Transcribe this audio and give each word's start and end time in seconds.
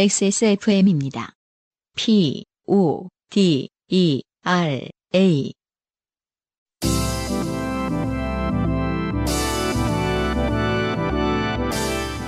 XSFM입니다. 0.00 1.32
P, 1.96 2.44
O, 2.68 3.08
D, 3.30 3.68
E, 3.88 4.22
R, 4.44 4.88
A. 5.12 5.52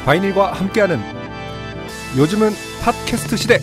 바이닐과 0.05 0.55
함께하는 0.55 0.99
요즘은 2.19 2.51
팟캐스트 2.83 3.37
시대. 3.37 3.59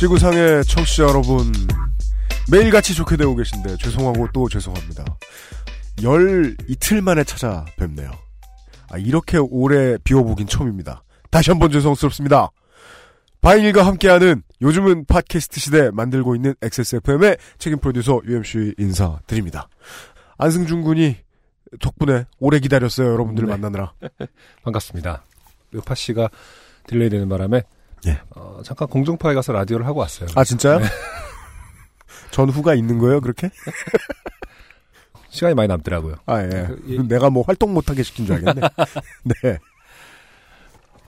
지구상의 0.00 0.64
청취자 0.64 1.04
여러분, 1.04 1.52
매일같이 2.50 2.94
좋게 2.94 3.16
되고 3.16 3.34
계신데 3.34 3.76
죄송하고 3.76 4.28
또 4.32 4.48
죄송합니다. 4.48 5.04
열 6.02 6.56
이틀 6.68 7.02
만에 7.02 7.24
찾아뵙네요. 7.24 8.10
아, 8.90 8.98
이렇게 8.98 9.38
오래 9.38 9.96
비워보긴 9.98 10.46
처음입니다. 10.46 11.02
다시 11.30 11.50
한번 11.50 11.70
죄송스럽습니다. 11.70 12.50
바이닐과 13.40 13.84
함께하는 13.86 14.42
요즘은 14.60 15.06
팟캐스트 15.06 15.60
시대 15.60 15.90
만들고 15.90 16.36
있는 16.36 16.54
XSFM의 16.62 17.38
책임 17.58 17.78
프로듀서 17.80 18.20
UMC 18.24 18.74
인사드립니다. 18.78 19.68
안승준 20.38 20.82
군이 20.82 21.16
덕분에 21.80 22.26
오래 22.38 22.58
기다렸어요. 22.60 23.12
여러분들을 23.12 23.48
네. 23.48 23.52
만나느라. 23.54 23.92
반갑습니다. 24.62 25.24
요파 25.74 25.94
씨가 25.94 26.28
delay 26.86 27.08
되는 27.08 27.28
바람에 27.28 27.62
예. 28.06 28.20
어, 28.30 28.60
잠깐 28.64 28.88
공중파에 28.88 29.34
가서 29.34 29.52
라디오를 29.52 29.86
하고 29.86 30.00
왔어요. 30.00 30.28
아, 30.34 30.44
진짜요? 30.44 30.80
네. 30.80 30.86
전후가 32.32 32.74
있는 32.74 32.98
거예요, 32.98 33.20
그렇게? 33.20 33.48
시간이 35.30 35.54
많이 35.54 35.68
남더라고요. 35.68 36.16
아, 36.26 36.42
예. 36.42 36.48
그, 36.48 36.82
이- 36.86 36.98
내가 37.08 37.30
뭐 37.30 37.42
활동 37.46 37.72
못하게 37.72 38.02
시킨 38.02 38.26
줄 38.26 38.34
알겠네. 38.36 38.60
네. 39.42 39.58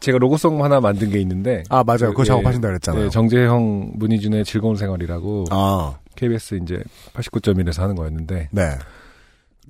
제가 0.00 0.18
로고송 0.18 0.62
하나 0.62 0.80
만든 0.80 1.10
게 1.10 1.18
있는데 1.20 1.62
아, 1.70 1.82
맞아요. 1.82 2.10
그 2.10 2.14
거 2.14 2.22
예, 2.22 2.26
작업하신다 2.26 2.68
그랬잖아요. 2.68 3.04
네, 3.04 3.10
정재형 3.10 3.92
문희준의 3.94 4.44
즐거운 4.44 4.76
생활이라고 4.76 5.44
아, 5.50 5.98
KBS 6.16 6.60
이제 6.62 6.82
89.1에서 7.14 7.80
하는 7.80 7.94
거였는데 7.94 8.48
네. 8.52 8.78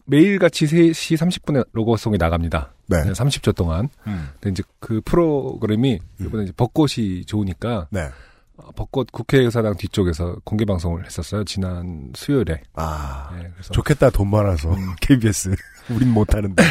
매일같이 0.07 0.67
3시 0.67 1.17
30분에 1.17 1.67
로고송이 1.73 2.19
나갑니다. 2.19 2.73
네. 2.89 2.97
30초 3.13 3.55
동안. 3.55 3.89
음. 4.09 4.29
근데 4.41 4.51
이제 4.51 4.63
그 4.81 5.01
프로그램이 5.05 6.01
이번에 6.21 6.45
이제 6.45 6.53
벚꽃이 6.57 7.25
좋으니까 7.27 7.87
네. 7.91 8.09
어, 8.57 8.71
벚꽃 8.77 9.11
국회의사당 9.11 9.77
뒤쪽에서 9.77 10.37
공개 10.45 10.65
방송을 10.65 11.05
했었어요. 11.05 11.45
지난 11.45 12.13
수요일에. 12.15 12.63
아, 12.75 13.31
네, 13.37 13.51
좋겠다, 13.73 14.11
돈 14.11 14.31
많아서. 14.31 14.73
음. 14.73 14.95
KBS. 15.01 15.55
우린 15.91 16.11
못하는데. 16.11 16.63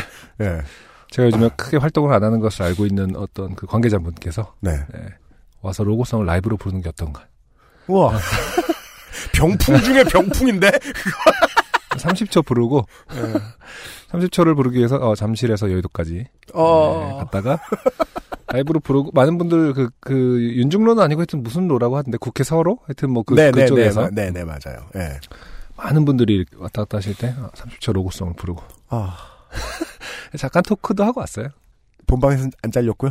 예. 0.41 0.61
제가 1.11 1.27
요즘에 1.27 1.49
크게 1.55 1.77
활동을 1.77 2.11
안 2.13 2.23
하는 2.23 2.39
것을 2.39 2.63
알고 2.63 2.85
있는 2.87 3.15
어떤 3.15 3.53
그 3.53 3.67
관계자분께서 3.67 4.55
네. 4.61 4.71
네, 4.91 5.05
와서 5.61 5.83
로고송을 5.83 6.25
라이브로 6.25 6.57
부르는 6.57 6.81
게 6.81 6.89
어떤가. 6.89 7.27
우와. 7.87 8.17
병풍 9.33 9.77
중에 9.81 10.03
병풍인데? 10.05 10.71
30초 11.97 12.43
부르고 12.43 12.87
30초를 14.11 14.55
부르기 14.55 14.79
위해서 14.79 14.95
어, 14.95 15.15
잠실에서 15.15 15.71
여의도까지 15.71 16.13
네, 16.13 16.29
어. 16.53 17.17
갔다가 17.19 17.59
라이브로 18.53 18.79
부르고 18.79 19.09
많은 19.15 19.39
분들 19.39 19.73
그, 19.73 19.89
그 19.99 20.39
윤중로는 20.55 21.01
아니고 21.01 21.21
하여튼 21.21 21.41
무슨 21.41 21.67
로라고 21.67 21.97
하던데 21.97 22.19
국회 22.19 22.43
서로 22.43 22.77
하여튼 22.85 23.09
뭐 23.09 23.23
그, 23.23 23.33
네, 23.33 23.45
네, 23.45 23.51
네, 23.51 23.61
그쪽에서 23.61 24.11
네, 24.11 24.29
네, 24.29 24.43
맞아요. 24.43 24.85
예. 24.95 25.19
많은 25.75 26.05
분들이 26.05 26.45
왔다 26.57 26.83
갔다 26.83 26.97
하실 26.97 27.15
때 27.15 27.33
어, 27.39 27.49
30초 27.55 27.93
로고송을 27.93 28.33
부르고 28.35 28.61
아, 28.89 29.17
잠깐 30.37 30.61
토크도 30.61 31.03
하고 31.03 31.21
왔어요. 31.21 31.47
본방에서 32.05 32.47
안 32.61 32.71
잘렸고요? 32.71 33.09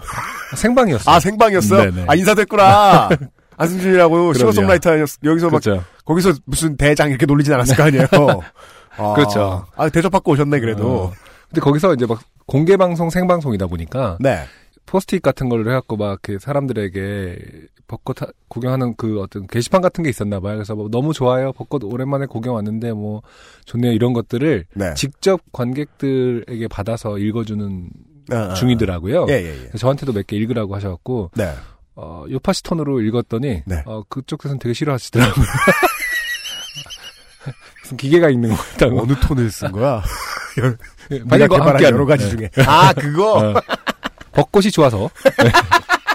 생방이었어요. 0.56 1.12
아, 1.12 1.18
생방이었어요? 1.18 1.90
네네. 1.90 2.04
아, 2.06 2.14
인사됐구나. 2.14 3.08
안승준이라고 3.56 4.34
싱어송라이터 4.34 4.90
여기서 5.24 5.50
막 5.50 5.60
그렇죠. 5.60 5.84
거기서 6.04 6.34
무슨 6.44 6.76
대장 6.76 7.10
이렇게 7.10 7.26
놀리진 7.26 7.52
않았을 7.52 7.76
거 7.76 7.82
아니에요. 7.82 8.06
아, 8.96 9.14
그렇죠. 9.14 9.66
아, 9.74 9.88
대접받고 9.88 10.32
오셨네, 10.32 10.60
그래도. 10.60 10.88
어. 10.88 11.12
근데 11.48 11.60
거기서 11.60 11.94
이제 11.94 12.06
막 12.06 12.20
공개 12.46 12.76
방송 12.76 13.10
생방송이다 13.10 13.66
보니까 13.66 14.18
네. 14.20 14.44
포스트잇 14.86 15.22
같은 15.22 15.48
걸 15.48 15.60
해갖고 15.66 15.96
막 15.96 16.18
그 16.22 16.38
사람들에게 16.38 17.38
벚꽃 17.88 18.22
하- 18.22 18.26
구경하는 18.48 18.94
그 18.96 19.20
어떤 19.20 19.46
게시판 19.46 19.80
같은 19.82 20.04
게 20.04 20.10
있었나 20.10 20.40
봐요. 20.40 20.56
그래서 20.56 20.74
뭐 20.74 20.88
너무 20.90 21.12
좋아요. 21.12 21.52
벚꽃 21.52 21.84
오랜만에 21.84 22.26
구경 22.26 22.54
왔는데 22.54 22.92
뭐 22.92 23.22
좋네요. 23.64 23.92
이런 23.92 24.12
것들을 24.12 24.66
네. 24.74 24.94
직접 24.94 25.40
관객들에게 25.52 26.68
받아서 26.68 27.18
읽어주는 27.18 27.90
아, 28.30 28.36
아, 28.36 28.54
중이더라고요. 28.54 29.26
예, 29.28 29.32
예, 29.34 29.68
예. 29.72 29.76
저한테도 29.78 30.12
몇 30.12 30.26
개 30.26 30.36
읽으라고 30.36 30.74
하셔갖고 30.76 31.32
네. 31.36 31.52
어, 31.94 32.24
요파시 32.30 32.62
톤으로 32.62 33.00
읽었더니 33.02 33.62
네. 33.66 33.82
어, 33.84 34.02
그쪽에서는 34.08 34.58
되게 34.58 34.72
싫어하시더라고요. 34.72 35.44
무슨 37.82 37.96
기계가 37.96 38.30
읽는 38.30 38.50
것 38.50 38.56
같다고. 38.56 39.02
어느 39.02 39.14
톤을 39.14 39.50
쓴 39.50 39.72
거야? 39.72 40.02
네가 41.10 41.24
반일과 41.28 41.56
개발한 41.56 41.68
함께하는. 41.74 41.96
여러 41.96 42.06
가지 42.06 42.24
네. 42.24 42.30
중에. 42.36 42.50
아, 42.66 42.92
그거? 42.92 43.50
어, 43.50 43.54
벚꽃이 44.32 44.70
좋아서. 44.70 45.10
네. 45.38 45.50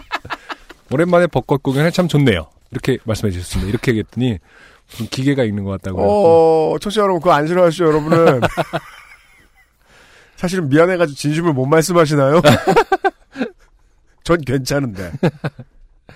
오랜만에 0.92 1.28
벚꽃 1.28 1.64
구경을 1.64 1.92
참 1.92 2.08
좋네요. 2.08 2.48
이렇게 2.72 2.98
말씀해 3.04 3.32
주셨습니다. 3.32 3.70
이렇게 3.70 3.92
얘기했더니 3.92 4.40
기계가 4.88 5.44
읽는 5.44 5.64
것 5.64 5.72
같다고. 5.72 6.02
어, 6.02 6.80
청취자 6.80 7.02
여러분, 7.02 7.20
그거 7.22 7.34
안 7.34 7.48
싫어하시죠, 7.48 7.86
여러분은? 7.86 8.42
사실은 10.38 10.70
미안해가지고 10.70 11.16
진심을 11.16 11.54
못 11.54 11.66
말씀하시나요? 11.66 12.42
전 14.24 14.42
괜찮은데. 14.42 15.12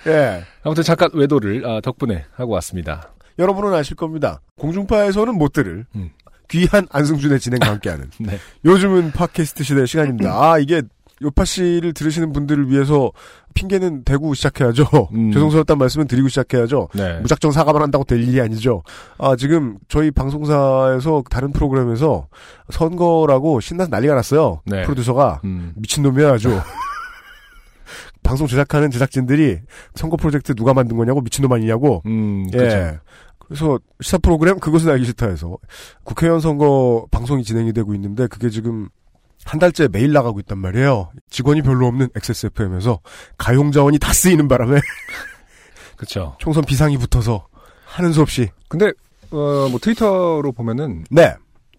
예. 0.08 0.44
아무튼 0.64 0.84
잠깐 0.84 1.10
외도를 1.14 1.66
아, 1.66 1.82
덕분에 1.82 2.26
하고 2.36 2.54
왔습니다. 2.54 3.14
여러분은 3.40 3.74
아실 3.74 3.96
겁니다. 3.96 4.42
공중파에서는 4.58 5.36
못 5.36 5.54
들을 5.54 5.86
음. 5.96 6.12
귀한 6.50 6.86
안승준의 6.92 7.40
진행과 7.40 7.68
함께하는 7.68 8.12
네. 8.20 8.38
요즘은 8.66 9.12
팟캐스트 9.14 9.64
시대 9.64 9.86
시간입니다. 9.86 10.32
아 10.34 10.60
이게 10.60 10.82
요파 11.22 11.46
씨를 11.46 11.94
들으시는 11.94 12.34
분들을 12.34 12.70
위해서 12.70 13.12
핑계는 13.54 14.04
대고 14.04 14.34
시작해야죠. 14.34 14.86
음. 15.14 15.32
죄송스럽단 15.34 15.78
말씀은 15.78 16.08
드리고 16.08 16.28
시작해야죠. 16.30 16.90
네. 16.96 17.20
무작정 17.20 17.52
사과만 17.52 17.82
한다고 17.82 18.04
될 18.04 18.22
일이 18.22 18.42
아니죠. 18.42 18.84
아 19.18 19.36
지금 19.36 19.78
저희 19.88 20.12
방송사에서 20.12 21.24
다른 21.30 21.52
프로그램에서 21.52 22.28
선거라고 22.70 23.60
신나서 23.60 23.90
난리가 23.90 24.16
났어요. 24.16 24.62
네. 24.66 24.84
프로듀서가 24.84 25.42
음. 25.44 25.74
미친놈이야 25.76 26.34
아주. 26.34 26.60
방송 28.24 28.48
제작하는 28.48 28.92
제작진들이 28.92 29.60
선거 29.96 30.16
프로젝트 30.16 30.54
누가 30.54 30.74
만든 30.74 30.96
거냐고 30.96 31.22
미친놈 31.22 31.52
아니냐고 31.52 32.04
음, 32.06 32.48
예. 32.54 32.58
그렇죠. 32.58 33.00
그래서 33.40 33.80
시사 34.00 34.18
프로그램 34.20 34.60
그것은 34.60 34.90
알기 34.90 35.06
싫다 35.06 35.28
해서 35.28 35.58
국회의원 36.04 36.40
선거 36.40 37.06
방송이 37.12 37.44
진행이 37.44 37.74
되고 37.74 37.94
있는데 37.96 38.28
그게 38.28 38.50
지금 38.50 38.88
한 39.46 39.60
달째 39.60 39.88
매일 39.92 40.14
나가고 40.14 40.40
있단 40.42 40.58
말이에요. 40.58 41.12
직원이 41.30 41.62
별로 41.62 41.88
없는 41.88 42.10
XSFM에서 42.16 43.00
가용 43.38 43.72
자원이 43.72 44.00
다 44.00 44.14
쓰이는 44.14 44.48
바람에 44.48 44.80
그렇죠. 45.98 46.36
총선 46.40 46.64
비상이 46.66 46.98
붙어서 46.98 47.48
하는 47.86 48.14
수 48.14 48.22
없이 48.22 48.50
근데 48.68 48.88
어, 49.32 49.68
뭐 49.70 49.80
트위터로 49.82 50.52
보면은 50.52 51.06
네, 51.10 51.34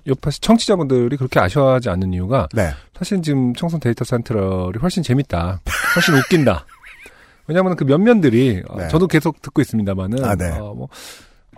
요파시 0.06 0.40
청취자분들이 0.40 1.16
그렇게 1.16 1.38
아쉬워하지 1.40 1.88
않는 1.90 2.12
이유가 2.12 2.48
네, 2.52 2.70
사실 2.96 3.20
지금 3.22 3.54
청선 3.54 3.80
데이터 3.80 4.04
센트럴이 4.04 4.78
훨씬 4.80 5.02
재밌다. 5.02 5.60
훨씬 5.94 6.14
웃긴다. 6.14 6.66
왜냐하면 7.46 7.76
그 7.76 7.84
면면들이 7.84 8.62
어, 8.68 8.78
네. 8.78 8.88
저도 8.88 9.06
계속 9.06 9.42
듣고 9.42 9.60
있습니다만은 9.60 10.24
아, 10.24 10.34
네. 10.34 10.50
어, 10.50 10.74
뭐 10.74 10.88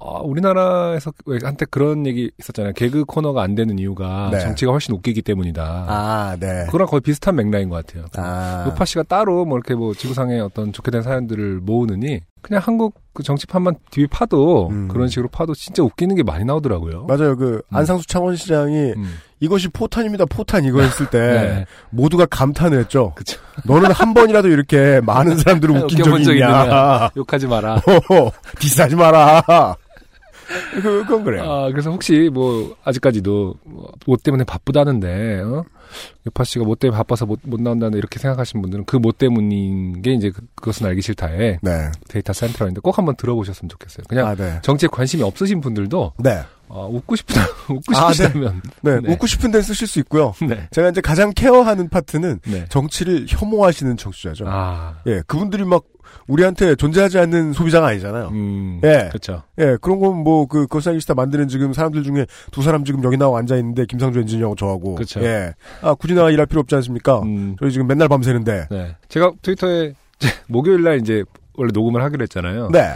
어, 0.06 0.20
우리나라에서 0.22 1.12
왜 1.24 1.38
한때 1.42 1.64
그런 1.64 2.06
얘기 2.06 2.30
있었잖아요. 2.38 2.74
개그 2.74 3.06
코너가 3.06 3.42
안 3.42 3.54
되는 3.54 3.78
이유가 3.78 4.28
네. 4.30 4.38
정치가 4.38 4.70
훨씬 4.70 4.94
웃기기 4.94 5.22
때문이다. 5.22 5.86
아, 5.88 6.36
네, 6.38 6.66
그거랑 6.66 6.88
거의 6.88 7.00
비슷한 7.00 7.36
맥락인 7.36 7.70
것 7.70 7.86
같아요. 7.86 8.04
아, 8.18 8.66
요파 8.68 8.84
씨가 8.84 9.04
따로 9.04 9.46
뭐 9.46 9.56
이렇게 9.56 9.74
뭐 9.74 9.94
지구상의 9.94 10.42
어떤 10.42 10.74
좋게 10.74 10.90
된 10.90 11.00
사연들을 11.00 11.60
모으느니 11.62 12.20
그냥 12.42 12.60
한국 12.62 13.00
그 13.14 13.22
정치판만 13.22 13.76
뒤에 13.90 14.06
파도 14.10 14.68
음. 14.68 14.88
그런 14.88 15.08
식으로 15.08 15.28
파도 15.28 15.54
진짜 15.54 15.82
웃기는 15.82 16.14
게 16.14 16.22
많이 16.22 16.44
나오더라고요. 16.44 17.06
맞아요. 17.06 17.34
그 17.36 17.62
안상수 17.70 18.06
창원시장이 18.06 18.92
음. 18.96 19.14
이것이 19.40 19.68
포탄입니다. 19.68 20.26
포탄 20.26 20.64
이거 20.64 20.82
했을 20.82 21.06
때 21.08 21.18
네. 21.32 21.66
모두가 21.88 22.26
감탄을 22.26 22.78
했죠. 22.80 23.12
그쵸. 23.14 23.40
너는 23.64 23.90
한 23.92 24.12
번이라도 24.12 24.48
이렇게 24.48 25.00
많은 25.00 25.38
사람들을 25.38 25.74
웃긴 25.78 26.04
적이 26.04 26.22
있냐? 26.24 27.10
욕하지 27.16 27.46
마라. 27.46 27.80
비싸지 28.60 28.96
마라. 28.96 29.76
그, 30.74 30.82
그건 30.82 31.24
그래요. 31.24 31.44
아, 31.44 31.70
그래서 31.70 31.90
혹시 31.90 32.30
뭐 32.32 32.76
아직까지도 32.84 33.54
뭐, 33.64 33.92
뭐 34.06 34.16
때문에 34.16 34.44
바쁘다는데 34.44 35.40
어? 35.40 35.64
요파 36.26 36.42
씨가 36.44 36.64
뭐 36.64 36.74
때문에 36.74 36.96
바빠서 36.96 37.24
못, 37.26 37.38
못 37.44 37.60
나온다는 37.60 37.98
이렇게 37.98 38.18
생각하시는 38.18 38.60
분들은 38.60 38.84
그 38.86 38.98
뭐 39.04 39.12
때문인 39.12 40.00
게 40.00 40.14
이제 40.14 40.30
그, 40.30 40.40
그것은 40.54 40.86
알기 40.86 41.02
싫다에 41.02 41.58
네. 41.60 41.90
데이터 42.08 42.32
센터인데 42.32 42.80
꼭 42.80 42.96
한번 42.96 43.16
들어보셨으면 43.16 43.68
좋겠어요. 43.68 44.04
그냥 44.08 44.26
아, 44.28 44.34
네. 44.34 44.58
정치에 44.62 44.88
관심이 44.90 45.22
없으신 45.22 45.60
분들도 45.60 46.14
네. 46.18 46.40
어, 46.68 46.88
웃고 46.90 47.14
싶다 47.16 47.42
웃고 47.68 47.94
아, 47.96 48.08
네. 48.08 48.14
싶다면 48.14 48.62
네. 48.80 49.00
네. 49.00 49.12
웃고 49.12 49.26
싶은 49.26 49.50
데 49.50 49.60
쓰실 49.60 49.86
수 49.86 49.98
있고요. 50.00 50.32
네. 50.48 50.68
제가 50.70 50.88
이제 50.88 51.00
가장 51.02 51.32
케어하는 51.34 51.90
파트는 51.90 52.40
네. 52.46 52.64
정치를 52.70 53.26
혐오하시는 53.28 53.96
청취자죠. 53.98 54.46
아, 54.48 54.96
예, 55.06 55.22
그분들이 55.26 55.64
막 55.64 55.84
우리한테 56.26 56.74
존재하지 56.76 57.18
않는 57.18 57.52
소비자가 57.52 57.88
아니잖아요. 57.88 58.28
음, 58.28 58.80
예. 58.84 59.08
그렇죠. 59.08 59.42
예, 59.58 59.76
그런 59.80 59.98
건 60.00 60.16
뭐, 60.16 60.46
그, 60.46 60.66
거사기스타 60.66 61.14
만드는 61.14 61.48
지금 61.48 61.72
사람들 61.72 62.02
중에 62.02 62.26
두 62.50 62.62
사람 62.62 62.84
지금 62.84 63.02
여기 63.04 63.16
나와 63.16 63.38
앉아 63.40 63.56
있는데, 63.56 63.86
김상조 63.86 64.20
엔지니어하고 64.20 64.56
저하고. 64.56 64.94
그쵸. 64.94 65.22
예. 65.22 65.52
아, 65.82 65.94
굳이 65.94 66.14
나 66.14 66.30
일할 66.30 66.46
필요 66.46 66.60
없지 66.60 66.74
않습니까? 66.76 67.20
음, 67.22 67.56
저희 67.60 67.70
지금 67.72 67.86
맨날 67.86 68.08
밤새는데. 68.08 68.68
네. 68.70 68.96
제가 69.08 69.32
트위터에 69.42 69.94
목요일 70.48 70.82
날 70.82 70.98
이제 71.00 71.24
원래 71.56 71.70
녹음을 71.72 72.02
하기로 72.02 72.22
했잖아요. 72.22 72.70
네. 72.70 72.94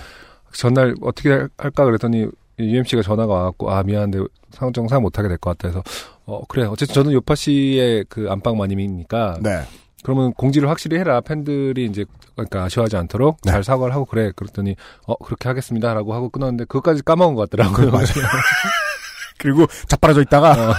전날 0.52 0.94
어떻게 1.02 1.30
할- 1.30 1.48
할까 1.58 1.84
그랬더니 1.84 2.26
UMC가 2.58 3.02
전화가 3.02 3.32
와갖고 3.32 3.70
아 3.70 3.82
미안한데 3.82 4.18
상정상 4.50 5.02
못하게 5.02 5.28
될 5.28 5.36
것 5.38 5.56
같다 5.56 5.68
해서 5.68 5.82
어 6.24 6.40
그래 6.48 6.64
어쨌든 6.64 6.94
저는 6.94 7.12
요파 7.12 7.34
씨의 7.36 8.06
그 8.08 8.26
안방 8.30 8.56
마님이니까 8.56 9.38
네. 9.42 9.60
그러면 10.02 10.32
공지를 10.32 10.68
확실히 10.68 10.98
해라 10.98 11.20
팬들이 11.20 11.84
이제 11.84 12.04
그러니까 12.34 12.64
아쉬워하지 12.64 12.96
않도록 12.96 13.40
네. 13.42 13.52
잘 13.52 13.64
사과를 13.64 13.94
하고 13.94 14.04
그래 14.04 14.30
그랬더니 14.34 14.76
어 15.06 15.16
그렇게 15.16 15.48
하겠습니다라고 15.48 16.14
하고 16.14 16.28
끊었는데 16.30 16.64
그것까지 16.64 17.02
까먹은 17.02 17.34
것 17.34 17.50
같더라고요. 17.50 17.90
맞아요. 17.92 18.04
그리고 19.38 19.66
자빠라져 19.86 20.22
있다가, 20.22 20.50
어, 20.50 20.74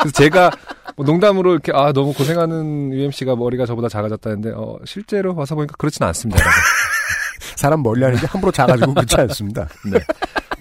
그래서 0.00 0.12
제가 0.14 0.50
뭐 0.96 1.06
농담으로 1.06 1.52
이렇게 1.52 1.70
아 1.72 1.92
너무 1.92 2.12
고생하는 2.12 2.92
UMC가 2.92 3.36
머리가 3.36 3.66
저보다 3.66 3.88
작아졌다는데 3.88 4.50
어 4.56 4.78
실제로 4.84 5.34
와서 5.34 5.54
보니까 5.54 5.76
그렇지는 5.78 6.08
않습니다. 6.08 6.44
사람 7.56 7.82
멀리 7.82 8.02
하는 8.02 8.18
게 8.18 8.26
함부로 8.26 8.50
작아지고 8.50 8.94
그렇지 8.94 9.16
않습니다. 9.16 9.68
네. 9.92 10.00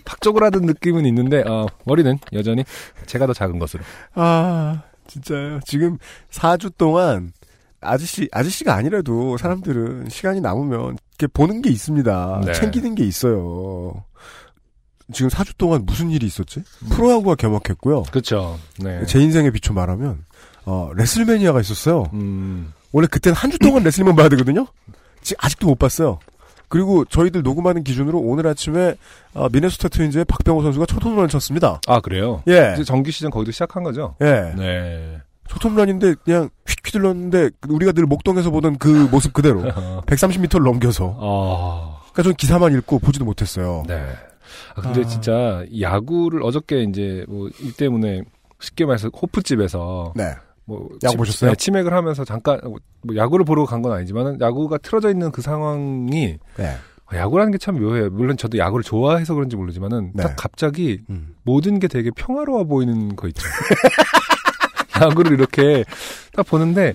팍 0.06 0.20
느낌은 0.22 1.06
있는데 1.06 1.44
어, 1.48 1.66
머리는 1.86 2.20
여전히 2.34 2.66
제가 3.06 3.26
더 3.26 3.34
작은 3.34 3.58
것으로. 3.60 3.84
아, 4.16 4.82
진짜요. 5.08 5.60
지금 5.66 5.98
4주 6.32 6.72
동안 6.78 7.32
아저씨, 7.82 8.28
아저씨가 8.32 8.74
아니라도 8.76 9.38
사람들은 9.38 10.10
시간이 10.10 10.42
남으면 10.42 10.98
이렇게 11.18 11.28
보는 11.34 11.62
게 11.62 11.70
있습니다. 11.70 12.42
네. 12.46 12.54
챙기는 12.54 12.96
게 12.96 13.06
있어요. 13.06 14.04
지금 15.12 15.30
4주 15.30 15.58
동안 15.58 15.86
무슨 15.86 16.12
일이 16.12 16.26
있었지? 16.28 16.62
프로야구가 16.92 17.36
개막했고요. 17.36 18.04
그렇죠. 18.04 18.60
네. 18.80 19.04
제 19.06 19.20
인생의 19.20 19.52
비추 19.52 19.74
말하면, 19.74 20.24
어, 20.66 20.92
레슬매니아가 20.96 21.62
있었어요. 21.62 22.10
음, 22.14 22.72
원래 22.92 23.08
그때는 23.08 23.36
한 23.36 23.50
주 23.50 23.58
동안 23.60 23.84
레슬링만 23.84 24.16
봐야 24.16 24.30
되거든요? 24.30 24.68
지 25.22 25.34
아직도 25.40 25.68
못 25.68 25.80
봤어요. 25.80 26.20
그리고 26.68 27.04
저희들 27.06 27.42
녹음하는 27.42 27.84
기준으로 27.84 28.20
오늘 28.20 28.46
아침에 28.46 28.96
어, 29.34 29.50
미네소타 29.52 29.90
트윈즈의 29.90 30.26
박병호 30.26 30.62
선수가 30.62 30.86
첫 30.86 31.04
홈런을 31.04 31.28
쳤습니다. 31.28 31.82
아 31.88 32.00
그래요? 32.00 32.44
예. 32.48 32.74
이제 32.76 32.84
정규 32.84 33.10
시즌 33.10 33.32
거기도 33.32 33.52
시작한 33.52 33.82
거죠? 33.82 34.16
예. 34.22 34.54
네. 34.56 35.20
첫 35.50 35.64
홈런인데 35.66 36.16
그냥 36.24 36.50
휙 36.68 36.86
휘둘렀는데 36.86 37.50
우리가 37.68 37.92
늘 37.92 38.06
목동에서 38.06 38.52
보던 38.52 38.78
그 38.78 38.88
모습 39.12 39.34
그대로 39.34 39.62
130m를 39.64 40.64
넘겨서 40.64 41.18
아, 41.20 42.00
그러니까 42.12 42.24
저는 42.24 42.36
기사만 42.36 42.74
읽고 42.78 43.00
보지도 43.00 43.26
못했어요. 43.26 43.84
네. 43.88 44.02
아, 44.76 44.82
근데 44.82 45.02
아. 45.02 45.06
진짜 45.06 45.64
야구를 45.80 46.44
어저께 46.44 46.84
이제 46.84 47.26
뭐 47.28 47.50
이 47.62 47.72
때문에 47.74 48.22
쉽게 48.62 48.86
말해서 48.86 49.10
호프집에서 49.10 50.14
네. 50.16 50.34
뭐 50.66 50.90
야구 51.04 51.12
치- 51.14 51.18
보셨어요? 51.18 51.52
네, 51.52 51.56
치맥을 51.56 51.94
하면서 51.94 52.24
잠깐 52.26 52.60
뭐 52.64 52.78
야구를 53.16 53.44
보러 53.46 53.66
간 53.66 53.82
건 53.82 53.94
아니지만은 53.94 54.40
야구가 54.42 54.78
틀어져 54.80 55.10
있는 55.10 55.32
그 55.32 55.42
상황이 55.42 56.38
네. 56.58 56.76
아, 57.08 57.16
야구라는 57.18 57.52
게 57.52 57.58
참 57.58 57.80
묘해요. 57.80 58.10
물론 58.12 58.38
저도 58.38 58.58
야구를 58.60 58.84
좋아해서 58.84 59.34
그런지 59.34 59.56
모르지만은 59.56 60.12
네. 60.14 60.24
딱 60.24 60.36
갑자기 60.36 61.00
음. 61.10 61.34
모든 61.44 61.80
게 61.80 61.88
되게 61.88 62.12
평화로워 62.16 62.66
보이는 62.66 63.16
거 63.16 63.28
있죠. 63.30 63.42
야구를 65.02 65.34
이렇게 65.34 65.84
딱 66.34 66.46
보는데 66.46 66.94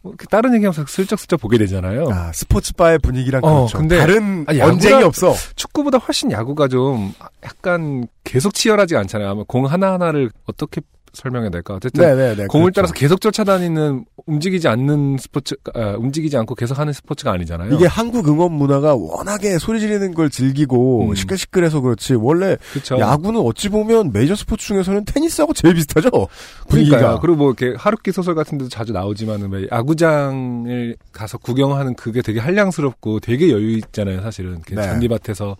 뭐 0.00 0.14
다른 0.30 0.54
얘기하면서 0.54 0.86
슬쩍슬쩍 0.86 1.40
보게 1.40 1.58
되잖아요. 1.58 2.08
아, 2.12 2.30
스포츠 2.32 2.72
바의 2.74 2.98
분위기랑 3.00 3.42
어, 3.44 3.50
그렇죠. 3.66 3.78
근데- 3.78 3.98
다른 3.98 4.44
아니, 4.46 4.60
언쟁이 4.60 5.02
없어. 5.02 5.34
축구보다 5.56 5.98
훨씬 5.98 6.30
야구가 6.30 6.68
좀 6.68 7.12
약간 7.44 8.06
계속 8.24 8.54
치열하지 8.54 8.96
않잖아요. 8.96 9.28
아마 9.30 9.42
공 9.46 9.66
하나하나를 9.66 10.30
어떻게 10.46 10.80
설명해야 11.12 11.50
될까? 11.50 11.74
어쨌든 11.74 12.04
네네네. 12.04 12.46
공을 12.46 12.66
그렇죠. 12.66 12.74
따라서 12.74 12.94
계속 12.94 13.20
쫓아다니는 13.20 14.04
움직이지 14.26 14.68
않는 14.68 15.16
스포츠, 15.18 15.54
아, 15.74 15.94
움직이지 15.98 16.36
않고 16.36 16.54
계속 16.54 16.78
하는 16.78 16.92
스포츠가 16.92 17.32
아니잖아요. 17.32 17.74
이게 17.74 17.86
한국 17.86 18.28
응원 18.28 18.52
문화가 18.52 18.94
워낙에 18.94 19.58
소리 19.58 19.80
지르는 19.80 20.14
걸 20.14 20.30
즐기고 20.30 21.08
음. 21.10 21.14
시끌시끌해서 21.14 21.80
그렇지 21.80 22.14
원래 22.14 22.56
그렇죠. 22.72 22.98
야구는 22.98 23.40
어찌 23.40 23.68
보면 23.68 24.12
메이저 24.12 24.34
스포츠 24.34 24.66
중에서는 24.66 25.04
테니스하고 25.04 25.52
제일 25.54 25.74
비슷하죠 25.74 26.10
분위기가 26.68 26.96
그러니까요. 26.96 27.20
그리고 27.20 27.36
뭐 27.36 27.54
이렇게 27.58 27.74
하루키 27.76 28.12
소설 28.12 28.34
같은 28.34 28.58
데도 28.58 28.68
자주 28.68 28.92
나오지만은 28.92 29.50
왜 29.50 29.66
야구장을 29.70 30.96
가서 31.12 31.38
구경하는 31.38 31.94
그게 31.94 32.22
되게 32.22 32.40
한량스럽고 32.40 33.20
되게 33.20 33.50
여유 33.50 33.76
있잖아요, 33.78 34.20
사실은. 34.22 34.60
그 34.66 34.74
네. 34.74 34.82
잔디밭에서 34.82 35.56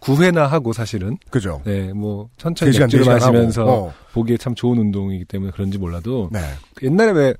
구회나 0.00 0.46
하고 0.46 0.72
사실은. 0.72 1.18
그죠 1.30 1.60
네, 1.64 1.92
뭐 1.92 2.28
천천히 2.36 2.72
3시간 2.72 2.80
맥주를 2.82 3.04
4시간 3.04 3.12
마시면서. 3.12 3.64
어. 3.66 3.92
보기에 4.12 4.36
참 4.36 4.54
좋은 4.54 4.78
운동이기 4.78 5.24
때문에 5.26 5.52
그런지 5.52 5.78
몰라도 5.78 6.28
네. 6.32 6.40
옛날에 6.82 7.12
왜 7.12 7.34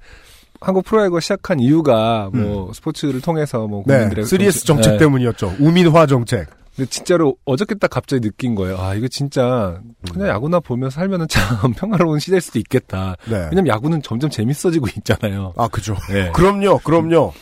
한국 0.61 0.85
프로야구가 0.85 1.21
시작한 1.21 1.59
이유가 1.59 2.31
뭐 2.33 2.73
스포츠를 2.73 3.21
통해서 3.21 3.67
뭐 3.67 3.81
음. 3.81 3.85
네. 3.87 3.95
국민들의 3.95 4.25
3S 4.25 4.67
정책 4.67 4.93
네. 4.93 4.99
때문이었죠 4.99 5.57
우민화 5.59 6.07
정책 6.07 6.49
근데 6.77 6.89
진짜로 6.89 7.37
어저께 7.45 7.75
딱 7.75 7.91
갑자기 7.91 8.23
느낀 8.23 8.55
거예요. 8.55 8.79
아 8.79 8.95
이거 8.95 9.09
진짜 9.09 9.81
그냥 10.13 10.29
야구나 10.29 10.61
보면서 10.61 10.95
살면은 10.95 11.27
참 11.29 11.73
평화로운 11.77 12.21
시대일 12.21 12.41
수도 12.41 12.59
있겠다. 12.61 13.17
네. 13.29 13.49
왜냐면 13.51 13.67
야구는 13.67 14.03
점점 14.03 14.31
재밌어지고 14.31 14.87
있잖아요. 14.99 15.53
아 15.57 15.67
그죠 15.69 15.97
네. 16.09 16.31
그럼요 16.33 16.79
그럼요 16.79 17.33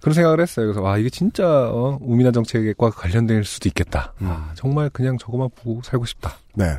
그런 0.00 0.14
생각을 0.14 0.40
했어요. 0.40 0.66
그래서 0.66 0.80
와 0.82 0.98
이게 0.98 1.10
진짜 1.10 1.44
어, 1.70 1.98
우민화 2.00 2.30
정책과 2.32 2.90
관련될 2.90 3.44
수도 3.44 3.68
있겠다. 3.68 4.12
음. 4.22 4.26
아, 4.28 4.50
정말 4.54 4.88
그냥 4.90 5.18
저거만 5.18 5.48
보고 5.56 5.82
살고 5.82 6.04
싶다. 6.06 6.36
네. 6.54 6.78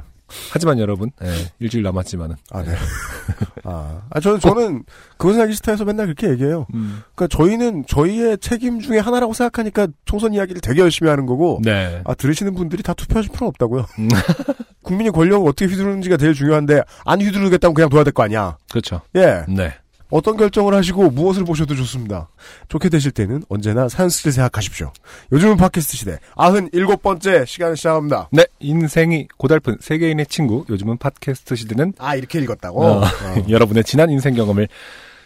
하지만 0.52 0.78
여러분 0.78 1.10
예, 1.24 1.28
일주일 1.60 1.84
남았지만은 1.84 2.36
아, 2.52 2.62
네. 2.62 2.76
아, 3.66 4.04
아, 4.12 4.20
저는, 4.20 4.40
저는, 4.40 4.84
그것은 5.18 5.42
알기 5.42 5.54
싫다에서 5.56 5.86
맨날 5.86 6.06
그렇게 6.06 6.30
얘기해요. 6.30 6.68
음, 6.76 7.02
그러니까 7.16 7.36
저희는 7.36 7.86
저희의 7.88 8.38
책임 8.38 8.80
중에 8.80 9.00
하나라고 9.00 9.34
생각하니까 9.34 9.88
총선 10.06 10.34
이야기를 10.36 10.62
되게 10.62 10.82
열심히 10.82 11.10
하는 11.10 11.26
거고, 11.26 11.60
네. 11.64 12.02
아, 12.06 12.14
들으시는 12.14 12.54
분들이 12.54 12.84
다 12.84 12.94
투표하실 12.94 13.32
필요는 13.32 13.50
없다고요. 13.50 13.86
음. 13.98 14.08
국민이 14.84 15.10
권력을 15.10 15.48
어떻게 15.48 15.66
휘두르는지가 15.66 16.18
제일 16.18 16.34
중요한데, 16.36 16.82
안 17.06 17.22
휘두르겠다면 17.22 17.74
그냥 17.74 17.90
둬야 17.90 18.04
될 18.04 18.14
거 18.14 18.22
아니야. 18.24 18.56
그렇죠. 18.70 19.02
예. 19.16 19.44
네. 19.48 19.74
어떤 20.10 20.38
결정을 20.38 20.74
하시고 20.74 21.12
무엇을 21.12 21.46
보셔도 21.46 21.76
좋습니다. 21.76 22.30
좋게 22.68 22.90
되실 22.90 23.12
때는 23.12 23.44
언제나 23.50 23.88
사연스를 23.88 24.32
생각하십시오. 24.32 24.92
요즘은 25.32 25.58
팟캐스트 25.58 25.98
시대 25.98 26.18
97번째 26.36 27.46
시간을 27.46 27.78
시작합니다. 27.78 28.30
네, 28.32 28.46
인생이 28.60 29.28
고달픈 29.38 29.78
세계인의 29.80 30.26
친구. 30.28 30.66
요즘은 30.70 30.98
팟캐스트 30.98 31.56
시대는 31.56 31.94
아, 32.00 32.16
이렇게 32.16 32.40
읽었다고? 32.40 32.84
어, 32.84 33.02
어. 33.02 33.06
여러분의 33.50 33.84
지난 33.84 34.10
인생 34.10 34.34
경험을 34.34 34.68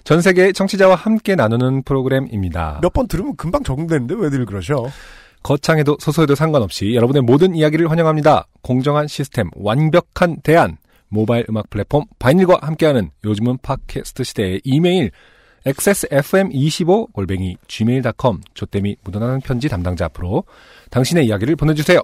전 0.04 0.22
세계의 0.22 0.52
청취자와 0.54 0.96
함께 0.96 1.36
나누는 1.36 1.84
프로그램입니다. 1.84 2.80
몇 2.82 2.92
번 2.94 3.08
들으면 3.08 3.36
금방 3.38 3.64
적응되는데 3.64 4.16
왜들 4.16 4.46
그러셔? 4.46 4.86
거창해도 5.44 5.98
소소해도 6.00 6.36
상관없이 6.36 6.94
여러분의 6.96 7.22
모든 7.22 7.56
이야기를 7.56 7.90
환영합니다. 7.92 8.48
공정한 8.62 9.08
시스템, 9.08 9.50
완벽한 9.56 10.38
대안, 10.42 10.78
모바일 11.14 11.46
음악 11.50 11.70
플랫폼 11.70 12.06
바이닐과 12.18 12.60
함께하는 12.62 13.12
요즘은 13.24 13.60
팟캐스트 13.62 14.24
시대의 14.24 14.62
이메일 14.64 15.12
xsfm25 15.66 17.14
골뱅이 17.14 17.56
gmail.com 17.68 18.42
조땜이 18.54 18.98
묻어나는 19.04 19.40
편지 19.42 19.70
담당자 19.70 20.06
앞으로 20.06 20.44
당신의 20.90 21.28
이야기를 21.28 21.56
보내주세요. 21.56 22.00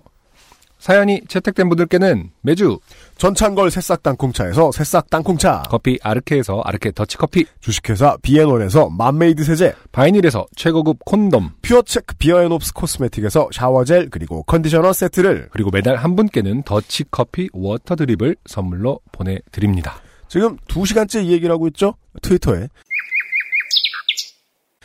사연이 0.80 1.22
채택된 1.28 1.68
분들께는 1.70 2.32
매주 2.42 2.80
전창걸 3.18 3.70
새싹 3.70 4.02
땅콩차에서 4.02 4.72
새싹 4.72 5.10
땅콩차, 5.10 5.64
커피 5.70 6.00
아르케에서 6.02 6.62
아르케 6.64 6.92
더치커피, 6.92 7.46
주식회사 7.60 8.18
비앤원에서 8.22 8.90
맘메이드 8.90 9.44
세제, 9.44 9.76
바이닐에서 9.92 10.48
최고급 10.56 11.00
콘돔, 11.06 11.52
퓨어체크 11.62 12.16
비어앤옵스 12.18 12.74
코스메틱에서 12.74 13.50
샤워젤 13.52 14.10
그리고 14.10 14.44
컨디셔너 14.44 14.94
세트를 14.94 15.50
그리고 15.52 15.70
매달 15.70 15.98
한 15.98 16.16
분께는 16.16 16.64
더치커피 16.64 17.50
water 17.54 17.98
drip을 17.98 18.38
선물로 18.46 19.02
보내드립니다. 19.12 20.02
지금 20.30 20.58
2시간째 20.68 21.26
이 21.26 21.32
얘기를 21.32 21.52
하고 21.52 21.68
있죠? 21.68 21.96
트위터에 22.22 22.70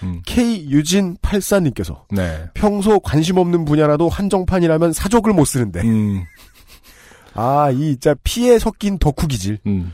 음, 0.04 0.22
K유진 0.26 1.16
84님께서 1.22 2.02
네. 2.10 2.48
평소 2.54 3.00
관심 3.00 3.38
없는 3.38 3.64
분야라도 3.64 4.08
한정판이라면 4.08 4.92
사족을 4.92 5.32
못 5.32 5.44
쓰는데 5.44 5.80
음, 5.82 6.24
아, 7.34 7.70
이 7.72 7.92
진짜 7.92 8.14
피에 8.22 8.58
섞인 8.58 8.98
덕후 8.98 9.26
기질. 9.26 9.58
음, 9.66 9.92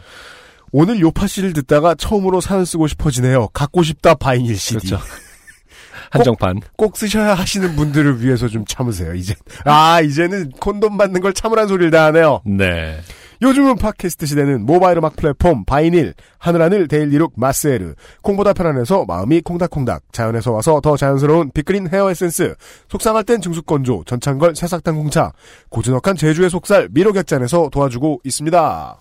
오늘 0.73 1.01
요파 1.01 1.27
씨를 1.27 1.53
듣다가 1.53 1.95
처음으로 1.95 2.41
사연 2.41 2.65
쓰고 2.65 2.87
싶어지네요. 2.87 3.49
갖고 3.49 3.83
싶다 3.83 4.15
바이닐 4.15 4.57
CD. 4.57 4.89
그렇죠. 4.89 5.05
한정판. 6.11 6.61
꼭 6.77 6.97
쓰셔야 6.97 7.35
하시는 7.35 7.77
분들을 7.77 8.23
위해서 8.23 8.49
좀 8.49 8.65
참으세요. 8.67 9.15
이제 9.15 9.35
아 9.65 10.01
이제는 10.01 10.51
콘돔 10.51 10.99
받는 10.99 11.21
걸 11.21 11.33
참으란 11.33 11.69
소리를 11.69 11.91
다 11.91 12.07
하네요. 12.07 12.43
네. 12.45 12.99
요즘은 13.43 13.77
팟캐스트 13.77 14.27
시대는 14.27 14.67
모바일 14.67 14.99
음악 14.99 15.17
플랫폼 15.17 15.65
바이닐, 15.65 16.13
하늘하늘 16.39 16.89
daily 16.89 17.13
look 17.13 17.33
마스에르, 17.37 17.95
콩보다 18.21 18.53
편안해서 18.53 19.07
마음이 19.07 19.41
콩닥콩닥, 19.41 20.13
자연에서 20.13 20.53
와서 20.53 20.81
더 20.83 20.97
자연스러운 20.97 21.51
빅그린 21.53 21.89
헤어 21.89 22.11
에센스, 22.11 22.55
속상할 22.89 23.25
땐 23.25 23.41
증수건조, 23.41 24.05
전창걸 24.05 24.57
새싹당 24.57 24.97
공차, 24.97 25.33
고즈넉한 25.71 26.17
제주의 26.17 26.51
속살 26.51 26.91
미로객잔에서 26.93 27.71
도와주고 27.71 28.21
있습니다. 28.25 29.01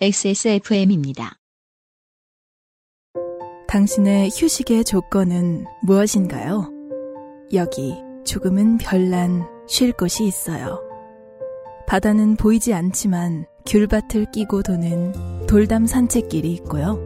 XSFM입니다. 0.00 1.36
당신의 3.68 4.30
휴식의 4.30 4.84
조건은 4.84 5.66
무엇인가요? 5.82 6.70
여기 7.52 7.94
조금은 8.24 8.78
별난 8.78 9.46
쉴 9.68 9.92
곳이 9.92 10.24
있어요. 10.24 10.85
바다는 11.86 12.36
보이지 12.36 12.74
않지만 12.74 13.46
귤밭을 13.64 14.32
끼고 14.32 14.62
도는 14.62 15.46
돌담 15.46 15.86
산책길이 15.86 16.52
있고요. 16.54 16.98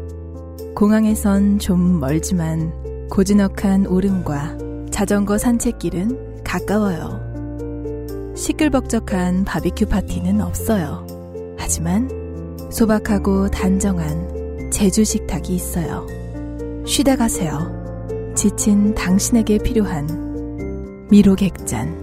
공항에선 0.74 1.58
좀 1.58 2.00
멀지만 2.00 3.08
고즈넉한 3.10 3.86
오름과 3.86 4.58
자전거 4.90 5.36
산책길은 5.36 6.44
가까워요. 6.44 7.20
시끌벅적한 8.34 9.44
바비큐 9.44 9.86
파티는 9.86 10.40
없어요. 10.40 11.06
하지만 11.58 12.08
소박하고 12.72 13.50
단정한 13.50 14.70
제주 14.72 15.04
식탁이 15.04 15.48
있어요. 15.54 16.06
쉬다 16.86 17.16
가세요. 17.16 17.78
지친 18.34 18.94
당신에게 18.94 19.58
필요한 19.58 21.06
미로객잔. 21.10 21.99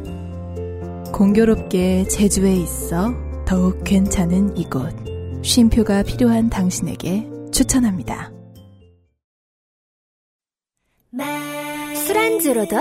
공교롭게 1.11 2.07
제주에 2.07 2.55
있어 2.55 3.13
더욱 3.45 3.83
괜찮은 3.83 4.57
이곳. 4.57 4.95
쉼표가 5.41 6.03
필요한 6.03 6.49
당신에게 6.49 7.27
추천합니다. 7.51 8.31
술안주로도 12.05 12.75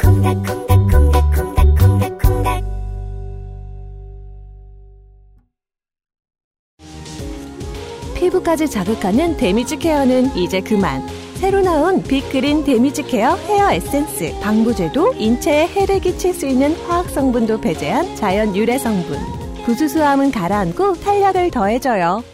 콩닥콩닥콩닥콩닥콩닥콩닥 0.00 2.64
피부까지 8.16 8.68
자극하는 8.70 9.36
damage 9.36 9.76
care는 9.76 10.36
이제 10.36 10.60
그만. 10.60 11.02
새로 11.38 11.60
나온 11.60 12.02
빅그린 12.02 12.64
damage 12.64 13.04
care 13.04 13.36
헤어 13.36 13.70
에센스. 13.70 14.36
방부제도 14.40 15.14
인체에 15.14 15.68
해를 15.68 16.00
끼칠 16.00 16.34
수 16.34 16.46
있는 16.48 16.74
화학 16.86 17.08
성분도 17.10 17.60
배제한 17.60 18.16
자연 18.16 18.56
유래 18.56 18.76
성분. 18.76 19.16
부수수함은 19.64 20.32
가라앉고 20.32 20.94
탄력을 20.94 21.50
더해줘요. 21.52 22.24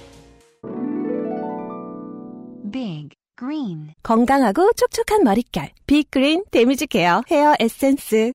Big 2.73 3.11
Green 3.39 3.93
건강하고 4.03 4.71
촉촉한 4.73 5.23
머릿결. 5.23 5.69
빅그린 5.87 6.45
damage 6.51 6.87
care 6.87 7.21
헤어 7.31 7.55
에센스. 7.61 8.33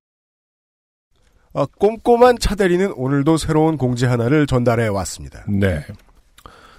아, 1.52 1.66
꼼꼼한 1.80 2.38
차대리는 2.38 2.92
오늘도 2.92 3.38
새로운 3.38 3.76
공지 3.76 4.06
하나를 4.06 4.46
전달해 4.46 4.86
왔습니다. 4.86 5.44
네. 5.48 5.84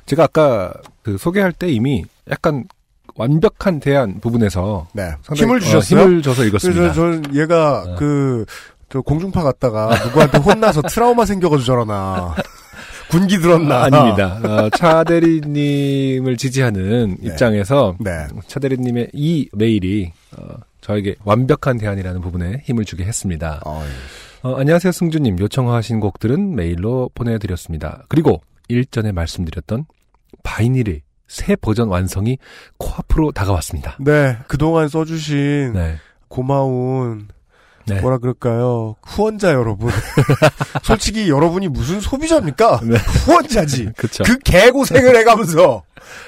제가 0.06 0.24
아까 0.24 0.74
그 1.04 1.18
소개할 1.18 1.52
때 1.52 1.68
이미 1.68 2.06
약간 2.30 2.64
완벽한 3.16 3.80
대안 3.80 4.20
부분에서 4.20 4.88
네. 4.94 5.12
힘을 5.34 5.58
어, 5.58 5.60
주셨어요. 5.60 6.02
힘을 6.02 6.22
줘서 6.22 6.44
읽었습니다. 6.46 6.80
그래서 6.82 6.94
전 6.96 7.36
얘가 7.36 7.84
어. 7.84 7.96
그, 7.96 8.46
저 8.90 9.02
공중파 9.02 9.44
갔다가 9.44 9.90
누구한테 10.06 10.38
혼나서 10.38 10.82
트라우마 10.84 11.26
생겨가지고 11.26 11.66
저러나. 11.66 12.36
군기 13.10 13.40
들었나. 13.40 13.76
아, 13.76 13.84
아닙니다. 13.84 14.40
어, 14.44 14.70
차 14.70 15.04
대리님을 15.04 16.38
지지하는 16.38 17.18
네. 17.20 17.28
입장에서 17.28 17.96
네. 18.00 18.26
차 18.48 18.60
대리님의 18.60 19.10
이 19.14 19.50
메일이 19.54 20.14
어, 20.38 20.56
저에게 20.80 21.16
완벽한 21.26 21.78
대안이라는 21.78 22.22
부분에 22.22 22.62
힘을 22.64 22.86
주게 22.86 23.04
했습니다. 23.04 23.62
어, 23.66 23.84
어, 24.44 24.56
안녕하세요, 24.56 24.94
승주님. 24.94 25.40
요청하신 25.40 26.00
곡들은 26.00 26.56
메일로 26.56 27.12
보내드렸습니다. 27.14 28.04
그리고 28.08 28.42
일전에 28.70 29.12
말씀드렸던 29.12 29.86
바이닐의 30.44 31.02
새 31.32 31.56
버전 31.56 31.88
완성이 31.88 32.38
코앞으로 32.78 33.32
다가왔습니다. 33.32 33.96
네. 34.02 34.38
그동안 34.48 34.90
써주신 34.90 35.72
네. 35.74 35.96
고마운 36.28 37.30
네. 37.88 38.02
뭐라 38.02 38.18
그럴까요? 38.18 38.98
후원자 39.02 39.54
여러분. 39.54 39.92
솔직히 40.84 41.30
여러분이 41.30 41.70
무슨 41.70 42.02
소비자입니까? 42.02 42.82
네. 42.84 42.98
후원자지. 42.98 43.92
그쵸. 43.98 44.24
그 44.26 44.38
개고생을 44.40 45.16
해가면서 45.16 45.84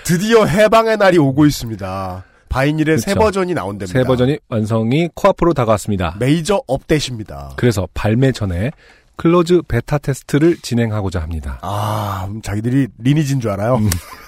드디어 0.06 0.46
해방의 0.46 0.96
날이 0.96 1.18
오고 1.18 1.46
있습니다. 1.48 2.24
바이닐의 2.48 3.00
새. 3.00 3.14
버전이 3.14 3.54
나온답니다. 3.54 4.00
새 4.00 4.06
버전이 4.06 4.40
완성이 4.48 5.10
코앞으로 5.14 5.54
다가왔습니다. 5.54 6.16
메이저 6.18 6.62
업데이트입니다. 6.66 7.52
그래서 7.58 7.90
발매 7.94 8.32
전에 8.32 8.72
close 9.18 9.64
베타 9.68 9.98
테스트를 9.98 10.58
진행하고자 10.62 11.20
합니다. 11.22 11.60
아, 11.62 12.26
음, 12.30 12.42
자기들이 12.42 12.88
리니지인 13.00 13.42
줄 13.42 13.52
알아요? 13.52 13.76
음. 13.76 13.90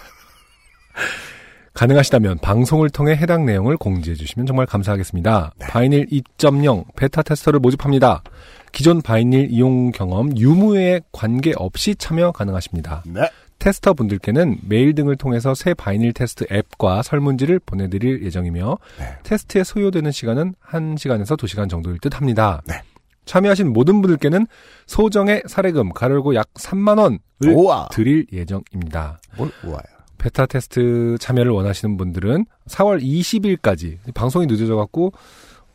가능하시다면 1.73 2.39
방송을 2.39 2.89
통해 2.89 3.15
해당 3.15 3.45
내용을 3.45 3.75
공지해 3.75 4.15
주시면 4.15 4.45
정말 4.45 4.65
감사하겠습니다. 4.65 5.51
네. 5.59 5.67
바이닐 5.67 6.05
2.0 6.07 6.85
베타 6.95 7.21
테스터를 7.21 7.59
모집합니다. 7.59 8.23
기존 8.71 9.01
바이닐 9.01 9.47
이용 9.51 9.91
경험 9.91 10.37
유무에 10.37 11.01
관계없이 11.11 11.95
참여 11.95 12.31
가능하십니다. 12.31 13.03
네. 13.05 13.29
테스터 13.59 13.93
분들께는 13.93 14.57
메일 14.67 14.95
등을 14.95 15.15
통해서 15.15 15.53
새 15.53 15.73
바이닐 15.73 16.13
테스트 16.13 16.45
앱과 16.51 17.01
설문지를 17.03 17.59
보내드릴 17.59 18.23
예정이며 18.23 18.77
네. 18.99 19.05
테스트에 19.23 19.63
소요되는 19.63 20.11
시간은 20.11 20.55
1시간에서 20.69 21.37
2시간 21.37 21.69
정도일 21.69 21.99
듯 21.99 22.15
합니다. 22.15 22.61
네. 22.67 22.81
참여하신 23.25 23.73
모든 23.73 24.01
분들께는 24.01 24.45
소정의 24.85 25.43
사례금 25.47 25.89
괄호 25.93 26.35
약 26.35 26.53
3만 26.53 26.99
원을 26.99 27.19
우와. 27.55 27.89
드릴 27.91 28.27
예정입니다. 28.31 29.19
뭘 29.37 29.51
우와요. 29.63 29.94
베타 30.25 30.47
테스트 30.47 31.17
참여를 31.19 31.51
원하시는 31.51 31.97
분들은 31.97 32.45
4월 32.67 32.99
20일까지 32.99 33.97
방송이 34.15 34.47
늦어져 34.47 34.75
갖고 34.75 35.13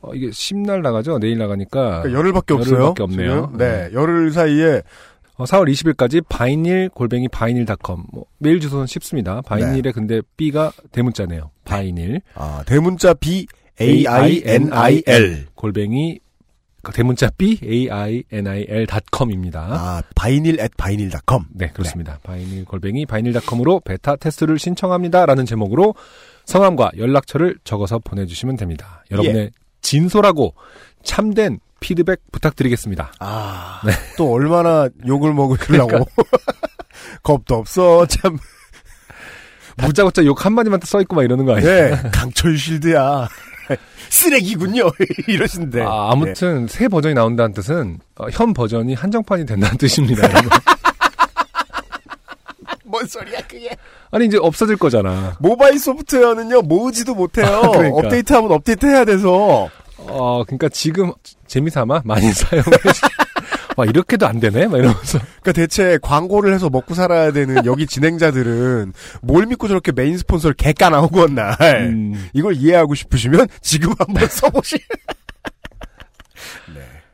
어, 0.01 0.13
이게 0.13 0.31
10날 0.31 0.81
나가죠. 0.81 1.21
내일 1.21 1.39
나가니까 1.39 2.03
그러니까 2.03 2.19
열흘밖에 2.19 2.55
없어요. 2.55 2.75
열흘밖에 2.75 3.03
없네요. 3.05 3.43
지금. 3.53 3.59
네. 3.59 3.91
열흘 3.93 4.33
사이에 4.33 4.83
어, 5.37 5.45
4월 5.45 5.71
20일까지 5.71 6.25
바이닐 6.29 6.89
골뱅이 6.89 7.29
바이닐닷컴 7.29 8.07
뭐, 8.13 8.25
메일 8.39 8.59
주소는 8.59 8.89
쉽습니다. 8.89 9.41
바이닐에 9.43 9.83
네. 9.83 9.93
근데 9.93 10.21
B가 10.37 10.73
대문자네요. 10.91 11.53
바이닐 11.65 12.21
아, 12.35 12.65
대문자 12.67 13.15
B 13.15 13.47
A 13.81 14.05
I 14.09 14.43
N 14.45 14.73
I 14.73 15.05
L. 15.07 15.47
골뱅이 15.55 16.19
그 16.19 16.30
대문자 16.95 17.31
B 17.37 17.59
A 17.63 17.91
I 17.91 18.23
N 18.33 18.47
I 18.47 18.67
L 18.69 18.87
닷컴입니다. 18.87 19.61
아, 19.61 20.03
바이닐 20.15 20.59
at 20.61 20.71
바이닐닷컴. 20.77 21.47
네, 21.51 21.71
그렇습니다. 21.73 22.19
바이닐 22.23 22.65
골뱅이 22.65 23.07
바이닐닷컴으로 23.07 23.81
베타 23.81 24.17
테스트를 24.17 24.59
신청합니다라는 24.59 25.47
제목으로 25.47 25.95
성함과 26.45 26.91
연락처를 26.97 27.59
적어서 27.65 27.99
보내 27.99 28.27
주시면 28.27 28.57
됩니다. 28.57 29.05
예. 29.11 29.15
여러분의 29.15 29.51
진솔하고 29.83 30.55
참된 31.03 31.61
피드백 31.81 32.21
부탁드리겠습니다. 32.33 33.13
아, 33.21 33.81
또 34.17 34.33
얼마나 34.33 34.89
욕을 35.07 35.33
먹으려고. 35.33 36.07
겁도 37.23 37.55
없어, 37.57 38.07
참. 38.07 38.39
다짜고짜 39.77 40.25
욕 40.25 40.45
한마디만 40.45 40.81
써 40.85 41.01
있고 41.03 41.17
막 41.17 41.25
이러는 41.25 41.47
거 41.47 41.57
아니에요? 41.57 41.97
네, 41.97 42.11
강철 42.11 42.57
쉴드야. 42.59 43.29
쓰레기군요. 44.09 44.91
이러신데. 45.29 45.83
아, 45.83 46.11
아무튼 46.13 46.67
새 46.67 46.89
버전이 46.89 47.15
나온다는 47.15 47.53
뜻은 47.53 47.99
어, 48.17 48.27
현 48.31 48.53
버전이 48.53 48.95
한정판이 48.95 49.47
된다는 49.47 49.77
뜻입니다. 49.79 50.29
뭔 52.85 53.07
소리야, 53.07 53.39
그게. 53.47 53.71
아니 54.11 54.27
이제 54.27 54.37
없어질 54.37 54.77
거잖아. 54.77 55.37
모바일 55.39 55.79
소프트웨어는요, 55.79 56.63
모으지도 56.63 57.15
못해요. 57.15 57.71
그러니까. 57.73 57.99
업데이트하면 57.99 58.51
업데이트 58.51 58.87
해야 58.87 59.05
돼서. 59.05 59.69
어, 59.99 60.43
그러니까 60.45 60.69
지금 60.71 61.13
재미삼아 61.47 62.03
많이 62.05 62.33
사용해. 62.33 62.65
와 63.81 63.87
이렇게도 63.87 64.27
안 64.27 64.41
되네? 64.41 64.67
막 64.67 64.77
이러면서 64.77 65.19
그러니까 65.19 65.53
대체 65.53 65.99
광고를 66.03 66.53
해서 66.53 66.69
먹고 66.69 66.93
살아야 66.95 67.33
되는 67.33 67.65
여기 67.65 67.87
진행자들은 67.87 68.93
뭘 69.23 69.47
믿고 69.47 69.69
저렇게 69.69 69.91
메인 69.91 70.19
스폰서를 70.19 70.55
개까 70.55 70.91
나오고 70.91 71.23
온 71.23 71.35
날. 71.35 71.57
음, 71.63 72.29
이걸 72.35 72.57
이해하고 72.57 72.95
싶으시면 72.95 73.49
지금 73.63 73.95
한번 73.99 74.29
써보시. 74.29 74.77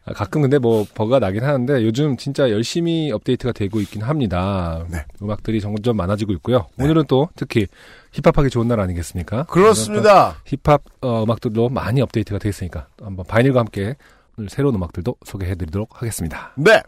아, 0.08 0.12
가끔 0.12 0.42
근데 0.42 0.58
뭐 0.58 0.86
버그가 0.94 1.20
나긴 1.20 1.44
하는데 1.44 1.84
요즘 1.84 2.16
진짜 2.16 2.50
열심히 2.50 3.12
업데이트가 3.12 3.52
되고 3.52 3.80
있긴 3.80 4.02
합니다. 4.02 4.84
네. 4.88 5.04
음악들이 5.22 5.60
점점 5.60 5.96
많아지고 5.96 6.32
있고요. 6.34 6.66
오늘은 6.78 7.04
또 7.08 7.28
특히 7.36 7.66
힙합하기 8.12 8.50
좋은 8.50 8.66
날 8.66 8.80
아니겠습니까? 8.80 9.44
그렇습니다. 9.44 10.36
힙합 10.44 10.82
어, 11.00 11.22
음악들도 11.22 11.68
많이 11.68 12.00
업데이트가 12.00 12.38
되어 12.38 12.50
있으니까 12.50 12.86
한번 13.02 13.24
바이닐과 13.26 13.60
함께 13.60 13.96
오늘 14.38 14.50
새로운 14.50 14.74
음악들도 14.74 15.16
소개해드리도록 15.24 16.00
하겠습니다. 16.02 16.52
네. 16.56 16.82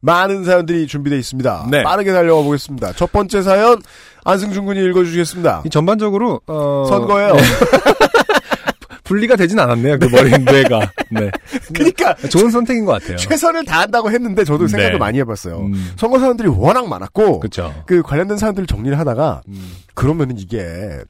많은 0.00 0.44
사연들이 0.44 0.86
준비되어 0.86 1.18
있습니다. 1.18 1.68
네. 1.70 1.82
빠르게 1.82 2.12
달려가 2.12 2.42
보겠습니다. 2.42 2.92
첫 2.92 3.10
번째 3.10 3.42
사연 3.42 3.80
안승준 4.24 4.64
군이 4.66 4.84
읽어주시겠습니다. 4.90 5.62
이 5.66 5.70
전반적으로 5.70 6.40
어, 6.46 6.84
선거예요. 6.88 7.34
네, 7.34 7.42
분리가 9.02 9.34
되진 9.36 9.58
않았네요. 9.58 9.98
그 9.98 10.06
머리 10.06 10.30
뇌가. 10.38 10.92
네. 11.10 11.30
그러니까 11.74 12.14
좋은 12.28 12.50
선택인 12.50 12.84
것 12.84 12.92
같아요. 13.00 13.16
최선을 13.16 13.64
다한다고 13.64 14.10
했는데 14.10 14.44
저도 14.44 14.68
생각을 14.68 14.92
네. 14.92 14.98
많이 14.98 15.18
해봤어요. 15.18 15.58
음, 15.58 15.92
선거 15.96 16.20
사연들이 16.20 16.48
워낙 16.48 16.86
많았고 16.88 17.40
그렇죠. 17.40 17.74
그 17.86 18.02
관련된 18.02 18.36
사연들을 18.36 18.66
정리를 18.66 18.96
하다가 18.98 19.42
음, 19.48 19.76
그러면은 19.94 20.38
이게 20.38 21.00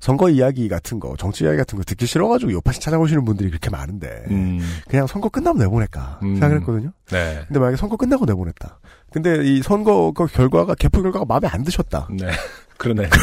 선거 0.00 0.28
이야기 0.30 0.68
같은 0.68 1.00
거, 1.00 1.14
정치 1.18 1.44
이야기 1.44 1.56
같은 1.56 1.76
거 1.78 1.84
듣기 1.84 2.06
싫어가지고 2.06 2.52
요파시 2.52 2.80
찾아오시는 2.80 3.24
분들이 3.24 3.48
그렇게 3.50 3.70
많은데 3.70 4.24
음, 4.30 4.60
그냥 4.88 5.06
선거 5.06 5.28
끝나면 5.28 5.58
내보낼까 5.60 6.20
음. 6.22 6.34
생각을 6.34 6.60
했거든요. 6.60 6.92
네. 7.10 7.42
근데 7.46 7.58
만약에 7.60 7.76
선거 7.76 7.96
끝나고 7.96 8.24
내보냈다. 8.26 8.78
근데 9.12 9.44
이 9.44 9.62
선거 9.62 10.12
그 10.12 10.26
결과가 10.26 10.74
개표 10.74 11.02
결과가 11.02 11.24
마음에 11.26 11.48
안 11.48 11.62
드셨다. 11.64 12.08
네. 12.10 12.28
그러네. 12.78 13.08
그- 13.08 13.18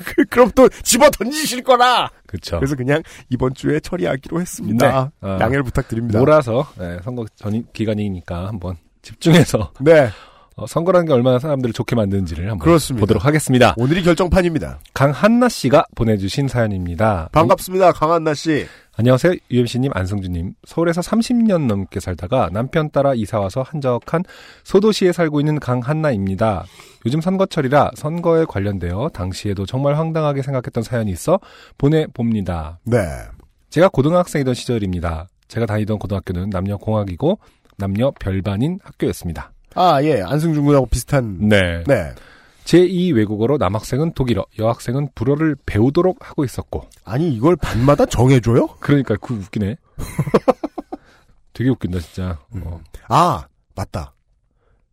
그럼 0.30 0.50
또 0.54 0.68
집어 0.68 1.10
던지실 1.10 1.62
거라. 1.62 2.10
그렇죠. 2.26 2.58
그래서 2.58 2.74
그냥 2.74 3.02
이번 3.28 3.54
주에 3.54 3.80
처리하기로 3.80 4.40
했습니다. 4.40 5.10
네. 5.20 5.26
어. 5.28 5.38
양해를 5.40 5.62
부탁드립니다. 5.62 6.18
몰아서 6.18 6.66
네, 6.78 6.98
선거 7.04 7.26
전 7.36 7.64
기간이니까 7.72 8.46
한번 8.48 8.76
집중해서 9.02 9.72
네, 9.80 10.08
어, 10.60 10.66
선거라는 10.66 11.06
게 11.06 11.12
얼마나 11.14 11.38
사람들을 11.38 11.72
좋게 11.72 11.96
만드는지를 11.96 12.44
한번 12.50 12.58
그렇습니다. 12.58 13.00
보도록 13.00 13.24
하겠습니다. 13.24 13.74
오늘이 13.78 14.02
결정판입니다. 14.02 14.80
강한나 14.92 15.48
씨가 15.48 15.86
보내주신 15.94 16.48
사연입니다. 16.48 17.30
반갑습니다, 17.32 17.92
강한나 17.92 18.34
씨. 18.34 18.66
안녕하세요. 18.94 19.32
UMC님, 19.50 19.90
안성주님. 19.94 20.52
서울에서 20.66 21.00
30년 21.00 21.66
넘게 21.66 22.00
살다가 22.00 22.50
남편 22.52 22.90
따라 22.90 23.14
이사와서 23.14 23.62
한적한 23.62 24.24
소도시에 24.64 25.12
살고 25.12 25.40
있는 25.40 25.58
강한나입니다. 25.58 26.66
요즘 27.06 27.22
선거철이라 27.22 27.92
선거에 27.94 28.44
관련되어 28.44 29.08
당시에도 29.14 29.64
정말 29.64 29.94
황당하게 29.96 30.42
생각했던 30.42 30.82
사연이 30.82 31.10
있어 31.10 31.40
보내봅니다. 31.78 32.80
네, 32.84 32.98
제가 33.70 33.88
고등학생이던 33.88 34.52
시절입니다. 34.52 35.28
제가 35.48 35.64
다니던 35.64 35.98
고등학교는 35.98 36.50
남녀 36.50 36.76
공학이고 36.76 37.38
남녀 37.78 38.10
별반인 38.20 38.78
학교였습니다. 38.82 39.52
아 39.74 40.02
예, 40.02 40.22
안승준 40.22 40.64
군하고 40.64 40.86
비슷한. 40.86 41.36
네. 41.48 41.82
네. 41.86 42.12
제2 42.64 43.14
외국어로 43.16 43.56
남학생은 43.58 44.12
독일어, 44.12 44.44
여학생은 44.58 45.08
불어를 45.14 45.56
배우도록 45.66 46.28
하고 46.28 46.44
있었고. 46.44 46.84
아니 47.04 47.32
이걸 47.32 47.56
반마다 47.56 48.06
정해줘요? 48.06 48.68
그러니까 48.80 49.16
그 49.20 49.34
웃기네. 49.34 49.76
되게 51.52 51.70
웃긴다 51.70 51.98
진짜. 52.00 52.38
어. 52.62 52.80
아 53.08 53.44
맞다. 53.74 54.14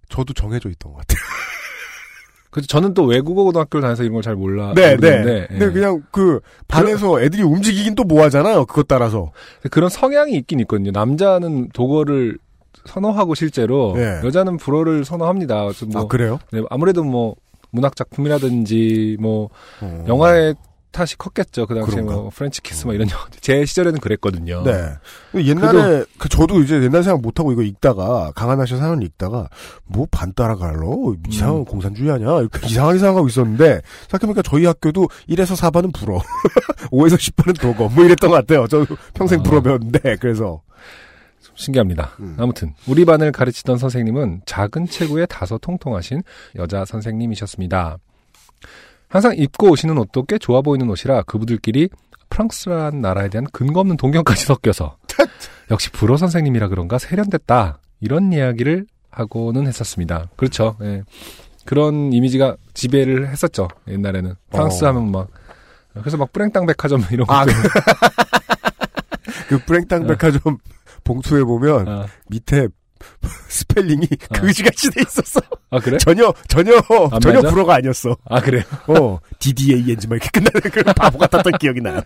저도 0.10 0.34
정해져 0.34 0.70
있던 0.70 0.94
것 0.94 1.00
같아요. 1.00 1.20
그래서 2.50 2.66
저는 2.68 2.94
또 2.94 3.04
외국어 3.06 3.44
고등학교를 3.44 3.82
다녀서 3.84 4.04
이런 4.04 4.14
걸 4.14 4.22
잘 4.24 4.36
몰라. 4.36 4.74
네, 4.74 4.96
네. 4.96 5.18
모르는데, 5.20 5.42
예. 5.42 5.48
근데 5.48 5.72
그냥 5.72 6.04
그 6.12 6.40
반에서 6.68 7.22
애들이 7.22 7.44
움직이긴 7.44 7.94
또 7.96 8.04
뭐 8.06 8.24
하잖아요. 8.24 8.66
그것 8.66 8.88
따라서. 8.88 9.32
그런 9.70 9.90
성향이 9.90 10.32
있긴 10.38 10.62
있거든요. 10.62 10.92
남자는 10.92 11.70
독어를 11.74 12.40
선호하고 12.88 13.36
실제로 13.36 13.94
네. 13.96 14.22
여자는 14.24 14.58
불어를 14.58 15.06
선호합니다. 15.06 15.56
뭐 15.88 16.02
아 16.02 16.08
그래요? 16.08 16.40
네, 16.52 16.62
아무래도 16.70 17.04
뭐 17.04 17.36
문학 17.72 17.96
작품이라든지 17.96 19.18
뭐 19.20 19.50
어. 19.82 20.06
영화의 20.08 20.56
탓이 20.90 21.16
컸겠죠. 21.18 21.68
그 21.68 21.76
당시에 21.76 21.96
그런가? 21.96 22.16
뭐 22.16 22.32
프렌치 22.34 22.60
키스 22.62 22.86
뭐 22.86 22.94
이런 22.96 23.08
영화. 23.12 23.26
제 23.40 23.64
시절에는 23.66 24.00
그랬거든요. 24.00 24.64
네. 24.64 24.94
옛날에 25.36 26.04
그 26.18 26.28
저도 26.28 26.62
이제 26.62 26.82
옛날 26.82 27.04
생각 27.04 27.22
못 27.22 27.40
하고 27.40 27.52
이거 27.52 27.62
읽다가 27.62 28.32
강한나 28.36 28.66
씨 28.66 28.76
사연 28.78 29.02
읽다가 29.04 29.48
뭐 29.86 30.08
반 30.10 30.34
따라 30.34 30.76
갈라 30.76 31.18
이상한 31.30 31.58
음. 31.58 31.66
공산주의 31.66 32.10
아니야 32.10 32.40
이렇게 32.40 32.66
이상하게 32.66 32.98
생각하고 32.98 33.28
있었는데 33.28 33.82
생각해보니까 34.10 34.42
저희 34.42 34.66
학교도 34.66 35.08
1에서 35.30 35.56
4반은 35.56 35.94
불어 35.94 36.20
5에서 36.90 37.16
10반은 37.18 37.60
독어 37.62 37.90
뭐 37.90 38.04
이랬던 38.04 38.32
것 38.32 38.38
같아요. 38.38 38.66
저도 38.68 38.96
평생 39.14 39.42
아. 39.42 39.44
불어 39.44 39.62
배웠는데 39.62 40.16
그래서 40.20 40.62
좀 40.64 40.68
신기합니다. 41.58 42.12
음. 42.20 42.36
아무튼 42.40 42.74
우리 42.88 43.04
반을 43.04 43.32
가르치던 43.32 43.78
선생님은 43.78 44.44
작은 44.46 44.88
체구에 44.88 45.26
다소 45.26 45.58
통통하신 45.58 46.24
여자 46.56 46.86
선생님이셨습니다. 46.86 47.98
항상 49.10 49.36
입고 49.36 49.72
오시는 49.72 49.98
옷도 49.98 50.24
꽤 50.24 50.38
좋아 50.38 50.62
보이는 50.62 50.90
옷이라 50.90 51.24
그분들끼리 51.24 51.90
프랑스라는 52.30 53.02
나라에 53.02 53.30
대한 53.30 53.48
근거 53.52 53.80
없는 53.80 53.98
동경까지 53.98 54.46
섞여서 54.46 54.98
역시 55.72 55.90
불어 55.92 56.16
선생님이라 56.18 56.68
그런가 56.70 56.98
세련됐다 56.98 57.80
이런 58.00 58.32
이야기를 58.32 58.86
하고는 59.10 59.68
했었습니다. 59.68 60.30
그렇죠. 60.36 60.78
예. 60.82 61.04
그런 61.66 62.14
이미지가 62.14 62.56
지배를 62.74 63.30
했었죠. 63.30 63.68
옛날에는 63.88 64.36
프랑스 64.52 64.86
어. 64.86 64.90
하면 64.90 65.12
막 65.12 65.28
그래서 65.94 66.18
막 66.18 66.32
뿌랭땅 66.32 66.68
백화점 66.68 67.04
이런 67.10 67.26
아, 67.30 67.44
것도 67.44 67.56
그 69.50 69.58
브랭땅 69.66 70.06
백화점 70.06 70.60
봉투에 71.04 71.44
보면 71.44 71.88
아, 71.88 72.06
밑에 72.30 72.68
스펠링이 73.50 74.08
아. 74.30 74.40
그지같이 74.40 74.90
돼 74.90 75.02
있었어. 75.02 75.40
아, 75.70 75.80
그래? 75.80 75.98
전혀 75.98 76.34
전혀 76.48 76.74
안 77.12 77.20
전혀 77.22 77.38
맞아? 77.42 77.50
불어가 77.52 77.76
아니었어. 77.76 78.18
아 78.26 78.42
그래요? 78.42 78.64
어 78.88 79.20
DDANG 79.40 80.08
막 80.08 80.16
이렇게 80.16 80.30
끝나는 80.32 80.52
그런 80.72 80.94
바보 80.96 81.18
같았던 81.20 81.54
기억이 81.60 81.82
나요. 81.82 81.98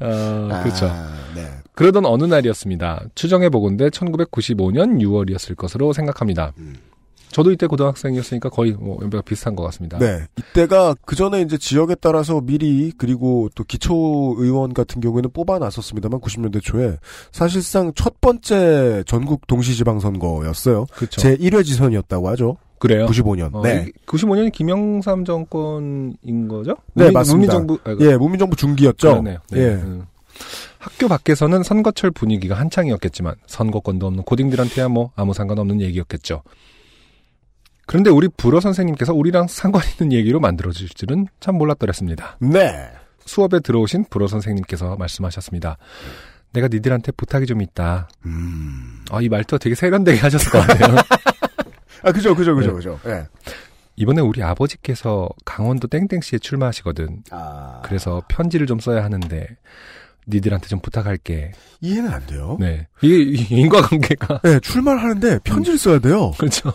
어, 0.00 0.60
그렇죠. 0.62 0.86
아, 0.90 1.14
네. 1.34 1.48
그러던 1.74 2.06
어느 2.06 2.24
날이었습니다. 2.24 3.04
추정해 3.14 3.48
보건대 3.50 3.88
1995년 3.88 5.00
6월이었을 5.00 5.56
것으로 5.56 5.92
생각합니다. 5.92 6.52
음. 6.58 6.76
저도 7.34 7.50
이때 7.50 7.66
고등학생이었으니까 7.66 8.48
거의 8.48 8.72
뭐 8.78 8.96
연배가 9.02 9.22
비슷한 9.22 9.56
것 9.56 9.64
같습니다. 9.64 9.98
네. 9.98 10.20
이때가 10.38 10.94
그 11.04 11.16
전에 11.16 11.42
이제 11.42 11.58
지역에 11.58 11.96
따라서 11.96 12.40
미리 12.40 12.92
그리고 12.96 13.48
또 13.56 13.64
기초 13.64 14.36
의원 14.38 14.72
같은 14.72 15.00
경우에는 15.00 15.30
뽑아놨었습니다만 15.32 16.20
90년대 16.20 16.62
초에 16.62 16.96
사실상 17.32 17.92
첫 17.96 18.20
번째 18.20 19.02
전국 19.08 19.48
동시지방선거였어요. 19.48 20.86
그렇죠. 20.92 21.20
제 21.20 21.36
1회 21.36 21.64
지선이었다고 21.64 22.28
하죠. 22.28 22.56
그래요. 22.78 23.06
95년. 23.06 23.52
어, 23.52 23.62
네. 23.62 23.88
95년이 24.06 24.52
김영삼 24.52 25.24
정권인 25.24 26.46
거죠? 26.46 26.76
네, 26.94 27.06
문민- 27.06 27.12
맞습니다. 27.14 27.58
문민정부 27.58 27.78
아, 27.90 27.96
예, 28.00 28.16
문민정부 28.16 28.54
중기였죠. 28.54 29.08
그러네요. 29.08 29.38
네. 29.50 29.58
예. 29.60 29.64
음. 29.74 30.04
학교 30.78 31.08
밖에서는 31.08 31.64
선거철 31.64 32.12
분위기가 32.12 32.54
한창이었겠지만 32.56 33.34
선거권도 33.46 34.06
없는 34.06 34.22
고딩들한테야 34.22 34.88
뭐 34.88 35.10
아무 35.16 35.34
상관없는 35.34 35.80
얘기였겠죠. 35.80 36.42
그런데 37.86 38.10
우리 38.10 38.28
불어 38.28 38.60
선생님께서 38.60 39.12
우리랑 39.14 39.46
상관 39.48 39.82
있는 39.98 40.16
얘기로 40.16 40.40
만들어 40.40 40.72
주실 40.72 40.90
줄은 40.90 41.26
참 41.40 41.56
몰랐더랬습니다. 41.56 42.38
네. 42.40 42.90
수업에 43.26 43.60
들어오신 43.60 44.06
불어 44.10 44.26
선생님께서 44.26 44.96
말씀하셨습니다. 44.96 45.76
내가 46.52 46.68
니들한테 46.68 47.12
부탁이 47.12 47.46
좀 47.46 47.60
있다. 47.62 48.08
음. 48.26 49.04
아, 49.10 49.20
이 49.20 49.28
말투가 49.28 49.58
되게 49.58 49.74
세련되게 49.74 50.20
하셨을 50.20 50.52
것 50.52 50.66
같아요. 50.66 50.96
아, 52.02 52.12
그죠, 52.12 52.34
그죠, 52.34 52.54
그죠, 52.54 52.68
네. 52.68 52.74
그죠. 52.74 53.00
예. 53.06 53.26
이번에 53.96 54.20
우리 54.20 54.42
아버지께서 54.42 55.28
강원도 55.44 55.88
땡땡시에 55.88 56.38
출마하시거든. 56.38 57.24
아. 57.30 57.80
그래서 57.84 58.22
편지를 58.28 58.66
좀 58.66 58.80
써야 58.80 59.04
하는데 59.04 59.56
니들한테 60.26 60.68
좀 60.68 60.80
부탁할게. 60.80 61.52
이해는 61.80 62.10
안 62.10 62.24
돼요. 62.26 62.56
네. 62.58 62.86
이게 63.02 63.18
이 63.22 63.46
인과관계가 63.60 64.40
네, 64.42 64.58
출마를 64.60 65.02
하는데 65.02 65.38
편지를 65.44 65.78
써야 65.78 65.98
돼요. 65.98 66.32
그렇죠. 66.38 66.72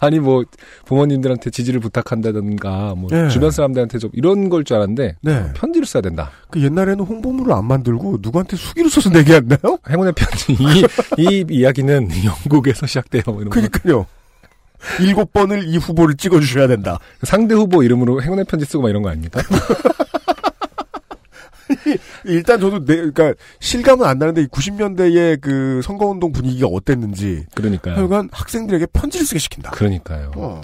아니 0.00 0.20
뭐 0.20 0.44
부모님들한테 0.84 1.50
지지를 1.50 1.80
부탁한다든가 1.80 2.94
뭐 2.96 3.10
네. 3.10 3.28
주변 3.28 3.50
사람들한테 3.50 3.98
좀 3.98 4.10
이런 4.12 4.48
걸 4.48 4.62
줄 4.64 4.76
알았는데 4.76 5.16
네. 5.22 5.52
편지를 5.54 5.86
써야 5.86 6.00
된다. 6.02 6.30
그 6.50 6.62
옛날에는 6.62 7.00
홍보물을 7.04 7.52
안 7.52 7.64
만들고 7.66 8.18
누구한테 8.22 8.56
수기로 8.56 8.88
써서 8.88 9.10
내게 9.10 9.34
했나요? 9.34 9.78
행운의 9.90 10.12
편지 10.16 10.52
이, 10.52 10.86
이 11.18 11.44
이야기는 11.50 12.08
영국에서 12.24 12.86
시작돼요. 12.86 13.22
뭐 13.26 13.36
이런 13.40 13.50
거. 13.50 13.54
그니까요. 13.60 14.06
일곱 15.00 15.32
번을 15.32 15.64
이 15.66 15.78
후보를 15.78 16.14
찍어주셔야 16.16 16.66
된다. 16.68 16.98
상대 17.22 17.54
후보 17.54 17.82
이름으로 17.82 18.22
행운의 18.22 18.44
편지 18.44 18.66
쓰고 18.66 18.82
막 18.82 18.90
이런 18.90 19.02
거 19.02 19.08
아닙니까? 19.08 19.40
일단 22.24 22.60
저도 22.60 22.84
내, 22.84 22.96
그러니까 22.96 23.34
실감은 23.60 24.06
안 24.06 24.18
나는데 24.18 24.46
90년대의 24.46 25.40
그 25.40 25.80
선거운동 25.82 26.32
분위기가 26.32 26.66
어땠는지 26.68 27.44
그러니까요. 27.54 27.96
하여간 27.96 28.28
학생들에게 28.32 28.86
편지를 28.92 29.26
쓰게 29.26 29.38
시킨다. 29.38 29.70
그러니까요. 29.70 30.32
어. 30.36 30.60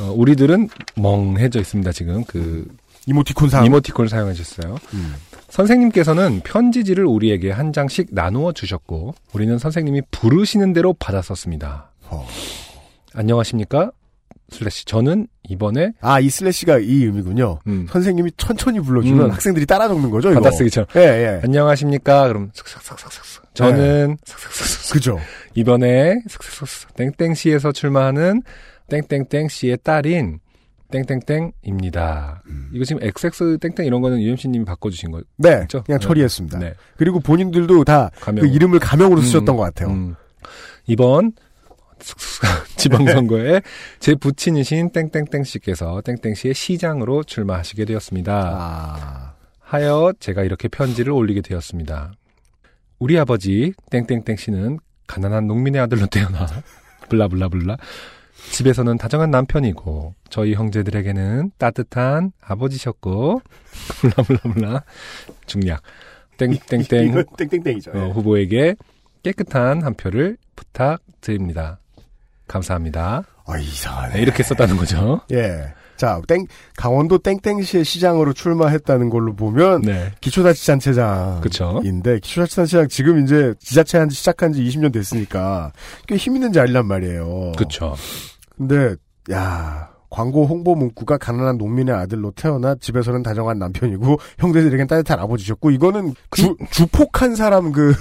어, 0.00 0.12
우리들은 0.16 0.68
멍해져 0.96 1.60
있습니다. 1.60 1.92
지금 1.92 2.24
그 2.24 2.66
이모티콘 3.06 3.48
상. 3.48 3.64
이모티콘을 3.66 4.08
사용해 4.08 4.32
주셨어요. 4.34 4.76
음. 4.94 5.14
선생님께서는 5.48 6.40
편지지를 6.44 7.04
우리에게 7.04 7.50
한 7.50 7.72
장씩 7.72 8.08
나누어 8.10 8.52
주셨고 8.52 9.14
우리는 9.32 9.58
선생님이 9.58 10.02
부르시는 10.10 10.72
대로 10.72 10.94
받았었습니다. 10.94 11.90
어. 12.08 12.26
안녕하십니까? 13.14 13.90
슬래시 14.52 14.84
저는 14.84 15.26
이번에 15.48 15.92
아, 16.00 16.20
이 16.20 16.30
슬래시가 16.30 16.78
이 16.78 17.04
의미군요. 17.04 17.58
음, 17.66 17.86
선생님이 17.90 18.32
천천히 18.36 18.80
불러주면 18.80 19.26
음. 19.26 19.30
학생들이 19.30 19.66
따라 19.66 19.88
적는 19.88 20.10
거죠, 20.10 20.30
이거? 20.30 20.40
받아쓰기처럼 20.40 20.86
예, 20.96 21.00
예. 21.00 21.40
안녕하십니까? 21.42 22.28
그럼 22.28 22.50
슥슥슥슥슥 22.54 23.54
저는 23.54 24.16
슥슥슥슥 24.24 24.92
그죠. 24.92 25.18
이번에 25.54 26.20
슥슥슥슥 26.28 26.94
땡땡시에서 26.94 27.72
출마하는 27.72 28.42
땡땡땡 28.88 29.48
씨의 29.48 29.78
딸인 29.82 30.38
땡땡땡입니다. 30.92 32.42
음. 32.46 32.68
이거 32.72 32.84
지금 32.84 33.02
XX 33.02 33.58
땡땡 33.60 33.86
이런 33.86 34.02
거는 34.02 34.20
UMC님이 34.20 34.64
바꿔 34.64 34.90
주신 34.90 35.10
거죠? 35.10 35.24
네, 35.38 35.56
그렇죠? 35.56 35.82
그냥 35.84 35.98
네. 35.98 36.06
처리했습니다. 36.06 36.58
네. 36.58 36.74
그리고 36.96 37.18
본인들도 37.20 37.84
다 37.84 38.10
그. 38.20 38.46
이름을 38.46 38.78
가명으로 38.78 39.20
음, 39.20 39.24
쓰셨던 39.24 39.56
것 39.56 39.62
같아요. 39.62 39.88
음. 39.88 40.14
이번 40.86 41.32
지방선거에 42.82 43.62
제 44.00 44.14
부친이신 44.16 44.90
땡땡땡 44.90 45.44
씨께서 45.44 46.00
땡땡 46.00 46.34
씨의 46.34 46.54
시장으로 46.54 47.22
출마하시게 47.22 47.84
되었습니다. 47.84 48.32
아, 48.34 49.34
하여 49.60 50.12
제가 50.18 50.42
이렇게 50.42 50.66
편지를 50.66 51.12
올리게 51.12 51.42
되었습니다. 51.42 52.12
우리 52.98 53.18
아버지 53.18 53.72
땡땡땡 53.90 54.36
씨는 54.36 54.78
가난한 55.06 55.46
농민의 55.46 55.80
아들로 55.80 56.06
태어나 56.06 56.46
블라블라블라 57.08 57.76
집에서는 58.50 58.98
다정한 58.98 59.30
남편이고 59.30 60.14
저희 60.28 60.54
형제들에게는 60.54 61.52
따뜻한 61.58 62.32
아버지셨고 62.40 63.42
블라블라블라 64.00 64.82
중략 65.46 65.82
땡땡땡 66.36 67.24
땡땡땡이죠. 67.38 67.92
어, 67.92 68.08
후보에게 68.10 68.74
깨끗한 69.22 69.82
한 69.82 69.94
표를 69.94 70.36
부탁드립니다. 70.56 71.78
감사합니다. 72.48 73.22
아, 73.46 73.58
이상하네. 73.58 74.14
네, 74.14 74.22
이렇게 74.22 74.42
썼다는 74.42 74.76
거죠. 74.76 75.20
예. 75.32 75.72
자, 75.96 76.20
땡, 76.26 76.46
강원도 76.76 77.18
땡땡시의 77.18 77.84
시장으로 77.84 78.32
출마했다는 78.32 79.08
걸로 79.10 79.34
보면, 79.36 79.82
네, 79.82 80.10
기초자치단체장인데. 80.20 82.18
기초자치단체장 82.20 82.88
지금 82.88 83.22
이제 83.22 83.54
지자체 83.60 83.98
한지 83.98 84.16
시작한 84.16 84.52
지 84.52 84.62
20년 84.64 84.92
됐으니까, 84.92 85.72
꽤 86.08 86.16
힘 86.16 86.34
있는 86.34 86.52
자리란 86.52 86.86
말이에요. 86.86 87.52
그쵸. 87.56 87.94
근데, 88.56 88.96
야 89.30 89.90
광고 90.12 90.44
홍보 90.44 90.74
문구가 90.74 91.16
가난한 91.16 91.56
농민의 91.56 91.94
아들로 91.94 92.32
태어나 92.32 92.74
집에서는 92.74 93.22
다정한 93.22 93.58
남편이고 93.58 94.18
형제들에겐 94.38 94.86
따뜻한 94.86 95.18
아버지셨고 95.18 95.70
이거는 95.70 96.14
주, 96.32 96.54
주폭한 96.70 97.34
사람 97.34 97.72
그 97.72 97.94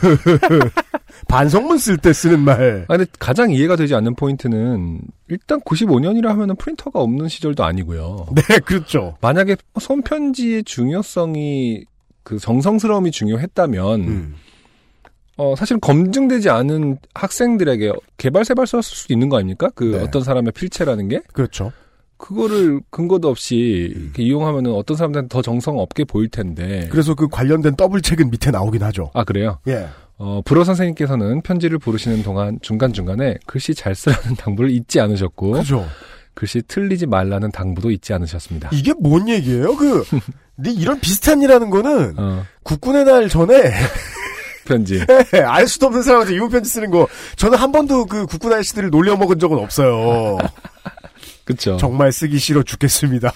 반성문 1.29 1.77
쓸 1.77 1.97
때 1.97 2.11
쓰는 2.11 2.41
말. 2.41 2.85
아, 2.89 2.97
근데 2.97 3.09
가장 3.17 3.51
이해가 3.51 3.77
되지 3.77 3.95
않는 3.95 4.15
포인트는 4.15 4.99
일단 5.29 5.61
95년이라 5.61 6.25
하면은 6.25 6.57
프린터가 6.57 6.99
없는 6.99 7.29
시절도 7.29 7.63
아니고요. 7.63 8.27
네, 8.35 8.59
그렇죠. 8.59 9.15
만약에 9.21 9.55
손편지의 9.79 10.65
중요성이 10.65 11.85
그 12.23 12.39
정성스러움이 12.39 13.11
중요했다면 13.11 14.01
음. 14.01 14.35
어 15.37 15.55
사실 15.55 15.79
검증되지 15.79 16.49
않은 16.49 16.97
학생들에게 17.13 17.93
개발세발 18.17 18.67
썼을 18.67 18.83
수도 18.83 19.13
있는 19.13 19.29
거 19.29 19.37
아닙니까? 19.37 19.69
그 19.73 19.95
네. 19.95 20.03
어떤 20.03 20.23
사람의 20.23 20.51
필체라는 20.51 21.07
게 21.07 21.21
그렇죠. 21.31 21.71
그거를 22.21 22.81
근거도 22.91 23.27
없이 23.29 23.93
음. 23.95 24.13
이용하면은 24.15 24.71
어떤 24.73 24.95
사람들한테 24.95 25.27
더 25.27 25.41
정성 25.41 25.79
없게 25.79 26.05
보일 26.05 26.29
텐데. 26.29 26.87
그래서 26.91 27.15
그 27.15 27.27
관련된 27.27 27.75
더블 27.75 28.01
책은 28.01 28.29
밑에 28.29 28.51
나오긴 28.51 28.83
하죠. 28.83 29.09
아 29.13 29.23
그래요? 29.23 29.57
예. 29.67 29.87
어 30.17 30.41
불어 30.45 30.63
선생님께서는 30.63 31.41
편지를 31.41 31.79
부르시는 31.79 32.21
동안 32.21 32.59
중간 32.61 32.93
중간에 32.93 33.37
글씨 33.47 33.73
잘 33.73 33.95
쓰라는 33.95 34.35
당부를 34.37 34.69
잊지 34.69 34.99
않으셨고 34.99 35.51
그죠. 35.53 35.85
글씨 36.35 36.61
틀리지 36.61 37.07
말라는 37.07 37.51
당부도 37.51 37.89
잊지 37.89 38.13
않으셨습니다. 38.13 38.69
이게 38.71 38.93
뭔 38.99 39.27
얘기예요? 39.27 39.75
그, 39.75 40.05
이런 40.63 40.99
비슷한 40.99 41.41
일하는 41.41 41.69
거는 41.69 42.13
어 42.17 42.45
국군의 42.63 43.03
날 43.03 43.27
전에 43.29 43.53
편지. 44.65 45.03
알 45.45 45.67
수도 45.67 45.87
없는 45.87 46.03
사람한테 46.03 46.35
유무편지 46.35 46.69
쓰는 46.69 46.91
거 46.91 47.07
저는 47.35 47.57
한 47.57 47.71
번도 47.71 48.05
그 48.05 48.27
국군 48.27 48.53
아저씨들을 48.53 48.91
놀려 48.91 49.17
먹은 49.17 49.39
적은 49.39 49.57
없어요. 49.57 50.37
그쵸. 51.45 51.77
정말 51.77 52.11
쓰기 52.11 52.37
싫어 52.39 52.63
죽겠습니다. 52.63 53.33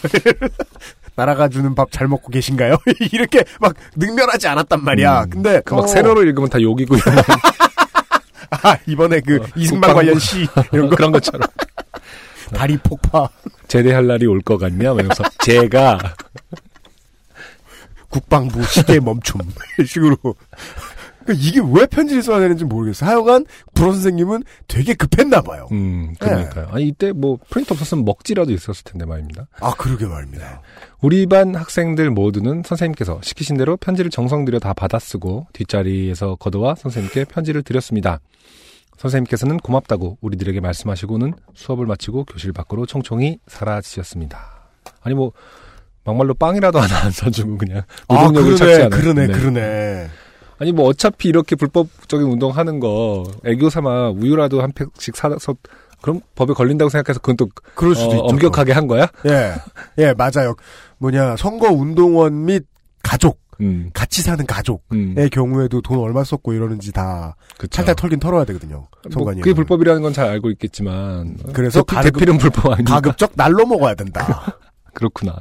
나라가 1.16 1.48
주는 1.48 1.74
밥 1.76 1.92
잘 1.92 2.08
먹고 2.08 2.30
계신가요? 2.30 2.76
이렇게 3.14 3.44
막 3.60 3.74
능멸하지 3.96 4.48
않았단 4.48 4.84
말이야. 4.84 5.24
음. 5.24 5.30
근데 5.30 5.62
그막 5.62 5.86
어, 5.86 5.88
세로로 5.88 6.24
읽으면 6.24 6.50
다 6.50 6.62
욕이고 6.62 6.96
이런 6.98 7.16
아, 8.52 8.78
이번에 8.86 9.22
그 9.22 9.38
어, 9.38 9.46
이승만. 9.56 9.94
관련 9.94 10.20
시 10.20 10.48
이런 10.72 10.90
거 10.90 10.96
그런 10.96 11.12
것처럼 11.12 11.42
다리 12.54 12.78
폭파 12.78 13.30
제대할 13.68 14.06
날이 14.08 14.26
올 14.28 14.42
것 14.42 14.58
같냐? 14.58 14.90
막 14.94 15.00
이러면서 15.00 15.24
제가 15.44 15.98
국방부 18.10 18.64
시계 18.66 19.00
멈춤 19.00 19.42
식으로 19.86 20.18
그러니까 21.26 21.48
이게 21.48 21.60
왜 21.60 21.88
편지를 21.88 22.22
써야 22.22 22.40
되는지 22.40 22.66
모르겠어. 22.66 23.06
하여간 23.06 23.46
불어 23.74 23.92
선생님은 23.92 24.44
되게 24.68 24.94
급했나 24.94 25.42
봐요. 25.42 25.68
음 25.72 26.14
그러니까요. 26.20 26.68
아니 26.72 26.88
이때 26.88 27.12
뭐 27.12 27.40
프린터 27.50 27.74
없었으면 27.74 28.06
먹지라도 28.06 28.52
있었을 28.54 28.84
텐데 28.84 29.06
말입니다. 29.06 29.48
아 29.60 29.74
그러게 29.76 30.06
말입니다. 30.06 30.62
우리 31.02 31.26
반 31.26 31.56
학생들 31.56 32.12
모두는 32.12 32.62
선생님께서 32.64 33.20
시키신 33.24 33.58
대로 33.58 33.76
편지를 33.76 34.12
정성 34.12 34.46
들여 34.46 34.60
다 34.60 34.74
받아쓰고 34.74 35.48
뒷자리에서 35.54 36.36
걷어와 36.36 36.76
선생님께 36.76 37.26
편지를 37.26 37.64
드렸습니다. 37.64 38.20
선생님께서는 38.98 39.58
고맙다고 39.58 40.20
우리들에게 40.22 40.60
말씀하시고는 40.62 41.34
수업을 41.54 41.86
마치고 41.86 42.26
교실 42.26 42.54
밖으로 42.54 42.86
총총히 42.86 43.40
사라지셨습니다. 43.48 44.70
아니 45.02 45.16
뭐 45.16 45.32
막말로 46.04 46.36
빵이라도 46.36 46.80
하나 46.80 47.06
안 47.06 47.12
사주고 47.12 47.58
그냥 47.58 47.82
아 48.08 48.14
노동력을 48.28 48.56
찾지 48.56 48.64
그러네 48.64 48.84
않아요. 48.86 48.90
그러네 48.90 49.28
네. 49.28 49.34
그러네. 49.34 50.08
아니 50.60 50.72
뭐 50.72 50.86
어차피 50.88 51.28
이렇게 51.30 51.56
불법적인 51.56 52.26
운동 52.28 52.52
하는 52.52 52.80
거 52.80 53.24
애교 53.46 53.70
삼아 53.70 54.12
우유라도 54.12 54.62
한 54.62 54.72
팩씩 54.72 55.16
사서 55.16 55.56
그럼 56.02 56.22
법에 56.36 56.54
걸린다고 56.54 56.90
생각해서 56.90 57.20
그건 57.20 57.36
또 57.38 57.48
그럴 57.74 57.96
수도 57.96 58.12
어, 58.12 58.14
있죠. 58.16 58.24
엄격하게 58.26 58.72
한 58.74 58.88
거야? 58.88 59.08
예, 59.26 59.54
예 59.98 60.14
맞아요. 60.14 60.56
뭐냐 61.00 61.36
선거 61.38 61.70
운동원 61.72 62.46
및 62.46 62.66
가족 63.04 63.40
음, 63.62 63.90
같이 63.94 64.22
사는 64.22 64.46
가족의 64.46 64.82
음, 64.94 65.16
경우에도 65.32 65.82
돈 65.82 66.00
얼마 66.00 66.24
썼고 66.26 66.54
이러는지 66.54 66.92
다 66.92 67.36
그쵸. 67.58 67.70
찰탈 67.78 67.96
털긴 67.96 68.20
털어야 68.20 68.44
되거든요. 68.46 68.88
뭐. 69.16 69.26
그게 69.34 69.54
불법이라는 69.54 70.02
건 70.02 70.14
잘 70.14 70.28
알고 70.28 70.50
있겠지만 70.52 71.38
그래서 71.54 71.82
대피, 71.84 71.96
가급- 71.96 72.14
대필은 72.14 72.38
불법 72.38 72.72
아니니까 72.74 72.94
가급적 72.96 73.32
날로 73.36 73.66
먹어야 73.66 73.96
된다. 73.96 74.58
그렇구나. 74.94 75.36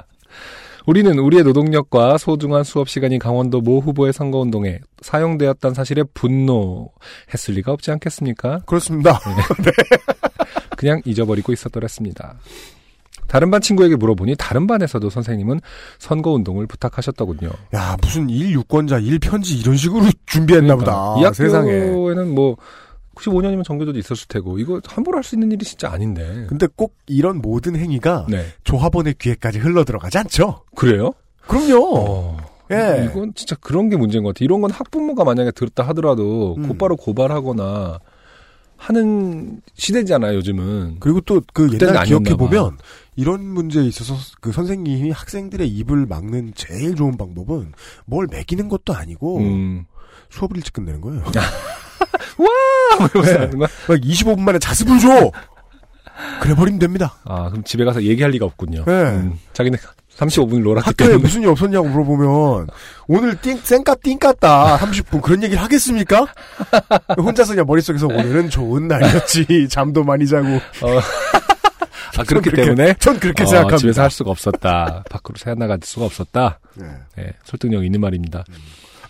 우리는 0.86 1.18
우리의 1.18 1.44
노동력과 1.44 2.18
소중한 2.18 2.62
수업 2.62 2.88
시간이 2.88 3.18
강원도 3.18 3.60
모 3.60 3.80
후보의 3.80 4.12
선거운동에 4.12 4.80
사용되었다는 5.00 5.74
사실에 5.74 6.02
분노했을 6.14 7.54
리가 7.54 7.72
없지 7.72 7.90
않겠습니까? 7.92 8.60
그렇습니다. 8.66 9.18
그냥 10.76 11.00
잊어버리고 11.04 11.52
있었더랬습니다. 11.52 12.34
다른 13.26 13.50
반 13.50 13.60
친구에게 13.62 13.96
물어보니 13.96 14.36
다른 14.38 14.66
반에서도 14.66 15.08
선생님은 15.08 15.60
선거 15.98 16.32
운동을 16.32 16.66
부탁하셨더군요. 16.66 17.48
야 17.74 17.96
무슨 18.02 18.28
일 18.28 18.52
유권자 18.52 18.98
일 18.98 19.18
편지 19.18 19.56
이런 19.56 19.76
식으로 19.76 20.04
준비했나 20.26 20.76
보다. 20.76 21.14
그러니까 21.14 21.30
이 21.30 21.34
세상에. 21.34 21.72
학교에는 21.72 22.34
뭐 22.34 22.56
95년이면 23.14 23.64
정교조도 23.64 23.98
있었을 23.98 24.26
테고 24.28 24.58
이거 24.58 24.80
함부로 24.86 25.16
할 25.16 25.24
수 25.24 25.34
있는 25.36 25.50
일이 25.52 25.64
진짜 25.64 25.90
아닌데. 25.90 26.46
근데 26.48 26.66
꼭 26.76 26.94
이런 27.06 27.38
모든 27.40 27.76
행위가 27.76 28.26
네. 28.28 28.44
조합원의 28.64 29.14
귀에까지 29.18 29.58
흘러 29.58 29.84
들어가지 29.84 30.18
않죠? 30.18 30.64
그래요? 30.76 31.12
그럼요. 31.46 31.94
어. 31.96 32.36
예. 32.72 33.08
이건 33.10 33.32
진짜 33.34 33.56
그런 33.60 33.88
게 33.88 33.96
문제인 33.96 34.22
것 34.24 34.34
같아. 34.34 34.44
이런 34.44 34.60
건 34.60 34.70
학부모가 34.70 35.24
만약에 35.24 35.50
들었다 35.52 35.82
하더라도 35.88 36.54
음. 36.58 36.68
곧바로 36.68 36.96
고발하거나 36.96 37.98
하는 38.76 39.60
시대잖아요, 39.74 40.36
요즘은. 40.36 40.96
그리고 41.00 41.20
또 41.22 41.40
그 41.54 41.68
옛날 41.80 42.04
기억해 42.04 42.30
봐. 42.30 42.36
보면 42.36 42.78
이런 43.16 43.44
문제에 43.44 43.84
있어서 43.84 44.14
그 44.40 44.52
선생님이 44.52 45.10
학생들의 45.10 45.66
입을 45.68 46.06
막는 46.06 46.52
제일 46.54 46.94
좋은 46.96 47.16
방법은 47.16 47.72
뭘 48.06 48.26
매기는 48.30 48.68
것도 48.68 48.92
아니고 48.94 49.38
음. 49.38 49.84
수업을 50.30 50.56
일찍 50.56 50.72
끝내는 50.74 51.00
거예요. 51.00 51.22
이러면서 53.14 53.50
네. 53.50 53.56
막 53.56 53.70
25분 53.88 54.40
만에 54.40 54.58
자습을 54.58 54.98
줘. 54.98 55.30
그래 56.40 56.54
버리면 56.54 56.78
됩니다. 56.78 57.14
아, 57.24 57.48
그럼 57.50 57.64
집에 57.64 57.84
가서 57.84 58.02
얘기할 58.02 58.30
리가 58.32 58.46
없군요. 58.46 58.84
네. 58.84 58.92
음, 58.92 59.38
자기네 59.52 59.78
35분을 60.16 60.62
놀았기 60.62 60.86
학교에 60.86 61.06
때문에. 61.08 61.22
무슨 61.22 61.42
일 61.42 61.48
없었냐고 61.48 61.88
물어보면 61.88 62.68
오늘 63.08 63.40
띵 63.40 63.58
쌩까 63.58 63.96
띵 63.96 64.18
깠다 64.20 64.76
30분 64.78 65.20
그런 65.22 65.42
얘기를 65.42 65.60
하겠습니까? 65.62 66.26
혼자서 67.18 67.52
그냥 67.54 67.66
머릿속에서 67.66 68.06
오늘은 68.06 68.48
좋은 68.50 68.86
날이었지 68.86 69.66
잠도 69.68 70.04
많이 70.04 70.24
자고 70.28 70.46
어, 70.46 70.98
아, 72.16 72.22
그렇기 72.22 72.50
그렇게- 72.50 72.62
때문에 72.62 72.94
전 73.00 73.18
그렇게 73.18 73.42
어, 73.42 73.46
생각합니다. 73.46 73.78
집에서 73.78 74.02
할 74.02 74.10
수가 74.12 74.30
없었다. 74.30 75.02
밖으로 75.10 75.36
새 75.36 75.52
나갈 75.54 75.80
수가 75.82 76.04
없었다. 76.06 76.60
네. 76.76 76.86
예, 77.18 77.32
설득력 77.42 77.84
있는 77.84 78.00
말입니다. 78.00 78.44
아니, 78.48 78.58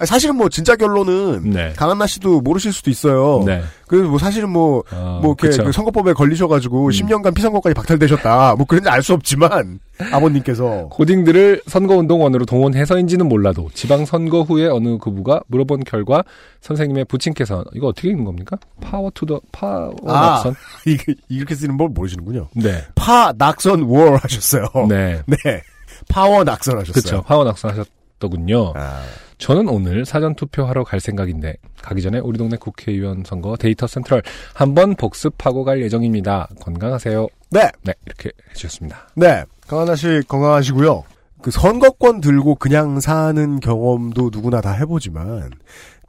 사실은 0.07 0.37
뭐 0.37 0.49
진짜 0.49 0.77
결론은 0.77 1.51
네. 1.51 1.73
강한나 1.77 2.07
씨도 2.07 2.41
모르실 2.41 2.73
수도 2.73 2.91
있어요. 2.91 3.43
네. 3.47 3.63
그래서 3.87 4.09
뭐 4.09 4.19
사실은 4.19 4.51
뭐 4.51 4.83
어, 4.93 5.21
뭐 5.23 5.37
이렇게. 5.41 5.63
그 5.63 5.71
선거법에 5.71 6.13
걸리셔가지고 6.15 6.87
음. 6.87 6.91
10년간 6.91 7.35
피선거권까지 7.35 7.75
박탈되셨다. 7.75 8.55
뭐 8.57 8.67
그런지 8.67 8.89
알 8.89 9.05
수 9.05 9.13
없지만 9.13 9.81
아버님께서 10.13 10.89
고딩들을 10.91 11.63
선거운동원으로 11.67 12.47
동원해서인지는 12.47 13.29
몰라도 13.29 13.69
지방 13.75 14.07
선거 14.07 14.41
후에 14.43 14.67
어느 14.67 14.97
급우가 14.97 15.43
물어본 15.49 15.85
결과 15.85 16.25
선생님의 16.63 17.05
부친께서 17.05 17.65
이거 17.75 17.89
어떻게 17.89 18.09
읽는 18.09 18.25
겁니까? 18.25 18.57
파워 18.81 19.11
to 19.15 19.25
the 19.25 19.41
파워 19.53 19.95
아. 20.07 20.13
낙선? 20.13 20.55
이게 20.87 21.15
이렇게 21.29 21.55
쓰는 21.55 21.77
걸 21.77 21.91
모르시는군요. 21.91 22.49
네. 22.55 22.83
파 22.95 23.33
낙선 23.37 23.83
워 23.83 24.17
하셨어요. 24.17 24.65
네. 24.89 25.21
네. 25.29 25.63
파워 26.09 26.43
낙선 26.45 26.79
하셨어요. 26.79 26.93
그렇죠. 26.95 27.23
파워 27.23 27.45
낙선 27.45 27.71
하셨 27.73 27.87
더군요. 28.19 28.73
아, 28.75 29.03
저는 29.39 29.69
오늘 29.69 30.05
사전 30.05 30.35
투표하러 30.35 30.85
갈 30.85 31.01
생각인데 31.01 31.57
가기 31.83 32.03
전에 32.03 32.19
우리 32.19 32.39
동네 32.39 32.57
국회의원 32.57 33.23
선거 33.25 33.57
데이터 33.57 33.87
센트럴 33.87 34.23
한번 34.55 34.95
복습하고 34.95 35.65
갈 35.65 35.83
예정입니다. 35.83 36.49
건강하세요. 36.61 37.29
네. 37.51 37.71
네, 37.83 37.93
이렇게 38.07 38.31
해주셨습니다. 38.51 39.09
네. 39.17 39.45
강한나 39.67 39.97
씨 39.97 40.23
건강하시고요. 40.29 41.05
그 41.43 41.51
선거권 41.51 42.21
들고 42.21 42.55
그냥 42.55 43.01
사는 43.01 43.61
경험도 43.61 44.31
누구나 44.33 44.61
다 44.61 44.73
해보지만 44.73 45.51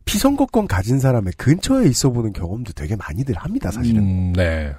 피선거권 0.05 0.67
가진 0.67 0.99
사람의 0.99 1.33
근처에 1.37 1.87
있어보는 1.87 2.31
경험도 2.31 2.73
되게 2.73 2.95
많이들 2.95 3.35
합니다. 3.35 3.71
사실은. 3.71 4.01
음, 4.01 4.33
네. 4.33 4.73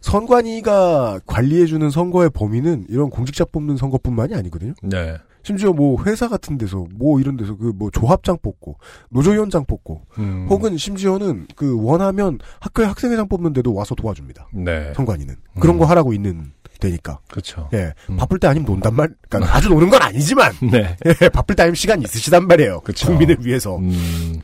선관위가 0.00 1.20
관리해주는 1.26 1.90
선거의 1.90 2.30
범위는 2.30 2.86
이런 2.88 3.10
공직자 3.10 3.44
뽑는 3.46 3.76
선거뿐만이 3.76 4.34
아니거든요. 4.34 4.74
네. 4.82 5.16
심지어 5.42 5.72
뭐 5.72 6.02
회사 6.04 6.28
같은 6.28 6.58
데서 6.58 6.86
뭐 6.94 7.20
이런 7.20 7.36
데서 7.36 7.56
그 7.56 7.72
뭐 7.80 7.90
조합장 7.90 8.36
뽑고 8.42 8.76
노조위원장 9.10 9.64
뽑고 9.64 10.02
음, 10.18 10.46
혹은 10.50 10.76
심지어는 10.76 11.46
그 11.56 11.80
원하면 11.82 12.38
학교에 12.60 12.84
학생회장 12.86 13.28
뽑는데도 13.28 13.72
와서 13.72 13.94
도와줍니다. 13.94 14.48
네. 14.52 14.92
선관위는 14.94 15.36
그런 15.60 15.76
음. 15.76 15.78
거 15.78 15.84
하라고 15.86 16.12
있는 16.12 16.52
데니까. 16.78 17.20
그렇죠. 17.28 17.68
예, 17.72 17.92
음. 18.10 18.16
바쁠 18.16 18.38
때 18.38 18.48
아니면 18.48 18.66
논단 18.66 18.94
말. 18.94 19.14
그러니까 19.28 19.54
아주 19.56 19.68
노는 19.68 19.88
건 19.90 20.02
아니지만 20.02 20.52
네. 20.70 20.96
예, 21.22 21.28
바쁠 21.28 21.54
때 21.56 21.62
아니면 21.62 21.74
시간 21.76 22.02
있으시단 22.02 22.46
말이에요. 22.46 22.80
그쵸. 22.80 23.06
국민을 23.06 23.38
위해서. 23.40 23.76
음, 23.76 24.40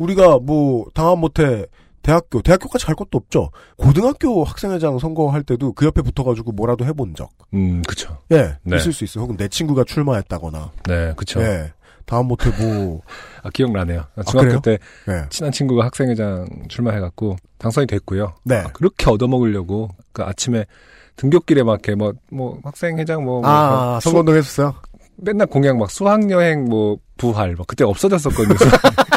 우리가 0.00 0.38
뭐 0.38 0.86
당한 0.94 1.18
못해 1.18 1.66
대학교 2.02 2.42
대학교까지 2.42 2.84
갈 2.86 2.94
것도 2.94 3.16
없죠. 3.18 3.50
고등학교 3.76 4.44
학생회장 4.44 4.98
선거할 4.98 5.42
때도 5.42 5.72
그 5.72 5.86
옆에 5.86 6.02
붙어가지고 6.02 6.52
뭐라도 6.52 6.84
해본 6.84 7.14
적. 7.14 7.30
음, 7.54 7.82
그쵸. 7.86 8.18
예, 8.32 8.56
네. 8.64 8.76
있을 8.76 8.92
수 8.92 9.04
있어요. 9.04 9.24
혹은 9.24 9.36
내 9.36 9.48
친구가 9.48 9.84
출마했다거나. 9.84 10.72
네, 10.88 11.12
그쵸. 11.16 11.40
예. 11.42 11.72
다음 12.04 12.26
못해 12.26 12.50
뭐, 12.60 13.00
아, 13.44 13.50
기억나네요. 13.50 14.04
중학교 14.28 14.60
그래요? 14.60 14.60
때 14.60 14.78
예. 15.08 15.26
친한 15.30 15.52
친구가 15.52 15.84
학생회장 15.86 16.46
출마해갖고 16.68 17.36
당선이 17.58 17.86
됐고요. 17.86 18.34
네. 18.44 18.56
아, 18.56 18.64
그렇게 18.72 19.08
얻어먹으려고 19.08 19.88
그 20.12 20.22
아침에 20.24 20.66
등굣길에 21.16 21.62
막 21.62 21.74
이렇게 21.74 21.94
뭐, 21.94 22.12
뭐 22.30 22.58
학생회장 22.64 23.24
뭐, 23.24 23.40
뭐 23.40 23.48
아, 23.48 24.00
수- 24.00 24.04
선거운동 24.08 24.34
했었어요? 24.34 24.74
맨날 25.16 25.46
공약 25.46 25.76
막 25.76 25.88
수학여행 25.90 26.64
뭐 26.64 26.96
부활 27.16 27.54
뭐 27.54 27.64
그때 27.68 27.84
없어졌었거든요. 27.84 28.56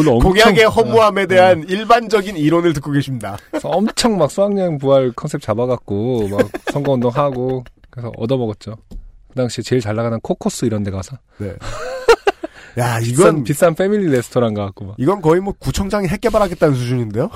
엄청 0.00 0.30
공약의 0.32 0.64
허무함에 0.64 1.22
어, 1.22 1.26
대한 1.26 1.64
일반적인 1.68 2.36
이론을 2.36 2.72
듣고 2.74 2.90
계십니다. 2.92 3.36
그래서 3.50 3.68
엄청 3.68 4.18
막 4.18 4.30
수학여행 4.30 4.78
부활 4.78 5.12
컨셉 5.12 5.40
잡아갖고 5.42 6.28
막 6.28 6.48
선거운동 6.72 7.10
하고 7.14 7.64
그래서 7.90 8.12
얻어먹었죠. 8.16 8.76
그 8.90 9.34
당시에 9.36 9.62
제일 9.62 9.80
잘 9.80 9.94
나가는 9.96 10.18
코코스 10.20 10.64
이런 10.64 10.82
데 10.82 10.90
가서 10.90 11.16
네. 11.38 11.52
야, 12.78 12.98
비싼, 12.98 13.12
이건, 13.12 13.44
비싼 13.44 13.74
패밀리 13.74 14.10
레스토랑 14.10 14.52
가갖고 14.54 14.84
막 14.84 14.94
이건 14.98 15.22
거의 15.22 15.40
뭐 15.40 15.54
구청장이 15.58 16.08
핵개발하겠다는 16.08 16.74
수준인데요? 16.74 17.30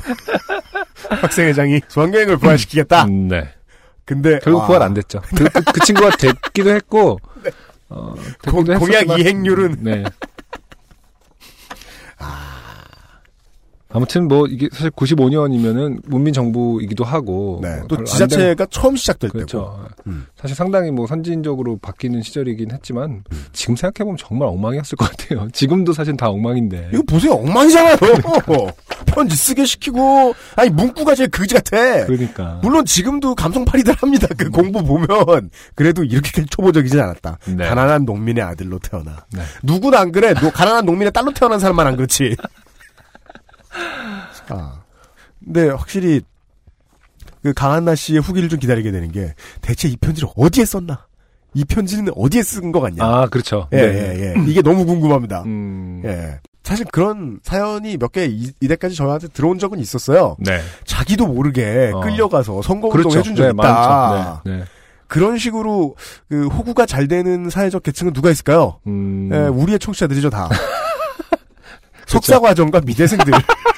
학생회장이 1.11 1.81
수학여행을 1.88 2.38
부활시키겠다. 2.38 3.05
음, 3.05 3.29
네. 3.29 3.49
근데. 4.05 4.38
결국 4.42 4.62
아, 4.62 4.66
부활 4.66 4.83
안 4.83 4.94
됐죠. 4.94 5.21
그, 5.37 5.44
그, 5.44 5.62
그 5.75 5.81
친구가 5.81 6.11
됐기도 6.18 6.71
했고 6.71 7.18
어, 7.88 8.14
공- 8.51 8.64
됐기도 8.64 8.79
공약 8.81 9.05
했었지만- 9.07 9.21
이행률은? 9.21 9.77
네. 9.81 10.05
아무튼 13.90 14.28
뭐 14.28 14.46
이게 14.46 14.68
사실 14.70 14.90
95년이면은 14.90 16.02
문민 16.07 16.35
정부이기도 16.35 17.04
하고 17.04 17.61
네. 17.62 17.78
뭐또 17.78 18.04
지자체가 18.04 18.66
처음 18.70 18.96
시작될 18.96 19.31
되고, 19.31 19.46
때고. 19.46 19.88
음. 20.09 20.27
사실 20.37 20.57
상당히 20.57 20.90
뭐 20.90 21.07
선진적으로 21.07 21.79
바뀌는 21.79 22.23
시절이긴 22.23 22.71
했지만 22.73 23.23
지금 23.53 23.77
생각해 23.77 24.05
보면 24.05 24.16
정말 24.16 24.49
엉망이었을 24.49 24.97
것 24.97 25.11
같아요. 25.11 25.49
지금도 25.53 25.92
사실 25.92 26.16
다 26.16 26.29
엉망인데. 26.31 26.90
이거 26.92 27.03
보세요. 27.07 27.33
엉망이잖아요. 27.35 27.97
편지 29.07 29.37
쓰게 29.37 29.64
시키고. 29.64 30.35
아니, 30.57 30.71
문구가 30.71 31.14
제일 31.14 31.29
그지 31.31 31.55
같아. 31.55 32.07
그러니까. 32.07 32.61
물론 32.62 32.85
지금도 32.85 33.35
감성팔이들 33.35 33.94
합니다. 33.99 34.29
그 34.37 34.51
공부 34.51 34.83
보면. 34.85 35.51
그래도 35.75 36.05
이렇게까지 36.05 36.47
초보적이진 36.49 37.01
않았다. 37.01 37.38
네. 37.57 37.68
가난한 37.68 38.05
농민의 38.05 38.42
아들로 38.44 38.79
태어나. 38.79 39.27
네. 39.33 39.42
누구나 39.62 40.01
안 40.01 40.12
그래. 40.12 40.35
노- 40.35 40.51
가난한 40.51 40.85
농민의 40.87 41.12
딸로 41.12 41.33
태어난 41.33 41.59
사람만 41.59 41.87
안 41.87 41.97
그렇지. 41.97 42.37
아. 44.49 44.81
근데 45.44 45.68
확실히 45.71 46.21
그 47.42 47.53
강한나 47.53 47.94
씨의 47.94 48.20
후기를 48.20 48.48
좀 48.48 48.59
기다리게 48.59 48.90
되는 48.90 49.11
게 49.12 49.35
대체 49.61 49.88
이 49.88 49.96
편지를 49.96 50.29
어디에 50.37 50.64
썼나? 50.64 51.07
이 51.55 51.64
편지는 51.64 52.12
어디에 52.14 52.42
쓴 52.42 52.72
것 52.72 52.81
같냐? 52.81 53.03
아 53.05 53.27
그렇죠. 53.27 53.68
예, 53.72 53.77
네. 53.77 54.16
예, 54.16 54.35
예. 54.37 54.51
이게 54.51 54.61
너무 54.62 54.85
궁금합니다. 54.85 55.42
음. 55.46 56.03
예. 56.05 56.38
사실 56.62 56.85
그런 56.92 57.40
사연이 57.42 57.96
몇 57.96 58.12
개 58.12 58.27
이때까지 58.27 58.94
저한테 58.94 59.29
들어온 59.29 59.59
적은 59.59 59.79
있었어요. 59.79 60.37
네. 60.38 60.61
자기도 60.85 61.27
모르게 61.27 61.90
어. 61.94 62.01
끌려가서 62.01 62.61
선거 62.62 62.88
운동 62.88 63.03
그렇죠. 63.03 63.18
해준 63.20 63.35
적 63.35 63.44
네, 63.44 63.51
있다. 63.55 64.42
네. 64.44 64.59
네. 64.59 64.64
그런 65.07 65.38
식으로 65.38 65.96
그 66.29 66.48
호구가 66.48 66.85
잘 66.85 67.09
되는 67.09 67.48
사회적 67.48 67.83
계층은 67.83 68.12
누가 68.12 68.31
있을까요? 68.31 68.79
음. 68.87 69.31
예, 69.33 69.38
우리의 69.48 69.79
청취자들이죠 69.79 70.29
다. 70.29 70.51
석사과정과 72.07 72.83
미대생들. 72.85 73.33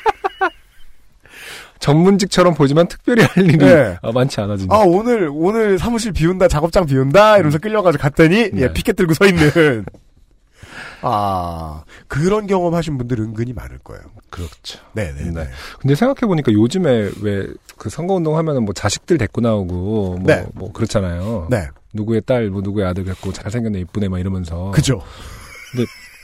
전문직처럼 1.81 2.55
보지만 2.55 2.87
특별히 2.89 3.25
할 3.25 3.45
일이 3.45 3.59
네. 3.59 3.97
아, 4.03 4.13
많지 4.13 4.41
않아 4.41 4.57
진짜. 4.57 4.75
아 4.75 4.81
오늘 4.87 5.31
오늘 5.33 5.79
사무실 5.79 6.13
비운다 6.13 6.49
작업장 6.49 6.87
비운다 6.87 7.37
이러면서 7.37 7.59
끌려가지고 7.59 8.01
갔더니 8.03 8.37
예, 8.37 8.51
네. 8.51 8.73
피켓 8.73 8.97
들고 8.97 9.15
서 9.15 9.27
있는. 9.27 9.85
아 11.03 11.83
그런 12.09 12.47
경험 12.47 12.75
하신 12.75 12.99
분들 12.99 13.19
은근히 13.21 13.55
많을 13.55 13.79
거예요. 13.79 14.03
그렇죠. 14.29 14.79
네네. 14.93 15.31
네. 15.31 15.49
근데 15.81 15.95
생각해 15.95 16.27
보니까 16.29 16.53
요즘에 16.53 17.11
왜 17.23 17.47
그 17.81 17.89
선거운동 17.89 18.37
하면은 18.37 18.67
뭐 18.67 18.75
자식들 18.75 19.17
데리고 19.17 19.41
나오고 19.41 20.19
뭐, 20.19 20.23
네. 20.23 20.45
뭐 20.55 20.71
그렇잖아요. 20.71 21.49
네. 21.51 21.67
누구의 21.95 22.21
딸, 22.27 22.51
뭐 22.51 22.61
누구의 22.61 22.87
아들 22.87 23.05
갖고 23.07 23.33
잘생겼네, 23.33 23.81
이쁘네, 23.81 24.09
막 24.09 24.21
이러면서. 24.21 24.71
그죠. 24.71 25.01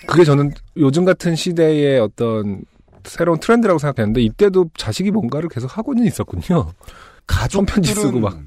그게 0.07 0.23
저는 0.25 0.53
요즘 0.77 1.07
같은 1.07 1.35
시대의 1.35 1.99
어떤 1.99 2.63
새로운 3.07 3.41
트렌드라고 3.41 3.79
생각했는데 3.79 4.21
이때도 4.23 4.71
자식이 4.77 5.11
뭔가를 5.11 5.49
계속 5.49 5.77
하고는 5.77 6.05
있었군요. 6.05 6.73
손편지 7.51 7.91
가족들은 7.91 7.95
쓰고 7.95 8.21
막. 8.21 8.39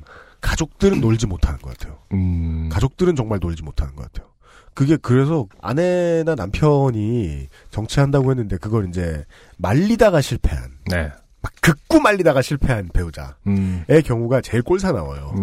가족들은 0.41 1.02
놀지 1.02 1.28
못하는 1.28 1.60
것 1.60 1.78
같아요. 1.78 1.98
음. 2.13 2.69
가족들은 2.72 3.15
정말 3.15 3.39
놀지 3.41 3.63
못하는 3.63 3.95
것 3.95 4.04
같아요. 4.04 4.30
그게 4.74 4.95
그래서 4.95 5.48
아내나 5.62 6.36
남편이 6.36 7.48
정치한다고 7.72 8.32
했는데 8.32 8.58
그걸 8.58 8.88
이제 8.88 9.26
말리다가 9.58 10.22
실패한 10.22 10.72
네. 10.89 11.12
막 11.41 11.52
극구 11.62 12.00
말리다가 12.00 12.41
실패한 12.41 12.89
배우자의 12.93 13.34
음. 13.48 13.84
경우가 14.06 14.41
제일 14.41 14.63
꼴사나워요. 14.63 15.34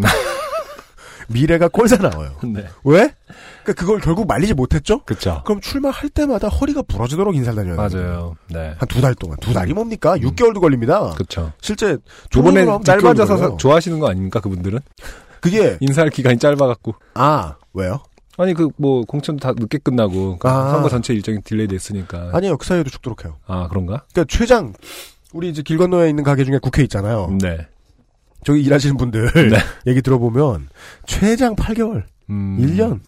음. 1.29 1.33
미래가 1.35 1.69
꼴사나워요. 1.69 2.37
네. 2.45 2.65
왜? 2.85 3.15
그러니까 3.65 3.73
그걸 3.75 4.01
결국 4.01 4.27
말리지 4.27 4.55
못했죠? 4.55 5.03
그쵸. 5.05 5.43
그럼 5.45 5.61
출마할 5.61 6.09
때마다 6.11 6.49
허리가 6.49 6.83
부러지도록 6.83 7.35
인사를 7.35 7.57
다녀야 7.57 7.89
돼요. 7.89 8.01
맞아요. 8.03 8.37
네. 8.51 8.75
한 8.79 8.89
두 8.89 9.01
달 9.01 9.15
동안. 9.15 9.37
두 9.41 9.53
달이 9.53 9.73
뭡니까? 9.75 10.17
6개월도 10.17 10.61
걸립니다. 10.61 11.11
그쵸. 11.17 11.53
실제 11.61 11.97
6개월도 12.31 12.85
짧아져서. 12.85 13.57
좋아하시는 13.57 13.99
거 13.99 14.09
아닙니까, 14.09 14.41
그분들은? 14.41 14.79
그게 15.41 15.77
인사할 15.81 16.11
기간이 16.11 16.39
짧아갖고. 16.39 16.95
아 17.15 17.57
왜요? 17.75 18.01
아니, 18.39 18.53
그, 18.53 18.69
뭐, 18.77 19.03
공천도 19.03 19.41
다 19.41 19.55
늦게 19.59 19.79
끝나고, 19.79 20.37
그 20.39 20.47
아. 20.47 20.71
선거 20.71 20.91
전체 20.91 21.15
일정이 21.15 21.41
delay 21.43 21.67
됐으니까. 21.69 22.29
아니에요. 22.35 22.59
그 22.59 22.67
사이에도 22.67 22.91
죽도록 22.91 23.25
해요. 23.25 23.37
아, 23.47 23.67
그런가? 23.69 24.05
그러니까 24.13 24.25
최장 24.29 24.75
우리 25.33 25.49
이제 25.49 25.63
길 25.63 25.79
건너에 25.79 26.11
있는 26.11 26.23
가게 26.23 26.45
중에 26.45 26.59
국회 26.61 26.83
있잖아요. 26.83 27.35
네. 27.41 27.67
저기 28.47 28.63
일하시는 28.63 28.97
분들 28.97 29.33
네. 29.51 29.57
얘기 29.91 30.01
들어보면 30.01 30.69
최장 31.05 31.57
8개월, 31.57 32.05
음. 32.31 32.59
1년. 32.61 33.01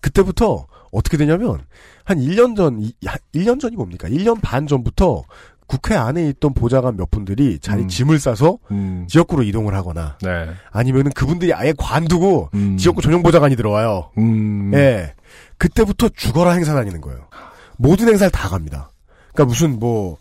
그때부터 0.00 0.66
어떻게 0.90 1.18
되냐면 1.18 1.58
한 2.04 2.18
1년 2.18 2.56
전, 2.56 2.80
이- 2.80 2.94
한 3.04 3.18
1년 3.34 3.60
전이 3.60 3.76
뭡니까? 3.76 4.08
1년 4.08 4.40
반 4.40 4.66
전부터 4.66 5.22
국회 5.66 5.94
안에 5.94 6.30
있던 6.30 6.54
보좌관 6.54 6.96
몇 6.96 7.10
분들이 7.10 7.58
자리 7.58 7.82
음. 7.82 7.88
짐을 7.88 8.18
싸서 8.18 8.56
음. 8.70 9.04
지역구로 9.06 9.42
이동을 9.42 9.74
하거나 9.74 10.16
네. 10.22 10.48
아니면은 10.72 11.12
그분들이 11.12 11.52
아예 11.52 11.74
관두고 11.76 12.48
음. 12.54 12.78
지역구 12.78 13.02
전용 13.02 13.22
보좌관이 13.22 13.56
들어와요. 13.56 14.10
음. 14.16 14.72
예. 14.74 15.14
그때부터 15.58 16.08
죽어라 16.08 16.52
행사 16.52 16.72
다니는 16.72 17.02
거예요. 17.02 17.28
모든 17.76 18.08
행사를 18.08 18.30
다 18.30 18.48
갑니다. 18.48 18.90
그러니까 19.34 19.44
무슨 19.44 19.78
뭐 19.78 20.16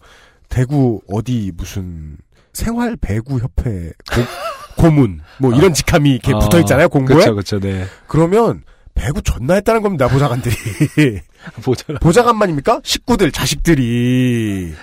대구 0.50 1.00
어디 1.10 1.54
무슨 1.56 2.18
생활 2.52 2.98
배구 2.98 3.40
협회 3.40 3.94
고, 4.82 4.92
문 4.92 5.22
뭐 5.42 5.54
이런 5.54 5.74
직함이 5.74 6.12
이렇게 6.12 6.34
어, 6.34 6.40
붙어 6.40 6.60
있잖아요 6.60 6.90
공부에. 6.90 7.16
그렇죠, 7.16 7.34
그렇죠. 7.34 7.60
네. 7.60 7.86
그러면 8.08 8.64
배구 8.94 9.22
존나 9.22 9.54
했다는 9.56 9.82
겁니다 9.82 10.08
보좌관들이. 10.10 10.56
보잖아. 11.64 12.00
보좌관만입니까? 12.00 12.82
식구들 12.84 13.32
자식들이 13.32 14.74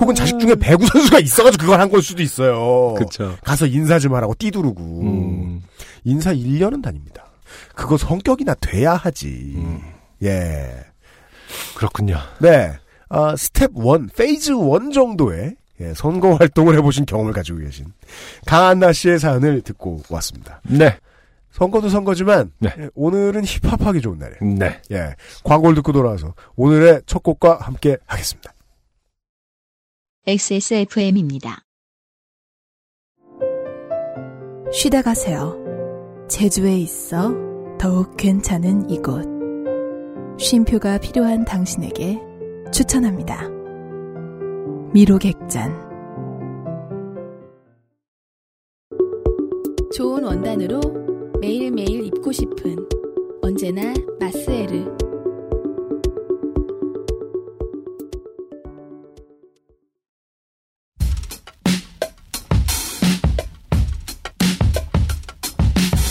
혹은 0.00 0.14
자식 0.14 0.38
중에 0.40 0.54
배구 0.56 0.86
선수가 0.86 1.20
있어가지고 1.20 1.62
그걸 1.62 1.80
한 1.80 1.90
걸 1.90 2.02
수도 2.02 2.22
있어요. 2.22 2.94
그렇죠. 2.94 3.36
가서 3.44 3.66
인사 3.66 3.98
좀 4.00 4.14
하라고 4.14 4.34
띠두르고 4.38 5.00
음. 5.02 5.62
인사 6.04 6.32
1년은 6.34 6.82
다닙니다. 6.82 7.24
그거 7.74 7.96
성격이나 7.96 8.54
돼야 8.60 8.94
하지. 8.94 9.52
음. 9.56 9.80
예. 10.24 10.74
그렇군요. 11.76 12.18
네. 12.40 12.72
아, 13.08 13.34
스텝 13.36 13.70
1, 13.76 14.08
phase 14.16 14.50
1 14.52 14.92
정도의 14.92 15.54
예, 15.80 15.94
선거 15.94 16.34
활동을 16.34 16.76
해보신 16.78 17.06
경험을 17.06 17.32
가지고 17.32 17.58
계신 17.58 17.86
강한나 18.46 18.92
씨의 18.92 19.18
사연을 19.18 19.62
듣고 19.62 20.02
왔습니다. 20.10 20.60
네. 20.64 20.98
선거도 21.50 21.88
선거지만 21.88 22.52
네. 22.58 22.70
예, 22.78 22.88
오늘은 22.94 23.44
힙합하기 23.44 24.00
좋은 24.00 24.18
날이에요. 24.18 24.54
네. 24.58 24.80
예, 24.92 25.14
광고를 25.44 25.76
듣고 25.76 25.92
돌아와서 25.92 26.34
오늘의 26.56 27.02
첫 27.06 27.22
곡과 27.22 27.58
함께 27.60 27.96
하겠습니다. 28.06 28.52
XSFM입니다. 30.26 31.64
쉬다 34.72 35.00
가세요. 35.02 35.56
제주에 36.28 36.76
있어 36.76 37.34
더욱 37.78 38.16
괜찮은 38.16 38.90
이곳. 38.90 39.24
쉼표가 40.38 40.98
필요한 40.98 41.44
당신에게 41.44 42.20
추천합니다. 42.72 43.57
미로객잔. 44.92 45.86
좋은 49.94 50.24
원단으로 50.24 50.80
매일매일 51.40 52.04
입고 52.06 52.32
싶은 52.32 52.76
언제나 53.42 53.92
마스에르. 54.18 54.96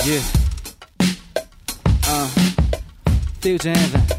Yeah. 0.05 0.23
Uh. 2.07 2.29
띄우자 3.41 3.71
heaven. 3.71 4.16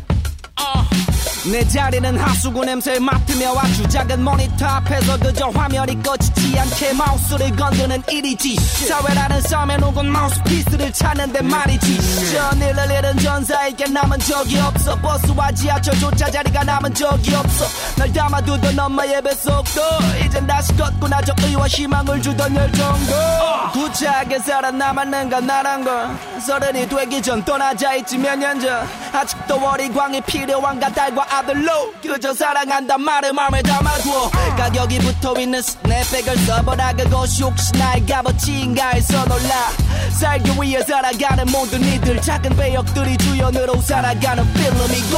내 1.50 1.66
자리는 1.66 2.18
하수구 2.18 2.64
냄새 2.64 2.98
맡으며 2.98 3.54
아주 3.56 3.88
작은 3.88 4.22
모니터 4.22 4.66
앞에서 4.66 5.18
그저 5.18 5.48
화면이 5.48 6.02
꺼지지 6.02 6.58
않게 6.58 6.92
마우스를 6.92 7.56
건드는 7.56 8.02
일이지. 8.10 8.56
사회라는 8.56 9.40
싸움에 9.42 9.78
녹은 9.78 10.06
마우스피스를 10.10 10.92
찾는데 10.92 11.40
말이지. 11.42 12.32
전일을 12.34 12.90
잃은 12.90 13.18
전사에게 13.18 13.86
남은 13.86 14.18
적이 14.18 14.58
없어. 14.58 14.94
버스와 14.96 15.50
지하철조차 15.52 16.30
자리가 16.30 16.64
남은 16.64 16.92
적이 16.92 17.34
없어. 17.36 17.64
날 17.96 18.12
담아두던 18.12 18.78
엄마의 18.78 19.22
뱃속도 19.22 19.80
이젠 20.24 20.46
다시 20.46 20.76
걷고 20.76 21.08
나저 21.08 21.34
의와 21.44 21.66
희망을 21.66 22.20
주던 22.20 22.54
열정도. 22.54 23.12
구차하게 23.72 24.38
살아남았는가 24.40 25.40
나란 25.40 25.82
걸. 25.82 26.08
서른이 26.40 26.88
되기 26.88 27.22
전 27.22 27.42
떠나자 27.44 27.94
있지 27.94 28.18
몇 28.18 28.36
년 28.38 28.60
전. 28.60 28.86
아직도 29.12 29.54
어리광이 29.56 30.20
필요한가 30.22 30.90
딸과 30.92 31.37
아들로 31.38 31.92
그저 32.02 32.34
사랑한단 32.34 33.00
말을 33.00 33.32
마음에 33.32 33.62
담아두어 33.62 34.28
가격이 34.56 34.98
붙어있는 34.98 35.62
스냅백을 35.62 36.36
써보라 36.36 36.94
그것이 36.94 37.44
혹시 37.44 37.70
나의 37.78 38.04
값어치인가 38.06 38.88
해서 38.88 39.24
놀라 39.24 39.70
살기 40.18 40.50
위해 40.60 40.82
살아가는 40.82 41.46
모든 41.46 41.80
이들 41.80 42.20
작은 42.20 42.56
배역들이 42.56 43.16
주연으로 43.18 43.80
살아가는 43.82 44.52
필름이고 44.52 45.16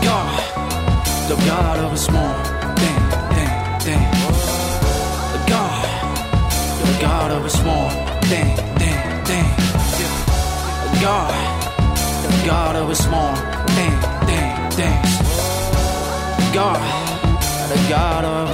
God, 0.00 0.40
the 1.26 1.36
God 1.44 1.80
of 1.80 1.90
a 1.90 1.98
small 1.98 2.34
thing, 2.76 2.98
thing, 3.34 3.50
thing 3.80 4.10
The 5.32 5.40
God, 5.50 5.88
the 6.84 6.98
God 7.00 7.32
of 7.32 7.44
a 7.44 7.50
small 7.50 7.90
thing, 8.22 8.54
thing, 8.78 9.24
thing 9.24 9.46
The 10.92 11.00
God, 11.00 11.34
the 12.22 12.48
God 12.48 12.76
of 12.76 12.88
a 12.88 12.94
small 12.94 13.34
thing 13.74 14.09
God, 16.60 16.78
the 17.70 17.78
God 17.88 18.26
of 18.26 18.50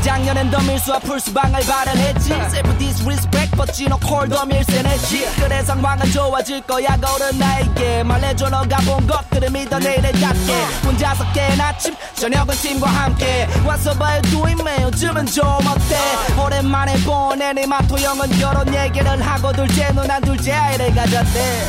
작년엔 0.00 0.48
더 0.50 0.60
밀수와 0.60 1.00
풀수방을 1.00 1.60
발현했지. 1.66 2.34
Self 2.34 2.78
disrespect 2.78 3.56
but 3.56 3.82
you 3.82 3.88
know 3.88 3.98
콜더 3.98 4.46
밀세냈지. 4.46 5.26
그래 5.40 5.60
상황은 5.64 6.12
좋아질 6.12 6.60
거야 6.60 6.96
거른 6.98 7.36
나에게. 7.36 8.04
말해줘 8.04 8.48
너가 8.48 8.76
본 8.86 9.04
것들을 9.08 9.50
믿어 9.50 9.80
내일을 9.80 10.12
닫게. 10.12 10.52
혼자서 10.84 11.24
깬 11.32 11.60
아침 11.60 11.96
저녁은 12.14 12.54
팀과 12.54 12.86
함께. 12.86 13.48
와서 13.66 13.92
봐요 13.94 14.22
도임해 14.30 14.82
요즘은 14.82 15.26
좀 15.26 15.46
어때? 15.46 15.98
오랜만에 16.40 16.94
본 17.02 17.42
애니마토 17.42 17.98
형은 17.98 18.30
결혼 18.38 18.72
얘기를 18.72 19.20
하고 19.20 19.52
둘째 19.52 19.90
누나 19.94 20.20
둘째 20.20 20.52
아이를 20.52 20.94
가졌대. 20.94 21.66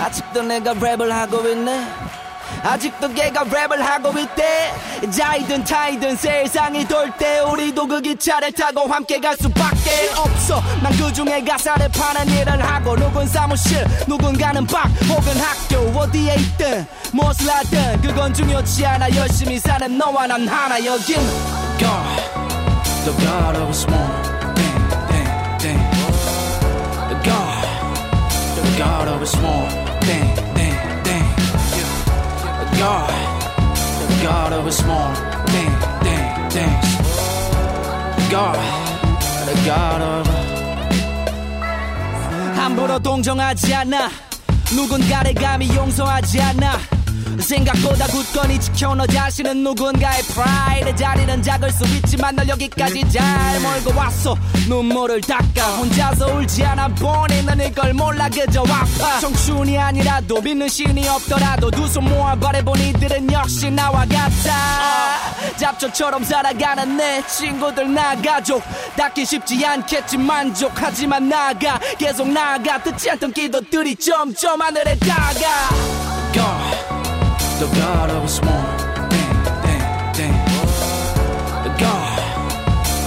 아직도 0.00 0.42
내가 0.42 0.74
랩을 0.74 1.08
하고 1.08 1.48
있네 1.48 1.86
아직도 2.64 3.12
걔가 3.12 3.44
랩을 3.44 3.76
하고 3.78 4.18
있대. 4.18 4.72
자이든 5.10 5.64
타이든 5.64 6.16
세상이 6.16 6.86
돌 6.88 7.10
때 7.18 7.40
우리도 7.40 7.86
그 7.86 8.00
기차를 8.00 8.52
타고 8.52 8.86
함께 8.88 9.20
갈 9.20 9.36
수밖에 9.36 10.08
없어. 10.16 10.62
난 10.82 10.90
그중에 10.96 11.44
가사를 11.44 11.88
파는 11.90 12.28
일을 12.28 12.62
하고 12.64 12.96
누군 12.96 13.26
사무실 13.28 13.84
누군가는 14.08 14.66
박 14.66 14.86
혹은 15.08 15.36
학교 15.38 15.76
어디에 15.98 16.34
있든 16.36 16.86
무엇을 17.12 17.48
하든 17.50 18.00
그건 18.00 18.32
중요치 18.32 18.86
않아. 18.86 19.14
열심히 19.14 19.58
사는 19.58 19.98
너와 19.98 20.26
난 20.26 20.48
하나. 20.48 20.82
여긴 20.84 21.16
God 21.78 22.44
The 23.04 23.12
God 23.20 23.58
of 23.58 23.68
a 23.68 23.74
small 23.74 24.08
thing 24.54 24.88
thing 25.08 25.28
thing. 25.58 25.80
The 27.10 27.16
God 27.22 27.68
The 28.56 28.78
God 28.78 29.08
of 29.12 29.20
a 29.20 29.26
small 29.26 29.68
thing 30.00 30.53
God, 32.84 33.08
the 33.08 34.08
God 34.22 34.52
of 34.52 34.66
a 34.66 34.72
small 34.72 35.14
thing, 35.46 35.72
thing, 36.04 36.50
things. 36.50 36.88
God, 38.30 38.60
the 39.46 39.54
God 39.64 40.02
of 40.02 40.28
a... 40.28 40.36
함부로 42.56 42.98
동정하지 42.98 43.74
않아. 43.74 44.10
누군가를 44.74 45.32
감히 45.32 45.74
용서하지 45.74 46.42
않아. 46.42 46.78
생각보다 47.40 48.06
굳건히 48.06 48.58
지켜 48.60 48.94
너 48.94 49.06
자신은 49.06 49.62
누군가의 49.64 50.22
프라이드 50.24 50.94
자리는 50.96 51.42
작을 51.42 51.70
수 51.70 51.84
있지만 51.84 52.34
널 52.36 52.48
여기까지 52.48 53.04
잘 53.10 53.60
몰고 53.60 53.98
왔어. 53.98 54.36
눈물을 54.68 55.20
닦아 55.22 55.76
혼자서 55.76 56.26
울지 56.36 56.64
않아 56.64 56.88
본인은 56.88 57.66
이걸 57.66 57.92
몰라 57.94 58.28
그저 58.28 58.62
아파. 58.62 59.20
청춘이 59.20 59.78
아니라도 59.78 60.40
믿는 60.40 60.68
신이 60.68 61.08
없더라도 61.08 61.70
두 61.70 61.84
손 61.88 62.04
모아 62.04 62.34
바래본 62.34 62.78
이들은 62.78 63.32
역시 63.32 63.70
나와 63.70 64.00
같아. 64.06 65.56
잡초처럼 65.56 66.24
살아가는 66.24 66.96
내 66.96 67.22
친구들 67.26 67.92
나 67.92 68.16
가족. 68.20 68.62
닿기 68.96 69.24
쉽지 69.24 69.64
않겠지 69.64 70.16
만족하지만 70.18 71.28
나가. 71.28 71.78
계속 71.98 72.28
나가. 72.28 72.82
듣지 72.82 73.10
않던 73.10 73.32
기도들이 73.32 73.94
점점 73.96 74.60
하늘에 74.60 74.96
닿아 74.98 75.32
God 76.32 77.03
the 77.64 77.80
God 77.80 78.10
of 78.10 78.24
a 78.24 78.28
small 78.28 78.66
thing, 79.08 79.32
thing, 79.64 79.82
thing. 80.16 80.34
The 81.64 81.72
God, 81.80 82.18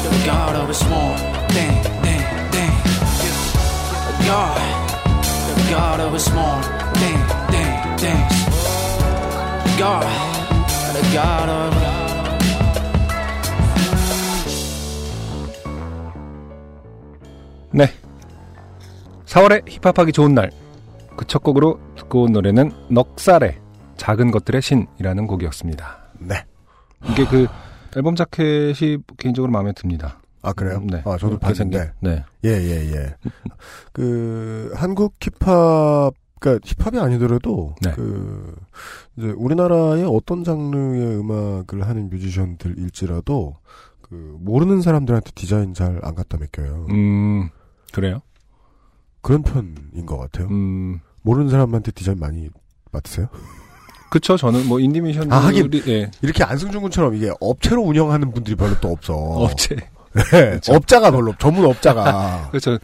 the 0.03 0.26
God 0.26 0.55
of 0.55 0.70
a 0.70 0.74
small 0.74 1.16
thing, 1.53 1.74
thing, 2.01 2.24
thing. 2.53 2.74
The 4.10 4.16
God, 4.26 4.62
the 5.49 5.70
God 5.70 5.99
of 5.99 6.14
a 6.14 6.20
small 6.20 6.62
thing, 6.99 7.20
thing, 7.53 7.72
things. 8.01 8.34
God, 9.78 10.08
the 10.95 11.03
God 11.14 11.49
of 11.49 11.74
a 11.74 11.88
네. 17.74 17.91
4월에 19.26 19.70
힙합하기 19.70 20.14
좋은 20.14 20.34
날. 20.34 20.49
그 21.16 21.26
첫 21.26 21.43
곡으로 21.43 21.80
듣고 21.95 22.24
온 22.24 22.32
노래는 22.32 22.72
넉살의 22.89 23.66
작은 23.98 24.32
것들의 24.32 24.62
신이라는 24.62 25.28
곡이었습니다. 25.28 25.98
네. 26.20 26.45
이게 27.10 27.26
그 27.26 27.48
앨범 27.95 28.16
자켓이 28.16 28.98
개인적으로 29.18 29.52
마음에 29.52 29.72
듭니다. 29.74 30.20
아 30.41 30.54
그래요? 30.54 30.82
네. 30.86 31.02
아 31.06 31.18
저도 31.18 31.38
봤는데 31.39 31.91
네. 32.00 32.24
예예 32.43 32.93
예. 32.93 33.16
그 33.91 34.72
한국 34.76 35.16
힙합 35.20 36.14
그러니까 36.39 36.68
힙합이 36.68 37.00
아니더라도 37.00 37.74
네. 37.82 37.91
그 37.93 38.56
이제 39.18 39.30
우리나라의 39.30 40.06
어떤 40.06 40.43
장르의 40.43 41.20
음악을 41.20 41.88
하는 41.88 42.10
뮤지션들일지라도 42.10 43.56
그 44.02 44.38
모르는 44.39 44.82
사람들한테 44.82 45.32
디자인 45.36 45.74
잘 45.74 46.00
안 46.04 46.16
갖다 46.16 46.38
맡겨요. 46.38 46.86
음, 46.91 47.50
그래요? 47.91 48.22
그런 49.22 49.41
편인 49.41 50.06
것 50.06 50.18
같아요. 50.18 50.48
음, 50.48 51.00
모르는 51.24 51.50
사람한테 51.50 51.91
디자인 51.91 52.20
많이 52.20 52.50
맡으세요? 52.91 53.28
그쵸. 54.10 54.38
저는 54.38 54.68
뭐 54.68 54.80
인디미션들이 54.80 55.34
아, 55.34 55.38
하긴. 55.38 55.70
예. 55.88 56.10
이렇게 56.22 56.43
안승준 56.43 56.82
군처럼 56.82 57.16
이게 57.16 57.32
업체로 57.39 57.82
운영하는 57.84 58.32
분들이 58.32 58.55
별로 58.55 58.80
또 58.80 58.89
없어. 58.91 59.14
업체. 59.14 59.76
네, 60.32 60.60
업자가 60.70 61.12
별로 61.12 61.30
없- 61.32 61.39
전문 61.39 61.66
업자가. 61.66 62.47
그렇죠. 62.49 62.80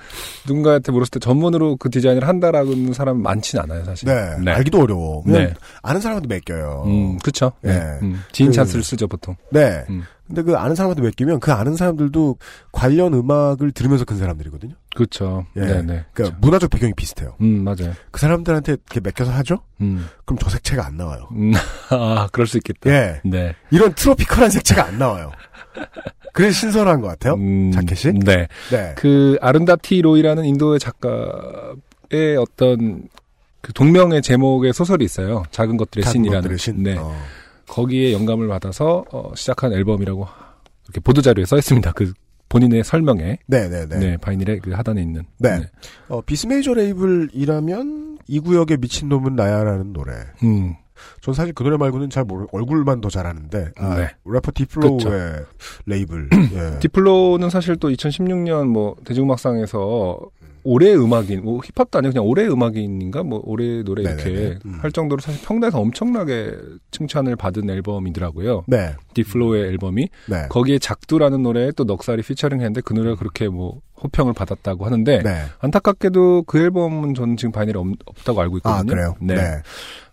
누군가한테 0.46 0.92
물었을 0.92 1.10
때 1.12 1.20
전문으로 1.20 1.78
그 1.78 1.90
디자인을 1.90 2.28
한다라는 2.28 2.94
사람 2.94 3.24
많진 3.24 3.60
않아요, 3.60 3.84
사실. 3.86 4.08
네, 4.08 4.52
알기도 4.52 4.82
어려워. 4.82 5.24
네. 5.26 5.52
아는 5.82 6.00
사람한테 6.00 6.28
맡겨요. 6.36 6.84
음, 6.86 7.18
그쵸. 7.20 7.52
네. 7.62 7.72
예. 7.72 8.06
음, 8.06 8.22
지인 8.34 8.50
그- 8.50 8.56
찬스를 8.56 8.84
쓰죠, 8.84 9.08
보통. 9.08 9.36
네. 9.50 9.84
음. 9.90 10.04
근데 10.34 10.42
그 10.52 10.58
아는 10.58 10.74
사람한테 10.76 11.04
맡기면 11.04 11.40
그 11.40 11.52
아는 11.52 11.76
사람들도 11.76 12.38
관련 12.72 13.14
음악을 13.14 13.72
들으면서 13.72 14.04
큰 14.04 14.18
사람들이거든요. 14.18 14.74
그렇죠. 14.96 15.46
예. 15.58 15.60
네, 15.62 15.82
네. 15.84 16.06
그러니까 16.12 16.40
문화적 16.42 16.72
배경이 16.72 16.94
비슷해요. 16.96 17.36
음, 17.42 17.64
맞아요. 17.64 17.94
그 18.10 18.20
사람들한테 18.20 18.72
이렇게 18.72 19.00
맡겨서 19.00 19.32
하죠? 19.32 19.60
음. 19.82 20.08
그럼 20.26 20.40
저 20.40 20.50
색채가 20.50 20.88
안 20.88 20.98
나와요. 20.98 21.30
음, 21.34 21.52
아, 21.92 22.28
그럴 22.32 22.48
수 22.48 22.58
있겠다. 22.58 22.90
예. 22.90 23.22
네. 23.24 23.54
이런 23.70 23.94
트로피컬한 23.94 24.50
색채가 24.50 24.84
안 24.86 24.98
나와요. 24.98 25.32
그래서 26.34 26.60
신선한 26.60 27.02
것 27.02 27.10
같아요. 27.10 27.36
음, 27.36 27.72
자켓이? 27.72 28.20
네. 28.22 28.48
네. 28.72 28.96
그 28.98 29.38
아룬다티 29.40 30.02
로이라는 30.02 30.46
인도의 30.46 30.80
작가의 30.80 32.38
어떤 32.40 33.08
그 33.62 33.72
동명의 33.72 34.24
제목의 34.24 34.74
소설이 34.74 35.06
있어요. 35.06 35.44
작은 35.52 35.78
것들의 35.78 36.04
작은 36.04 36.12
신이라는. 36.12 36.42
것들의 36.42 36.58
신. 36.58 36.82
네. 36.82 36.98
어. 36.98 37.16
거기에 37.68 38.14
영감을 38.14 38.48
받아서 38.48 39.06
어, 39.12 39.32
시작한 39.36 39.74
앨범이라고 39.74 40.28
이렇게 40.86 41.00
보도 41.00 41.22
자료에 41.22 41.46
써 41.46 41.58
있습니다. 41.58 41.92
그 41.94 42.14
본인의 42.50 42.84
설명에 42.84 43.40
네네네. 43.48 43.98
네, 44.00 44.18
바이닐의 44.18 44.60
그 44.60 44.72
하단에 44.72 45.02
있는. 45.02 45.24
네. 45.40 45.62
어, 46.08 46.22
비스메이저 46.22 46.74
레이블이라면 46.76 48.20
이 48.28 48.40
구역의 48.40 48.78
미친 48.78 49.10
놈은 49.10 49.36
나야라는 49.36 49.94
노래. 49.94 50.14
음. 50.44 50.76
전 51.22 51.34
사실 51.34 51.54
그 51.54 51.64
노래 51.64 51.78
말고는 51.78 52.10
잘 52.10 52.24
모르, 52.24 52.46
얼굴만 52.52 53.02
더 53.02 53.10
잘 53.10 53.26
아는데. 53.26 53.72
아, 53.78 53.96
네. 53.96 54.08
래퍼 54.26 54.52
딥플로우의 54.54 55.46
레이블. 55.88 56.30
예. 56.54 56.80
딥플로우는 56.80 57.50
사실 57.50 57.76
또 57.78 57.90
2016년 57.90 58.68
뭐 58.68 58.96
대중음악상에서 59.04 60.20
올해 60.64 60.94
음악인, 60.94 61.44
뭐 61.44 61.60
힙합도 61.60 62.00
아니고 62.00 62.14
그냥 62.14 62.26
올해 62.26 62.48
음악인인가 62.48 63.24
뭐 63.24 63.42
올해 63.44 63.84
노래 63.84 64.04
이렇게 64.04 64.30
네네네. 64.30 64.60
음. 64.66 64.80
할 64.80 64.92
정도로 64.92 65.22
사실 65.22 65.42
평단에서 65.46 65.80
엄청나게 65.80 66.56
칭찬을 66.92 67.36
받은 67.36 67.70
앨범이더라고요. 67.70 68.64
네. 68.68 68.96
딥플로우의 69.14 69.64
앨범이 69.64 70.10
네. 70.30 70.48
거기에 70.50 70.80
작두라는 70.80 71.44
노래에 71.44 71.72
또 71.76 71.84
넉살이 71.84 72.22
피처링 72.22 72.60
했는데 72.60 72.82
그 72.82 72.94
노래가 72.94 73.16
그렇게 73.16 73.48
뭐 73.50 73.82
호평을 74.04 74.34
받았다고 74.34 74.86
하는데 74.86 75.24
네. 75.24 75.44
안타깝게도 75.60 76.44
그 76.44 76.60
앨범은 76.60 77.14
저는 77.16 77.38
지금 77.38 77.52
바이닐에 77.52 77.78
없, 77.78 77.88
없다고 78.06 78.42
알고 78.42 78.58
있거든요. 78.58 78.80
아, 78.80 78.84
그래요? 78.84 79.16
네. 79.20 79.36
네. 79.36 79.62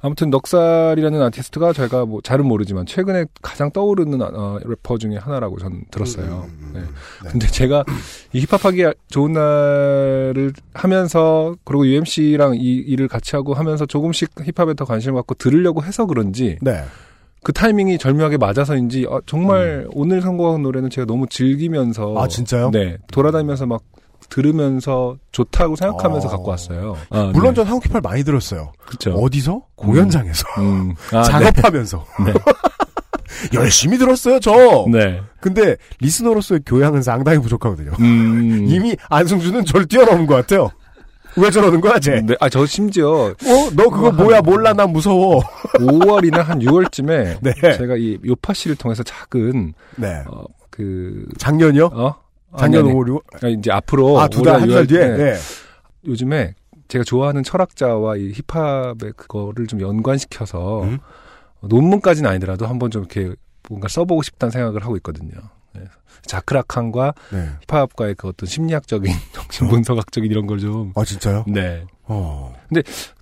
아무튼 0.01 0.31
넉살이라는 0.31 1.21
아티스트가 1.21 1.73
제가 1.73 2.07
뭐 2.07 2.21
잘은 2.23 2.47
모르지만 2.47 2.87
최근에 2.87 3.27
가장 3.43 3.71
떠오르는 3.71 4.23
어, 4.23 4.59
래퍼 4.65 4.99
중에 4.99 5.17
하나라고 5.17 5.59
저는 5.59 5.85
들었어요. 5.91 6.49
음, 6.49 6.71
네. 6.73 6.81
네. 6.81 7.31
근데 7.31 7.47
제가 7.47 7.85
이 8.33 8.41
힙합하기 8.41 8.85
좋은 9.09 9.33
날을 9.33 10.53
하면서 10.73 11.55
그리고 11.65 11.87
UMC랑 11.87 12.57
이 12.57 12.77
일을 12.77 13.09
같이 13.09 13.37
하고 13.37 13.53
하면서 13.53 13.85
조금씩 13.85 14.31
힙합에 14.43 14.75
더 14.75 14.85
관심을 14.85 15.17
갖고 15.17 15.35
들으려고 15.35 15.83
해서 15.83 16.07
그런지 16.07 16.57
네. 16.63 16.83
그 17.43 17.53
타이밍이 17.53 17.99
절묘하게 17.99 18.37
맞아서인지 18.37 19.07
아, 19.11 19.21
정말 19.27 19.87
오늘 19.93 20.21
선곡한 20.21 20.63
노래는 20.63 20.91
제가 20.91 21.07
너무 21.07 21.27
즐기면서 21.27 22.13
음. 22.13 22.19
아, 22.19 22.29
진짜요? 22.29 22.71
네 22.71 22.99
돌아다니면서 23.11 23.67
막 23.67 23.83
들으면서 24.29 25.17
좋다고 25.33 25.77
생각하면서 25.77 26.29
어. 26.29 26.31
갖고 26.31 26.51
왔어요. 26.51 26.97
아, 27.11 27.31
물론 27.35 27.53
네. 27.53 27.57
전 27.57 27.67
한국 27.67 27.87
힙합 27.87 28.03
많이 28.03 28.23
들었어요. 28.23 28.73
그쵸. 28.87 29.13
어디서? 29.13 29.63
공연장에서. 29.75 30.47
음. 30.59 30.95
아, 31.13 31.23
작업하면서. 31.23 32.05
네. 32.27 32.33
열심히 33.55 33.97
들었어요, 33.97 34.39
저. 34.41 34.85
네. 34.93 35.21
근데 35.41 35.77
리스너로서의 36.01 36.61
교양은 36.67 37.03
상당히 37.03 37.39
부족하거든요. 37.39 37.93
음. 37.99 38.67
이미 38.69 38.97
안승준은 39.09 39.65
저를 39.65 39.87
뛰어넘은 39.87 40.27
것 40.27 40.35
같아요. 40.35 40.71
왜 41.37 41.51
저러는 41.51 41.81
거야, 41.81 41.99
쟤? 41.99 42.21
네. 42.21 42.35
아, 42.41 42.49
저 42.49 42.67
심지어 42.67 43.09
어? 43.11 43.71
너 43.75 43.89
그거 43.89 44.11
뭐야, 44.11 44.41
몰라, 44.43 44.73
난 44.73 44.91
무서워. 44.93 45.41
5월이나 45.75 46.43
한 46.43 46.59
6월쯤에 46.61 47.39
네. 47.43 47.53
제가 47.77 47.97
이 47.97 48.19
요파 48.25 48.53
씨를 48.53 48.77
통해서 48.77 49.03
작은 49.03 49.75
네. 49.97 50.23
어, 50.29 50.45
그 50.71 51.27
작년이요? 51.39 51.87
어? 51.93 52.15
작년 52.59 52.83
아니, 52.85 52.91
아니. 52.91 52.99
5월, 52.99 53.09
6월? 53.09 53.45
아, 53.45 53.49
이제 53.49 53.71
앞으로 53.71 54.21
아, 54.21 54.29
두 54.29 54.43
달, 54.43 54.57
올해 54.57 54.61
한달 54.63 54.85
6월 54.85 54.89
뒤에? 54.89 55.09
네. 55.09 55.17
네. 55.17 55.39
요즘에 56.07 56.55
제가 56.89 57.05
좋아하는 57.05 57.43
철학자와 57.45 58.17
이 58.17 58.33
힙합의 58.49 59.13
그거를 59.17 59.67
좀 59.69 59.81
연관시켜서 59.81 60.83
음? 60.83 60.99
논문까지는 61.61 62.29
아니더라도 62.29 62.67
한번 62.67 62.91
좀 62.91 63.03
이렇게 63.03 63.35
뭔가 63.69 63.87
써보고 63.87 64.23
싶다는 64.23 64.51
생각을 64.51 64.83
하고 64.83 64.97
있거든요. 64.97 65.31
네. 65.75 65.83
자크라칸과 66.27 67.15
네. 67.33 67.49
힙합과의 67.69 68.15
그 68.17 68.29
어떤 68.29 68.47
심리학적인 68.49 69.13
정신 69.33 69.69
분석학적인 69.69 70.31
이런 70.31 70.47
걸 70.47 70.59
좀 70.61 70.93
아, 70.95 71.05
진짜요? 71.05 71.45
네. 71.49 71.85
어. 72.05 72.53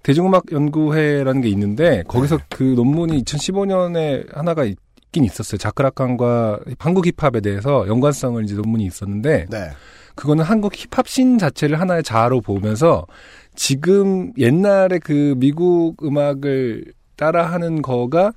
대중음악 0.02 0.50
연구회라는 0.50 1.40
게 1.42 1.48
있는데 1.50 2.02
거기서 2.08 2.38
그 2.48 2.62
논문이 2.62 3.22
2015년에 3.24 4.34
하나가 4.34 4.64
있긴 4.64 5.24
있었어요. 5.24 5.58
자크라칸과 5.58 6.60
한국 6.78 7.06
힙합에 7.06 7.40
대해서 7.40 7.86
연관성을 7.86 8.42
이제 8.44 8.54
논문이 8.54 8.84
있었는데 8.86 9.46
네. 9.50 9.70
그거는 10.14 10.44
한국 10.44 10.72
힙합 10.74 11.06
씬 11.06 11.38
자체를 11.38 11.78
하나의 11.80 12.02
자아로 12.02 12.40
보면서 12.40 13.06
지금 13.54 14.32
옛날에 14.38 14.98
그 14.98 15.34
미국 15.36 16.02
음악을 16.02 16.92
따라하는 17.16 17.82
거가 17.82 18.32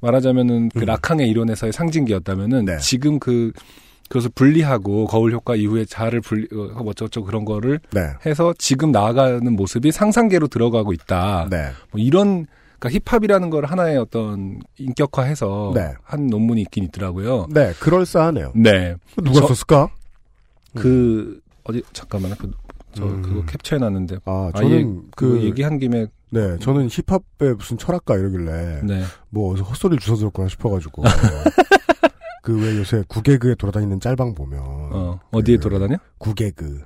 말하자면은 0.00 0.70
그 0.70 0.80
음. 0.80 0.84
락항의 0.84 1.28
이론에서의 1.28 1.72
상징기였다면은 1.72 2.64
네. 2.64 2.78
지금 2.78 3.18
그 3.18 3.52
그것을 4.08 4.30
분리하고 4.34 5.06
거울 5.06 5.32
효과 5.32 5.54
이후에 5.54 5.84
자아를 5.84 6.22
분리 6.22 6.46
어, 6.54 6.72
어쩌고저쩌고 6.74 7.26
그런 7.26 7.44
거를 7.44 7.78
네. 7.92 8.00
해서 8.24 8.54
지금 8.58 8.90
나아가는 8.90 9.52
모습이 9.54 9.92
상상계로 9.92 10.48
들어가고 10.48 10.92
있다. 10.94 11.48
네. 11.50 11.70
뭐 11.90 12.00
이런 12.00 12.46
그러니까 12.78 13.00
힙합이라는 13.04 13.50
걸 13.50 13.64
하나의 13.66 13.98
어떤 13.98 14.60
인격화해서 14.78 15.72
네. 15.74 15.92
한 16.04 16.28
논문이 16.28 16.62
있긴 16.62 16.84
있더라고요. 16.84 17.48
네, 17.50 17.72
그럴싸하네요. 17.80 18.52
네. 18.54 18.94
누가 19.16 19.40
저- 19.40 19.46
썼을까? 19.48 19.90
그 20.74 21.40
어디 21.64 21.82
잠깐만요. 21.92 22.34
그, 22.38 22.50
저 22.94 23.04
음. 23.04 23.20
그거 23.22 23.44
캡처해 23.44 23.80
놨는데 23.80 24.16
아, 24.24 24.50
아, 24.54 24.58
저는 24.58 24.70
예, 24.70 24.84
그, 25.16 25.32
그 25.38 25.42
얘기한 25.42 25.78
김에 25.78 26.06
네, 26.30 26.58
저는 26.58 26.88
힙합에 26.90 27.54
무슨 27.54 27.78
철학가 27.78 28.16
이러길래, 28.16 28.82
네. 28.84 29.02
뭐 29.30 29.52
어디서 29.52 29.64
헛소리를 29.64 30.00
주워 30.00 30.16
들었구나 30.18 30.48
싶어가지고. 30.48 31.02
그 32.42 32.56
왜 32.58 32.76
요새 32.78 33.04
구개그에 33.08 33.54
돌아다니는 33.56 34.00
짤방 34.00 34.34
보면. 34.34 34.60
어, 34.62 35.20
어디에 35.32 35.56
그 35.56 35.62
돌아다녀? 35.64 35.96
구개그. 36.18 36.82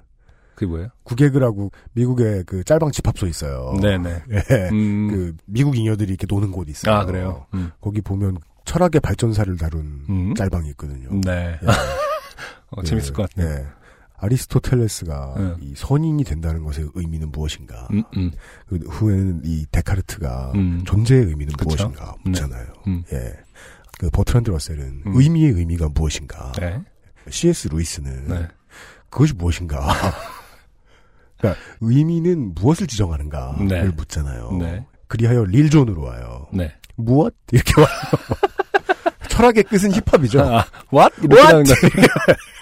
그게 0.55 0.67
뭐예요? 0.67 0.89
구개그라고 1.05 1.71
미국의 1.93 2.45
그 2.45 2.65
짤방 2.65 2.91
집합소 2.91 3.27
있어요. 3.27 3.75
네, 3.81 3.97
네. 3.97 4.23
예. 4.51 4.69
음. 4.71 5.09
그 5.11 5.37
미국 5.47 5.77
잉여들이 5.79 6.11
이렇게 6.11 6.27
노는 6.29 6.51
곳 6.51 6.69
있어요. 6.69 6.95
아, 6.95 7.05
그래요. 7.05 7.47
음. 7.55 7.71
거기 7.81 8.01
보면 8.01 8.39
철학의 8.65 9.01
발전사를 9.01 9.57
다룬 9.57 10.05
음. 10.09 10.35
짤방이 10.35 10.69
있거든요. 10.71 11.09
네. 11.25 11.59
예. 11.63 11.67
어, 12.71 12.83
재밌을 12.83 13.13
것 13.13 13.31
같네요. 13.35 13.55
예. 13.61 13.67
아리스토텔레스가 14.23 15.35
네. 15.37 15.55
이 15.61 15.75
선인이 15.77 16.23
된다는 16.25 16.63
것의 16.63 16.89
의미는 16.95 17.31
무엇인가? 17.33 17.89
음, 17.91 18.05
음. 18.17 18.31
그 18.69 18.77
후에는 18.77 19.43
이 19.45 19.67
데카르트가 19.71 20.53
음. 20.55 20.83
존재의 20.87 21.25
의미는 21.25 21.53
그쵸? 21.55 21.69
무엇인가 21.69 22.15
묻잖아요. 22.25 22.67
음. 22.87 23.03
예. 23.13 23.35
그 23.99 24.11
버트란드 24.11 24.51
러셀은 24.51 25.03
음. 25.07 25.13
의미의 25.15 25.53
의미가 25.53 25.89
무엇인가? 25.89 26.53
네. 26.53 26.81
C.S. 27.29 27.69
루이스는 27.69 28.29
네. 28.29 28.49
그것이 29.11 29.35
무엇인가? 29.35 29.87
그러니까 31.39 31.61
의미는 31.81 32.55
무엇을 32.55 32.87
지정하는가를 32.87 33.67
네. 33.67 33.85
묻잖아요. 33.89 34.57
네. 34.61 34.87
그리하여 35.09 35.45
릴존으로 35.45 36.03
와요. 36.03 36.47
네. 36.53 36.73
무엇? 36.95 37.35
이렇게 37.51 37.81
와요. 37.81 37.91
철학의 39.29 39.65
끝은 39.65 39.91
힙합이죠. 39.93 40.41
아, 40.41 40.65
what? 40.93 41.15
이렇게 41.23 41.43
What? 41.43 41.73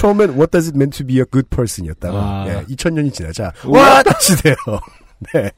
처음엔 0.00 0.30
What 0.30 0.50
does 0.50 0.68
it 0.68 0.76
mean 0.76 0.90
to 0.90 1.06
be 1.06 1.18
a 1.18 1.24
good 1.30 1.48
person이었다가 1.50 2.18
아. 2.18 2.46
예, 2.48 2.64
2000년이 2.64 3.12
지나자? 3.12 3.52
What 3.64 4.08
시대요. 4.20 4.56
네. 5.34 5.50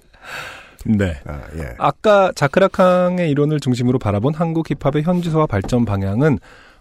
네. 0.84 1.14
아, 1.24 1.42
예. 1.56 1.74
아까 1.78 2.32
자크라캉의 2.34 3.30
이론을 3.30 3.60
중심으로 3.60 4.00
바라본 4.00 4.34
한국 4.34 4.68
힙합의 4.68 5.04
현지소와 5.04 5.46
발전 5.46 5.84
방향은 5.84 6.40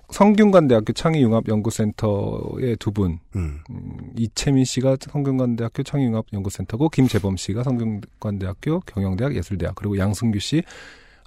성균관대학교 0.10 0.92
창의융합연구센터의 0.94 2.76
두 2.80 2.92
분, 2.92 3.20
음. 3.36 3.60
음, 3.70 3.98
이채민 4.18 4.66
씨가 4.66 4.98
성균관대학교 5.00 5.84
창의융합연구센터고 5.84 6.90
김재범 6.90 7.38
씨가 7.38 7.64
성균관대학교 7.64 8.82
경영대학 8.82 9.36
예술대학 9.36 9.76
그리고 9.76 9.98
양승규 9.98 10.40
씨 10.40 10.64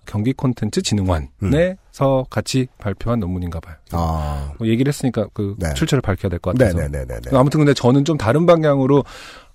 경기 0.07 0.32
콘텐츠 0.32 0.82
진흥원에서 0.82 2.26
같이 2.30 2.66
발표한 2.78 3.20
논문인가 3.20 3.61
봐요. 3.61 3.76
아. 3.92 4.52
뭐 4.59 4.68
얘기를 4.68 4.88
했으니까 4.90 5.26
그 5.32 5.55
네. 5.59 5.72
출처를 5.74 6.00
밝혀야 6.02 6.30
될 6.30 6.38
것 6.38 6.57
같아서. 6.57 6.78
네네네네. 6.78 7.30
아무튼 7.32 7.59
근데 7.61 7.74
저는 7.74 8.05
좀 8.05 8.16
다른 8.18 8.46
방향으로 8.46 9.05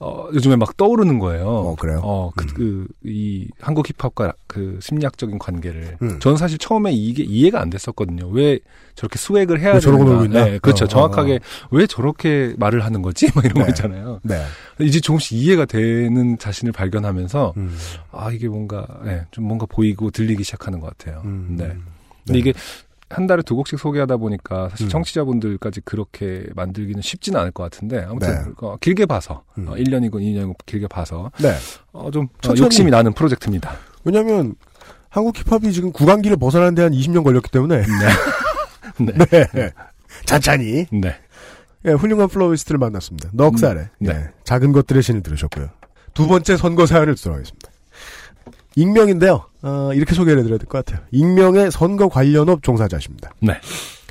어, 0.01 0.29
요즘에 0.33 0.55
막 0.55 0.77
떠오르는 0.77 1.19
거예요. 1.19 1.45
어, 1.45 1.75
그래요? 1.75 1.99
어, 2.03 2.31
그, 2.33 2.45
음. 2.45 2.47
그, 2.53 2.87
이 3.03 3.49
한국 3.59 3.85
힙합과 3.89 4.31
그 4.47 4.79
심리학적인 4.81 5.37
관계를. 5.37 5.97
음. 6.01 6.19
저는 6.21 6.37
사실 6.37 6.57
처음에 6.57 6.93
이게 6.93 7.23
이해가 7.23 7.59
안 7.59 7.69
됐었거든요. 7.69 8.29
왜 8.29 8.59
저렇게 8.95 9.17
스웩을 9.19 9.59
해야 9.59 9.73
왜 9.73 9.79
저러고. 9.81 10.05
놀고 10.05 10.25
있나? 10.25 10.45
네, 10.45 10.59
그렇죠. 10.59 10.85
어, 10.85 10.87
정확하게 10.87 11.35
어. 11.35 11.67
왜 11.71 11.85
저렇게 11.85 12.55
말을 12.57 12.85
하는 12.85 13.01
거지? 13.01 13.29
막 13.35 13.43
이런 13.43 13.55
네. 13.55 13.63
거 13.63 13.69
있잖아요. 13.69 14.21
네. 14.23 14.41
이제 14.79 15.01
조금씩 15.01 15.37
이해가 15.37 15.65
되는 15.65 16.37
자신을 16.37 16.71
발견하면서 16.71 17.53
음. 17.57 17.75
아, 18.11 18.31
이게 18.31 18.47
뭔가, 18.47 18.87
예, 19.05 19.25
좀 19.31 19.43
뭔가 19.43 19.65
보이고 19.65 20.11
들리기 20.11 20.43
시작하는 20.45 20.79
것 20.79 20.97
같아요. 20.97 21.21
음. 21.25 21.55
네. 21.57 21.75
근데 22.25 22.39
이게 22.39 22.53
한 23.09 23.25
달에 23.27 23.41
두 23.41 23.55
곡씩 23.55 23.79
소개하다 23.79 24.17
보니까 24.17 24.69
사실 24.69 24.85
음. 24.87 24.89
청취자분들까지 24.89 25.81
그렇게 25.81 26.45
만들기는 26.55 27.01
쉽지는 27.01 27.39
않을 27.39 27.51
것 27.51 27.63
같은데 27.63 28.05
아무튼 28.07 28.29
네. 28.29 28.51
어, 28.61 28.77
길게 28.79 29.05
봐서 29.07 29.43
음. 29.57 29.67
어, 29.67 29.73
1년이고 29.75 30.13
2년이고 30.15 30.55
길게 30.65 30.87
봐서 30.87 31.31
네. 31.41 31.55
어, 31.91 32.11
좀 32.11 32.25
어, 32.25 32.27
천천히. 32.41 32.65
욕심이 32.65 32.91
나는 32.91 33.13
프로젝트입니다. 33.13 33.73
왜냐면, 34.03 34.55
한국 35.09 35.35
힙합이 35.37 35.73
지금 35.73 35.91
구강기를 35.91 36.37
벗어나는 36.37 36.75
데 36.75 36.83
한 36.83 36.91
20년 36.91 37.23
걸렸기 37.23 37.49
때문에. 37.51 37.81
네. 38.99 39.15
네. 39.53 39.71
찬찬히. 40.25 40.85
네. 40.91 41.15
예, 41.85 41.91
훌륭한 41.91 42.27
플로리스트를 42.27 42.77
만났습니다. 42.77 43.29
넉살에. 43.33 43.79
음, 43.81 43.87
네. 43.99 44.11
예, 44.13 44.29
작은 44.43 44.71
것들의 44.71 45.01
신을 45.01 45.23
들으셨고요. 45.23 45.69
두 46.13 46.27
번째 46.27 46.57
선거 46.57 46.85
사연을 46.85 47.15
들어가겠습니다. 47.15 47.69
익명인데요. 48.75 49.45
어, 49.61 49.91
이렇게 49.93 50.15
소개를 50.15 50.39
해드려야 50.39 50.57
될 50.57 50.67
것 50.67 50.85
같아요. 50.85 51.05
익명의 51.11 51.71
선거 51.71 52.07
관련업 52.07 52.63
종사자십니다. 52.63 53.31
네. 53.41 53.53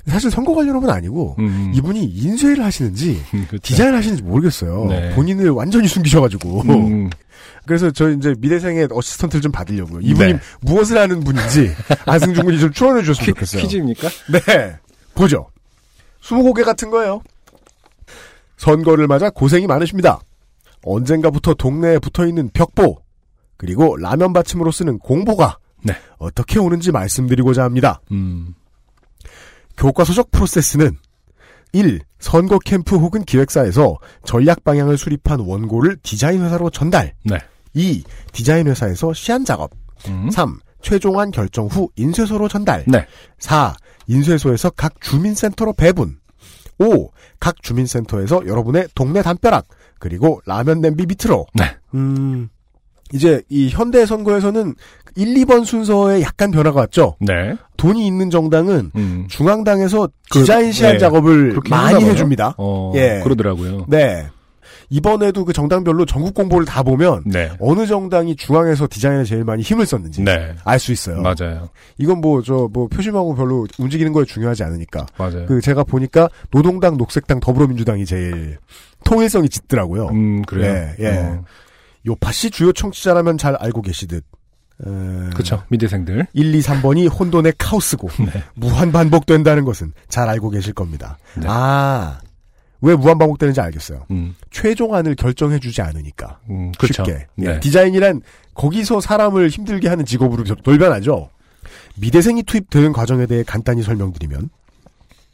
사실 0.06 0.30
선거 0.30 0.54
관련업은 0.54 0.88
아니고 0.88 1.36
음, 1.38 1.70
이분이 1.74 2.02
인쇄를 2.04 2.64
하시는지 2.64 3.20
음, 3.34 3.44
그렇죠. 3.48 3.62
디자인을 3.62 3.96
하시는지 3.98 4.22
모르겠어요. 4.22 4.86
네. 4.86 5.14
본인을 5.14 5.50
완전히 5.50 5.86
숨기셔가지고. 5.88 6.62
음, 6.62 7.10
그래서 7.66 7.90
저 7.90 8.10
이제 8.10 8.34
미래생의 8.38 8.88
어시스턴트를 8.90 9.42
좀 9.42 9.52
받으려고요. 9.52 10.00
이분이 10.00 10.32
네. 10.34 10.40
무엇을 10.62 10.96
하는 10.96 11.20
분인지 11.20 11.74
안승준 12.06 12.44
군이 12.44 12.58
좀 12.58 12.72
추천해 12.72 13.02
주셨으면 13.02 13.24
퀴, 13.26 13.32
좋겠어요. 13.32 13.62
퀴즈입니까? 13.62 14.08
네. 14.32 14.76
보죠. 15.14 15.48
스무고개 16.22 16.62
같은 16.62 16.90
거예요. 16.90 17.20
선거를 18.56 19.06
맞아 19.06 19.30
고생이 19.30 19.66
많으십니다. 19.66 20.20
언젠가부터 20.82 21.54
동네에 21.54 21.98
붙어 21.98 22.26
있는 22.26 22.48
벽보, 22.52 22.98
그리고 23.58 23.96
라면 23.98 24.32
받침으로 24.32 24.70
쓰는 24.70 24.98
공보가 24.98 25.58
네. 25.82 25.92
어떻게 26.16 26.58
오는지 26.58 26.90
말씀드리고자 26.90 27.62
합니다. 27.62 28.00
음, 28.10 28.54
교과서적 29.76 30.30
프로세스는 30.30 30.96
1. 31.72 32.00
선거 32.18 32.58
캠프 32.58 32.96
혹은 32.96 33.22
기획사에서 33.24 33.98
전략 34.24 34.64
방향을 34.64 34.96
수립한 34.96 35.40
원고를 35.40 35.98
디자인 36.02 36.42
회사로 36.42 36.70
전달. 36.70 37.14
네. 37.24 37.38
2. 37.74 38.02
디자인 38.32 38.66
회사에서 38.66 39.12
시안 39.12 39.44
작업. 39.44 39.70
음, 40.08 40.30
3. 40.30 40.58
최종안 40.80 41.30
결정 41.30 41.66
후 41.66 41.90
인쇄소로 41.96 42.48
전달. 42.48 42.84
네. 42.86 43.06
4. 43.38 43.76
인쇄소에서 44.06 44.70
각 44.70 45.00
주민센터로 45.00 45.74
배분. 45.74 46.18
5. 46.78 47.10
각 47.40 47.62
주민센터에서 47.62 48.46
여러분의 48.46 48.88
동네 48.94 49.22
담벼락, 49.22 49.66
그리고 49.98 50.40
라면 50.46 50.80
냄비 50.80 51.06
밑으로. 51.06 51.46
네. 51.54 51.76
음, 51.94 52.48
이제 53.12 53.42
이 53.48 53.68
현대 53.70 54.04
선거에서는 54.06 54.74
1, 55.16 55.34
2번 55.44 55.64
순서에 55.64 56.20
약간 56.22 56.50
변화가 56.50 56.80
왔죠. 56.80 57.16
네. 57.20 57.56
돈이 57.76 58.06
있는 58.06 58.30
정당은 58.30 58.92
음, 58.94 59.26
중앙당에서 59.28 60.08
그- 60.30 60.40
디자인 60.40 60.70
시안 60.72 60.92
네. 60.92 60.98
작업을 60.98 61.58
많이. 61.70 62.04
해줍니다. 62.04 62.54
어, 62.58 62.92
예. 62.94 63.20
그러더라고요. 63.24 63.86
네. 63.88 64.26
이번에도 64.90 65.44
그 65.44 65.52
정당별로 65.52 66.06
전국 66.06 66.32
공보를 66.34 66.64
다 66.64 66.82
보면 66.82 67.22
네. 67.26 67.50
어느 67.60 67.84
정당이 67.86 68.36
중앙에서 68.36 68.86
디자인에 68.88 69.24
제일 69.24 69.44
많이 69.44 69.62
힘을 69.62 69.84
썼는지 69.84 70.22
네. 70.22 70.54
알수 70.64 70.92
있어요. 70.92 71.20
맞아요. 71.20 71.68
이건 71.98 72.20
뭐 72.22 72.40
저뭐 72.42 72.88
표심하고 72.90 73.34
별로 73.34 73.66
움직이는 73.78 74.14
거에 74.14 74.24
중요하지 74.24 74.62
않으니까. 74.64 75.04
맞아요. 75.18 75.44
그 75.46 75.60
제가 75.60 75.84
보니까 75.84 76.30
노동당, 76.50 76.96
녹색당, 76.96 77.40
더불어민주당이 77.40 78.06
제일 78.06 78.56
통일성이 79.04 79.48
짙더라고요. 79.50 80.08
음, 80.08 80.42
그래요. 80.42 80.72
예, 81.00 81.04
예. 81.04 81.08
어, 81.18 81.44
요파시 82.08 82.50
주요 82.50 82.72
청취자라면 82.72 83.38
잘 83.38 83.54
알고 83.56 83.82
계시듯. 83.82 84.24
어, 84.86 85.30
그쵸. 85.34 85.62
미대생들. 85.68 86.26
1, 86.32 86.54
2, 86.54 86.60
3번이 86.60 87.12
혼돈의 87.20 87.54
카오스고 87.58 88.08
네. 88.32 88.42
무한 88.54 88.92
반복된다는 88.92 89.64
것은 89.64 89.92
잘 90.08 90.28
알고 90.28 90.50
계실 90.50 90.72
겁니다. 90.72 91.18
네. 91.36 91.46
아, 91.48 92.20
왜 92.80 92.94
무한 92.94 93.18
반복되는지 93.18 93.60
알겠어요. 93.60 94.06
음, 94.12 94.36
최종안을 94.50 95.16
결정해주지 95.16 95.82
않으니까. 95.82 96.38
음. 96.48 96.72
쉽게. 96.80 97.26
네. 97.34 97.46
예, 97.56 97.60
디자인이란 97.60 98.22
거기서 98.54 99.00
사람을 99.00 99.48
힘들게 99.48 99.88
하는 99.88 100.04
직업으로 100.04 100.44
돌변하죠. 100.44 101.28
미대생이 101.96 102.44
투입되는 102.44 102.92
과정에 102.92 103.26
대해 103.26 103.42
간단히 103.44 103.82
설명드리면, 103.82 104.48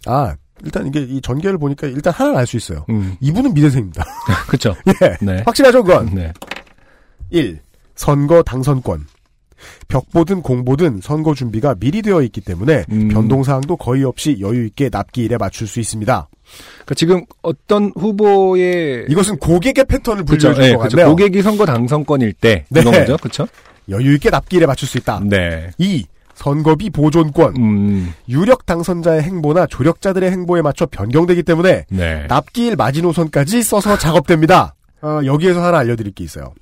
아, 0.07 0.35
일단 0.65 0.87
이게 0.87 1.01
이 1.03 1.21
전개를 1.21 1.59
보니까 1.59 1.87
일단 1.87 2.15
하나는 2.15 2.39
알 2.39 2.47
수 2.47 2.57
있어요. 2.57 2.87
음, 2.89 3.17
이분은 3.21 3.53
미대생입니다. 3.53 4.05
그쵸. 4.49 4.75
예. 5.03 5.17
네. 5.21 5.43
확실하죠, 5.45 5.85
그건? 5.85 6.15
네. 6.15 6.33
1. 7.35 7.59
선거 7.97 8.43
당선권. 8.43 9.07
벽보든 9.89 10.43
공보든 10.43 11.01
선거 11.03 11.35
준비가 11.35 11.75
미리 11.75 12.03
되어 12.03 12.23
있기 12.23 12.41
때문에 12.43 12.85
음. 12.93 13.09
변동사항도 13.09 13.77
거의 13.77 14.05
없이 14.05 14.37
여유있게 14.41 14.91
납기일에 14.93 15.37
맞출 15.39 15.67
수 15.67 15.81
있습니다. 15.81 16.29
그러니까 16.75 16.95
지금 16.95 17.25
어떤 17.43 17.93
후보의 17.97 19.07
이것은 19.09 19.39
고객의 19.39 19.87
패턴을 19.87 20.25
불려줄 20.25 20.51
예, 20.63 20.73
것 20.75 20.83
그쵸. 20.83 20.97
같네요. 20.97 21.11
고객이 21.11 21.43
선거 21.43 21.65
당선권일 21.65 22.35
때 22.35 22.67
네. 22.69 22.81
이런 22.81 22.93
거죠, 22.93 23.17
그렇죠? 23.17 23.49
여유있게 23.89 24.31
납기일에 24.31 24.67
맞출 24.67 24.87
수 24.87 24.99
있다. 24.99 25.21
네. 25.25 25.71
2. 25.79 26.05
선거비 26.35 26.91
보존권. 26.91 27.57
음, 27.57 28.13
유력 28.29 28.67
당선자의 28.67 29.23
행보나 29.23 29.67
조력자들의 29.67 30.31
행보에 30.31 30.63
맞춰 30.63 30.85
변경되기 30.87 31.43
때문에 31.43 31.87
네. 31.89 32.27
납기일 32.29 32.77
마지노선까지 32.77 33.63
써서 33.63 33.97
작업됩니다. 33.97 34.75
어, 35.01 35.21
여기에서 35.25 35.63
하나 35.63 35.79
알려드릴 35.79 36.13
게 36.13 36.25
있어요. 36.25 36.53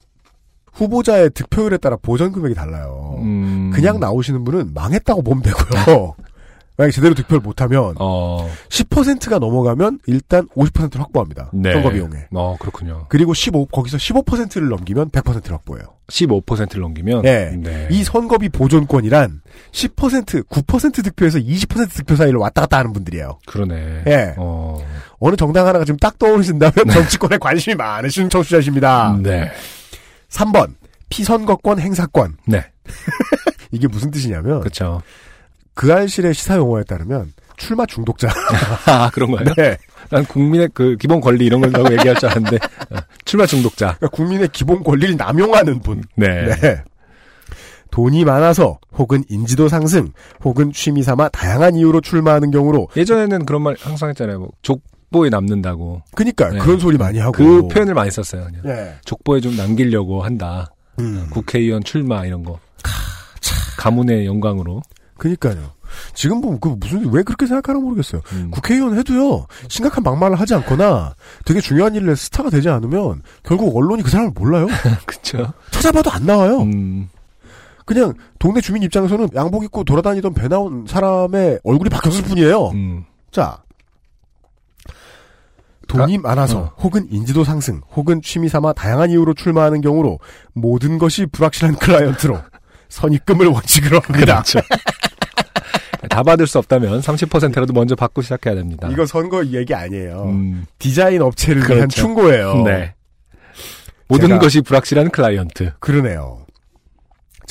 후보자의 0.72 1.30
득표율에 1.30 1.76
따라 1.78 1.96
보전 2.00 2.32
금액이 2.32 2.54
달라요. 2.54 3.16
음, 3.18 3.70
그냥 3.74 4.00
나오시는 4.00 4.44
분은 4.44 4.72
망했다고 4.74 5.22
보면 5.22 5.42
되고요. 5.42 6.14
만약에 6.78 6.90
제대로 6.92 7.14
득표를 7.14 7.42
못하면 7.42 7.94
어, 7.98 8.48
10%가 8.70 9.38
넘어가면 9.38 10.00
일단 10.06 10.48
50%를 10.56 11.02
확보합니다. 11.02 11.50
네. 11.52 11.74
선거 11.74 11.90
비용에. 11.90 12.28
어, 12.32 12.56
그렇군요. 12.58 13.04
그리고 13.08 13.34
15 13.34 13.66
거기서 13.66 13.98
15%를 13.98 14.68
넘기면 14.68 15.10
100%를 15.10 15.52
확보해요. 15.52 15.84
15%를 16.08 16.80
넘기면 16.80 17.24
예. 17.26 17.54
네. 17.56 17.88
이 17.90 18.02
선거비 18.04 18.48
보존권이란 18.48 19.42
10% 19.70 20.46
9% 20.46 21.04
득표에서 21.04 21.38
20% 21.38 21.90
득표 21.90 22.16
사이를 22.16 22.38
왔다 22.38 22.62
갔다 22.62 22.78
하는 22.78 22.92
분들이에요. 22.94 23.38
그러네. 23.46 24.04
예. 24.06 24.34
어, 24.38 24.82
어느 25.20 25.36
정당 25.36 25.66
하나가 25.66 25.84
지금 25.84 25.98
딱 25.98 26.18
떠오르신다면 26.18 26.72
정치권에 26.90 27.36
관심이 27.38 27.74
많으신 27.76 28.30
청취자십니다. 28.30 29.18
네. 29.22 29.50
3번 30.32 30.74
피선거권 31.08 31.78
행사권. 31.78 32.36
네. 32.46 32.64
이게 33.70 33.86
무슨 33.86 34.10
뜻이냐면 34.10 34.60
그렇죠. 34.60 35.02
그 35.74 35.92
알실의 35.92 36.34
시사 36.34 36.56
용어에 36.56 36.84
따르면 36.84 37.32
출마 37.56 37.86
중독자. 37.86 38.28
아, 38.86 39.10
그런 39.10 39.30
거예요? 39.30 39.54
네. 39.56 39.76
난 40.10 40.24
국민의 40.24 40.70
그 40.74 40.96
기본 40.96 41.20
권리 41.20 41.46
이런 41.46 41.60
걸라고 41.60 41.92
얘기할 41.92 42.16
줄 42.16 42.28
알았는데 42.28 42.56
어, 42.56 42.98
출마 43.24 43.46
중독자. 43.46 43.96
그러니까 43.96 44.08
국민의 44.08 44.48
기본 44.52 44.82
권리를 44.82 45.16
남용하는 45.16 45.80
분. 45.80 46.02
네. 46.16 46.54
네. 46.56 46.82
돈이 47.90 48.24
많아서 48.24 48.78
혹은 48.96 49.22
인지도 49.28 49.68
상승 49.68 50.12
혹은 50.42 50.72
취미 50.72 51.02
삼아 51.02 51.28
다양한 51.28 51.76
이유로 51.76 52.00
출마하는 52.00 52.50
경우로 52.50 52.88
예전에는 52.96 53.44
그런 53.44 53.62
말 53.62 53.76
항상 53.78 54.08
했잖아요. 54.08 54.38
뭐 54.38 54.50
족 54.62 54.82
보에 55.12 55.30
남는다고. 55.30 56.02
그니까 56.14 56.50
네. 56.50 56.58
그런 56.58 56.78
소리 56.80 56.98
많이 56.98 57.18
하고 57.18 57.32
그 57.32 57.68
표현을 57.68 57.94
많이 57.94 58.10
썼어요. 58.10 58.44
그냥. 58.44 58.62
예. 58.66 58.94
족보에 59.04 59.40
좀 59.40 59.56
남기려고 59.56 60.22
한다. 60.22 60.72
음. 60.98 61.28
국회의원 61.30 61.84
출마 61.84 62.24
이런 62.24 62.42
거. 62.42 62.58
가문의 63.78 64.26
영광으로. 64.26 64.82
그니까요. 65.16 65.72
지금 66.14 66.40
보면 66.40 66.58
그 66.60 66.74
무슨 66.78 67.12
왜 67.12 67.22
그렇게 67.22 67.46
생각하나 67.46 67.78
모르겠어요. 67.78 68.22
음. 68.32 68.50
국회의원 68.50 68.96
해도요 68.96 69.46
심각한 69.68 70.02
막말을 70.02 70.40
하지 70.40 70.54
않거나 70.54 71.14
되게 71.44 71.60
중요한 71.60 71.94
일을 71.94 72.16
스타가 72.16 72.50
되지 72.50 72.68
않으면 72.68 73.22
결국 73.42 73.76
언론이 73.76 74.02
그 74.02 74.10
사람을 74.10 74.32
몰라요. 74.34 74.66
그쵸. 75.06 75.52
찾아봐도 75.70 76.10
안 76.10 76.26
나와요. 76.26 76.62
음. 76.62 77.08
그냥 77.84 78.14
동네 78.38 78.60
주민 78.60 78.82
입장에서는 78.82 79.28
양복 79.34 79.64
입고 79.64 79.84
돌아다니던 79.84 80.34
배 80.34 80.48
나온 80.48 80.86
사람의 80.86 81.60
얼굴이 81.64 81.90
바뀌었을 81.90 82.22
뿐이에요. 82.24 82.68
음. 82.68 83.04
자. 83.30 83.61
돈이 85.98 86.18
많아서 86.18 86.58
어. 86.58 86.72
혹은 86.78 87.06
인지도 87.10 87.44
상승 87.44 87.80
혹은 87.94 88.20
취미 88.22 88.48
삼아 88.48 88.72
다양한 88.72 89.10
이유로 89.10 89.34
출마하는 89.34 89.80
경우로 89.80 90.18
모든 90.52 90.98
것이 90.98 91.26
불확실한 91.26 91.76
클라이언트로 91.76 92.38
선입금을 92.88 93.46
원칙으로 93.46 94.00
합니다. 94.00 94.42
그렇죠. 94.42 94.60
다 96.10 96.22
받을 96.22 96.46
수 96.46 96.58
없다면 96.58 97.00
30%라도 97.00 97.72
먼저 97.72 97.94
받고 97.94 98.22
시작해야 98.22 98.54
됩니다. 98.54 98.88
이거 98.90 99.06
선거 99.06 99.44
얘기 99.46 99.74
아니에요. 99.74 100.24
음. 100.24 100.66
디자인 100.78 101.22
업체를 101.22 101.62
위한 101.62 101.76
그렇죠. 101.76 102.00
충고예요. 102.00 102.62
네. 102.64 102.94
모든 104.08 104.38
것이 104.38 104.60
불확실한 104.60 105.10
클라이언트. 105.10 105.72
그러네요. 105.78 106.44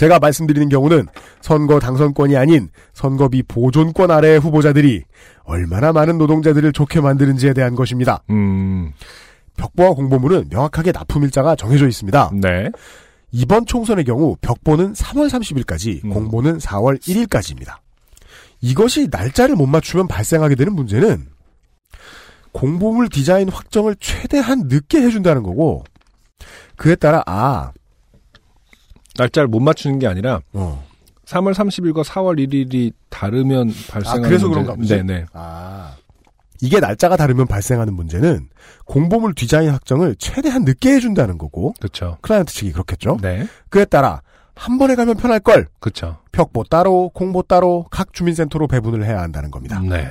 제가 0.02 0.18
말씀드리는 0.18 0.68
경우는 0.68 1.06
선거 1.42 1.80
당선권이 1.80 2.36
아닌 2.36 2.70
선거비 2.92 3.44
보존권 3.44 4.10
아래의 4.10 4.40
후보자들이 4.40 5.04
얼마나 5.44 5.94
많은 5.94 6.18
노동자들을 6.18 6.74
좋게 6.74 7.02
만드는지에 7.02 7.54
대한 7.54 7.76
것입니다. 7.76 8.24
음. 8.32 8.94
벽보와 9.58 9.92
공보물은 9.92 10.48
명확하게 10.50 10.92
납품 10.92 11.22
일자가 11.22 11.56
정해져 11.56 11.88
있습니다. 11.88 12.32
네. 12.34 12.72
이번 13.32 13.68
총선의 13.68 14.04
경우 14.04 14.36
벽보는 14.42 14.94
3월 14.94 15.30
30일까지, 15.30 16.04
음. 16.04 16.10
공보는 16.10 16.58
4월 16.58 17.00
1일까지입니다. 17.00 17.76
이것이 18.60 19.08
날짜를 19.12 19.56
못 19.56 19.68
맞추면 19.68 20.08
발생하게 20.08 20.56
되는 20.56 20.74
문제는 20.74 21.28
공보물 22.54 23.10
디자인 23.10 23.50
확정을 23.50 23.96
최대한 24.00 24.64
늦게 24.66 25.00
해준다는 25.00 25.44
거고, 25.44 25.84
그에 26.76 26.96
따라, 26.96 27.22
아, 27.28 27.72
날짜를 29.18 29.48
못 29.48 29.60
맞추는 29.60 30.00
게 30.00 30.08
아니라 30.08 30.42
어, 30.54 30.84
3월 31.26 31.54
30일과 31.54 32.04
4월 32.04 32.38
1일이 32.48 32.94
다르면 33.10 33.72
발생하는 33.90 34.26
아, 34.26 34.28
그래서 34.28 34.48
문제. 34.48 34.62
그런가 34.62 34.76
보지? 34.76 34.96
네네. 34.96 35.26
아. 35.34 35.96
이게 36.64 36.80
날짜가 36.80 37.18
다르면 37.18 37.48
발생하는 37.48 37.94
문제는 37.96 38.48
공보물 38.86 39.34
디자인 39.34 39.72
확정을 39.72 40.16
최대한 40.20 40.64
늦게 40.64 40.94
해준다는 40.94 41.40
거고, 41.40 41.74
그렇죠. 41.80 42.18
클라이언트 42.22 42.54
측이 42.54 42.72
그렇겠죠? 42.74 43.18
네. 43.22 43.48
그에 43.70 43.84
따라, 43.86 44.22
한 44.54 44.78
번에 44.78 44.94
가면 44.94 45.18
편할 45.18 45.40
걸, 45.40 45.68
그렇죠. 45.80 46.20
벽보 46.32 46.66
따로, 46.66 47.10
공보 47.16 47.42
따로, 47.44 47.88
각 47.90 48.14
주민센터로 48.14 48.68
배분을 48.68 49.04
해야 49.06 49.22
한다는 49.22 49.50
겁니다. 49.50 49.80
네. 49.80 50.08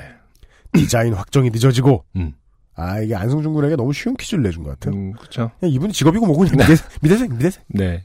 디자인 0.73 1.15
확정이 1.15 1.51
늦어지고, 1.51 2.05
음. 2.17 2.33
아, 2.75 2.99
이게 2.99 3.15
안승준 3.15 3.53
군에게 3.53 3.77
너무 3.77 3.93
쉬운 3.93 4.17
퀴즈를 4.17 4.43
내준 4.43 4.65
것 4.65 4.71
같아요. 4.71 4.99
음, 4.99 5.13
그렇죠. 5.13 5.53
이분이 5.63 5.93
직업이고 5.93 6.27
뭐고, 6.27 6.47
그냥 6.47 6.57
미대생, 6.67 6.87
미대생, 7.01 7.29
미대생. 7.31 7.63
네. 7.69 8.03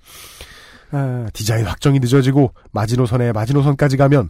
아, 0.95 1.27
디자인 1.33 1.65
확정이 1.65 1.99
늦어지고, 1.99 2.53
마지노선에 2.71 3.33
마지노선까지 3.33 3.97
가면, 3.97 4.29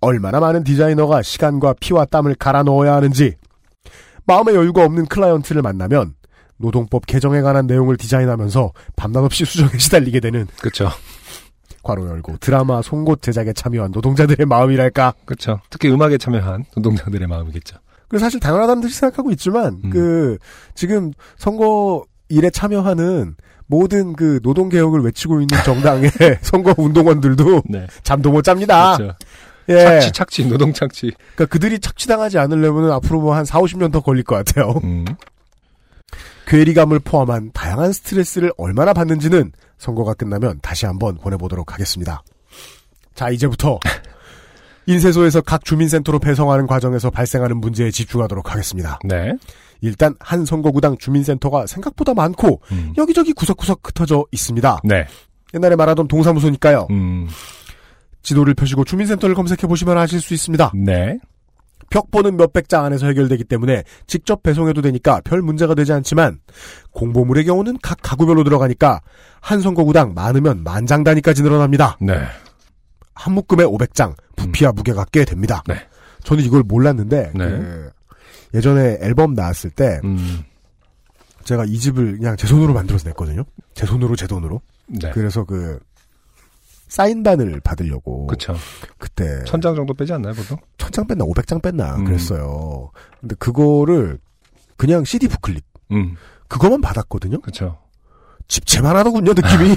얼마나 0.00 0.40
많은 0.40 0.64
디자이너가 0.64 1.22
시간과 1.22 1.74
피와 1.80 2.06
땀을 2.06 2.34
갈아 2.34 2.62
넣어야 2.62 2.94
하는지, 2.94 3.36
마음의 4.26 4.54
여유가 4.54 4.84
없는 4.84 5.06
클라이언트를 5.06 5.62
만나면, 5.62 6.14
노동법 6.56 7.06
개정에 7.06 7.40
관한 7.40 7.66
내용을 7.66 7.96
디자인하면서 7.96 8.72
밤낮 8.96 9.20
없이 9.20 9.44
수정에 9.44 9.70
시달리게 9.78 10.20
되는 10.20 10.46
그렇죠. 10.60 10.90
괄호 11.82 12.06
열고 12.06 12.36
드라마 12.38 12.82
송곳 12.82 13.22
제작에 13.22 13.54
참여한 13.54 13.90
노동자들의 13.92 14.46
마음이랄까. 14.46 15.14
그렇죠. 15.24 15.60
특히 15.70 15.90
음악에 15.90 16.18
참여한 16.18 16.64
노동자들의 16.76 17.26
마음이겠죠. 17.26 17.78
그 18.08 18.18
사실 18.18 18.40
당연하다는 18.40 18.82
듯이 18.82 18.98
생각하고 18.98 19.30
있지만 19.32 19.80
음. 19.84 19.90
그 19.90 20.36
지금 20.74 21.12
선거 21.38 22.04
일에 22.28 22.50
참여하는 22.50 23.36
모든 23.70 24.14
그 24.14 24.40
노동 24.42 24.68
개혁을 24.68 25.00
외치고 25.00 25.40
있는 25.40 25.56
정당의 25.64 26.10
선거 26.42 26.74
운동원들도 26.76 27.62
네. 27.66 27.86
잠도 28.02 28.32
못 28.32 28.42
잡니다. 28.42 28.96
그렇죠. 28.96 29.16
예. 29.68 29.84
착취, 29.84 30.12
착취, 30.12 30.46
노동 30.48 30.72
착취. 30.72 31.12
그러니까 31.36 31.46
그들이 31.46 31.78
착취당하지 31.78 32.38
않으려면 32.38 32.90
앞으로 32.90 33.20
뭐 33.20 33.34
한 33.34 33.44
4, 33.44 33.60
50년 33.60 33.92
더 33.92 34.00
걸릴 34.00 34.24
것 34.24 34.34
같아요. 34.34 34.74
음. 34.82 35.04
괴리감을 36.46 36.98
포함한 36.98 37.52
다양한 37.54 37.92
스트레스를 37.92 38.50
얼마나 38.58 38.92
받는지는 38.92 39.52
선거가 39.78 40.14
끝나면 40.14 40.58
다시 40.62 40.86
한번 40.86 41.14
보내보도록 41.18 41.72
하겠습니다. 41.72 42.24
자, 43.14 43.30
이제부터 43.30 43.78
인쇄소에서 44.86 45.42
각 45.42 45.64
주민센터로 45.64 46.18
배송하는 46.18 46.66
과정에서 46.66 47.10
발생하는 47.10 47.58
문제에 47.58 47.92
집중하도록 47.92 48.50
하겠습니다. 48.50 48.98
네. 49.04 49.32
일단 49.80 50.14
한 50.20 50.44
선거구당 50.44 50.98
주민센터가 50.98 51.66
생각보다 51.66 52.14
많고 52.14 52.60
음. 52.72 52.92
여기저기 52.96 53.32
구석구석 53.32 53.80
흩어져 53.84 54.24
있습니다. 54.32 54.80
네. 54.84 55.06
옛날에 55.54 55.76
말하던 55.76 56.08
동사무소니까요. 56.08 56.86
음. 56.90 57.28
지도를 58.22 58.54
펴시고 58.54 58.84
주민센터를 58.84 59.34
검색해 59.34 59.66
보시면 59.66 59.96
아실 59.98 60.20
수 60.20 60.34
있습니다. 60.34 60.72
네. 60.74 61.18
벽보는 61.90 62.36
몇백 62.36 62.68
장 62.68 62.84
안에서 62.84 63.06
해결되기 63.06 63.44
때문에 63.44 63.82
직접 64.06 64.42
배송해도 64.42 64.80
되니까 64.80 65.20
별 65.24 65.42
문제가 65.42 65.74
되지 65.74 65.92
않지만 65.92 66.38
공보물의 66.92 67.44
경우는 67.44 67.78
각 67.82 67.98
가구별로 68.00 68.44
들어가니까 68.44 69.00
한 69.40 69.60
선거구당 69.60 70.14
많으면 70.14 70.62
만장 70.62 71.02
단위까지 71.02 71.42
늘어납니다. 71.42 71.98
네. 72.00 72.14
한 73.14 73.34
묶음에 73.34 73.64
500장, 73.64 74.14
부피와 74.36 74.72
무게가 74.72 75.04
꽤 75.12 75.24
됩니다. 75.24 75.62
네. 75.66 75.74
저는 76.22 76.44
이걸 76.44 76.62
몰랐는데 76.62 77.32
네. 77.34 77.48
그 77.48 77.90
예전에 78.54 78.98
앨범 79.00 79.34
나왔을 79.34 79.70
때 79.70 80.00
음. 80.04 80.42
제가 81.44 81.64
이 81.64 81.78
집을 81.78 82.18
그냥 82.18 82.36
제 82.36 82.46
손으로 82.46 82.72
만들어서 82.74 83.08
냈거든요. 83.08 83.44
제 83.74 83.86
손으로 83.86 84.16
제 84.16 84.26
돈으로. 84.26 84.60
네. 84.86 85.10
그래서 85.12 85.44
그 85.44 85.78
사인단을 86.88 87.60
받으려고 87.60 88.26
그렇죠. 88.26 88.56
그때 88.98 89.44
천 89.44 89.60
장 89.60 89.74
정도 89.76 89.94
빼지 89.94 90.12
않나요, 90.12 90.34
보통? 90.34 90.58
천 90.78 90.90
장 90.92 91.06
뺐나 91.06 91.24
500장 91.24 91.62
뺐나 91.62 91.96
음. 91.96 92.04
그랬어요. 92.04 92.90
근데 93.20 93.34
그거를 93.36 94.18
그냥 94.76 95.04
CD 95.04 95.28
부클릿 95.28 95.64
음. 95.92 96.16
그거만 96.48 96.80
받았거든요. 96.80 97.40
그렇죠. 97.40 97.78
집채만 98.50 98.96
하더군요 98.96 99.32
느낌이. 99.32 99.74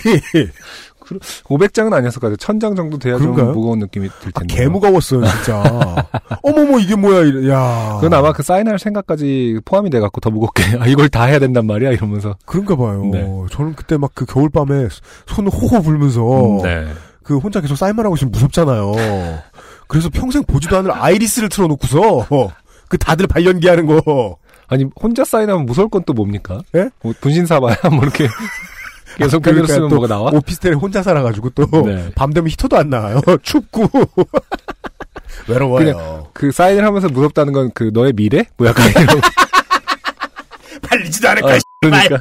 500장은 1.43 1.93
아니었을 1.93 2.19
것 2.19 2.27
같아요. 2.27 2.37
천장 2.37 2.75
정도 2.75 2.97
돼야 2.97 3.17
그런가요? 3.17 3.47
좀 3.47 3.53
무거운 3.53 3.79
느낌이 3.79 4.07
들 4.21 4.31
아, 4.33 4.39
텐데. 4.39 4.55
개 4.55 4.67
무거웠어요 4.67 5.21
진짜. 5.25 5.61
어머머 6.41 6.79
이게 6.79 6.95
뭐야 6.95 7.19
이래. 7.21 7.49
야. 7.51 7.97
그건 8.01 8.13
아마 8.13 8.31
그 8.33 8.41
사인할 8.41 8.79
생각까지 8.79 9.59
포함이 9.65 9.89
돼갖고 9.89 10.21
더 10.21 10.29
무겁게 10.31 10.63
아, 10.79 10.87
이걸 10.87 11.09
다 11.09 11.25
해야 11.25 11.39
된단 11.39 11.67
말이야 11.67 11.91
이러면서 11.91 12.35
그런가 12.45 12.75
봐요. 12.75 13.03
네. 13.11 13.21
저는 13.51 13.75
그때 13.75 13.97
막 13.97 14.11
그 14.15 14.25
겨울밤에 14.25 14.87
손 15.27 15.47
호호 15.47 15.81
불면서 15.81 16.21
네. 16.63 16.87
그 17.23 17.37
혼자 17.37 17.61
계속 17.61 17.75
사인만 17.75 18.05
하고 18.05 18.15
있으면 18.15 18.31
무섭잖아요. 18.31 18.93
그래서 19.87 20.09
평생 20.09 20.43
보지도 20.43 20.77
않을 20.77 20.91
아이리스를 20.91 21.49
틀어놓고서 21.49 22.27
그 22.89 22.97
다들 22.97 23.27
발연기 23.27 23.67
하는 23.67 23.85
거. 23.87 24.37
아니 24.67 24.85
혼자 25.01 25.23
사인하면 25.23 25.65
무서울 25.65 25.89
건 25.89 26.03
또 26.05 26.13
뭡니까? 26.13 26.61
예? 26.75 26.89
뭐 27.01 27.13
분신사봐야 27.19 27.75
뭐 27.91 28.03
이렇게 28.03 28.27
계속 29.17 29.41
그러니까 29.43 29.67
쓰면 29.73 29.89
또 29.89 29.95
뭐가 29.95 30.07
나와? 30.13 30.31
오피스텔에 30.33 30.73
혼자 30.73 31.03
살아가지고 31.03 31.51
또 31.51 31.67
밤 32.15 32.31
네. 32.31 32.33
되면 32.35 32.49
히터도 32.49 32.77
안 32.77 32.89
나와요. 32.89 33.21
춥고 33.43 33.87
외로워요. 35.47 36.27
그 36.33 36.51
사인을 36.51 36.83
하면서 36.85 37.07
무섭다는 37.09 37.53
건 37.53 37.71
그 37.73 37.91
너의 37.93 38.13
미래? 38.13 38.43
뭐 38.57 38.67
약간 38.67 38.89
이런 38.89 39.21
팔리지도 40.81 41.29
않을 41.29 41.43
어, 41.43 41.57
그러니까 41.81 42.17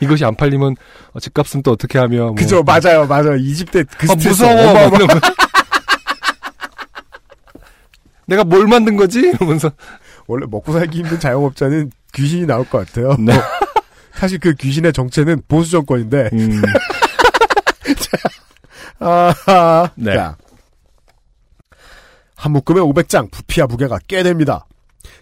이것이 0.00 0.24
안 0.24 0.34
팔리면 0.34 0.76
어, 1.12 1.20
집값은 1.20 1.62
또 1.62 1.72
어떻게 1.72 1.98
하며 1.98 2.26
뭐. 2.26 2.34
그죠 2.34 2.62
맞아요 2.62 3.06
맞아요 3.06 3.36
이집때그 3.36 4.06
아, 4.10 4.14
무서워 4.14 4.52
이러면. 4.88 5.20
내가 8.26 8.44
뭘 8.44 8.66
만든 8.66 8.96
거지? 8.96 9.20
이러면서 9.20 9.70
원래 10.30 10.46
먹고 10.48 10.72
살기 10.72 10.98
힘든 10.98 11.18
자영업자는 11.18 11.90
귀신이 12.14 12.46
나올 12.46 12.64
것 12.64 12.86
같아요. 12.86 13.16
네. 13.18 13.32
사실 14.12 14.38
그 14.38 14.54
귀신의 14.54 14.92
정체는 14.92 15.42
보수 15.48 15.72
정권인데 15.72 16.30
음, 16.32 16.62
아, 19.00 19.90
네. 19.96 20.14
자. 20.14 20.36
한 22.36 22.52
묶음에 22.52 22.80
500장, 22.80 23.30
부피와 23.30 23.66
무게가 23.66 23.98
꽤 24.06 24.22
됩니다. 24.22 24.66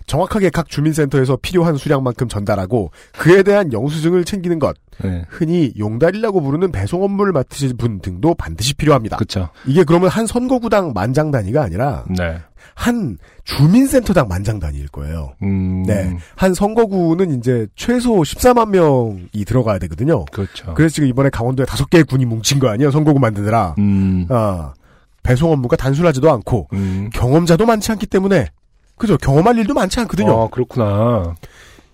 정확하게 0.07 0.51
각 0.51 0.69
주민센터에서 0.69 1.37
필요한 1.37 1.77
수량만큼 1.77 2.29
전달하고 2.29 2.91
그에 3.13 3.43
대한 3.43 3.73
영수증을 3.73 4.25
챙기는 4.25 4.59
것, 4.59 4.77
네. 5.03 5.25
흔히 5.29 5.73
용달이라고 5.79 6.41
부르는 6.41 6.73
배송 6.73 7.03
업무를 7.03 7.33
맡으실 7.33 7.75
분 7.77 8.01
등도 8.01 8.35
반드시 8.35 8.75
필요합니다. 8.75 9.17
그쵸. 9.19 9.49
이게 9.67 9.85
그러면 9.85 10.09
한 10.09 10.27
선거구당 10.27 10.93
만장 10.95 11.31
단위가 11.31 11.63
아니라 11.63 12.05
네. 12.09 12.41
한 12.75 13.19
주민센터당 13.45 14.29
만장 14.29 14.59
단위일 14.59 14.89
거예요. 14.89 15.33
음, 15.43 15.83
네. 15.87 16.17
한 16.37 16.55
선거구는 16.55 17.39
이제 17.39 17.67
최소 17.77 18.17
14만 18.17 18.71
명이 18.71 19.45
들어가야 19.47 19.79
되거든요. 19.81 20.25
그렇죠. 20.27 20.75
그래서 20.75 20.95
지금 20.95 21.09
이번에 21.09 21.31
강원도에 21.31 21.67
다섯 21.67 21.89
개의 21.91 22.05
군이 22.05 22.25
뭉친 22.25 22.59
거 22.59 22.69
아니에요? 22.69 22.91
선거구 22.91 23.19
만드느라. 23.19 23.75
음, 23.79 24.27
아, 24.29 24.75
배송 25.23 25.53
업무가 25.53 25.77
단순하지도 25.77 26.31
않고 26.31 26.69
음. 26.73 27.11
경험자도 27.13 27.67
많지 27.67 27.93
않기 27.93 28.07
때문에 28.07 28.49
그죠 28.97 29.17
경험할 29.17 29.57
일도 29.59 29.75
많지 29.75 30.01
않거든요. 30.01 30.43
아, 30.43 30.49
그렇구나. 30.49 31.35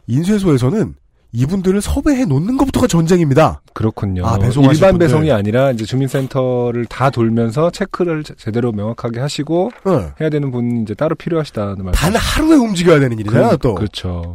인쇄소에서는 0.07 0.95
이분들을 1.39 1.81
섭외해 1.83 2.25
놓는 2.25 2.57
것부터가 2.57 2.87
전쟁입니다. 2.87 3.61
그렇군요. 3.73 4.25
아, 4.25 4.39
일반 4.41 4.53
분들. 4.93 4.99
배송이 4.99 5.33
아니라 5.33 5.73
이제 5.73 5.85
주민센터를 5.85 6.87
다 6.87 7.11
돌면서 7.11 7.71
체크를 7.71 8.23
제- 8.23 8.35
제대로 8.37 8.71
명확하게 8.71 9.19
하시고 9.19 9.71
어. 9.85 10.13
해야 10.21 10.31
되는 10.31 10.53
분이 10.53 10.83
이제 10.83 10.95
따로 10.95 11.17
필요하시다는 11.17 11.85
말씀. 11.85 11.93
단 12.01 12.15
하루에 12.15 12.57
움직여야 12.57 13.01
되는 13.01 13.19
일이잖아요. 13.19 13.51
그, 13.51 13.59
또 13.59 13.75
그렇죠. 13.75 14.33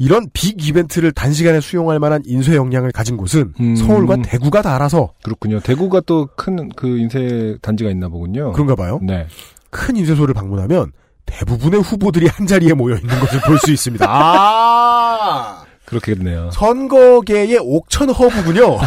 이런 0.00 0.28
빅 0.32 0.64
이벤트를 0.64 1.10
단시간에 1.10 1.60
수용할 1.60 1.98
만한 1.98 2.22
인쇄 2.26 2.54
역량을 2.54 2.92
가진 2.92 3.16
곳은 3.16 3.54
음. 3.58 3.74
서울과 3.76 4.18
대구가 4.22 4.62
다 4.62 4.74
알아서 4.76 5.14
그렇군요. 5.24 5.58
대구가 5.60 6.00
또 6.02 6.28
큰 6.36 6.68
그 6.76 6.98
인쇄 6.98 7.56
단지가 7.62 7.90
있나 7.90 8.08
보군요. 8.08 8.52
그런가 8.52 8.76
봐요. 8.76 9.00
네. 9.02 9.26
큰 9.70 9.96
인쇄소를 9.96 10.34
방문하면 10.34 10.92
대부분의 11.28 11.80
후보들이 11.82 12.26
한 12.28 12.46
자리에 12.46 12.72
모여 12.72 12.96
있는 12.96 13.18
것을 13.20 13.40
볼 13.40 13.58
수 13.58 13.70
있습니다. 13.70 14.04
아 14.08 15.64
그렇겠네요. 15.84 16.50
선거계의 16.52 17.58
옥천 17.60 18.10
허브군요. 18.10 18.78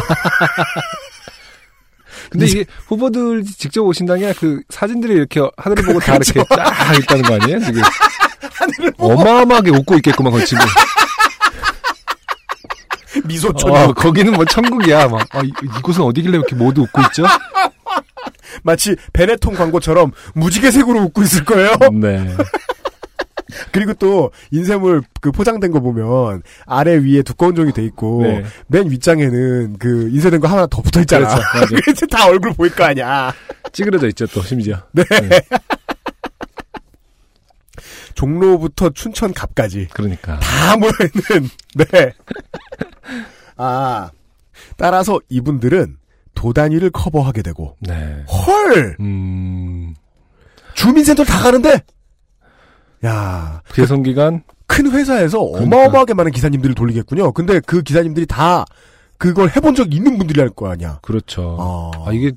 근데 2.30 2.46
이게 2.46 2.64
후보들 2.86 3.44
직접 3.44 3.82
오신다는 3.82 4.20
게 4.22 4.32
그 4.38 4.62
사진들이 4.70 5.14
이렇게 5.14 5.40
하늘을 5.56 5.84
보고 5.84 6.00
다 6.00 6.12
그렇죠. 6.14 6.32
이렇게 6.36 6.54
쫙 6.56 6.98
있다는 6.98 7.22
거 7.24 7.34
아니에요? 7.34 7.60
지금 7.60 7.82
어마어마하게 8.98 9.70
웃고 9.70 9.94
있겠구만 9.96 10.32
거치고. 10.32 10.60
미소촌 13.24 13.76
아, 13.76 13.86
거기는 13.92 14.32
뭐 14.32 14.44
천국이야. 14.44 15.08
막 15.08 15.26
아, 15.34 15.42
이, 15.44 15.52
이곳은 15.78 16.02
어디길래 16.02 16.38
이렇게 16.38 16.54
모두 16.56 16.82
웃고 16.82 17.02
있죠? 17.02 17.24
마치 18.62 18.96
베네통 19.12 19.54
광고처럼 19.54 20.12
무지개색으로 20.34 21.00
웃고 21.00 21.22
있을 21.22 21.44
거예요. 21.44 21.72
네. 21.92 22.34
그리고 23.70 23.92
또 23.94 24.30
인쇄물 24.50 25.02
그 25.20 25.30
포장된 25.30 25.72
거 25.72 25.80
보면 25.80 26.42
아래 26.66 26.94
위에 26.96 27.22
두꺼운 27.22 27.54
종이 27.54 27.72
돼 27.72 27.84
있고 27.84 28.22
네. 28.22 28.44
맨 28.66 28.90
윗장에는 28.90 29.76
그 29.78 30.08
인쇄된 30.10 30.40
거 30.40 30.48
하나 30.48 30.66
더 30.66 30.80
붙어 30.80 31.00
있잖아. 31.00 31.28
그렇죠. 31.52 31.76
그래서 31.84 32.06
다 32.06 32.26
얼굴 32.28 32.52
보일 32.54 32.74
거 32.74 32.84
아니야. 32.84 33.34
찌그러져 33.72 34.08
있죠 34.08 34.26
또 34.28 34.42
심지어. 34.42 34.82
네. 34.92 35.04
종로부터 38.14 38.90
춘천 38.90 39.32
갑까지 39.32 39.88
그러니까. 39.92 40.38
다 40.38 40.76
모여있는 40.76 41.50
네. 41.74 42.12
아 43.56 44.10
따라서 44.76 45.20
이분들은 45.28 45.96
도 46.34 46.52
단위를 46.52 46.90
커버하게 46.90 47.42
되고 47.42 47.76
네. 47.80 48.24
헐 48.28 48.96
음. 49.00 49.94
주민센터 50.74 51.24
다 51.24 51.38
가는데 51.42 51.80
야 53.04 53.60
배송 53.74 54.02
기간 54.02 54.42
큰 54.66 54.90
회사에서 54.90 55.38
그러니까. 55.40 55.76
어마어마하게 55.76 56.14
많은 56.14 56.32
기사님들을 56.32 56.74
돌리겠군요. 56.74 57.32
근데 57.32 57.60
그 57.60 57.82
기사님들이 57.82 58.26
다 58.26 58.64
그걸 59.18 59.50
해본 59.54 59.74
적 59.74 59.92
있는 59.94 60.18
분들이 60.18 60.40
할 60.40 60.50
거 60.50 60.68
아니야. 60.70 60.98
그렇죠. 61.02 61.56
아. 61.60 62.08
아 62.08 62.12
이게 62.12 62.32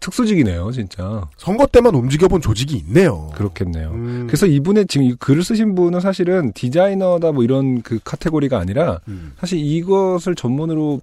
특수직이네요 0.00 0.72
진짜. 0.72 1.28
선거 1.36 1.66
때만 1.66 1.94
움직여본 1.94 2.40
조직이 2.40 2.76
있네요. 2.78 3.30
그렇겠네요. 3.34 3.90
음. 3.90 4.24
그래서 4.26 4.46
이분의 4.46 4.86
지금 4.88 5.06
이 5.06 5.14
글을 5.14 5.44
쓰신 5.44 5.74
분은 5.74 6.00
사실은 6.00 6.52
디자이너다 6.54 7.32
뭐 7.32 7.44
이런 7.44 7.82
그 7.82 7.98
카테고리가 8.02 8.58
아니라 8.58 9.00
음. 9.08 9.32
사실 9.38 9.58
이것을 9.58 10.34
전문으로 10.34 11.00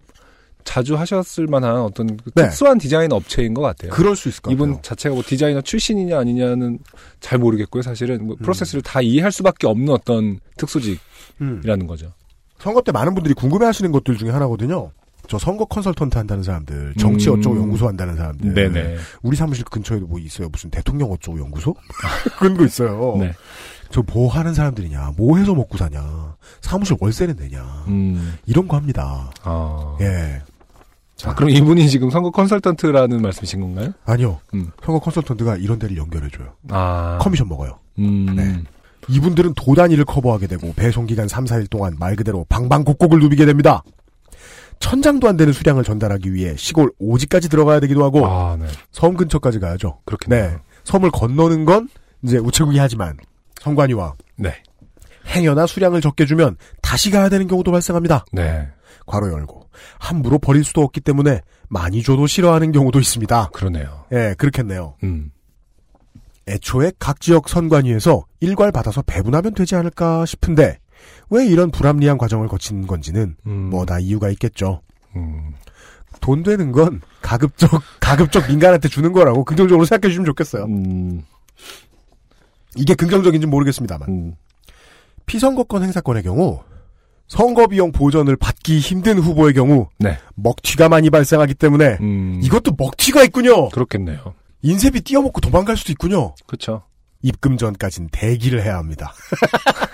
자주 0.64 0.96
하셨을 0.96 1.48
만한 1.48 1.78
어떤 1.82 2.18
그 2.18 2.32
네. 2.36 2.44
특수한 2.44 2.78
디자인 2.78 3.12
업체인 3.12 3.54
것 3.54 3.62
같아요. 3.62 3.92
그럴 3.92 4.16
수 4.16 4.30
있을 4.30 4.42
것 4.42 4.52
이분 4.52 4.70
같아요. 4.70 4.82
자체가 4.82 5.16
뭐 5.16 5.24
디자이너 5.26 5.62
출신이냐 5.62 6.18
아니냐는 6.18 6.80
잘 7.20 7.40
모르겠고요. 7.40 7.82
사실은 7.82 8.22
음. 8.22 8.28
뭐 8.28 8.36
프로세스를 8.42 8.82
다 8.82 9.02
이해할 9.02 9.32
수밖에 9.32 9.68
없는 9.68 9.90
어떤 9.90 10.40
특수직이라는 10.58 11.02
음. 11.42 11.88
거죠. 11.88 12.14
선거 12.60 12.82
때 12.82 12.92
많은 12.92 13.14
분들이 13.14 13.34
궁금해하시는 13.34 13.92
것들 13.92 14.18
중에 14.18 14.30
하나거든요. 14.30 14.92
저 15.28 15.38
선거 15.38 15.66
컨설턴트 15.66 16.18
한다는 16.18 16.44
사람들, 16.44 16.96
정치 17.00 17.30
음. 17.30 17.40
어쩌고 17.40 17.58
연구소 17.58 17.88
한다는 17.88 18.16
사람들. 18.16 18.54
네네. 18.54 18.98
우리 19.22 19.38
사무실 19.38 19.64
근처에도 19.66 20.06
뭐 20.06 20.20
있어요. 20.20 20.50
무슨 20.50 20.70
대통령 20.70 21.12
어쩌고 21.12 21.40
연구소? 21.40 21.74
그런 22.40 22.58
거 22.58 22.66
있어요. 22.66 23.16
네. 23.20 23.34
저뭐 23.90 24.28
하는 24.30 24.54
사람들이냐, 24.54 25.14
뭐 25.16 25.38
해서 25.38 25.54
먹고 25.54 25.78
사냐, 25.78 26.36
사무실 26.62 26.98
월세는 27.00 27.36
내냐, 27.38 27.86
음. 27.88 28.38
이런 28.46 28.68
거 28.68 28.76
합니다. 28.76 29.30
아. 29.44 29.98
예. 30.02 30.42
아, 31.26 31.34
그럼 31.36 31.50
이분이 31.50 31.90
지금 31.90 32.10
선거 32.10 32.32
컨설턴트라는 32.32 33.22
말씀이신 33.22 33.62
건가요? 33.62 33.94
아니요. 34.06 34.40
음. 34.54 34.72
선거 34.84 35.00
컨설턴트가 35.00 35.58
이런 35.58 35.80
데를 35.80 35.96
연결해줘요. 35.98 36.54
아. 36.70 37.18
커미션 37.22 37.48
먹어요. 37.48 37.80
음. 38.00 38.36
네. 38.36 38.62
이분들은 39.08 39.54
도 39.56 39.76
단위를 39.76 40.06
커버하게 40.06 40.48
되고 40.48 40.74
배송기간 40.74 41.28
3, 41.28 41.46
4일 41.46 41.70
동안 41.70 41.96
말 42.00 42.16
그대로 42.16 42.46
방방곡곡을 42.50 43.20
누비게 43.20 43.46
됩니다. 43.46 43.84
천장도 44.80 45.28
안 45.30 45.38
되는 45.38 45.54
수량을 45.54 45.84
전달하기 45.84 46.34
위해 46.34 46.56
시골 46.58 46.92
오지까지 47.00 47.50
들어가야 47.50 47.80
되기도 47.80 48.04
하고 48.04 48.26
아, 48.26 48.58
네. 48.60 48.68
섬 48.92 49.16
근처까지 49.16 49.60
가야죠. 49.60 50.00
그렇겠네요. 50.06 50.52
네. 50.52 50.58
섬을 50.84 51.12
건너는 51.12 51.66
건 51.66 51.90
이제 52.24 52.38
우체국이 52.38 52.80
하지만 52.80 53.18
성관이와 53.62 54.16
네. 54.36 54.54
행여나 55.28 55.68
수량을 55.68 56.02
적게 56.02 56.26
주면 56.26 56.58
다시 56.82 57.12
가야 57.12 57.30
되는 57.30 57.48
경우도 57.48 57.72
발생합니다. 57.72 58.26
네. 58.34 58.68
괄호 59.06 59.32
열고 59.32 59.63
함부로 60.00 60.40
버릴 60.40 60.64
수도 60.64 60.82
없기 60.82 61.02
때문에 61.02 61.42
많이 61.70 62.04
줘도 62.04 62.28
싫어하는 62.28 62.72
경우도 62.72 63.00
있습니다. 63.00 63.50
그러네요. 63.54 64.06
예, 64.12 64.36
그렇겠네요. 64.38 64.96
음. 65.04 65.32
애초에 66.48 66.92
각 67.00 67.22
지역 67.22 67.48
선관위에서 67.48 68.26
일괄 68.42 68.72
받아서 68.72 69.02
배분하면 69.02 69.54
되지 69.54 69.76
않을까 69.76 70.26
싶은데 70.26 70.80
왜 71.30 71.46
이런 71.46 71.72
불합리한 71.72 72.18
과정을 72.18 72.48
거친 72.48 72.86
건지는 72.86 73.36
음. 73.48 73.70
뭐다 73.70 74.00
이유가 74.00 74.30
있겠죠. 74.30 74.82
음. 75.16 75.54
돈 76.22 76.44
되는 76.44 76.72
건 76.72 77.02
가급적 77.22 77.70
가급적 78.00 78.48
민간한테 78.48 78.88
주는 78.88 79.12
거라고 79.12 79.44
긍정적으로 79.44 79.86
생각해 79.86 80.10
주시면 80.10 80.26
좋겠어요. 80.26 80.66
음. 80.66 81.24
이게 82.76 82.94
긍정적인지 82.96 83.48
모르겠습니다만 83.48 84.10
음. 84.10 84.36
피선거권 85.26 85.84
행사권의 85.84 86.24
경우 86.24 86.62
선거 87.28 87.68
비용 87.68 87.92
보전을 87.92 88.36
받기 88.36 88.80
힘든 88.80 89.18
후보의 89.18 89.54
경우 89.54 89.90
네. 89.98 90.18
먹튀가 90.36 90.90
많이 90.90 91.10
발생하기 91.10 91.56
때문에 91.56 91.98
음. 92.02 92.40
이것도 92.44 92.74
먹튀가 92.78 93.24
있군요. 93.24 93.70
그렇겠네요. 93.70 94.34
인쇄비 94.62 95.02
띄어먹고 95.02 95.42
도망갈 95.42 95.76
수도 95.78 95.92
있군요. 95.92 96.36
그렇죠. 96.46 96.84
입금 97.22 97.58
전까진 97.58 98.10
대기를 98.12 98.64
해야 98.64 98.78
합니다. 98.78 99.14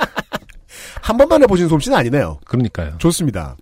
한 1.02 1.18
번만 1.18 1.42
해보신 1.44 1.68
솜씨는 1.70 1.98
아니네요. 1.98 2.40
그러니까요. 2.46 2.98
좋습니다. 2.98 3.56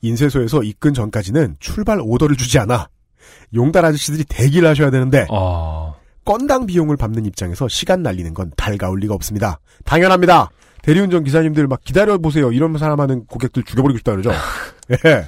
인쇄소에서 0.00 0.62
입금 0.62 0.94
전까지는 0.94 1.56
출발 1.60 2.00
오더를 2.00 2.36
주지 2.36 2.58
않아 2.58 2.88
용달 3.54 3.84
아저씨들이 3.84 4.24
대기를 4.24 4.68
하셔야 4.68 4.90
되는데 4.90 5.26
아. 5.30 5.94
건당 6.24 6.66
비용을 6.66 6.96
밟는 6.96 7.26
입장에서 7.26 7.68
시간 7.68 8.02
날리는 8.02 8.34
건 8.34 8.52
달가울 8.56 9.00
리가 9.00 9.14
없습니다. 9.14 9.60
당연합니다. 9.84 10.50
대리운전 10.82 11.24
기사님들 11.24 11.66
막 11.68 11.80
기다려 11.82 12.18
보세요. 12.18 12.52
이런 12.52 12.76
사람 12.76 13.00
하는 13.00 13.24
고객들 13.26 13.62
죽여버리고 13.62 13.98
싶다 13.98 14.12
그러죠. 14.12 14.32
예. 15.06 15.26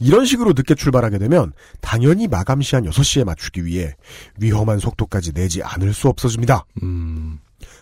이런 0.00 0.24
식으로 0.26 0.52
늦게 0.54 0.74
출발하게 0.74 1.18
되면 1.18 1.52
당연히 1.80 2.28
마감 2.28 2.60
시한 2.60 2.84
6시에 2.84 3.24
맞추기 3.24 3.64
위해 3.64 3.94
위험한 4.38 4.78
속도까지 4.78 5.32
내지 5.32 5.62
않을 5.62 5.94
수 5.94 6.08
없어집니다. 6.08 6.64
음. 6.82 7.38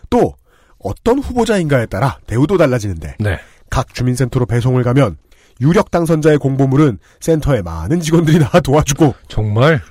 또 0.09 0.35
어떤 0.79 1.19
후보자인가에 1.19 1.87
따라 1.87 2.19
대우도 2.27 2.57
달라지는데 2.57 3.15
네. 3.19 3.39
각 3.69 3.93
주민센터로 3.93 4.45
배송을 4.45 4.83
가면 4.83 5.17
유력 5.61 5.91
당선자의 5.91 6.37
공보물은 6.37 6.99
센터에 7.19 7.61
많은 7.61 8.01
직원들이 8.01 8.39
나와 8.39 8.59
도와주고 8.59 9.15
정말? 9.27 9.81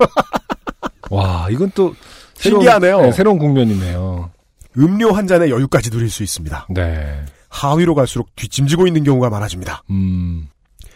와, 1.09 1.47
이건 1.49 1.71
또 1.75 1.93
새로운, 2.35 2.61
신기하네요. 2.61 3.01
네, 3.01 3.11
새로운 3.11 3.37
국면이네요. 3.37 4.31
음료 4.77 5.11
한 5.11 5.27
잔의 5.27 5.49
여유까지 5.49 5.89
누릴 5.89 6.09
수 6.09 6.23
있습니다. 6.23 6.67
네. 6.69 7.25
하위로 7.49 7.95
갈수록 7.95 8.35
뒷짐지고 8.35 8.87
있는 8.87 9.03
경우가 9.03 9.29
많아집니다. 9.29 9.83
음. 9.89 10.47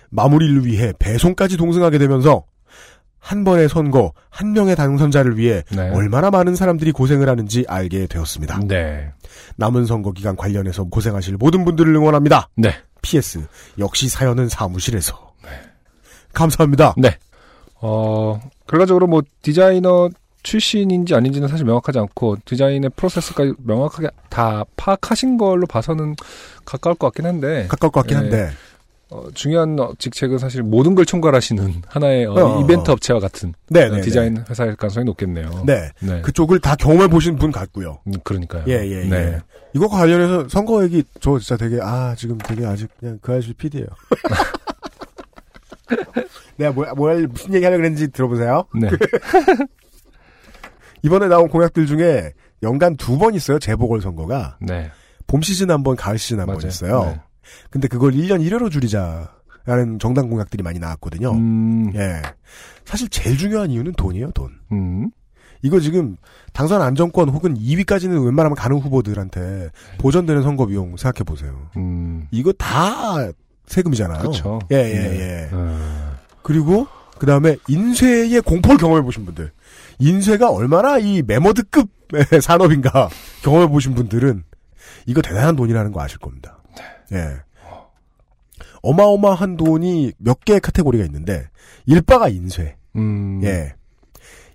마무리를 0.10 0.66
위해 0.66 0.94
배송까지 1.00 1.58
동승하게 1.58 1.98
되면서 1.98 2.44
한 3.20 3.44
번의 3.44 3.70
선거, 3.70 4.14
한 4.30 4.54
명의 4.54 4.76
당선자를 4.76 5.38
위해 5.38 5.64
네. 5.72 5.90
얼마나 5.90 6.32
많은 6.32 6.56
사람들이 6.56 6.92
고생을 6.92 7.30
하는지 7.30 7.66
알게 7.68 8.08
되었습니다. 8.08 8.62
네. 8.66 9.12
남은 9.58 9.86
선거 9.86 10.12
기간 10.12 10.36
관련해서 10.36 10.86
고생하실 10.86 11.38
모든 11.38 11.66
분들을 11.66 11.94
응원합니다. 11.94 12.50
네. 12.56 12.74
PS 13.02 13.46
역시 13.78 14.10
사연은 14.10 14.50
사무실에서. 14.50 15.30
감사합니다. 16.34 16.94
네. 16.98 17.18
어, 17.82 18.40
결과적으로 18.68 19.08
뭐 19.08 19.22
디자이너 19.42 20.10
출신인지 20.44 21.16
아닌지는 21.16 21.48
사실 21.48 21.66
명확하지 21.66 22.00
않고 22.00 22.38
디자인의 22.46 22.92
프로세스까지 22.96 23.54
명확하게 23.64 24.10
다 24.30 24.64
파악하신 24.76 25.38
걸로 25.38 25.66
봐서는 25.68 26.16
가까울 26.66 26.96
것 26.96 27.08
같긴 27.08 27.26
한데 27.26 27.68
가까울 27.68 27.92
것 27.92 28.02
같긴 28.02 28.18
네. 28.18 28.24
한데 28.24 28.52
어, 29.10 29.28
중요한 29.34 29.80
어, 29.80 29.92
직책은 29.98 30.38
사실 30.38 30.62
모든 30.62 30.94
걸 30.94 31.06
총괄하시는 31.06 31.82
하나의 31.88 32.26
어, 32.28 32.34
어, 32.34 32.64
이벤트 32.64 32.92
어. 32.92 32.94
업체와 32.94 33.20
같은 33.20 33.54
네, 33.70 33.86
어, 33.86 33.96
네, 33.96 34.02
디자인 34.02 34.44
회사일 34.48 34.76
가능성이 34.76 35.06
높겠네요. 35.06 35.64
네. 35.66 35.90
네. 36.00 36.22
그쪽을 36.22 36.60
다 36.60 36.76
경험해 36.76 37.08
보신 37.08 37.36
분 37.36 37.52
같고요. 37.52 38.00
음, 38.06 38.14
그러니까요. 38.24 38.66
예, 38.68 38.86
예, 38.86 39.04
네. 39.06 39.16
예. 39.18 39.42
이거과 39.74 39.98
관련해서 39.98 40.48
선거 40.50 40.84
얘기 40.84 41.04
저 41.20 41.40
진짜 41.40 41.58
되게 41.58 41.80
아 41.82 42.16
지금 42.18 42.38
되게 42.38 42.66
아직 42.66 42.88
그냥 43.00 43.18
그 43.22 43.32
아저씨 43.32 43.54
PD예요. 43.54 43.88
내가 46.58 46.72
뭐, 46.72 46.86
뭘 46.96 47.28
무슨 47.28 47.54
얘기 47.54 47.66
하려고 47.66 47.82
그랬는지 47.82 48.12
들어보세요. 48.12 48.66
네. 48.76 48.90
이번에 51.04 51.28
나온 51.28 51.48
공약들 51.50 51.86
중에 51.88 52.34
연간 52.64 52.96
두 52.98 53.18
번 53.18 53.34
있어요. 53.36 53.60
재보궐 53.60 54.02
선거가 54.02 54.58
네. 54.62 54.92
봄 55.28 55.42
시즌 55.42 55.70
한 55.72 55.84
번, 55.84 55.96
가을 55.96 56.18
시즌 56.18 56.40
한 56.40 56.48
번. 56.48 56.58
있어요. 56.68 57.04
네. 57.06 57.20
근데 57.70 57.88
그걸 57.88 58.12
1년 58.14 58.42
1회로 58.48 58.70
줄이자라는 58.72 60.00
정당 60.00 60.30
공약들이 60.30 60.62
많이 60.64 60.80
나왔거든요. 60.80 61.32
음, 61.32 61.92
예. 61.96 62.22
사실 62.86 63.08
제일 63.10 63.38
중요한 63.38 63.70
이유는 63.72 63.94
돈이에요, 63.94 64.32
돈. 64.32 64.52
음, 64.72 65.10
이거 65.62 65.80
지금 65.80 66.16
당선 66.54 66.82
안정권 66.82 67.30
혹은 67.30 67.56
2위까지는 67.58 68.26
웬만하면 68.26 68.56
가는 68.56 68.78
후보들한테 68.78 69.70
보전되는 70.00 70.42
선거 70.44 70.66
비용 70.66 70.96
생각해 70.98 71.24
보세요. 71.26 71.70
음. 71.78 72.28
이거 72.32 72.52
다 72.54 73.16
세금이잖아요. 73.68 74.20
그렇죠. 74.20 74.60
예, 74.72 74.76
예, 74.78 75.20
예. 75.20 75.50
어, 75.52 76.12
그리고 76.42 76.88
그 77.20 77.26
다음에 77.26 77.58
인쇄의 77.68 78.42
공포를 78.42 78.78
경험해 78.78 79.02
보신 79.04 79.26
분들, 79.26 79.52
인쇄가 80.00 80.50
얼마나 80.50 80.98
이 80.98 81.22
메모드급 81.22 81.90
산업인가 82.42 83.10
경험해 83.44 83.68
보신 83.68 83.94
분들은 83.94 84.44
이거 85.06 85.22
대단한 85.22 85.56
돈이라는 85.56 85.92
거 85.92 86.02
아실 86.02 86.18
겁니다. 86.20 86.62
예. 87.12 87.38
어마어마한 88.82 89.58
돈이 89.58 90.14
몇 90.18 90.46
개의 90.46 90.62
카테고리가 90.62 91.04
있는데 91.06 91.50
1바가 91.88 92.34
인쇄, 92.34 92.78
음, 92.96 93.42
예. 93.44 93.74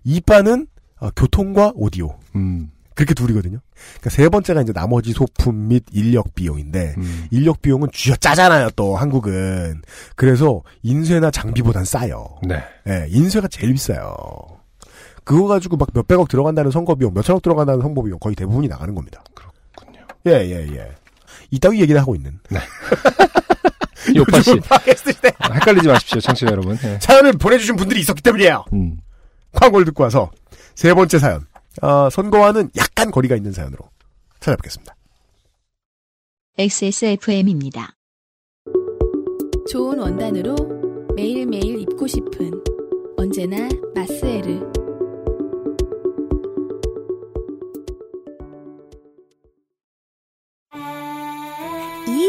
2바는 0.06 0.66
어, 1.00 1.10
교통과 1.10 1.72
오디오. 1.74 2.16
음, 2.34 2.70
그렇게 2.94 3.12
둘이거든요. 3.12 3.58
그러니까 3.94 4.10
세 4.10 4.28
번째가 4.28 4.62
이제 4.62 4.72
나머지 4.72 5.12
소품 5.12 5.68
및 5.68 5.84
인력 5.92 6.34
비용인데 6.34 6.94
음. 6.96 7.26
인력 7.30 7.60
비용은 7.60 7.88
쥐어 7.92 8.16
짜잖아요. 8.16 8.70
또 8.76 8.96
한국은 8.96 9.82
그래서 10.16 10.62
인쇄나 10.82 11.30
장비보단 11.30 11.84
싸요. 11.84 12.38
네. 12.46 12.62
예, 12.88 13.06
인쇄가 13.08 13.48
제일 13.48 13.72
비싸요. 13.72 14.12
그거 15.24 15.46
가지고 15.46 15.76
막 15.76 15.88
몇백억 15.92 16.28
들어간다는 16.28 16.70
선거 16.70 16.94
비용, 16.94 17.12
몇천억 17.14 17.42
들어간다는 17.42 17.80
선거 17.80 18.02
비용 18.02 18.18
거의 18.18 18.36
대부분이 18.36 18.68
나가는 18.68 18.94
겁니다. 18.94 19.22
그렇군요. 19.34 20.06
예, 20.26 20.32
예, 20.32 20.76
예. 20.76 20.94
이따위 21.50 21.80
얘기를 21.80 22.00
하고 22.00 22.14
있는. 22.14 22.38
요파 24.14 24.42
씨. 24.42 24.50
아, 25.38 25.52
헷갈리지 25.54 25.88
마십시오, 25.88 26.20
청취자 26.20 26.50
여러분. 26.50 26.76
예. 26.84 26.98
사연을 27.00 27.32
보내주신 27.32 27.76
분들이 27.76 28.00
있었기 28.00 28.22
때문이에요. 28.22 28.64
음. 28.74 28.98
광고를 29.52 29.86
듣고 29.86 30.02
와서 30.02 30.30
세 30.74 30.92
번째 30.92 31.18
사연. 31.18 31.46
어, 31.82 32.10
선거와는 32.10 32.70
약간 32.76 33.10
거리가 33.10 33.34
있는 33.34 33.52
사연으로 33.52 33.88
찾아뵙겠습니다. 34.40 34.94
XSFM입니다. 36.58 37.96
좋은 39.70 39.98
원단으로 39.98 40.54
매일매일 41.16 41.80
입고 41.80 42.06
싶은 42.06 42.62
언제나 43.16 43.68
마스에르. 43.94 44.83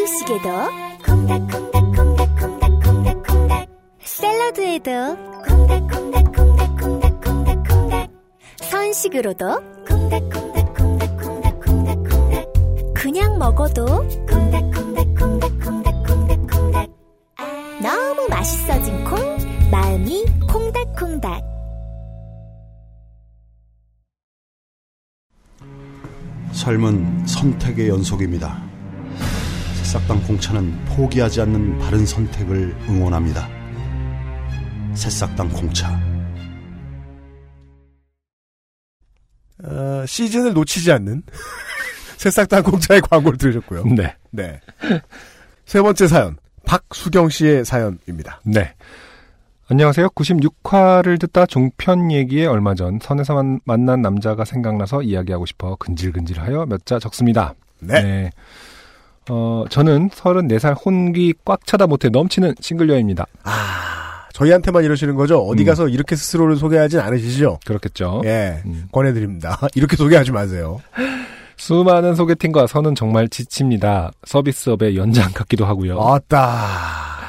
이유식에도 0.05 0.49
콩닥콩닥콩닥콩닥콩닥콩닥. 1.03 3.67
샐러드에도 4.03 4.91
콩닥콩닥콩닥콩닥콩닥콩닥. 5.47 8.11
선식으로도 8.57 9.61
콩닥콩닥콩닥콩닥콩닥콩닥 9.87 12.53
그냥 12.93 13.39
먹어도 13.39 14.07
콩닥콩닥콩닥콩닥콩닥콩닥. 14.29 16.89
너무 17.81 18.27
맛있어진 18.29 19.03
콩 19.05 19.17
마음이 19.71 20.23
콩닥콩닥. 20.47 21.43
삶은 26.51 27.25
선택의 27.25 27.89
연속입니다. 27.89 28.74
새싹당 29.95 30.23
공차는 30.23 30.85
포기하지 30.87 31.39
않는 31.39 31.77
바른 31.79 32.05
선택을 32.05 32.75
응원합니다. 32.89 33.47
새싹당 34.93 35.47
공차. 35.47 35.89
어, 39.63 40.05
시즌을 40.05 40.53
놓치지 40.53 40.91
않는 40.91 41.23
새싹당 42.17 42.63
공차의 42.63 42.99
광고를 43.09 43.37
들으셨고요. 43.37 43.85
네. 43.85 44.13
네. 44.31 44.59
세 45.65 45.81
번째 45.81 46.07
사연. 46.09 46.35
박수경 46.65 47.29
씨의 47.29 47.63
사연입니다. 47.63 48.41
네. 48.43 48.73
안녕하세요. 49.69 50.09
96화를 50.09 51.21
듣다 51.21 51.45
종편 51.45 52.11
얘기에 52.11 52.47
얼마 52.47 52.75
전 52.75 52.99
선에서 53.01 53.33
만, 53.33 53.61
만난 53.63 54.01
남자가 54.01 54.43
생각나서 54.43 55.03
이야기하고 55.03 55.45
싶어 55.45 55.77
근질근질하여 55.77 56.65
몇 56.65 56.83
자 56.83 56.99
적습니다. 56.99 57.53
네. 57.79 58.29
어, 59.29 59.65
저는 59.69 60.09
34살 60.09 60.75
혼기 60.85 61.33
꽉 61.43 61.65
차다 61.65 61.87
못해 61.87 62.09
넘치는 62.09 62.55
싱글녀입니다. 62.59 63.25
아, 63.43 64.27
저희한테만 64.33 64.83
이러시는 64.83 65.15
거죠? 65.15 65.39
어디 65.39 65.63
음. 65.63 65.65
가서 65.65 65.87
이렇게 65.87 66.15
스스로를 66.15 66.57
소개하진 66.57 66.99
않으시죠? 66.99 67.59
그렇겠죠. 67.65 68.21
예. 68.25 68.61
음. 68.65 68.87
권해드립니다. 68.91 69.59
이렇게 69.75 69.95
소개하지 69.95 70.31
마세요. 70.31 70.81
수많은 71.57 72.15
소개팅과 72.15 72.67
선은 72.67 72.95
정말 72.95 73.29
지칩니다. 73.29 74.11
서비스업의 74.25 74.97
연장 74.97 75.31
같기도 75.31 75.65
하고요. 75.65 75.99
아따. 76.01 77.25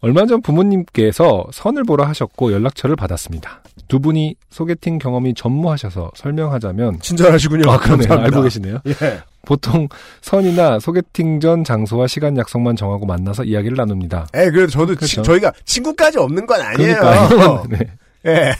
얼마 0.00 0.26
전 0.26 0.42
부모님께서 0.42 1.46
선을 1.52 1.84
보라 1.84 2.08
하셨고 2.08 2.52
연락처를 2.52 2.96
받았습니다. 2.96 3.62
두 3.88 4.00
분이 4.00 4.36
소개팅 4.50 4.98
경험이 4.98 5.34
전무하셔서 5.34 6.10
설명하자면 6.14 7.00
친절하시군요. 7.00 7.70
아, 7.70 7.76
그러네요. 7.78 8.08
감사합니다. 8.08 8.24
알고 8.36 8.42
계시네요. 8.42 8.78
예. 8.86 9.20
보통 9.44 9.88
선이나 10.20 10.78
소개팅 10.78 11.40
전 11.40 11.64
장소와 11.64 12.06
시간 12.06 12.36
약속만 12.38 12.76
정하고 12.76 13.06
만나서 13.06 13.44
이야기를 13.44 13.76
나눕니다. 13.76 14.28
예, 14.36 14.50
그래도 14.50 14.68
저도 14.68 14.94
치- 14.94 15.16
그렇죠. 15.16 15.22
저희가 15.22 15.52
친구까지 15.64 16.18
없는 16.18 16.46
건 16.46 16.60
아니에요. 16.60 16.94
그러니까 16.98 17.62
네. 17.68 17.78
예. 18.26 18.54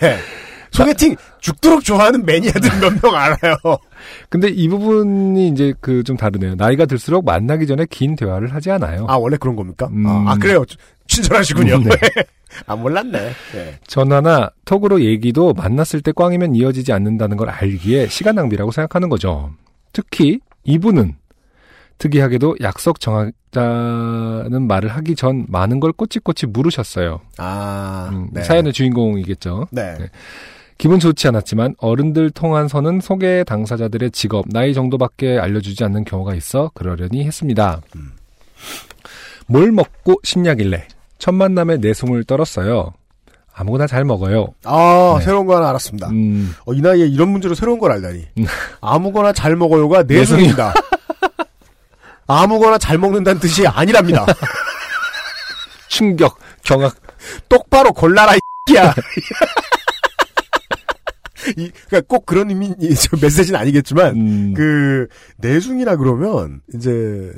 소개팅 0.72 1.16
죽도록 1.40 1.84
좋아하는 1.84 2.24
매니아들 2.24 2.70
몇 2.80 2.92
명 3.02 3.14
알아요. 3.14 3.56
근데 4.30 4.48
이 4.48 4.68
부분이 4.68 5.48
이제 5.48 5.74
그 5.80 6.02
좀 6.02 6.16
다르네요. 6.16 6.54
나이가 6.56 6.86
들수록 6.86 7.24
만나기 7.24 7.66
전에 7.66 7.86
긴 7.90 8.16
대화를 8.16 8.52
하지 8.54 8.70
않아요. 8.70 9.06
아, 9.08 9.16
원래 9.16 9.36
그런 9.36 9.54
겁니까? 9.54 9.88
음. 9.92 10.06
아, 10.06 10.32
아, 10.32 10.36
그래요. 10.36 10.64
친절하시군요. 11.06 11.78
네. 11.78 11.90
아, 12.66 12.74
몰랐네. 12.76 13.18
예. 13.54 13.78
전화나 13.86 14.50
톡으로 14.64 15.02
얘기도 15.02 15.52
만났을 15.52 16.00
때 16.00 16.12
꽝이면 16.12 16.54
이어지지 16.54 16.92
않는다는 16.92 17.36
걸 17.36 17.48
알기에 17.50 18.08
시간 18.08 18.34
낭비라고 18.34 18.70
생각하는 18.72 19.08
거죠. 19.08 19.50
특히 19.92 20.40
이분은 20.64 21.16
특이하게도 21.98 22.56
약속 22.62 22.98
정하자는 23.00 24.66
말을 24.66 24.88
하기 24.90 25.14
전 25.14 25.46
많은 25.48 25.78
걸 25.80 25.92
꼬치꼬치 25.92 26.46
물으셨어요. 26.46 27.20
아, 27.38 28.10
음, 28.12 28.28
네. 28.32 28.42
사연의 28.42 28.72
주인공이겠죠. 28.72 29.68
네. 29.70 29.94
네. 29.98 30.06
기분 30.78 30.98
좋지 30.98 31.28
않았지만 31.28 31.76
어른들 31.78 32.30
통한 32.30 32.68
선은 32.68 33.00
소개 33.00 33.44
당사자들의 33.44 34.10
직업, 34.10 34.46
나이 34.48 34.74
정도밖에 34.74 35.38
알려주지 35.38 35.84
않는 35.84 36.04
경우가 36.04 36.34
있어 36.34 36.70
그러려니 36.74 37.24
했습니다. 37.24 37.80
음. 37.96 38.12
뭘 39.46 39.70
먹고 39.72 40.20
싶냐길래 40.24 40.86
첫 41.18 41.32
만남에 41.32 41.76
내숭을 41.76 42.24
떨었어요. 42.24 42.94
아무거나 43.54 43.86
잘 43.86 44.04
먹어요. 44.04 44.54
아, 44.64 45.16
네. 45.18 45.24
새로운 45.24 45.46
거 45.46 45.56
하나 45.56 45.68
알았습니다. 45.68 46.08
음, 46.08 46.54
어, 46.64 46.72
이 46.72 46.80
나이에 46.80 47.06
이런 47.06 47.28
문제로 47.28 47.54
새로운 47.54 47.78
걸 47.78 47.92
알다니. 47.92 48.26
음. 48.38 48.46
아무거나 48.80 49.32
잘 49.32 49.56
먹어요가 49.56 50.02
내숭입니다. 50.04 50.72
아무거나 52.26 52.78
잘 52.78 52.96
먹는다는 52.98 53.40
뜻이 53.40 53.66
아니랍니다. 53.66 54.24
충격, 55.88 56.38
경악. 56.64 56.96
똑바로 57.48 57.92
골라라, 57.92 58.32
이야. 58.70 58.94
이, 61.56 61.70
그니까 61.88 62.02
꼭 62.06 62.26
그런 62.26 62.50
의미, 62.50 62.70
저 62.96 63.16
메시지는 63.20 63.58
아니겠지만, 63.58 64.16
음, 64.16 64.54
그, 64.54 65.06
내숭이라 65.38 65.96
그러면, 65.96 66.60
이제, 66.74 67.32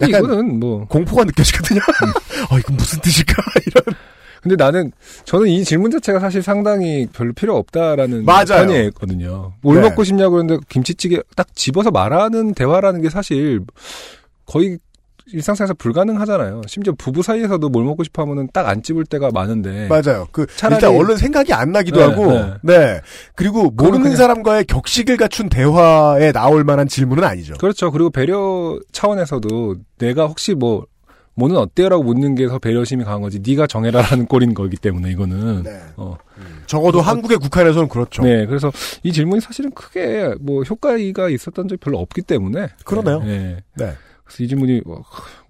약간 0.00 0.24
이거는 0.24 0.60
뭐. 0.60 0.86
공포가 0.86 1.24
느껴지거든요. 1.24 1.80
어, 2.50 2.58
이거 2.58 2.72
무슨 2.72 3.00
뜻일까? 3.00 3.42
이런. 3.66 3.96
근데 4.42 4.56
나는 4.56 4.90
저는 5.24 5.48
이 5.48 5.64
질문 5.64 5.90
자체가 5.90 6.18
사실 6.18 6.42
상당히 6.42 7.06
별로 7.12 7.32
필요 7.34 7.56
없다라는 7.58 8.24
맞아요. 8.24 8.66
편이거든요. 8.66 9.52
뭘 9.60 9.76
네. 9.76 9.82
먹고 9.82 10.02
싶냐고 10.02 10.32
그러는데 10.36 10.64
김치찌개 10.70 11.20
딱 11.36 11.54
집어서 11.54 11.90
말하는 11.90 12.54
대화라는 12.54 13.02
게 13.02 13.10
사실 13.10 13.60
거의 14.46 14.78
일상생활에서 15.32 15.74
불가능하잖아요. 15.74 16.62
심지어 16.66 16.92
부부 16.96 17.22
사이에서도 17.22 17.68
뭘 17.68 17.84
먹고 17.84 18.04
싶어 18.04 18.22
하면은 18.22 18.48
딱 18.52 18.68
안 18.68 18.82
집을 18.82 19.04
때가 19.04 19.30
많은데. 19.32 19.88
맞아요. 19.88 20.26
그 20.32 20.46
차라리- 20.46 20.74
일단 20.76 20.94
얼른 20.94 21.16
생각이 21.16 21.52
안 21.52 21.72
나기도 21.72 21.98
네, 22.00 22.04
하고, 22.06 22.32
네. 22.32 22.52
네. 22.62 23.00
그리고 23.34 23.70
모르는 23.70 24.02
그냥- 24.02 24.16
사람과의 24.16 24.64
격식을 24.66 25.16
갖춘 25.16 25.48
대화에 25.48 26.32
나올 26.32 26.62
만한 26.64 26.86
질문은 26.88 27.24
아니죠. 27.24 27.54
그렇죠. 27.58 27.90
그리고 27.90 28.10
배려 28.10 28.78
차원에서도 28.92 29.76
내가 29.98 30.26
혹시 30.26 30.54
뭐 30.54 30.86
뭐는 31.34 31.56
어때요라고 31.56 32.02
묻는 32.02 32.34
게 32.34 32.46
더 32.48 32.58
배려심이 32.58 33.02
강한 33.04 33.22
거지. 33.22 33.38
네가 33.40 33.66
정해라라는 33.66 34.26
꼴인 34.26 34.52
거기 34.52 34.76
때문에 34.76 35.10
이거는. 35.10 35.62
네. 35.62 35.80
어. 35.96 36.16
적어도 36.66 37.00
한국의 37.00 37.38
국한에서는 37.38 37.88
그렇죠. 37.88 38.22
네, 38.22 38.44
그래서 38.46 38.70
이 39.02 39.12
질문이 39.12 39.40
사실은 39.40 39.70
크게 39.70 40.34
뭐 40.40 40.62
효과가 40.64 41.28
있었던 41.30 41.68
적이 41.68 41.78
별로 41.80 41.98
없기 41.98 42.22
때문에. 42.22 42.68
그러네요. 42.84 43.20
네. 43.20 43.56
네. 43.76 43.92
그래서 44.30 44.44
이 44.44 44.48
질문이 44.48 44.82
뭐, 44.86 45.02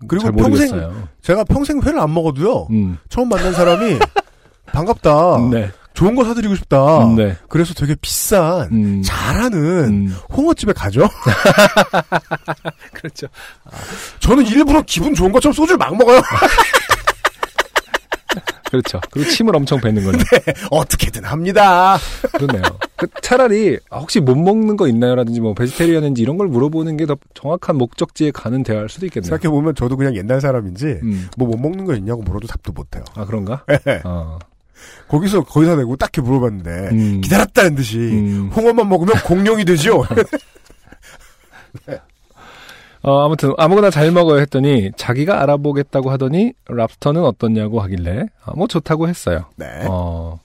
그리고 0.08 0.24
잘 0.24 0.32
평생. 0.32 1.08
제가 1.22 1.44
평생 1.44 1.80
회를 1.82 2.00
안 2.00 2.12
먹어도요. 2.14 2.68
음. 2.70 2.98
처음 3.10 3.28
만난 3.28 3.52
사람이 3.52 3.98
반갑다. 4.72 5.48
네. 5.50 5.70
좋은 5.92 6.14
거 6.14 6.24
사드리고 6.24 6.54
싶다. 6.54 7.04
네. 7.16 7.36
그래서 7.48 7.74
되게 7.74 7.94
비싼 8.00 8.68
음. 8.72 9.02
잘하는 9.04 9.58
음. 10.08 10.16
홍어집에 10.34 10.72
가죠. 10.72 11.06
그렇죠. 12.94 13.26
저는 14.20 14.46
일부러 14.46 14.80
기분 14.82 15.14
좋은 15.14 15.30
것처럼 15.30 15.52
소주를 15.52 15.76
막 15.76 15.94
먹어요. 15.96 16.22
그렇죠. 18.70 19.00
그리고 19.10 19.28
침을 19.30 19.54
엄청 19.56 19.80
뱉는 19.80 20.04
거죠. 20.04 20.18
어떻게든 20.70 21.24
합니다. 21.24 21.98
그러네요. 22.32 22.62
그 22.96 23.08
차라리 23.22 23.78
아, 23.90 23.98
혹시 23.98 24.20
못 24.20 24.36
먹는 24.36 24.76
거 24.76 24.86
있나요라든지 24.86 25.40
뭐 25.40 25.54
베지테리언인지 25.54 26.22
이런 26.22 26.36
걸 26.38 26.46
물어보는 26.48 26.96
게 26.96 27.06
더 27.06 27.16
정확한 27.34 27.76
목적지에 27.76 28.30
가는 28.30 28.62
대화일 28.62 28.88
수도 28.88 29.06
있겠네요. 29.06 29.28
생각해 29.28 29.50
보면 29.50 29.74
저도 29.74 29.96
그냥 29.96 30.14
옛날 30.14 30.40
사람인지 30.40 31.00
음. 31.02 31.28
뭐못 31.36 31.58
먹는 31.60 31.84
거 31.86 31.94
있냐고 31.96 32.22
물어도 32.22 32.46
답도 32.46 32.70
못 32.72 32.94
해요. 32.94 33.02
아 33.16 33.24
그런가? 33.24 33.64
네. 33.84 34.00
어. 34.04 34.38
거기서 35.08 35.42
거기서 35.42 35.76
내고 35.76 35.96
딱히 35.96 36.20
물어봤는데 36.20 36.70
음. 36.92 37.20
기다렸다는 37.22 37.74
듯이 37.74 37.98
음. 37.98 38.50
홍어만 38.54 38.88
먹으면 38.88 39.14
공룡이 39.24 39.64
되죠. 39.64 40.04
어, 43.02 43.24
아무튼 43.24 43.52
아무거나 43.56 43.90
잘 43.90 44.10
먹어요 44.10 44.40
했더니 44.40 44.90
자기가 44.96 45.42
알아보겠다고 45.42 46.10
하더니 46.10 46.52
랍스터는 46.66 47.24
어떻냐고 47.24 47.80
하길래 47.80 48.26
아, 48.44 48.52
뭐 48.54 48.66
좋다고 48.66 49.08
했어요. 49.08 49.46
네. 49.56 49.66
어, 49.88 50.38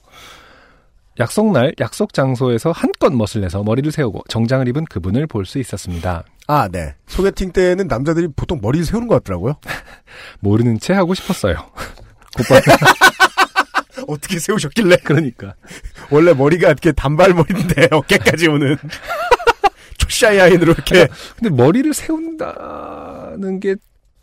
약속 1.20 1.52
날 1.52 1.74
약속 1.80 2.12
장소에서 2.14 2.72
한껏 2.72 3.12
멋을 3.12 3.42
내서 3.42 3.62
머리를 3.62 3.90
세우고 3.92 4.24
정장을 4.28 4.66
입은 4.68 4.84
그분을 4.86 5.26
볼 5.26 5.44
수 5.46 5.58
있었습니다. 5.58 6.24
아, 6.46 6.68
네. 6.68 6.94
소개팅 7.06 7.52
때는 7.52 7.88
남자들이 7.88 8.28
보통 8.34 8.58
머리를 8.62 8.86
세우는 8.86 9.08
것 9.08 9.16
같더라고요. 9.16 9.54
모르는 10.40 10.78
채 10.78 10.92
하고 10.94 11.12
싶었어요. 11.14 11.56
곧바로 12.36 12.60
어떻게 14.08 14.38
세우셨길래? 14.38 14.96
그러니까 15.04 15.54
원래 16.10 16.32
머리가 16.32 16.68
이렇게 16.68 16.92
단발머리인데 16.92 17.88
어깨까지 17.90 18.48
오는 18.48 18.76
초샤이아인으로 20.08 20.72
이렇게 20.72 21.08
근데 21.38 21.50
머리를 21.54 21.92
세운다는 21.94 23.60
게 23.60 23.76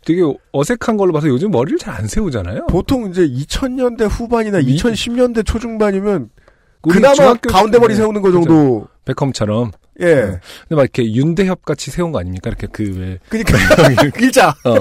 되게 0.04 0.20
어색한 0.52 0.96
걸로 0.96 1.12
봐서 1.12 1.28
요즘 1.28 1.50
머리를 1.50 1.78
잘 1.78 1.94
안 1.94 2.06
세우잖아요. 2.06 2.66
보통 2.66 3.08
이제 3.10 3.26
2000년대 3.26 4.06
후반이나 4.10 4.58
이- 4.60 4.76
2010년대 4.76 5.46
초중반이면 5.46 6.28
그나마 6.82 7.34
가운데 7.34 7.78
머리 7.78 7.94
때- 7.94 7.98
세우는 7.98 8.20
거 8.20 8.28
그죠. 8.28 8.44
정도 8.44 8.86
베컴처럼. 9.06 9.70
예. 10.00 10.06
근데 10.06 10.40
막 10.74 10.82
이렇게 10.82 11.04
윤대협 11.12 11.64
같이 11.64 11.90
세운 11.90 12.10
거 12.12 12.18
아닙니까? 12.18 12.50
이렇게 12.50 12.66
그 12.66 12.82
왜 12.82 13.18
그러니까 13.28 13.56
일자 14.20 14.48
어. 14.64 14.74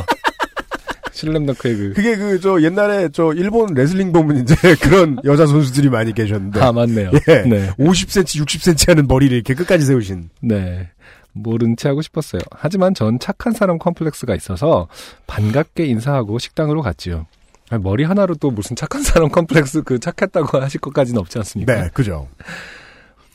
슬램덩크의 1.24 1.76
그 1.76 1.94
그게 1.94 2.16
그 2.18 2.40
저 2.40 2.62
옛날에 2.62 3.10
저 3.14 3.32
일본 3.34 3.74
레슬링 3.74 4.12
보면 4.12 4.42
이제 4.44 4.56
그런 4.82 5.18
여자 5.24 5.46
선수들이 5.46 5.90
많이 5.90 6.14
계셨는데 6.14 6.60
아 6.62 6.72
맞네요. 6.72 7.12
예. 7.30 7.42
네. 7.48 7.70
50cm, 7.80 8.46
60cm 8.46 8.88
하는 8.90 9.08
머리를 9.08 9.36
이렇게 9.36 9.54
끝까지 9.54 9.86
세우신. 9.86 10.30
네. 10.42 10.90
모른 11.32 11.76
채 11.78 11.88
하고 11.90 12.02
싶었어요. 12.02 12.42
하지만 12.52 12.94
전 12.94 13.18
착한 13.20 13.54
사람 13.54 13.80
컴플렉스가 13.80 14.36
있어서 14.36 14.88
반갑게 15.26 15.86
인사하고 15.86 16.38
식당으로 16.38 16.82
갔지요. 16.84 17.26
아니, 17.70 17.82
머리 17.82 18.04
하나로 18.04 18.36
또 18.36 18.52
무슨 18.52 18.76
착한 18.76 19.02
사람 19.02 19.30
컴플렉스 19.30 19.82
그 19.84 20.00
착했다고 20.00 20.60
하실 20.60 20.80
것까지는 20.82 21.20
없지 21.20 21.40
않습니까? 21.40 21.74
네, 21.82 21.90
그죠. 21.94 22.28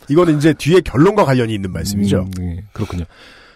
이거는 0.08 0.36
이제 0.38 0.52
뒤에 0.54 0.80
결론과 0.80 1.24
관련이 1.24 1.52
있는 1.52 1.72
말씀이죠. 1.72 2.20
음, 2.20 2.30
네, 2.38 2.64
그렇군요. 2.72 3.04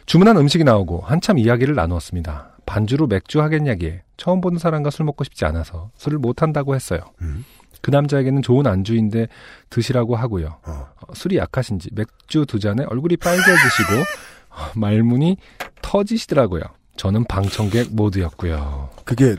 주문한 0.07 0.37
음식이 0.37 0.65
나오고 0.65 1.03
한참 1.07 1.39
이야기를 1.39 1.75
나누었습니다. 1.77 2.52
반주로 2.67 3.07
맥주 3.07 3.41
하겠냐기에 3.43 4.03
처음 4.17 4.41
보는 4.41 4.59
사람과 4.59 4.91
술 4.91 5.05
먹고 5.05 5.25
싶지 5.25 5.45
않아서 5.45 5.91
술을 5.97 6.19
못 6.19 6.43
한다고 6.43 6.75
했어요. 6.75 7.01
음. 7.21 7.45
그 7.81 7.91
남자에게는 7.91 8.43
좋은 8.43 8.67
안주인데 8.67 9.27
드시라고 9.71 10.17
하고요. 10.17 10.59
어. 10.65 10.87
어, 11.01 11.15
술이 11.15 11.37
약하신지 11.37 11.91
맥주 11.93 12.47
두 12.47 12.59
잔에 12.61 12.85
얼굴이 12.85 13.17
빨개지시고 13.17 13.93
어, 14.51 14.71
말문이 14.77 15.37
터지시더라고요. 15.83 16.63
저는 16.97 17.25
방청객 17.25 17.95
모두였고요. 17.95 18.91
그게 19.05 19.37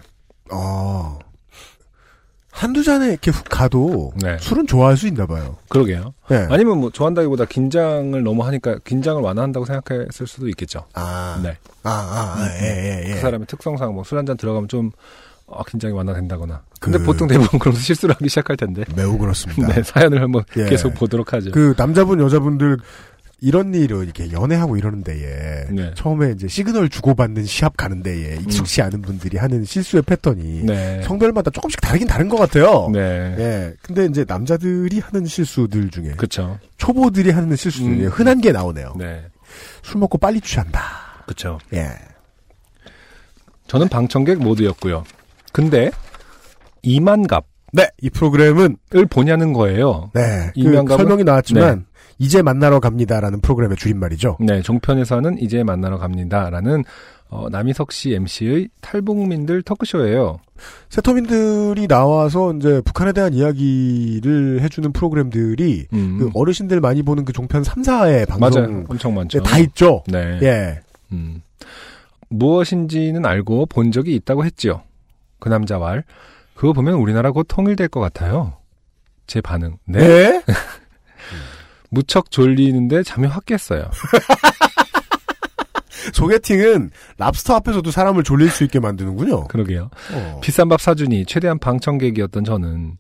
어 0.52 1.18
한두 2.54 2.84
잔에 2.84 3.10
이렇게 3.10 3.32
훅 3.32 3.46
가도 3.50 4.14
네. 4.22 4.38
술은 4.40 4.68
좋아할 4.68 4.96
수 4.96 5.08
있나 5.08 5.26
봐요. 5.26 5.58
그러게요. 5.70 6.14
네. 6.30 6.46
아니면 6.52 6.78
뭐 6.80 6.92
좋아한다기보다 6.92 7.46
긴장을 7.46 8.22
너무 8.24 8.46
하니까 8.46 8.78
긴장을 8.84 9.22
완화한다고 9.22 9.66
생각했을 9.66 10.28
수도 10.28 10.48
있겠죠. 10.50 10.86
아, 10.94 11.40
네. 11.44 11.58
아, 11.82 11.90
아, 11.90 12.36
아, 12.38 12.50
예, 12.62 13.02
예, 13.06 13.10
예. 13.10 13.14
그 13.16 13.20
사람의 13.20 13.48
특성상 13.48 13.94
뭐 13.94 14.04
술 14.04 14.18
한 14.20 14.26
잔 14.28 14.38
들어가면 14.38 14.68
좀 14.70 14.92
어, 15.48 15.64
긴장이 15.64 15.94
완화된다거나. 15.94 16.62
근데 16.80 17.00
그- 17.00 17.04
보통 17.06 17.28
대부분 17.28 17.60
그러면서 17.60 17.84
실수를 17.84 18.16
하기 18.16 18.30
시작할 18.30 18.56
텐데. 18.56 18.84
매우 18.96 19.18
그렇습니다. 19.18 19.68
네, 19.74 19.82
사연을 19.84 20.22
한번 20.22 20.44
예. 20.58 20.66
계속 20.66 20.94
보도록 20.94 21.34
하죠. 21.34 21.52
그 21.52 21.74
남자분 21.76 22.20
여자분들 22.22 22.78
이런 23.44 23.74
일을 23.74 24.06
이렇게 24.06 24.32
연애하고 24.32 24.78
이러는 24.78 25.04
데에 25.04 25.66
네. 25.70 25.92
처음에 25.96 26.32
이제 26.32 26.48
시그널 26.48 26.88
주고받는 26.88 27.44
시합 27.44 27.76
가는 27.76 28.02
데에 28.02 28.38
익숙치 28.38 28.82
않은 28.82 29.02
분들이 29.02 29.38
하는 29.38 29.66
실수의 29.66 30.02
패턴이 30.04 30.62
음. 30.62 30.66
네. 30.68 31.02
성별마다 31.04 31.52
조금씩 31.52 31.82
다르긴 31.82 32.08
다른 32.08 32.30
것 32.30 32.38
같아요. 32.38 32.90
네. 32.94 33.36
예. 33.38 33.74
근데 33.82 34.06
이제 34.06 34.24
남자들이 34.26 34.98
하는 35.00 35.26
실수들 35.26 35.90
중에 35.90 36.12
그쵸. 36.16 36.58
초보들이 36.78 37.32
하는 37.32 37.54
실수 37.58 37.80
중에 37.80 38.06
음. 38.06 38.08
흔한 38.08 38.40
게 38.40 38.54
나오네요. 38.54 38.96
네. 38.98 39.26
술 39.82 40.00
먹고 40.00 40.18
빨리 40.20 40.40
취한다. 40.40 40.82
그쵸. 41.28 41.60
예. 41.74 41.90
저는 43.68 43.90
방청객 43.90 44.40
모드였고요. 44.40 45.04
근데 45.52 45.92
이만갑을 46.82 47.44
네, 47.74 47.90
이 48.02 48.10
프로그램은 48.10 48.78
보냐는 49.10 49.52
거예요. 49.52 50.12
네, 50.14 50.52
그 50.54 50.60
이명갑은? 50.62 51.04
설명이 51.04 51.24
나왔지만 51.26 51.86
이제 52.20 52.42
만나러 52.42 52.80
갑니다라는 52.80 53.42
프로그램의 53.42 53.78
줄임말이죠. 53.78 54.38
네, 54.40 54.62
종편에서는 54.62 55.40
이제 55.40 55.64
만나러 55.64 55.98
갑니다라는 55.98 56.84
어, 57.30 57.50
남희석 57.50 57.92
씨 57.92 58.14
MC의 58.14 58.70
탈북민들 58.82 59.64
토크쇼예요. 59.64 60.40
세터민들이 60.90 61.88
나와서 61.88 62.54
이제 62.54 62.80
북한에 62.86 63.12
대한 63.12 63.34
이야기를 63.34 64.62
해주는 64.62 64.94
프로그램들이 64.94 65.88
음. 65.94 66.18
그 66.20 66.30
어르신들 66.36 66.80
많이 66.80 67.02
보는 67.02 67.26
그 67.26 67.34
종편 67.34 67.64
3, 67.64 67.82
4의 67.82 68.40
맞아요. 68.40 68.54
방송 68.54 68.86
엄청 68.88 69.16
많죠. 69.16 69.42
다 69.42 69.58
있죠. 69.58 70.04
네. 70.08 70.40
예. 70.44 70.80
음. 71.12 71.42
무엇인지는 72.30 73.26
알고 73.26 73.66
본 73.66 73.92
적이 73.92 74.16
있다고 74.16 74.46
했지요. 74.46 74.84
그 75.40 75.50
남자 75.50 75.80
말. 75.80 76.04
그거 76.54 76.72
보면 76.74 76.96
우리나라 76.96 77.32
곧 77.32 77.46
통일될 77.48 77.88
것 77.88 78.00
같아요. 78.00 78.54
제 79.26 79.42
반응. 79.42 79.78
네. 79.86 80.00
네? 80.00 80.44
무척 81.94 82.32
졸리는데 82.32 83.04
잠이 83.04 83.28
확 83.28 83.46
깼어요. 83.46 83.90
소개팅은 86.14 86.92
랍스터 87.18 87.56
앞에서도 87.56 87.90
사람을 87.90 88.24
졸릴 88.24 88.50
수 88.50 88.64
있게 88.64 88.80
만드는군요. 88.80 89.48
그러게요. 89.48 89.90
어. 90.12 90.42
비싼 90.44 90.68
밥 90.68 90.82
사주니 90.82 91.26
최대한 91.26 91.60
방청객이었던 91.60 92.44
저는 92.44 92.98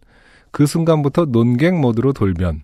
그 0.51 0.65
순간부터 0.65 1.25
논객 1.25 1.75
모드로 1.75 2.13
돌변. 2.13 2.63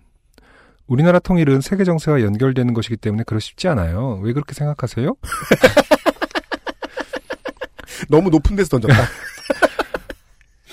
우리나라 0.86 1.18
통일은 1.18 1.60
세계 1.60 1.84
정세와 1.84 2.22
연결되는 2.22 2.74
것이기 2.74 2.96
때문에 2.96 3.24
그렇 3.24 3.38
쉽지 3.38 3.68
않아요. 3.68 4.18
왜 4.22 4.32
그렇게 4.32 4.54
생각하세요? 4.54 5.14
너무 8.08 8.30
높은 8.30 8.56
데서 8.56 8.70
던졌다. 8.70 8.94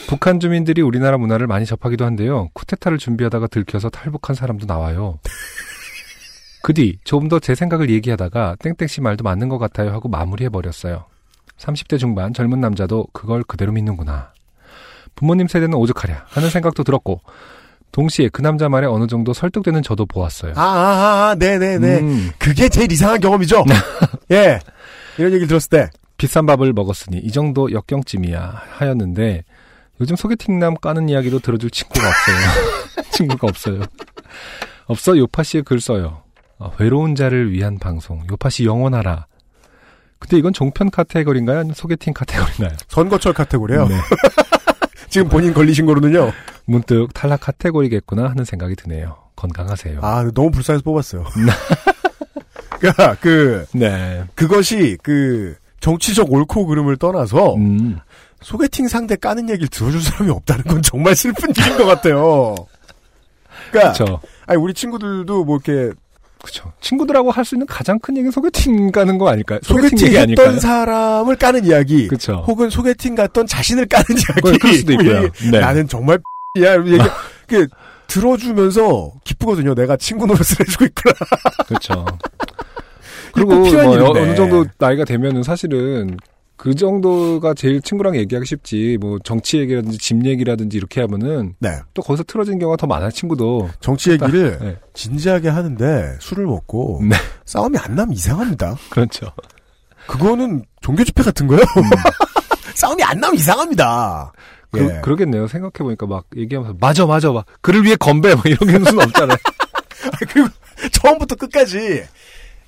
북한 0.07 0.39
주민들이 0.39 0.81
우리나라 0.81 1.17
문화를 1.17 1.47
많이 1.47 1.65
접하기도 1.65 2.05
한데요. 2.05 2.49
쿠데타를 2.53 2.97
준비하다가 2.97 3.47
들켜서 3.47 3.89
탈북한 3.89 4.35
사람도 4.35 4.65
나와요. 4.65 5.19
그 6.63 6.73
뒤 6.73 6.97
좀 7.03 7.27
더 7.29 7.39
제 7.39 7.55
생각을 7.55 7.89
얘기하다가 7.89 8.55
땡땡씨 8.59 9.01
말도 9.01 9.23
맞는 9.23 9.47
것 9.49 9.57
같아요 9.57 9.91
하고 9.93 10.09
마무리해버렸어요. 10.09 11.05
30대 11.57 11.97
중반 11.99 12.33
젊은 12.33 12.59
남자도 12.61 13.07
그걸 13.13 13.43
그대로 13.43 13.71
믿는구나. 13.71 14.31
부모님 15.15 15.47
세대는 15.47 15.73
오죽하랴 15.75 16.25
하는 16.27 16.49
생각도 16.49 16.83
들었고 16.83 17.21
동시에 17.91 18.29
그 18.29 18.41
남자 18.41 18.69
말에 18.69 18.85
어느 18.85 19.07
정도 19.07 19.33
설득되는 19.33 19.81
저도 19.81 20.05
보았어요. 20.05 20.53
아, 20.55 20.61
아, 20.61 21.29
아, 21.31 21.35
네네네. 21.39 21.99
음, 21.99 22.29
그게 22.37 22.69
제일 22.69 22.91
이상한 22.91 23.19
경험이죠. 23.19 23.63
예. 24.31 24.59
이런 25.17 25.31
얘기를 25.31 25.47
들었을 25.47 25.69
때. 25.69 25.89
비싼 26.17 26.45
밥을 26.45 26.73
먹었으니 26.73 27.17
이 27.19 27.31
정도 27.31 27.71
역경쯤이야 27.71 28.61
하였는데 28.77 29.43
요즘 29.99 30.15
소개팅남 30.15 30.75
까는 30.75 31.09
이야기로 31.09 31.39
들어줄 31.39 31.71
친구가 31.71 32.07
없어요. 32.07 33.03
친구가 33.11 33.47
없어요. 33.47 33.81
없어 34.85 35.17
요파 35.17 35.43
씨의 35.43 35.63
글 35.63 35.79
써요. 35.79 36.21
어, 36.59 36.71
외로운 36.79 37.15
자를 37.15 37.51
위한 37.51 37.77
방송 37.79 38.21
요파 38.29 38.49
씨 38.49 38.65
영원하라. 38.65 39.27
근데 40.19 40.37
이건 40.37 40.53
종편 40.53 40.89
카테고리인가요? 40.89 41.59
아니면 41.59 41.75
소개팅 41.75 42.13
카테고리인가요? 42.13 42.77
선거철 42.87 43.33
카테고리요. 43.33 43.87
네. 43.87 43.95
지금 45.09 45.29
본인 45.29 45.53
걸리신 45.53 45.85
거로는요. 45.85 46.31
문득 46.65 47.13
탈락 47.13 47.41
카테고리겠구나 47.41 48.29
하는 48.29 48.43
생각이 48.43 48.75
드네요. 48.75 49.17
건강하세요. 49.35 49.99
아 50.01 50.29
너무 50.33 50.51
불쌍해서 50.51 50.83
뽑았어요. 50.83 51.25
그러니까 52.79 53.15
그 53.21 53.65
네. 53.73 54.23
그것이 54.35 54.97
그 55.03 55.55
정치적 55.79 56.31
옳고 56.31 56.65
그름을 56.65 56.97
떠나서 56.97 57.55
음. 57.55 57.99
소개팅 58.41 58.87
상대 58.87 59.15
까는 59.15 59.49
얘기를 59.49 59.67
들어줄 59.67 60.01
사람이 60.01 60.29
없다는 60.31 60.63
건 60.65 60.81
정말 60.81 61.15
슬픈 61.15 61.49
일인 61.57 61.77
것 61.77 61.85
같아요. 61.85 62.55
그러니까 63.71 63.93
그렇죠. 63.93 64.19
아니 64.45 64.59
우리 64.59 64.73
친구들도 64.73 65.43
뭐 65.45 65.59
이렇게 65.63 65.93
그렇죠. 66.41 66.71
친구들하고 66.81 67.31
할 67.31 67.43
수 67.43 67.55
있는 67.55 67.65
가장 67.65 67.97
큰 67.99 68.15
얘기는 68.15 68.31
소개팅 68.31 68.91
가는 68.91 69.17
거 69.17 69.27
아닐까요? 69.27 69.59
소개팅 69.63 69.97
얘기 70.07 70.17
했던 70.17 70.23
아닐까요? 70.23 70.59
사람을 70.59 71.35
까는 71.35 71.65
이야기, 71.65 72.07
그렇죠. 72.07 72.43
혹은 72.47 72.69
소개팅 72.69 73.15
갔던 73.15 73.47
자신을 73.47 73.87
까는 73.87 74.05
이야기. 74.11 74.41
그럴- 74.59 74.73
수도 74.75 74.93
있고요. 74.93 75.19
뭐 75.21 75.29
이게 75.41 75.51
네. 75.51 75.59
나는 75.59 75.87
정말 75.87 76.19
야 76.63 76.75
얘기 76.85 76.99
그 77.47 77.67
들어주면서 78.05 79.11
기쁘거든요. 79.23 79.73
내가 79.75 79.97
친구 79.97 80.25
노릇을 80.27 80.57
해주고 80.61 80.85
있구나. 80.85 81.13
그렇죠. 81.67 82.05
그리고 83.33 83.55
뭐 83.55 83.67
일인데. 83.67 84.19
어느 84.21 84.35
정도 84.35 84.65
나이가 84.77 85.03
되면은 85.03 85.43
사실은 85.43 86.17
그 86.57 86.73
정도가 86.73 87.53
제일 87.53 87.81
친구랑 87.81 88.15
얘기하기 88.15 88.45
쉽지. 88.45 88.97
뭐 88.99 89.19
정치 89.23 89.59
얘기라든지 89.59 89.97
집 89.99 90.25
얘기라든지 90.25 90.75
이렇게 90.75 91.01
하면은 91.01 91.53
네. 91.59 91.69
또 91.93 92.01
거기서 92.01 92.23
틀어진 92.23 92.57
경우가 92.59 92.77
더 92.77 92.87
많아요. 92.87 93.11
친구도. 93.11 93.69
정치 93.79 94.11
얘기를 94.11 94.57
네. 94.59 94.77
진지하게 94.93 95.49
하는데 95.49 96.17
술을 96.19 96.45
먹고 96.47 97.01
네. 97.07 97.15
싸움이 97.45 97.77
안 97.77 97.95
나면 97.95 98.13
이상합니다. 98.13 98.75
그렇죠. 98.89 99.31
그거는 100.07 100.65
종교 100.81 101.03
집회 101.03 101.21
같은 101.21 101.47
거예요. 101.47 101.63
싸움이 102.73 103.03
안 103.03 103.19
나면 103.19 103.35
이상합니다. 103.35 104.31
그, 104.71 104.79
예. 104.83 105.01
그러겠네요. 105.01 105.47
생각해 105.47 105.71
보니까 105.79 106.07
막 106.07 106.25
얘기하면서, 106.35 106.77
맞아, 106.79 107.05
맞아, 107.05 107.31
막, 107.31 107.45
그를 107.61 107.83
위해 107.83 107.95
건배, 107.95 108.35
막 108.35 108.45
이런 108.45 108.69
게 108.69 108.77
무슨 108.77 108.99
없잖아요. 108.99 109.37
그리고 110.29 110.49
처음부터 110.91 111.35
끝까지 111.35 112.03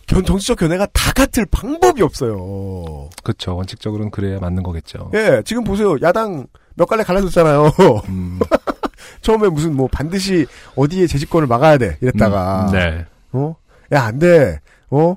견, 0.10 0.24
정치적 0.26 0.58
견해가 0.60 0.88
다 0.88 1.14
같을 1.14 1.46
방법이 1.46 2.02
없어요. 2.02 3.10
그렇죠. 3.24 3.56
원칙적으로는 3.56 4.12
그래야 4.12 4.40
맞는 4.40 4.64
거겠죠. 4.64 5.12
예, 5.14 5.42
지금 5.46 5.64
보세요. 5.64 5.96
야당 6.02 6.48
몇 6.76 6.86
갈래 6.86 7.04
갈라졌잖아요. 7.04 7.72
음, 8.10 8.40
처음에 9.22 9.50
무슨 9.50 9.76
뭐 9.76 9.88
반드시 9.92 10.48
어디에 10.76 11.08
재집권을 11.08 11.48
막아야 11.48 11.78
돼 11.78 11.98
이랬다가 12.02 12.68
음, 12.68 12.72
네. 12.72 13.06
어? 13.32 13.56
야, 13.94 14.04
안 14.04 14.18
돼. 14.20 14.60
어? 14.90 15.16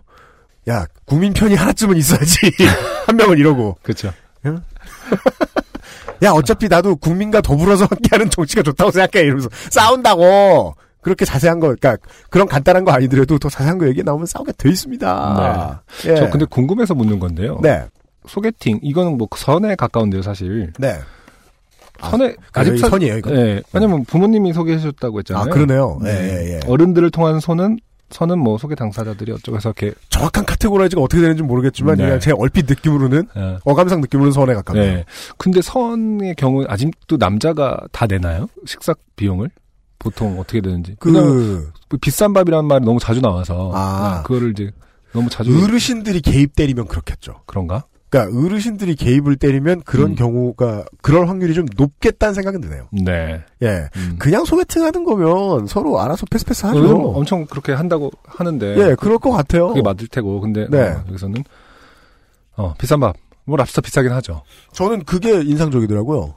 야, 0.69 0.87
국민 1.07 1.33
편이 1.33 1.55
하나쯤은 1.55 1.97
있어야지. 1.97 2.39
한 3.07 3.17
명은 3.17 3.39
이러고. 3.39 3.79
그렇죠. 3.83 4.13
야, 6.23 6.31
어차피 6.31 6.69
나도 6.69 6.97
국민과 6.97 7.41
더불어서 7.41 7.87
함께하는 7.87 8.31
정치가 8.31 8.63
좋다고 8.63 8.91
생각해. 8.91 9.25
이러면서 9.25 9.49
싸운다고. 9.71 10.75
그렇게 11.03 11.25
자세한 11.25 11.61
거, 11.61 11.75
그러니까 11.75 11.97
그런 12.31 12.47
간단한 12.49 12.85
거 12.85 12.93
아니더라도 12.93 13.39
더 13.39 13.49
자세한 13.51 13.77
거 13.77 13.87
얘기 13.89 14.03
나오면 14.03 14.25
싸우게 14.27 14.53
돼 14.57 14.71
있습니다. 14.71 15.83
예. 16.07 16.15
저 16.17 16.31
근데 16.31 16.47
궁금해서 16.47 16.95
묻는 16.95 17.19
건데요. 17.19 17.59
네, 17.63 17.85
소개팅, 18.27 18.79
이거는 18.83 19.19
뭐 19.19 19.29
선에 19.37 19.75
가까운데요, 19.75 20.23
사실. 20.23 20.73
네. 20.79 20.99
아, 22.01 22.11
선에, 22.11 22.35
아직 22.53 22.79
사- 22.79 22.89
선이에요, 22.89 23.19
이거. 23.19 23.31
네. 23.31 23.61
왜냐면 23.73 24.05
부모님이 24.05 24.53
소개해주셨다고 24.53 25.19
했잖아요. 25.19 25.43
아, 25.45 25.47
그러네요. 25.47 25.99
예, 26.05 26.07
네. 26.07 26.21
예, 26.51 26.55
예. 26.55 26.61
어른들을 26.67 27.11
통한 27.11 27.39
손은, 27.41 27.79
선은 28.11 28.39
뭐 28.39 28.59
소개 28.59 28.75
당사자들이 28.75 29.33
어쩌고 29.33 29.57
해서 29.57 29.73
이렇게, 29.77 29.95
정확한 30.09 30.45
카테고라이즈가 30.45 31.01
어떻게 31.03 31.21
되는지 31.23 31.43
모르겠지만 31.43 31.97
네. 31.97 32.05
그냥 32.05 32.21
제 32.21 32.33
얼핏 32.33 32.67
느낌으로는 32.69 33.29
예. 33.37 33.59
어감상 33.65 34.01
느낌으로는 34.01 34.33
선에 34.33 34.55
가깝네요. 34.55 34.95
네. 34.95 35.05
근데 35.39 35.61
선의 35.63 36.35
경우 36.37 36.65
아직도 36.69 37.17
남자가 37.19 37.79
다 37.93 38.07
내나요? 38.07 38.49
식사 38.67 38.95
비용을? 39.17 39.51
보통 40.03 40.39
어떻게 40.41 40.61
되는지. 40.61 40.97
그그 40.99 41.71
비싼 42.01 42.33
밥이라는 42.33 42.67
말이 42.67 42.85
너무 42.85 42.99
자주 42.99 43.21
나와서. 43.21 43.71
아. 43.73 44.17
네, 44.17 44.23
그거를 44.25 44.51
이제 44.51 44.71
너무 45.13 45.31
자주. 45.31 45.57
어르신들이 45.63 46.21
개입 46.21 46.57
때리면 46.57 46.89
그렇겠죠. 46.89 47.43
그런가? 47.47 47.85
그러니까 48.11 48.39
어르신들이 48.39 48.95
개입을 48.97 49.37
때리면 49.37 49.83
그런 49.85 50.11
음. 50.11 50.15
경우가 50.17 50.85
그럴 51.01 51.29
확률이 51.29 51.55
좀 51.55 51.67
높겠다는 51.77 52.35
생각은 52.35 52.61
드네요. 52.61 52.89
네. 52.93 53.43
예. 53.63 53.89
음. 53.97 54.17
그냥 54.19 54.45
소개팅 54.45 54.83
하는 54.83 55.05
거면 55.05 55.67
서로 55.67 55.99
알아서 56.01 56.27
패스패스 56.31 56.67
하죠. 56.67 56.79
요즘 56.79 56.97
엄청 56.97 57.47
그렇게 57.47 57.73
한다고 57.73 58.11
하는데. 58.27 58.77
예, 58.77 58.97
그럴 58.97 59.19
것 59.19 59.31
같아요. 59.31 59.69
그게 59.69 59.81
맞을 59.81 60.09
테고. 60.09 60.41
근데 60.41 60.67
네. 60.69 60.81
어, 60.91 61.05
여기서는 61.09 61.45
어, 62.57 62.75
비싼 62.77 63.01
밥. 63.01 63.17
뭐 63.45 63.57
랍스터 63.57 63.81
비싸긴 63.81 64.13
하죠. 64.13 64.43
저는 64.73 65.05
그게 65.05 65.41
인상적이더라고요. 65.41 66.35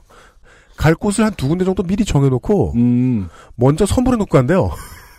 갈 0.76 0.94
곳을 0.94 1.24
한 1.24 1.32
두 1.36 1.48
군데 1.48 1.64
정도 1.64 1.82
미리 1.82 2.04
정해놓고 2.04 2.72
음. 2.76 3.28
먼저 3.54 3.86
선물해 3.86 4.16
놓고 4.18 4.30
간대요. 4.30 4.70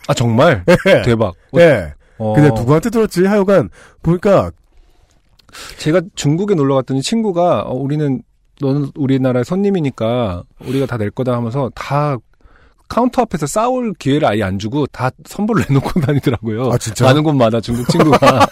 아 0.08 0.14
정말 0.14 0.64
예. 0.88 1.02
대박. 1.04 1.28
어, 1.54 1.60
예. 1.60 1.94
어, 2.18 2.34
근데 2.34 2.50
누구한테 2.50 2.90
들었지? 2.90 3.26
하여간 3.26 3.70
보니까 4.02 4.52
제가 5.78 6.02
중국에 6.16 6.56
놀러 6.56 6.76
갔더니 6.76 7.02
친구가 7.02 7.62
어, 7.64 7.74
우리는 7.74 8.22
너는 8.62 8.92
우리나라의 8.96 9.46
손님이니까 9.46 10.44
우리가 10.66 10.86
다 10.88 10.98
낼 10.98 11.12
거다 11.12 11.34
하면서 11.34 11.70
다 11.76 12.18
카운터 12.90 13.22
앞에서 13.22 13.46
싸울 13.48 13.94
기회를 13.94 14.28
아예 14.28 14.44
안 14.44 14.58
주고 14.60 14.86
다 14.88 15.10
선물을 15.26 15.66
내놓고 15.70 16.00
다니더라고요. 16.02 16.72
아, 16.72 16.78
진짜? 16.78 17.06
가는 17.06 17.22
곳마다 17.24 17.60
중국 17.62 17.88
친구가. 17.90 18.18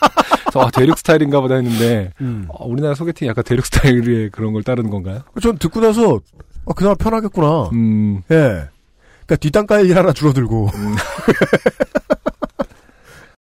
그래서 0.46 0.60
아, 0.62 0.70
대륙 0.72 0.98
스타일인가 0.98 1.40
보다 1.42 1.56
했는데 1.56 2.12
음. 2.22 2.46
어, 2.50 2.66
우리나라 2.68 2.94
소개팅 2.96 3.28
약간 3.28 3.44
대륙 3.44 3.66
스타일의 3.66 4.30
그런 4.32 4.54
걸 4.54 4.62
따르는 4.64 4.90
건가요? 4.90 5.22
전 5.42 5.58
듣고 5.58 5.80
나서 5.80 6.20
어, 6.66 6.74
그나마 6.74 6.96
편하겠구나. 6.96 7.70
음, 7.74 8.22
예. 8.32 8.68
그러니까 9.26 9.36
뒷단가의 9.40 9.88
일 9.88 9.98
하나 9.98 10.12
줄어들고. 10.14 10.70
음. 10.74 10.96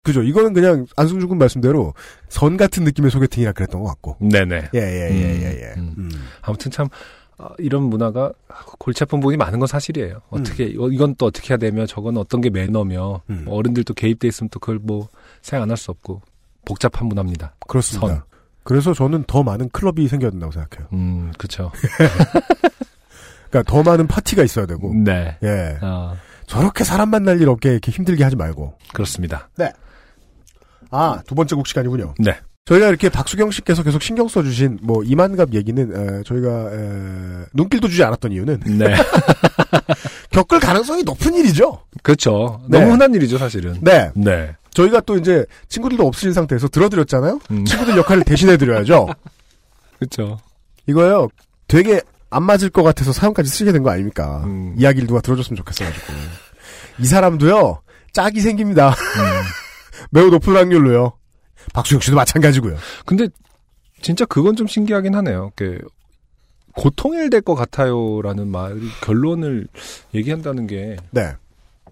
그죠. 0.03 0.21
이거는 0.21 0.51
그냥 0.53 0.85
안승준 0.97 1.29
군 1.29 1.37
말씀대로 1.37 1.93
선 2.27 2.57
같은 2.57 2.83
느낌의 2.83 3.09
소개팅이라 3.09 3.53
그랬던 3.53 3.81
것 3.81 3.87
같고. 3.87 4.17
네네. 4.19 4.69
예, 4.73 4.79
예, 4.79 5.09
예, 5.11 5.41
예, 5.41 5.61
예. 5.61 5.73
음. 5.77 5.95
음. 5.97 6.09
아무튼 6.41 6.71
참 6.71 6.89
어, 7.37 7.47
이런 7.57 7.83
문화가 7.83 8.31
골치 8.79 9.03
아픈 9.03 9.21
부분이 9.21 9.37
많은 9.37 9.59
건 9.59 9.67
사실이에요. 9.67 10.21
어떻게 10.29 10.65
이거- 10.65 10.89
이건 10.89 11.15
또 11.17 11.25
어떻게 11.27 11.53
해야 11.53 11.57
되며 11.57 11.85
저건 11.85 12.17
어떤 12.17 12.41
게 12.41 12.49
매너며 12.49 13.21
음. 13.29 13.43
뭐 13.45 13.55
어른들도 13.55 13.93
개입돼 13.93 14.27
있으면 14.27 14.49
또 14.49 14.59
그걸 14.59 14.77
뭐 14.81 15.07
생각 15.41 15.63
안 15.63 15.69
할 15.69 15.77
수 15.77 15.89
없고 15.91 16.21
복잡한 16.65 17.07
문화입니다. 17.07 17.55
그렇습니다. 17.67 18.07
선. 18.07 18.21
그래서 18.63 18.93
저는 18.93 19.23
더 19.25 19.41
많은 19.41 19.69
클럽이 19.69 20.07
생겨야 20.09 20.31
된다고 20.31 20.51
생각해요. 20.51 20.87
음, 20.93 21.31
그렇죠. 21.37 21.71
그러니까 23.53 23.71
더 23.71 23.83
많은 23.83 24.07
파티가 24.07 24.43
있어야 24.43 24.65
되고. 24.65 24.91
네. 24.95 25.37
예. 25.43 25.77
아, 25.81 26.15
저렇게 26.47 26.83
사람 26.83 27.11
만날 27.11 27.39
일 27.39 27.49
없게 27.49 27.69
이렇게 27.69 27.91
힘들게 27.91 28.23
하지 28.23 28.35
말고. 28.35 28.73
그렇습니다. 28.93 29.49
아, 30.89 31.21
두 31.27 31.35
번째 31.35 31.55
곡 31.55 31.67
시간이군요. 31.67 32.15
네. 32.17 32.35
저희가 32.65 32.87
이렇게 32.87 33.09
박수경 33.09 33.51
씨께서 33.51 33.83
계속 33.83 34.01
신경 34.01 34.27
써주신 34.27 34.79
뭐 34.81 35.03
이만갑 35.03 35.53
얘기는 35.53 35.83
에, 36.19 36.23
저희가 36.23 36.71
에, 36.71 37.45
눈길도 37.53 37.89
주지 37.89 38.03
않았던 38.03 38.31
이유는 38.31 38.61
네. 38.77 38.95
겪을 40.31 40.59
가능성이 40.59 41.03
높은 41.03 41.33
일이죠. 41.35 41.81
그렇죠. 42.01 42.61
네. 42.69 42.79
너무 42.79 42.93
흔한 42.93 43.13
일이죠, 43.13 43.37
사실은. 43.37 43.77
네. 43.81 44.11
네. 44.15 44.55
저희가 44.71 45.01
또 45.01 45.17
이제 45.17 45.45
친구들도 45.67 46.07
없으신 46.07 46.33
상태에서 46.33 46.69
들어드렸잖아요. 46.69 47.39
음. 47.51 47.65
친구들 47.65 47.97
역할을 47.97 48.23
대신해 48.23 48.57
드려야죠. 48.57 49.09
그렇죠. 49.99 50.39
이거요. 50.87 51.27
되게 51.67 52.01
안 52.35 52.43
맞을 52.43 52.69
것 52.69 52.83
같아서 52.83 53.11
사연까지 53.13 53.49
쓰게 53.49 53.71
된 53.71 53.83
거 53.83 53.89
아닙니까? 53.91 54.41
음. 54.45 54.75
이야기를 54.77 55.07
누가 55.07 55.21
들어줬으면 55.21 55.55
좋겠어가지고. 55.57 56.13
이 56.99 57.05
사람도요. 57.05 57.81
짝이 58.13 58.41
생깁니다. 58.41 58.89
음. 58.89 58.93
매우 60.11 60.29
높은 60.29 60.55
확률로요. 60.55 61.13
박수영 61.73 62.01
씨도 62.01 62.15
마찬가지고요. 62.15 62.75
근데 63.05 63.27
진짜 64.01 64.25
그건 64.25 64.55
좀 64.55 64.67
신기하긴 64.67 65.15
하네요. 65.15 65.51
그 65.55 65.79
고통일 66.75 67.29
될 67.29 67.41
것 67.41 67.55
같아요라는 67.55 68.47
말 68.49 68.77
결론을 69.01 69.67
얘기한다는 70.13 70.67
게 70.67 70.97
네. 71.11 71.33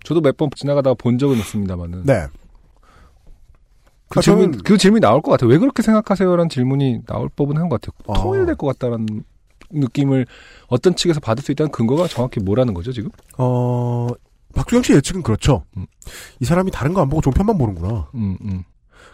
저도 0.04 0.20
몇 0.22 0.36
번 0.38 0.50
지나가다가 0.56 0.96
본 0.96 1.18
적은 1.20 1.38
있습니다만은 1.38 2.04
네. 2.06 2.26
그 4.10 4.20
아, 4.20 4.22
질문 4.22 4.52
저는- 4.52 4.64
그 4.66 4.78
질문이 4.78 5.00
나올 5.00 5.22
것 5.22 5.32
같아요. 5.32 5.50
왜 5.50 5.58
그렇게 5.58 5.82
생각하세요라는 5.82 6.50
질문이 6.50 7.06
나올 7.06 7.30
법은 7.30 7.58
한 7.58 7.70
것 7.70 7.80
같아요. 7.80 7.94
아. 8.14 8.22
통일될 8.22 8.56
것 8.56 8.68
같다라는 8.68 9.24
느낌을 9.74 10.26
어떤 10.68 10.96
측에서 10.96 11.20
받을 11.20 11.44
수 11.44 11.52
있다는 11.52 11.72
근거가 11.72 12.08
정확히 12.08 12.40
뭐라는 12.40 12.74
거죠 12.74 12.92
지금? 12.92 13.10
어, 13.38 14.08
박수영 14.56 14.84
씨 14.84 14.94
예측은 14.94 15.24
그렇죠. 15.24 15.64
음. 15.78 15.86
이 16.40 16.46
사람이 16.46 16.72
다른 16.72 16.94
거 16.94 17.02
안 17.02 17.10
보고 17.10 17.22
종편만 17.22 17.58
보는구나. 17.58 18.08
음, 18.16 18.38
음. 18.44 18.64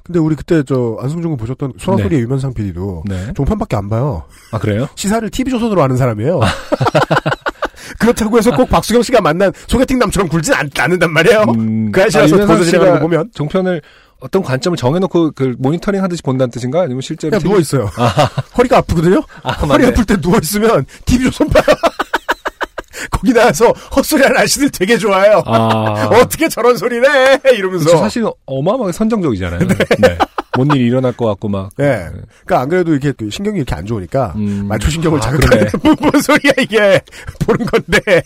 근데 0.03 0.19
우리 0.19 0.35
그때 0.35 0.63
저 0.63 0.97
안승준 1.01 1.31
군 1.31 1.37
보셨던 1.37 1.73
소라소리의 1.77 2.21
유면상 2.21 2.53
PD도 2.53 3.03
네. 3.07 3.33
종편밖에 3.35 3.75
안 3.75 3.89
봐요. 3.89 4.23
아 4.51 4.57
그래요? 4.59 4.87
시사를 4.95 5.29
TV 5.29 5.51
조선으로 5.51 5.81
아는 5.81 5.97
사람이에요. 5.97 6.39
그렇다고 7.99 8.37
해서 8.37 8.51
꼭 8.55 8.69
박수경 8.69 9.01
씨가 9.01 9.21
만난 9.21 9.51
소개팅 9.67 9.97
남처럼 9.99 10.29
굴진 10.29 10.53
않, 10.53 10.69
않는단 10.77 11.11
말이에요. 11.11 11.41
음, 11.49 11.91
그 11.91 12.01
아저씨라서 12.01 12.35
유면상 12.35 12.55
보도 12.55 12.63
진행하는 12.65 12.91
거 12.93 12.97
씨가 12.97 13.01
보면 13.01 13.31
종편을 13.33 13.81
어떤 14.19 14.41
관점을 14.41 14.75
정해놓고 14.77 15.31
그 15.31 15.55
모니터링 15.59 16.01
하듯이 16.01 16.23
본다는 16.23 16.49
뜻인가? 16.51 16.81
아니면 16.81 17.01
실제로 17.01 17.31
그냥 17.31 17.41
TV 17.41 17.49
누워 17.49 17.59
있어요. 17.59 17.89
허리가 18.57 18.77
아프거든요. 18.77 19.21
아, 19.43 19.51
허리. 19.51 19.85
아플 19.85 20.05
때 20.05 20.19
누워 20.19 20.39
있으면 20.41 20.85
TV 21.05 21.25
조선 21.25 21.47
봐요. 21.49 21.63
거기 23.11 23.31
나와서 23.31 23.71
헛소리하는 23.95 24.37
아저씨들 24.37 24.69
되게 24.71 24.97
좋아해요. 24.97 25.43
아. 25.45 26.09
어떻게 26.17 26.49
저런 26.49 26.77
소리를 26.77 27.05
해? 27.05 27.39
이러면서. 27.55 27.85
그쵸, 27.85 27.97
사실 27.97 28.25
어마어마하게 28.45 28.91
선정적이잖아요. 28.91 29.59
네. 29.59 30.17
뭔 30.55 30.67
일이 30.75 30.87
일어날 30.87 31.13
것 31.13 31.27
같고 31.27 31.47
막. 31.47 31.69
예. 31.79 32.09
그러니까 32.45 32.61
안 32.61 32.69
그래도 32.69 32.91
이렇게 32.91 33.11
그 33.11 33.29
신경이 33.29 33.57
이렇게 33.57 33.75
안 33.75 33.85
좋으니까 33.85 34.33
음. 34.35 34.65
말초 34.67 34.89
신경을 34.89 35.19
아, 35.19 35.21
자극하는 35.21 35.67
그러네. 35.67 35.95
뭔 36.01 36.21
소리야 36.21 36.53
이게 36.59 37.01
보는 37.45 37.65
건데 37.67 38.23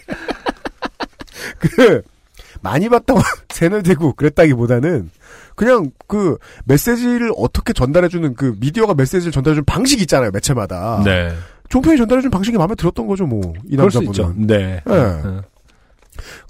그 1.59 2.01
많이 2.61 2.87
봤다고 2.87 3.21
세뇌되고 3.49 4.13
그랬다기보다는 4.13 5.09
그냥 5.61 5.91
그 6.07 6.39
메시지를 6.65 7.31
어떻게 7.37 7.71
전달해주는 7.71 8.33
그 8.33 8.55
미디어가 8.59 8.95
메시지를 8.95 9.31
전달해주는 9.31 9.63
방식이 9.65 10.01
있잖아요 10.01 10.31
매체마다 10.31 11.03
네. 11.05 11.31
종편이 11.69 11.97
전달해주는 11.97 12.31
방식이 12.31 12.57
마음에 12.57 12.73
들었던 12.73 13.05
거죠 13.05 13.27
뭐 13.27 13.53
이 13.69 13.75
남자분은. 13.75 14.47
네. 14.47 14.81
예. 14.89 14.91
네. 14.91 15.41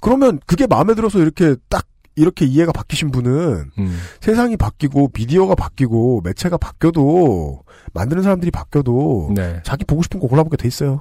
그러면 0.00 0.40
그게 0.46 0.66
마음에 0.66 0.94
들어서 0.94 1.18
이렇게 1.18 1.56
딱 1.68 1.84
이렇게 2.16 2.46
이해가 2.46 2.72
바뀌신 2.72 3.10
분은 3.10 3.70
음. 3.78 3.98
세상이 4.20 4.56
바뀌고 4.56 5.10
미디어가 5.14 5.54
바뀌고 5.56 6.22
매체가 6.24 6.56
바뀌어도 6.56 7.64
만드는 7.92 8.22
사람들이 8.22 8.50
바뀌어도 8.50 9.32
네. 9.34 9.60
자기 9.62 9.84
보고 9.84 10.02
싶은 10.02 10.20
거 10.20 10.26
골라보게 10.26 10.56
돼 10.56 10.68
있어요. 10.68 11.00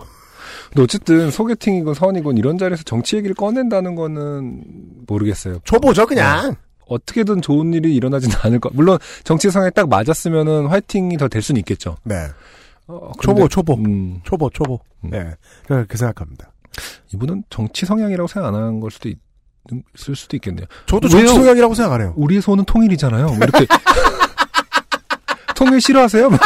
근데 0.70 0.84
어쨌든 0.84 1.32
소개팅이건 1.32 1.94
선이건 1.94 2.38
이런 2.38 2.58
자리에서 2.58 2.84
정치 2.84 3.16
얘기를 3.16 3.36
꺼낸다는 3.36 3.96
거는 3.96 4.64
모르겠어요. 5.08 5.60
줘보죠 5.64 6.06
그냥. 6.06 6.56
어떻게든 6.94 7.42
좋은 7.42 7.74
일이 7.74 7.96
일어나지는 7.96 8.36
않을 8.44 8.60
것. 8.60 8.74
물론 8.76 8.98
정치 9.24 9.50
상에 9.52 9.70
딱 9.70 9.90
맞았으면은 9.90 10.68
화이팅이 10.68 11.18
더 11.18 11.28
될 11.28 11.42
수는 11.42 11.60
있겠죠. 11.60 11.98
네. 12.04 12.16
어, 12.88 13.12
초보 13.22 13.48
초보 13.48 13.74
음, 13.76 14.20
초보 14.24 14.50
초보. 14.50 14.80
음. 15.06 15.10
네. 15.12 15.34
그냥 15.68 15.86
그 15.88 15.98
생각합니다. 15.98 16.52
이분은 17.14 17.44
정치 17.50 17.86
성향이라고 17.86 18.28
생각 18.28 18.48
안 18.50 18.56
한 18.56 18.80
걸 18.80 18.92
수도 18.92 19.10
있, 19.10 19.18
을 19.72 20.16
수도 20.16 20.36
있겠네요. 20.38 20.66
저도? 20.88 21.08
정치 21.08 21.28
성향이라고 21.34 21.74
생각 21.76 21.94
안 21.94 22.02
해요. 22.02 22.14
우리의 22.18 22.42
소는 22.42 22.66
통일이잖아요. 22.66 23.26
뭐 23.28 23.36
이렇게 23.38 23.66
통일 25.56 25.80
싫어하세요? 25.80 26.30
뭐 26.30 26.40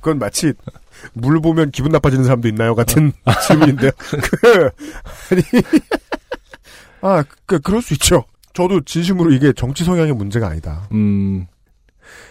그건 0.00 0.18
마치 0.18 0.52
물 1.14 1.40
보면 1.40 1.70
기분 1.70 1.90
나빠지는 1.92 2.24
사람도 2.24 2.48
있나요 2.48 2.74
같은 2.74 3.12
질문인데요. 3.48 3.90
그 3.98 4.70
아니 5.30 5.42
아 7.06 7.24
그, 7.46 7.58
그럴 7.60 7.80
수 7.82 7.94
있죠. 7.94 8.24
저도 8.54 8.80
진심으로 8.82 9.32
이게 9.32 9.52
정치 9.52 9.84
성향의 9.84 10.12
문제가 10.14 10.48
아니다. 10.48 10.88
음, 10.92 11.46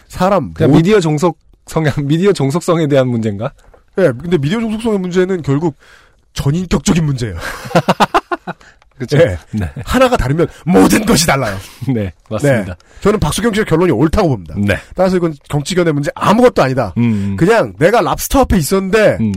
사람 0.08 0.54
그냥 0.54 0.72
모- 0.72 0.78
미디어 0.78 1.00
종속 1.00 1.38
성향, 1.68 1.94
미디어 2.04 2.34
종속성에 2.34 2.88
대한 2.88 3.08
문제인가? 3.08 3.52
예, 3.98 4.04
근데 4.20 4.38
미디어 4.38 4.60
종속성의 4.60 5.00
문제는 5.00 5.42
결국 5.44 5.76
전인격적인 6.34 7.06
문제예요. 7.06 7.36
그렇죠. 8.98 9.18
예. 9.18 9.38
네, 9.52 9.70
하나가 9.84 10.16
다르면 10.16 10.48
모든 10.66 11.06
것이 11.06 11.28
달라요. 11.28 11.58
네, 11.94 12.14
맞습니다. 12.30 12.76
저는 13.02 13.20
박수경 13.20 13.54
씨의 13.54 13.66
결론이 13.66 13.92
옳다고 13.92 14.30
봅니다. 14.30 14.56
네, 14.58 14.78
따라서 14.96 15.18
이건 15.18 15.34
정치견의 15.50 15.94
문제 15.94 16.12
아무것도 16.16 16.64
아니다. 16.64 16.94
음, 16.98 17.36
그냥 17.38 17.74
내가 17.78 18.00
랍스터 18.02 18.42
앞에 18.42 18.58
있었는데 18.58 19.18
음, 19.20 19.34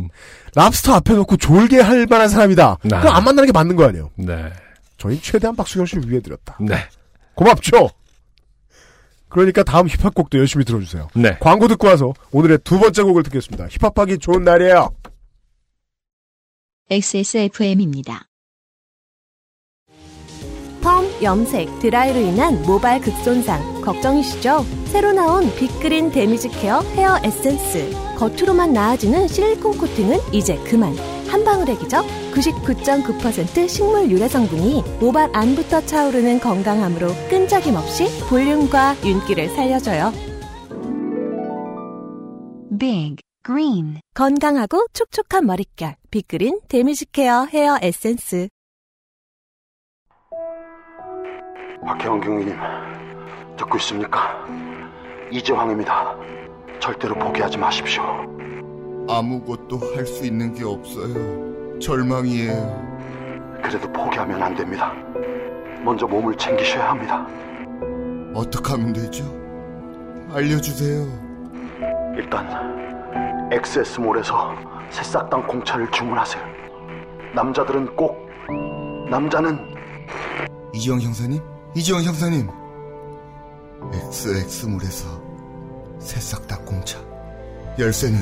랍스터 0.54 0.94
앞에 0.94 1.14
놓고 1.14 1.36
졸게 1.38 1.80
할 1.80 2.06
만한 2.08 2.28
사람이다. 2.28 2.64
아. 2.92 3.00
그럼 3.00 3.08
안 3.08 3.24
만나는 3.24 3.46
게 3.46 3.52
맞는 3.52 3.74
거 3.74 3.84
아니에요. 3.88 4.10
네, 4.16 4.52
저희 4.98 5.20
최대한 5.20 5.56
박수경 5.56 5.86
씨를 5.86 6.10
위해 6.10 6.20
드렸다. 6.20 6.58
네, 6.60 6.76
고맙죠. 7.34 7.90
그러니까 9.28 9.62
다음 9.62 9.86
힙합 9.88 10.14
곡도 10.14 10.38
열심히 10.38 10.64
들어주세요. 10.64 11.08
네. 11.14 11.36
광고 11.38 11.68
듣고 11.68 11.86
와서 11.86 12.14
오늘의 12.32 12.58
두 12.64 12.78
번째 12.78 13.02
곡을 13.02 13.22
듣겠습니다. 13.24 13.68
힙합하기 13.68 14.18
좋은 14.18 14.42
날이에요. 14.42 14.90
XSFM입니다. 16.90 18.24
펌, 20.80 21.04
염색, 21.22 21.80
드라이로 21.80 22.18
인한 22.20 22.62
모발 22.62 23.00
극손상 23.00 23.82
걱정이시죠? 23.82 24.64
새로 24.86 25.12
나온 25.12 25.54
빅그린 25.56 26.10
damage 26.10 26.48
care 26.48 26.80
hair 26.80 27.18
에센스 27.22 27.90
겉으로만 28.16 28.72
나아지는 28.72 29.28
실리콘 29.28 29.76
코팅은 29.76 30.32
이제 30.32 30.56
그만 30.64 30.94
한 31.28 31.44
방울의 31.44 31.78
기적 31.78 32.04
99.9% 32.32 33.68
식물 33.68 34.10
유래 34.10 34.28
성분이 34.28 34.82
모발 35.00 35.30
안부터 35.34 35.84
차오르는 35.84 36.40
건강함으로 36.40 37.08
끈적임 37.28 37.76
없이 37.76 38.06
볼륨과 38.28 38.96
윤기를 39.04 39.48
살려줘요 39.50 40.12
Big 42.78 43.16
Green 43.44 44.00
건강하고 44.14 44.86
촉촉한 44.92 45.46
머릿결 45.46 45.96
빅그린 46.10 46.60
damage 46.68 47.06
care 47.10 47.44
hair 47.44 47.78
에센스 47.82 48.48
박혜원 51.84 52.20
경위님 52.20 52.56
듣고 53.56 53.76
있습니까? 53.78 54.46
이재황입니다. 55.30 56.16
절대로 56.80 57.14
포기하지 57.14 57.58
마십시오. 57.58 58.37
아무것도 59.08 59.78
할 59.94 60.06
수 60.06 60.24
있는 60.26 60.54
게 60.54 60.64
없어요. 60.64 61.78
절망이에요. 61.80 62.88
그래도 63.62 63.90
포기하면 63.92 64.42
안 64.42 64.54
됩니다. 64.54 64.92
먼저 65.82 66.06
몸을 66.06 66.36
챙기셔야 66.36 66.90
합니다. 66.90 67.26
어떻게 68.34 68.70
하면 68.72 68.92
되죠? 68.92 69.24
알려주세요. 70.32 71.06
일단 72.16 72.46
엑세스몰에서 73.52 74.54
새싹당 74.90 75.46
공차를 75.46 75.90
주문하세요. 75.90 76.42
남자들은 77.34 77.96
꼭 77.96 78.28
남자는 79.10 79.58
이지영 80.74 81.00
형사님? 81.00 81.40
이지영 81.74 82.02
형사님! 82.02 82.48
XX물에서 83.92 85.06
새싹당 85.98 86.64
공차. 86.64 86.98
열쇠는 87.78 88.18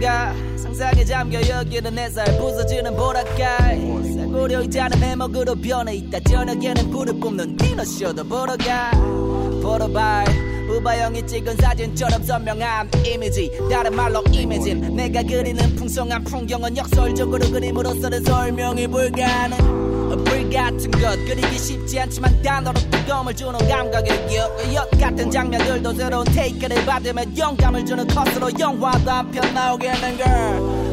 보다가? 0.00 0.34
상상에 0.56 1.04
잠겨 1.04 1.40
여기는 1.46 1.94
내살 1.94 2.24
부서지는 2.38 2.96
보라까이. 2.96 4.14
싸구려 4.14 4.62
있다는 4.62 4.98
해먹으로 4.98 5.54
변해 5.54 5.94
있다. 5.96 6.18
저녁에는 6.20 6.90
불을 6.90 7.20
뿜는 7.20 7.56
디너쇼도 7.56 8.24
보러 8.24 8.56
가. 8.56 8.90
보러 9.62 9.86
봐 9.88 10.24
우바형이 10.68 11.26
찍은 11.26 11.56
사진처럼 11.56 12.22
선명한 12.24 12.90
이미지. 13.04 13.50
다른 13.70 13.94
말로 13.94 14.22
이미진. 14.32 14.96
내가 14.96 15.22
그리는 15.22 15.76
풍성한 15.76 16.24
풍경은 16.24 16.76
역설적으로 16.76 17.50
그림으로서는 17.50 18.24
설명이 18.24 18.86
불가능 18.88 19.89
불같은 20.50 20.90
것. 20.90 21.16
그리기 21.26 21.58
쉽지 21.58 22.00
않지만 22.00 22.42
단어로 22.42 22.78
뜨거움을 22.90 23.34
주는 23.34 23.56
감각의 23.68 24.34
역, 24.36 24.74
역 24.74 24.90
같은 24.98 25.30
장면들도 25.30 25.94
새로운 25.94 26.24
테이크를 26.26 26.84
받으면 26.84 27.36
영감을 27.38 27.86
주는 27.86 28.06
컷으로 28.08 28.50
영화도 28.58 29.10
한편 29.10 29.54
나오겠는 29.54 30.18
걸 30.18 30.26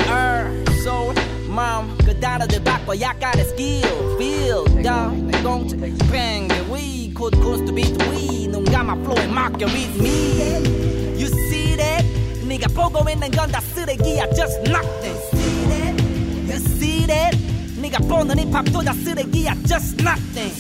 Earth, 0.08 0.72
soul, 0.82 1.16
마음 1.50 1.98
그 2.06 2.18
단어들 2.20 2.64
바꿔 2.64 3.00
약간의 3.00 3.46
스킬 3.46 3.82
feel. 4.20 4.64
down 4.84 5.32
공짜 5.44 5.76
팽개 6.12 6.56
위 6.72 7.12
코드 7.14 7.38
코스트 7.40 7.74
비트 7.74 7.98
위눈 8.14 8.64
감아 8.66 8.96
플로에 8.96 9.26
맡겨 9.28 9.66
with 9.66 10.00
me. 10.00 11.18
You 11.18 11.26
see 11.26 11.76
that? 11.78 12.06
네가 12.46 12.68
보고 12.76 13.10
있는 13.10 13.32
건 13.32 13.52
다 13.52 13.60
쓰레기야. 13.62 14.28
Just 14.36 14.60
nothing 14.70 15.18
you 16.48 16.56
see 16.56 17.06
that 17.08 17.36
네가 17.88 18.00
보는 18.00 18.38
힙합도 18.52 18.82
다 18.84 18.94
쓰레기야 18.94 19.56
just 19.66 19.96
nothing. 20.02 20.54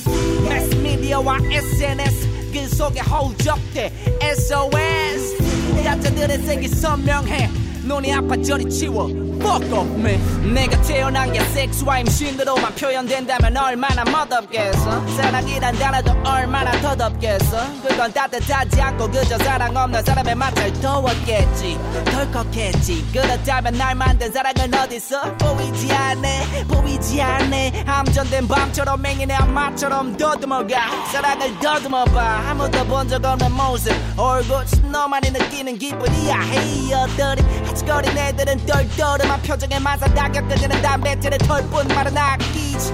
매스 0.47 0.75
미디어와 0.75 1.39
SNS 1.51 2.51
그 2.53 2.75
속에 2.75 3.01
허우적대 3.01 3.91
SOS 4.21 5.37
야자들의 5.83 6.37
색이 6.39 6.67
선명해 6.69 7.49
눈이 7.87 8.13
아파 8.13 8.35
저리 8.41 8.69
치워. 8.69 9.07
Fuck 9.39 9.71
off 9.71 9.99
man 9.99 10.53
내가 10.53 10.79
태어난 10.81 11.31
게 11.31 11.39
섹스와 11.39 11.99
임신으로만 11.99 12.73
표현된다면 12.75 13.55
얼마나 13.55 14.03
멋없겠어? 14.03 15.05
사랑이란 15.15 15.75
단어도 15.77 16.11
얼마나 16.29 16.71
더덥겠어? 16.81 17.57
그건 17.87 18.11
따뜻하지 18.11 18.81
않고 18.81 19.09
그저 19.11 19.37
사랑 19.37 19.75
없는 19.75 20.03
사람의 20.03 20.35
맛을 20.35 20.73
더웠겠지. 20.81 21.77
덜컥했지. 22.05 23.05
그렇다면 23.13 23.73
날 23.77 23.95
만든 23.95 24.31
사랑은 24.31 24.73
어딨어 24.73 25.37
보이지 25.37 25.93
않네. 25.93 26.65
보이지 26.67 27.21
않네. 27.21 27.83
함전된 27.85 28.47
밤처럼 28.47 29.01
맹인의 29.01 29.35
암마처럼 29.37 30.17
더듬어가. 30.17 31.05
사랑을 31.11 31.59
더듬어봐. 31.59 32.49
아무도 32.49 32.83
본 32.85 33.07
적 33.07 33.23
없는 33.23 33.51
모습. 33.53 33.93
얼굴 34.17 34.65
너만이 34.91 35.29
느끼는 35.31 35.77
기분이야. 35.77 36.39
헤이어들이 36.41 37.56
아직거린 37.97 38.17
애들은 38.17 38.65
똘똘한 38.65 39.41
표정에 39.41 39.79
만사 39.79 40.05
다격거리는 40.13 40.81
담배틀의 40.81 41.39
털뿐 41.39 41.87
말은 41.87 42.15
아끼지. 42.17 42.93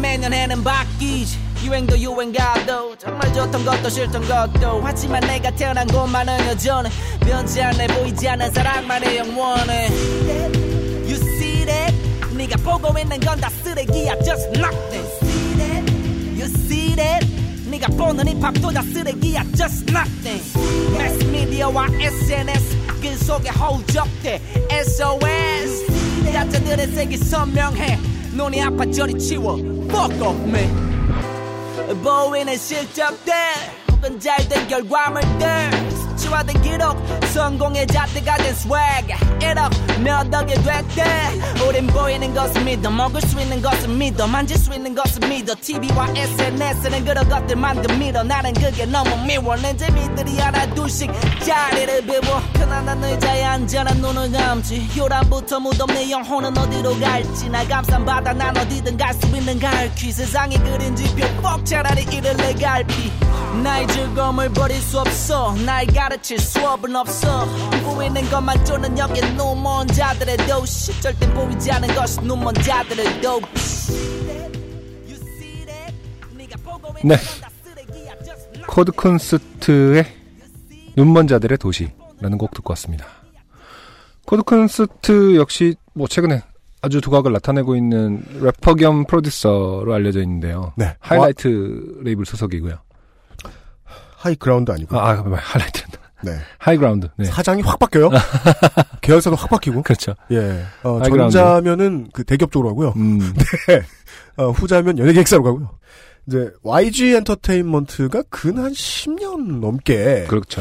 매년 0.00 0.32
해는 0.32 0.62
바뀌지. 0.62 1.38
유행도 1.64 1.98
유행가도 1.98 2.96
정말 2.96 3.32
좋던 3.32 3.64
것도 3.64 3.88
싫던 3.88 4.28
것도. 4.28 4.80
하지만 4.84 5.20
내가 5.20 5.50
태어난 5.50 5.86
곳만은 5.88 6.46
여전히 6.46 6.90
변치 7.20 7.60
않네 7.60 7.88
보이지 7.88 8.28
않는 8.28 8.52
사랑만의 8.52 9.16
영원해. 9.18 9.88
You 11.06 11.14
see 11.14 11.64
that? 11.66 11.94
네가 12.36 12.56
보고 12.62 12.96
있는 12.98 13.18
건 13.20 13.40
다 13.40 13.48
쓰레기야 13.50 14.14
just 14.22 14.46
nothing 14.58 15.06
You 16.36 16.44
see 16.44 16.94
that? 16.94 17.26
네가 17.70 17.88
보는 17.96 18.28
힙합도 18.28 18.70
다 18.70 18.82
쓰레기야 18.82 19.42
just 19.56 19.86
nothing 19.90 20.42
매스 20.98 21.24
미디어와 21.24 21.86
SNS 22.00 22.76
그 23.00 23.16
속에 23.24 23.50
허우적대 23.50 24.40
SOS 24.70 25.86
야자들의 26.32 26.86
색이 26.88 27.16
선명해 27.18 27.98
눈이 28.32 28.62
아파 28.62 28.84
저리 28.90 29.18
치워 29.18 29.56
Fuck 29.56 30.20
off 30.20 30.40
man. 30.48 30.86
보이는 32.02 32.56
실적들 32.56 33.32
혹은 33.90 34.18
잘된 34.18 34.66
결과물들 34.68 35.85
수치화된 36.26 36.62
기록. 36.62 36.96
성공의 37.32 37.86
잣대가 37.86 38.36
된 38.36 38.46
swag 38.48 39.14
1억 39.40 40.00
몇 40.02 40.32
억이 40.34 40.54
됐대. 40.54 41.04
우린 41.66 41.86
보이는 41.86 42.34
것을 42.34 42.62
믿어 42.64 42.90
먹을 42.90 43.20
수 43.20 43.40
있는 43.40 43.62
것을 43.62 43.88
믿어 43.88 44.26
만질 44.26 44.58
수 44.58 44.72
있는 44.74 44.94
것을 44.94 45.28
믿어. 45.28 45.54
TV와 45.60 46.08
SNS는 46.14 47.04
그런 47.04 47.28
것들 47.28 47.56
만든 47.56 47.98
믿어 47.98 48.22
나는 48.22 48.52
그게 48.54 48.84
너무 48.86 49.16
미워. 49.24 49.56
내 49.56 49.76
재미들이 49.76 50.38
하나 50.38 50.66
둘씩 50.74 51.10
자리를 51.44 52.02
비워. 52.06 52.42
편안한 52.54 53.02
의자에 53.02 53.46
난 53.46 53.66
눈을 54.00 54.32
감지. 54.32 54.88
요란부터 54.96 55.60
무덤 55.60 55.86
내 55.88 56.10
영혼은 56.10 56.56
어디로 56.56 56.98
갈지. 56.98 57.48
날 57.48 57.66
감싼 57.68 58.04
바다 58.04 58.32
난 58.32 58.56
어디든 58.56 58.96
갈 58.96 59.14
수 59.14 59.26
있는 59.28 59.58
갈퀴. 59.58 60.12
세상이 60.12 60.58
그린 60.58 60.94
지표 60.96 61.26
뻑 61.40 61.64
차라리 61.64 62.02
이를래 62.02 62.52
갈피. 62.54 63.12
나의 63.62 63.86
즐거움을 63.88 64.50
버릴 64.50 64.80
수 64.80 65.00
없어. 65.00 65.54
날 65.64 65.86
가르 65.86 66.15
칠 66.22 66.38
수업은 66.38 66.94
없어 66.96 67.44
보이는 67.84 68.22
것만 68.30 68.64
쫓는 68.64 68.98
여기 68.98 69.20
눈먼 69.34 69.88
자들의 69.88 70.36
도시 70.38 71.00
절대 71.00 71.32
보이지 71.32 71.70
않는 71.72 71.94
것이 71.94 72.20
눈먼 72.20 72.54
자들의 72.54 73.20
도시 73.20 74.26
네. 77.04 77.16
코드 78.66 78.92
쿤스트의 78.92 80.04
눈먼 80.96 81.28
자들의 81.28 81.58
도시라는 81.58 82.38
곡 82.38 82.52
듣고 82.54 82.72
왔습니다. 82.72 83.06
코드 84.24 84.42
쿤스트 84.42 85.36
역시 85.36 85.76
뭐 85.94 86.08
최근에 86.08 86.42
아주 86.82 87.00
두각을 87.00 87.32
나타내고 87.32 87.76
있는 87.76 88.24
래퍼 88.40 88.74
겸 88.74 89.06
프로듀서로 89.06 89.94
알려져 89.94 90.20
있는데요. 90.22 90.72
네. 90.76 90.96
하이라이트 91.00 92.00
레이블 92.02 92.26
소속이고요. 92.26 92.78
하이그라운드 94.16 94.72
아니고. 94.72 94.98
아, 94.98 95.10
아 95.10 95.14
하이라이트. 95.14 95.85
네. 96.22 96.32
하이그라운드. 96.58 97.08
네. 97.16 97.24
사장이 97.26 97.62
확 97.62 97.78
바뀌어요. 97.78 98.10
계열사도 99.02 99.36
확 99.36 99.50
바뀌고. 99.50 99.82
그렇죠. 99.82 100.14
예. 100.30 100.62
어. 100.82 101.02
전자면은 101.02 102.08
그 102.12 102.24
대기업 102.24 102.50
쪽으로 102.52 102.70
가고요. 102.70 102.94
음. 102.96 103.18
네. 103.68 103.82
어, 104.36 104.50
후자면 104.50 104.98
연예기획사로 104.98 105.42
가고요. 105.42 105.70
이제 106.26 106.50
YG 106.62 107.14
엔터테인먼트가 107.16 108.22
근 108.30 108.58
한 108.58 108.72
10년 108.72 109.60
넘게 109.60 110.24
그렇죠. 110.28 110.60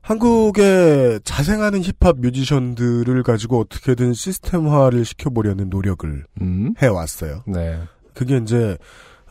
한국의 0.00 1.20
자생하는 1.24 1.82
힙합 1.82 2.18
뮤지션들을 2.18 3.22
가지고 3.22 3.60
어떻게든 3.60 4.12
시스템화를 4.12 5.04
시켜보려는 5.04 5.70
노력을 5.70 6.24
음. 6.42 6.74
해왔어요. 6.78 7.42
네. 7.46 7.78
그게 8.12 8.36
이제 8.36 8.76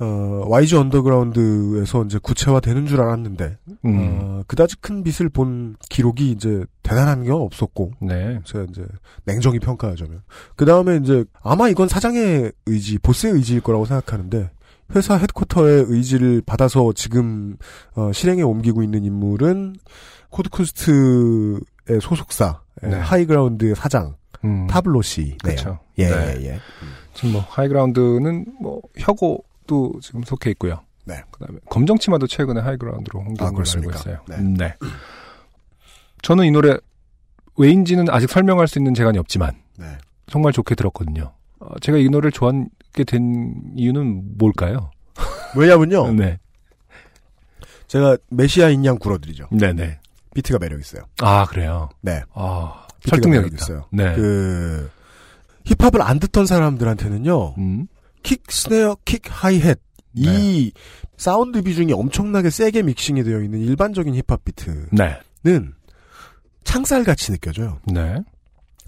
어, 0.04 0.46
YG 0.50 0.76
언더그라운드에서 0.76 2.04
이제 2.04 2.20
구체화되는 2.22 2.88
줄 2.88 3.00
알았는데 3.00 3.58
음. 3.86 4.20
어, 4.22 4.44
그다지 4.48 4.76
큰 4.82 5.04
빛을 5.04 5.30
본 5.30 5.78
기록이 5.90 6.32
이제 6.32 6.66
대단한 6.84 7.26
건 7.26 7.42
없었고 7.42 7.94
네. 8.02 8.40
제가 8.44 8.66
이제 8.70 8.86
냉정히 9.24 9.60
평가하자면 9.60 10.22
그 10.56 10.66
다음에 10.66 10.98
이제 10.98 11.24
아마 11.42 11.70
이건 11.70 11.88
사장의 11.88 12.52
의지, 12.66 13.00
보스의 13.00 13.34
의지일 13.34 13.62
거라고 13.62 13.86
생각하는데 13.86 14.52
회사 14.96 15.16
headquarter의 15.16 15.86
의지를 15.88 16.42
받아서 16.46 16.92
지금 16.94 17.56
어, 17.96 18.12
실행에 18.12 18.42
옮기고 18.42 18.84
있는 18.84 19.06
인물은 19.06 19.76
코드쿤스트의 20.30 21.62
소속사 22.02 22.62
네. 22.82 22.96
하이그라운드의 22.98 23.76
사장 23.76 24.16
음. 24.44 24.68
타블로 24.68 25.02
씨네요. 25.02 25.38
그렇죠. 25.42 25.80
예, 25.98 26.10
네. 26.10 26.38
예, 26.40 26.46
예. 26.46 26.60
지금 27.14 27.34
뭐 27.34 27.46
하이그라운드는 27.48 28.46
뭐 28.60 28.82
혁오 28.98 29.44
도 29.74 30.00
지금 30.02 30.24
속해 30.24 30.52
있고요. 30.52 30.82
네. 31.06 31.22
그다음에 31.32 31.60
검정치마도 31.70 32.28
최근에 32.28 32.62
하이그라운드로 32.62 33.20
홍보한 33.20 33.54
아, 33.54 33.58
걸로 33.58 33.70
알고? 33.76 33.92
있어요. 33.92 34.20
네. 34.28 34.36
음, 34.36 34.54
네. 34.54 34.76
저는 36.22 36.46
이 36.46 36.52
노래 36.52 36.78
왜인지는 37.58 38.06
아직 38.10 38.30
설명할 38.30 38.68
수 38.68 38.80
있는 38.80 38.94
재간이 38.94 39.18
없지만 39.18 39.52
네. 39.78 39.86
정말 40.28 40.54
좋게 40.54 40.76
들었거든요. 40.76 41.34
어, 41.60 41.80
제가 41.82 41.98
이 41.98 42.08
노래를 42.10 42.32
좋아하게 42.32 43.04
된 43.06 43.56
이유는 43.76 44.38
뭘까요? 44.38 44.92
왜냐면요. 45.58 46.14
네. 46.14 46.40
제가 47.88 48.18
메시아인 48.30 48.86
양 48.86 48.98
굴어드리죠. 48.98 49.50
네네. 49.52 50.00
비트가 50.34 50.58
매력 50.60 50.80
있어요. 50.80 51.04
아 51.22 51.46
그래요. 51.46 51.90
네. 52.02 52.22
아 52.34 52.88
설득력. 53.06 53.52
있어요. 53.54 53.86
네. 53.92 54.16
그 54.16 54.90
힙합을 55.66 56.02
안 56.02 56.20
듣던 56.20 56.46
사람들한테는요. 56.46 57.56
음. 57.58 57.88
kick 58.24 58.44
snare, 58.50 58.98
kick 59.06 59.22
hi-hat 59.30 59.80
이 60.16 60.72
사운드 61.18 61.62
비중이 61.62 61.94
엄청나게 61.94 62.50
세게 62.50 62.84
믹싱이 62.84 63.24
되어 63.24 63.42
있는 63.42 63.60
일반적인 63.62 64.16
힙합 64.16 64.44
비트는 64.46 64.88
네. 64.92 65.18
창살 66.64 67.04
같이 67.04 67.32
느껴져요. 67.32 67.80
네. 67.86 68.16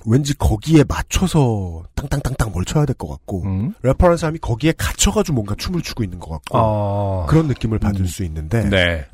왠지 0.08 0.38
거기에 0.38 0.84
맞춰서 0.88 1.84
땅땅땅땅 1.96 2.52
뭘 2.52 2.64
쳐야 2.64 2.86
될 2.86 2.96
것 2.96 3.08
같고 3.08 3.44
음. 3.44 3.74
래퍼라는 3.82 4.18
사람이 4.18 4.38
거기에 4.40 4.74
갇혀가지고 4.78 5.34
뭔가 5.34 5.56
춤을 5.56 5.82
추고 5.82 6.04
있는 6.04 6.20
것 6.20 6.30
같고 6.30 6.58
아. 6.58 7.26
그런 7.28 7.48
느낌을 7.48 7.80
받을 7.80 8.02
음. 8.02 8.06
수 8.06 8.24
있는데 8.24 8.70
네. 8.70 9.06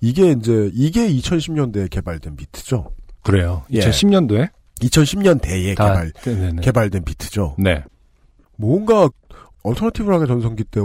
이게 0.00 0.32
이제 0.32 0.70
이게 0.72 1.08
2010년대에 1.12 1.90
개발된 1.90 2.36
비트죠. 2.36 2.90
그래요. 3.22 3.64
예. 3.72 3.80
2010년도에 3.80 4.48
2010년대에 4.80 5.76
다 5.76 5.88
개발 5.88 6.12
네네. 6.12 6.62
개발된 6.62 7.04
비트죠. 7.04 7.56
네. 7.58 7.84
뭔가 8.56 9.10
얼터너티브하게 9.62 10.26
전성기 10.26 10.64
때 10.64 10.80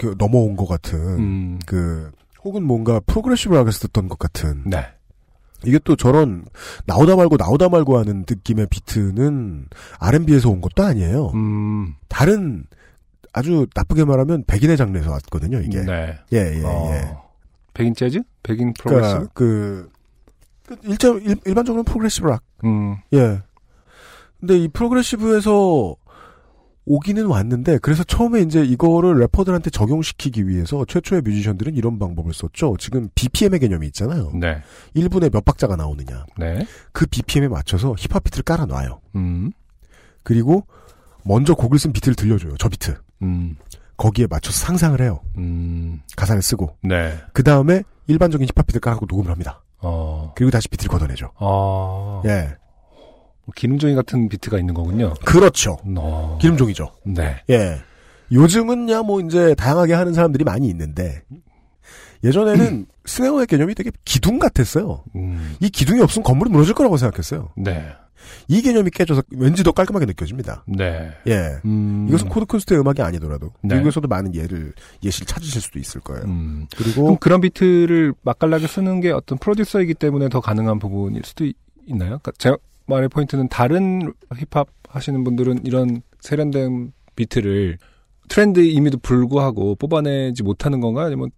그 0.00 0.14
넘어온 0.18 0.56
것 0.56 0.66
같은 0.66 0.98
음. 0.98 1.58
그 1.66 2.10
혹은 2.42 2.62
뭔가 2.62 3.00
progressive하게 3.00 3.70
듣던 3.70 4.08
것 4.08 4.18
같은 4.18 4.62
네. 4.64 4.86
이게 5.64 5.78
또 5.84 5.94
저런 5.94 6.46
나오다 6.86 7.16
말고 7.16 7.36
나오다 7.36 7.68
말고 7.68 7.98
하는 7.98 8.24
느낌의 8.26 8.68
비트는 8.70 9.66
R&B에서 9.98 10.48
온 10.48 10.62
것도 10.62 10.82
아니에요. 10.84 11.32
음. 11.34 11.94
다른 12.08 12.64
아주 13.34 13.66
나쁘게 13.74 14.06
말하면 14.06 14.44
백인의 14.46 14.78
장르에서 14.78 15.10
왔거든요. 15.10 15.60
이게 15.60 15.82
네. 15.82 16.18
예예 16.32 16.60
예, 16.60 16.64
어. 16.64 16.90
예. 16.92 17.14
백인 17.74 17.94
재즈? 17.94 18.22
백인 18.42 18.72
progressive? 18.72 19.18
그러니까 19.18 19.32
그, 19.34 19.90
그 20.66 20.76
일점 20.84 21.20
일, 21.20 21.36
일반적으로 21.44 21.82
progressive 21.82 22.26
rock. 22.26 22.42
음. 22.64 22.96
예. 23.12 23.42
근데 24.40 24.56
이 24.56 24.68
progressive에서 24.68 25.94
오기는 26.90 27.24
왔는데 27.24 27.78
그래서 27.78 28.02
처음에 28.02 28.40
이제 28.40 28.64
이거를 28.64 29.20
래퍼들한테 29.20 29.70
적용시키기 29.70 30.48
위해서 30.48 30.84
최초의 30.84 31.22
뮤지션들은 31.22 31.76
이런 31.76 32.00
방법을 32.00 32.34
썼죠. 32.34 32.74
지금 32.80 33.08
BPM의 33.14 33.60
개념이 33.60 33.86
있잖아요. 33.88 34.32
네. 34.34 34.60
1분에 34.96 35.30
몇 35.32 35.44
박자가 35.44 35.76
나오느냐. 35.76 36.26
네. 36.36 36.66
그 36.90 37.06
BPM에 37.06 37.46
맞춰서 37.46 37.94
힙합 37.96 38.24
비트를 38.24 38.42
깔아 38.42 38.66
놔요. 38.66 39.00
음. 39.14 39.52
그리고 40.24 40.66
먼저 41.24 41.54
곡을 41.54 41.78
쓴 41.78 41.92
비트를 41.92 42.16
들려줘요. 42.16 42.56
저 42.58 42.68
비트. 42.68 42.96
음. 43.22 43.56
거기에 43.96 44.26
맞춰서 44.28 44.58
상상을 44.58 45.00
해요. 45.00 45.20
음. 45.38 46.00
가사를 46.16 46.42
쓰고. 46.42 46.76
네. 46.82 47.16
그 47.32 47.44
다음에 47.44 47.84
일반적인 48.08 48.48
힙합 48.48 48.66
비트를 48.66 48.80
깔고 48.80 49.06
녹음을 49.08 49.30
합니다. 49.30 49.62
어. 49.78 50.32
그리고 50.34 50.50
다시 50.50 50.68
비트를 50.68 50.90
걷어내죠. 50.90 51.30
아. 51.36 52.22
예. 52.26 52.56
뭐 53.44 53.52
기름종이 53.54 53.94
같은 53.94 54.28
비트가 54.28 54.58
있는 54.58 54.74
거군요. 54.74 55.14
그렇죠. 55.24 55.78
어. 55.96 56.38
기름종이죠. 56.40 56.92
네. 57.04 57.42
예. 57.50 57.80
요즘은야 58.32 59.02
뭐 59.02 59.20
이제 59.20 59.54
다양하게 59.54 59.94
하는 59.94 60.12
사람들이 60.12 60.44
많이 60.44 60.68
있는데 60.68 61.22
예전에는 62.22 62.86
스네어의 63.04 63.46
개념이 63.46 63.74
되게 63.74 63.90
기둥 64.04 64.38
같았어요. 64.38 65.04
음. 65.16 65.56
이 65.60 65.68
기둥이 65.68 66.00
없으면 66.00 66.22
건물이 66.22 66.50
무너질 66.50 66.74
거라고 66.74 66.96
생각했어요. 66.96 67.48
네. 67.56 67.88
이 68.48 68.62
개념이 68.62 68.90
깨져서 68.90 69.22
왠지 69.30 69.64
더 69.64 69.72
깔끔하게 69.72 70.06
느껴집니다. 70.06 70.64
네. 70.66 71.10
예. 71.26 71.58
음. 71.64 72.06
이것은 72.08 72.28
코드 72.28 72.46
쿤스트의 72.46 72.80
음악이 72.80 73.00
아니더라도 73.02 73.52
네. 73.62 73.76
미국에서도 73.76 74.06
많은 74.06 74.34
예를 74.34 74.74
예시를 75.02 75.26
찾으실 75.26 75.62
수도 75.62 75.78
있을 75.78 76.00
거예요. 76.02 76.24
음. 76.24 76.66
그리고 76.76 77.04
그럼 77.04 77.16
그런 77.18 77.40
비트를 77.40 78.12
맛깔나게 78.22 78.66
쓰는 78.66 79.00
게 79.00 79.10
어떤 79.10 79.38
프로듀서이기 79.38 79.94
때문에 79.94 80.28
더 80.28 80.40
가능한 80.40 80.78
부분일 80.78 81.22
수도 81.24 81.44
있, 81.44 81.56
나요 81.88 82.20
그러니까 82.22 82.32
제 82.38 82.52
말의 82.90 83.08
포인트는 83.08 83.48
다른 83.48 84.12
힙합 84.36 84.68
하시는 84.88 85.24
분들은 85.24 85.64
이런 85.64 86.02
세련된 86.20 86.92
비트를 87.16 87.78
트렌드임에도 88.28 88.98
불구하고 88.98 89.74
뽑아내지 89.76 90.42
못하는 90.42 90.80
건가요? 90.80 91.06
아니면 91.06 91.30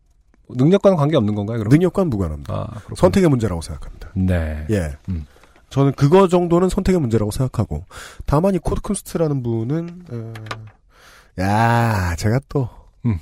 능력과는 0.49 0.97
관계 0.97 1.16
없는 1.16 1.35
건가요? 1.35 1.59
그럼? 1.59 1.70
능력과는 1.70 2.11
무관합니다. 2.11 2.55
아. 2.55 2.95
선택의 2.97 3.31
문제라고 3.31 3.62
생각합니다. 3.62 4.11
네. 4.15 4.66
예. 4.70 4.97
음. 5.09 5.27
저는 5.70 5.93
그거 5.93 6.29
정도는 6.29 6.69
선택의 6.69 7.01
문제라고 7.01 7.31
생각하고 7.31 7.87
다만 8.27 8.55
이 8.55 8.59
코드 8.59 8.83
쿤스트라는 8.82 9.43
분은 9.43 10.05
어, 10.11 10.35
야 11.41 12.15
제가 12.16 12.41
또 12.51 12.69
음. 13.07 13.19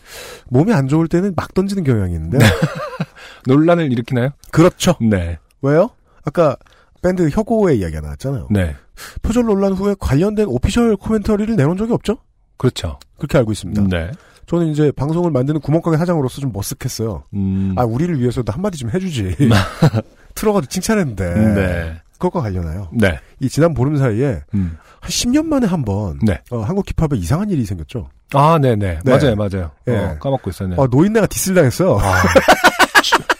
몸이 0.49 0.73
안 0.73 0.89
좋을 0.89 1.07
때는 1.07 1.35
막 1.37 1.55
던지는 1.55 1.85
경향이 1.85 2.13
있는데 2.15 2.39
논란을 3.47 3.93
일으키나요? 3.93 4.31
그렇죠. 4.51 4.95
네. 5.01 5.39
왜요? 5.63 5.91
아까 6.25 6.57
밴드 7.03 7.29
혁오의 7.31 7.79
이야기가 7.79 8.01
나왔잖아요. 8.01 8.49
네. 8.51 8.75
표절 9.23 9.45
논란 9.45 9.73
후에 9.73 9.95
관련된 9.99 10.47
오피셜 10.47 10.97
코멘터리를 10.97 11.57
내놓은 11.57 11.77
적이 11.77 11.93
없죠? 11.95 12.19
그렇죠. 12.57 12.99
그렇게 13.17 13.39
알고 13.39 13.53
있습니다. 13.53 13.83
네. 13.89 14.11
저는 14.47 14.67
이제 14.69 14.91
방송을 14.93 15.31
만드는 15.31 15.61
구멍가게 15.61 15.97
사장으로서 15.97 16.41
좀 16.41 16.53
머쓱했어요. 16.53 17.23
음. 17.35 17.75
아 17.77 17.85
우리를 17.85 18.21
위해서도 18.21 18.53
한마디 18.53 18.79
좀 18.79 18.91
해주지. 18.91 19.37
틀어가지고 20.35 20.71
칭찬했는데 20.71 21.35
네. 21.55 22.01
그것과 22.13 22.43
관련하여 22.43 22.91
네. 22.93 23.19
이 23.41 23.49
지난 23.49 23.73
보름 23.73 23.97
사이에 23.97 24.43
음. 24.55 24.77
한 25.01 25.11
10년 25.11 25.47
만에 25.47 25.67
한번 25.67 26.19
네. 26.23 26.39
어, 26.51 26.61
한국 26.61 26.85
힙합에 26.87 27.17
이상한 27.17 27.49
일이 27.51 27.65
생겼죠. 27.65 28.11
아, 28.35 28.59
네네. 28.59 29.01
네. 29.03 29.11
맞아요, 29.11 29.35
맞아요. 29.35 29.71
예. 29.89 29.97
어, 29.97 30.19
까먹고 30.21 30.51
있었네. 30.51 30.77
어, 30.79 30.87
노인네가 30.87 31.27
디스를 31.27 31.57
당했어요. 31.57 31.99
아, 31.99 32.23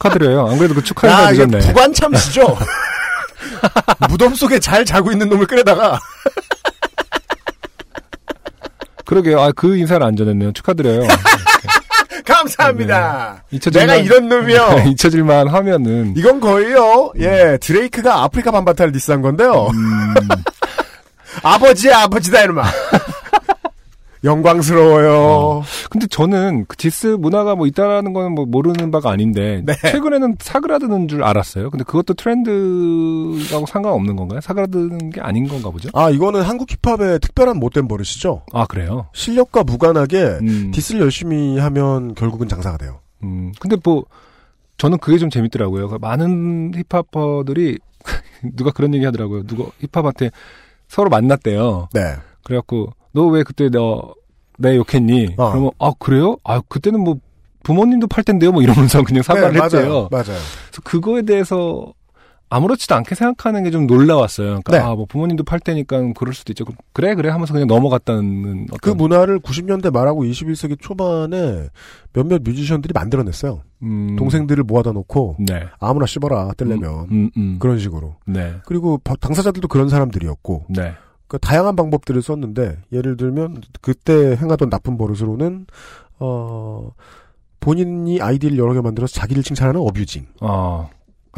축하드려요. 0.00 0.46
안 0.48 0.58
그래도 0.58 0.74
그 0.74 0.82
축하해 0.82 1.12
야, 1.12 1.30
이게 1.30 1.46
주셨네. 1.46 1.58
부관참시죠? 1.72 2.58
무덤 4.10 4.34
속에 4.34 4.58
잘 4.58 4.84
자고 4.84 5.10
있는 5.12 5.28
놈을 5.28 5.46
끌어다가 5.46 5.98
그러게요. 9.04 9.40
아, 9.40 9.52
그 9.52 9.76
인사를 9.76 10.04
안 10.04 10.16
전했네요. 10.16 10.52
축하드려요. 10.52 11.06
감사합니다. 12.26 13.42
네. 13.50 13.58
잊혀질만- 13.58 13.72
내가 13.78 13.94
이런 13.96 14.28
놈이요. 14.28 14.84
잊혀질만 14.90 15.48
하면은. 15.48 16.14
이건 16.16 16.40
거의요. 16.40 17.12
예, 17.20 17.56
드레이크가 17.60 18.24
아프리카 18.24 18.50
밤바타를 18.50 18.92
디스한 18.92 19.22
건데요. 19.22 19.68
음. 19.72 20.14
아버지의 21.42 21.94
아버지다 21.94 22.42
이놈아. 22.42 22.64
영광스러워요. 24.26 25.62
근데 25.90 26.06
저는 26.06 26.66
그 26.68 26.76
디스 26.76 27.06
문화가 27.06 27.54
뭐 27.54 27.66
있다라는 27.66 28.12
거는 28.12 28.32
뭐 28.32 28.44
모르는 28.44 28.90
바가 28.90 29.10
아닌데 29.10 29.62
네. 29.64 29.74
최근에는 29.74 30.36
사그라드는 30.38 31.08
줄 31.08 31.24
알았어요. 31.24 31.70
근데 31.70 31.84
그것도 31.84 32.14
트렌드하고 32.14 33.66
상관없는 33.66 34.16
건가요? 34.16 34.40
사그라드는 34.40 35.10
게 35.10 35.20
아닌 35.20 35.48
건가 35.48 35.70
보죠? 35.70 35.88
아, 35.94 36.10
이거는 36.10 36.42
한국 36.42 36.68
힙합의 36.70 37.20
특별한 37.20 37.58
못된 37.58 37.88
버릇이죠. 37.88 38.42
아 38.52 38.66
그래요? 38.66 39.06
실력과 39.14 39.64
무관하게 39.64 40.22
음, 40.42 40.70
디스를 40.72 41.00
열심히 41.00 41.58
하면 41.58 42.14
결국은 42.14 42.48
장사가 42.48 42.76
돼요. 42.76 43.00
음. 43.22 43.52
근데 43.58 43.76
뭐 43.82 44.04
저는 44.78 44.98
그게 44.98 45.18
좀 45.18 45.30
재밌더라고요. 45.30 45.88
그 45.88 45.98
많은 46.00 46.72
힙합퍼들이 46.74 47.78
누가 48.56 48.70
그런 48.70 48.94
얘기 48.94 49.04
하더라고요. 49.04 49.44
누가 49.44 49.64
힙합한테 49.80 50.30
서로 50.88 51.08
만났대요. 51.08 51.88
네. 51.92 52.16
그래갖고 52.44 52.92
너 53.16 53.26
왜 53.28 53.42
그때 53.42 53.68
너 53.68 54.14
내 54.58 54.74
욕했니? 54.76 55.34
어. 55.36 55.50
그러면 55.50 55.70
아 55.78 55.92
그래요? 55.98 56.38
아 56.42 56.62
그때는 56.66 57.00
뭐 57.04 57.16
부모님도 57.62 58.06
팔 58.06 58.24
텐데요. 58.24 58.52
뭐 58.52 58.62
이러면서 58.62 59.02
그냥 59.04 59.22
사과를 59.22 59.52
네, 59.52 59.60
했대요. 59.62 59.80
맞아요. 59.82 60.08
맞아요. 60.10 60.24
그래서 60.70 60.82
그거에 60.82 61.20
대해서 61.22 61.92
아무렇지도 62.48 62.94
않게 62.94 63.14
생각하는 63.16 63.64
게 63.64 63.70
좀 63.70 63.86
놀라웠어요. 63.86 64.60
그러니까 64.64 64.72
네. 64.72 64.78
아, 64.78 64.94
뭐 64.94 65.04
부모님도 65.04 65.44
팔 65.44 65.60
테니까 65.60 66.12
그럴 66.14 66.32
수도 66.32 66.52
있죠. 66.52 66.64
그래 66.94 67.14
그래 67.16 67.28
하면서 67.28 67.52
그냥 67.52 67.66
넘어갔다는 67.68 68.68
어떤 68.72 68.78
그 68.80 68.90
문화를 68.90 69.40
90년대 69.40 69.92
말하고 69.92 70.24
21세기 70.24 70.80
초반에 70.80 71.68
몇몇 72.14 72.40
뮤지션들이 72.42 72.92
만들어냈어요. 72.94 73.60
음, 73.82 74.16
동생들을 74.16 74.64
모아다 74.64 74.92
놓고 74.92 75.36
네. 75.40 75.64
아무나 75.80 76.06
씹어라 76.06 76.52
떼려면 76.56 77.08
음, 77.10 77.30
음. 77.36 77.56
그런 77.58 77.78
식으로. 77.78 78.14
네. 78.26 78.54
그리고 78.64 78.96
바- 79.04 79.16
당사자들도 79.20 79.68
그런 79.68 79.88
사람들이었고 79.90 80.66
네. 80.70 80.94
그 81.28 81.38
다양한 81.38 81.76
방법들을 81.76 82.22
썼는데 82.22 82.78
예를 82.92 83.16
들면 83.16 83.62
그때 83.80 84.36
행하던 84.36 84.70
나쁜 84.70 84.96
버릇으로는 84.96 85.66
어 86.18 86.90
본인이 87.60 88.20
아이디를 88.20 88.58
여러 88.58 88.74
개 88.74 88.80
만들어서 88.80 89.14
자기를 89.14 89.42
칭찬하는 89.42 89.80
어뷰징 89.80 90.26
어. 90.40 90.88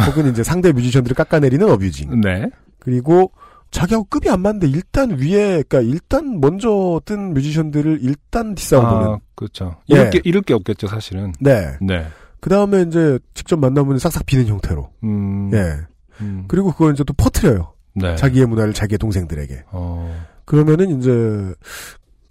혹은 0.06 0.30
이제 0.30 0.42
상대 0.42 0.72
뮤지션들을 0.72 1.14
깎아내리는 1.14 1.68
어뷰징 1.68 2.20
네. 2.20 2.50
그리고 2.78 3.32
자기하고 3.70 4.06
급이 4.08 4.30
안 4.30 4.40
맞는데 4.40 4.68
일단 4.68 5.10
위에 5.18 5.62
그러니까 5.62 5.80
일단 5.80 6.40
먼저 6.40 7.00
뜬 7.04 7.34
뮤지션들을 7.34 7.98
일단 8.02 8.54
보는 8.54 9.06
아, 9.06 9.18
그렇죠. 9.34 9.76
예. 9.90 9.94
잃을 9.94 10.10
게 10.10 10.20
잃을 10.24 10.42
게 10.42 10.54
없겠죠, 10.54 10.86
사실은. 10.86 11.32
네. 11.40 11.76
네. 11.80 12.06
그 12.40 12.48
다음에 12.48 12.82
이제 12.82 13.18
직접 13.34 13.58
만나면 13.58 13.98
싹싹 13.98 14.24
비는 14.26 14.46
형태로. 14.46 14.90
음. 15.04 15.50
예. 15.52 15.80
음. 16.20 16.44
그리고 16.48 16.72
그걸 16.72 16.94
이제 16.94 17.04
또 17.04 17.12
퍼트려요. 17.12 17.72
네. 17.94 18.16
자기의 18.16 18.46
문화를 18.46 18.72
자기의 18.72 18.98
동생들에게. 18.98 19.64
어. 19.72 20.26
그러면은 20.44 20.98
이제 20.98 21.54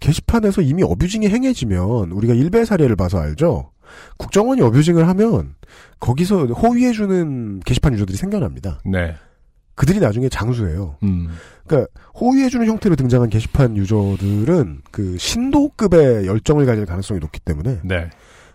게시판에서 0.00 0.62
이미 0.62 0.82
어뷰징이 0.82 1.28
행해지면 1.28 2.12
우리가 2.12 2.34
일베 2.34 2.64
사례를 2.64 2.96
봐서 2.96 3.18
알죠. 3.18 3.70
국정원이 4.16 4.60
어뷰징을 4.62 5.08
하면 5.08 5.54
거기서 6.00 6.46
호위해주는 6.46 7.60
게시판 7.60 7.94
유저들이 7.94 8.16
생겨납니다. 8.16 8.80
네. 8.84 9.14
그들이 9.74 10.00
나중에 10.00 10.28
장수예요. 10.28 10.96
음. 11.04 11.28
그러니까 11.64 11.88
호위해주는 12.20 12.66
형태로 12.66 12.96
등장한 12.96 13.30
게시판 13.30 13.76
유저들은 13.76 14.80
그 14.90 15.16
신도급의 15.18 16.26
열정을 16.26 16.66
가질 16.66 16.84
가능성이 16.84 17.20
높기 17.20 17.38
때문에 17.40 17.80
네. 17.84 18.10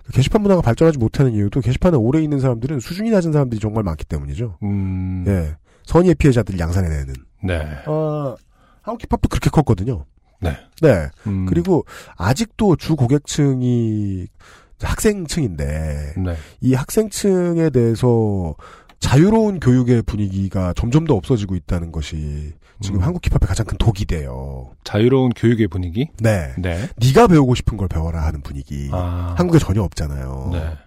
그 0.05 0.11
게시판 0.11 0.41
문화가 0.41 0.61
발전하지 0.61 0.97
못하는 0.97 1.31
이유도 1.31 1.61
게시판에 1.61 1.95
오래 1.95 2.21
있는 2.21 2.41
사람들은 2.41 2.81
수준이 2.81 3.09
낮은 3.09 3.31
사람들이 3.31 3.61
정말 3.61 3.83
많기 3.83 4.03
때문이죠. 4.03 4.57
음. 4.63 5.23
예. 5.27 5.55
선의의 5.85 6.15
피해자들을 6.15 6.59
양산해내는. 6.59 7.13
네. 7.43 7.59
어, 7.87 8.35
한국 8.81 9.01
힙합도 9.03 9.29
그렇게 9.29 9.49
컸거든요. 9.49 10.05
네. 10.41 10.57
네. 10.81 11.09
음. 11.27 11.45
그리고 11.45 11.85
아직도 12.17 12.75
주 12.75 12.95
고객층이 12.95 14.27
학생층인데 14.81 16.13
네. 16.17 16.35
이 16.61 16.73
학생층에 16.73 17.69
대해서 17.69 18.55
자유로운 18.99 19.59
교육의 19.59 20.01
분위기가 20.03 20.73
점점 20.75 21.05
더 21.05 21.15
없어지고 21.15 21.55
있다는 21.55 21.91
것이 21.91 22.53
지금 22.81 22.99
음. 22.99 23.03
한국 23.03 23.25
힙합의 23.25 23.47
가장 23.47 23.65
큰 23.65 23.77
독이 23.77 24.05
돼요. 24.05 24.71
자유로운 24.83 25.31
교육의 25.35 25.67
분위기? 25.67 26.09
네. 26.19 26.53
네. 26.57 26.89
네가 26.97 27.27
배우고 27.27 27.55
싶은 27.55 27.77
걸 27.77 27.87
배워라 27.87 28.25
하는 28.25 28.41
분위기. 28.41 28.89
아. 28.91 29.35
한국에 29.37 29.59
전혀 29.59 29.81
없잖아요. 29.83 30.49
네. 30.51 30.77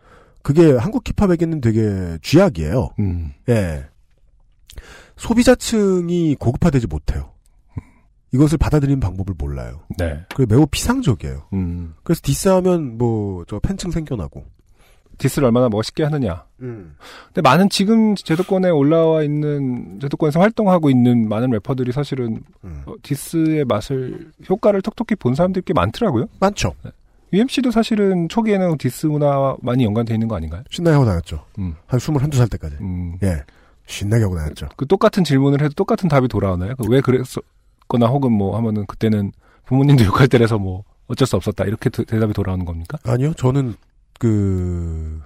그게 0.42 0.72
한국 0.76 1.04
힙합에게는 1.04 1.60
되게 1.60 2.18
쥐약이에요. 2.22 2.90
음. 3.00 3.32
예. 3.48 3.86
소비자층이 5.16 6.36
고급화되지 6.38 6.86
못해요. 6.86 7.30
이것을 8.32 8.58
받아들이는 8.58 9.00
방법을 9.00 9.34
몰라요. 9.38 9.80
네. 9.98 10.20
그게 10.34 10.46
매우 10.52 10.66
피상적이에요. 10.66 11.44
음. 11.52 11.94
그래서 12.02 12.20
디스하면 12.22 12.98
뭐 12.98 13.44
저 13.48 13.58
팬층 13.60 13.90
생겨나고 13.90 14.44
디스를 15.18 15.46
얼마나 15.46 15.68
멋있게 15.70 16.02
하느냐. 16.04 16.44
음. 16.60 16.94
근데 17.28 17.40
많은 17.40 17.70
지금 17.70 18.14
제도권에 18.16 18.68
올라와 18.68 19.22
있는 19.22 19.98
제도권에서 20.00 20.40
활동하고 20.40 20.90
있는 20.90 21.28
많은 21.28 21.50
래퍼들이 21.50 21.92
사실은 21.92 22.42
음. 22.64 22.82
어, 22.86 22.94
디스의 23.02 23.64
맛을 23.64 24.32
효과를 24.48 24.82
톡톡히 24.82 25.14
본 25.14 25.34
사람들이 25.34 25.62
꽤 25.64 25.72
많더라고요. 25.72 26.26
많죠. 26.40 26.74
UMC도 27.32 27.70
사실은 27.70 28.28
초기에는 28.28 28.76
디스 28.78 29.06
문화와 29.06 29.56
많이 29.62 29.84
연관돼 29.84 30.12
있는 30.14 30.28
거 30.28 30.36
아닌가요? 30.36 30.62
신나게 30.70 30.94
하고 30.94 31.06
다녔죠. 31.06 31.44
음. 31.58 31.74
한 31.86 31.98
21, 31.98 32.28
2살 32.28 32.50
때까지. 32.50 32.76
음. 32.82 33.16
예. 33.22 33.42
신나게 33.86 34.24
하고 34.24 34.36
다녔죠. 34.36 34.68
그 34.76 34.86
똑같은 34.86 35.24
질문을 35.24 35.62
해도 35.62 35.72
똑같은 35.74 36.08
답이 36.08 36.28
돌아오나요? 36.28 36.74
그 36.76 36.84
왜 36.88 37.00
그랬거나 37.00 38.06
혹은 38.08 38.32
뭐 38.32 38.56
하면은 38.56 38.84
그때는 38.86 39.32
부모님도 39.66 40.04
욕할 40.06 40.28
때라서 40.28 40.58
뭐 40.58 40.84
어쩔 41.08 41.26
수 41.26 41.36
없었다 41.36 41.64
이렇게 41.64 41.88
대- 41.90 42.04
대답이 42.04 42.32
돌아오는 42.32 42.64
겁니까? 42.64 42.98
아니요, 43.04 43.32
저는 43.34 43.74
그 44.18 45.20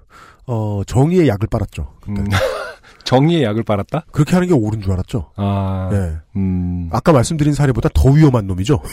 어, 0.47 0.83
정의의 0.87 1.29
약을 1.29 1.49
빨았죠. 1.51 1.95
그때. 2.01 2.21
음. 2.21 2.27
정의의 3.05 3.43
약을 3.45 3.63
빨았다? 3.63 4.05
그렇게 4.13 4.35
하는 4.35 4.47
게 4.47 4.55
옳은 4.55 4.83
줄 4.83 4.93
알았죠. 4.93 5.31
아, 5.37 5.89
예. 5.93 6.17
음, 6.37 6.89
아까 6.93 7.13
말씀드린 7.13 7.55
사례보다 7.55 7.89
더 7.95 8.11
위험한 8.11 8.47
놈이죠. 8.47 8.81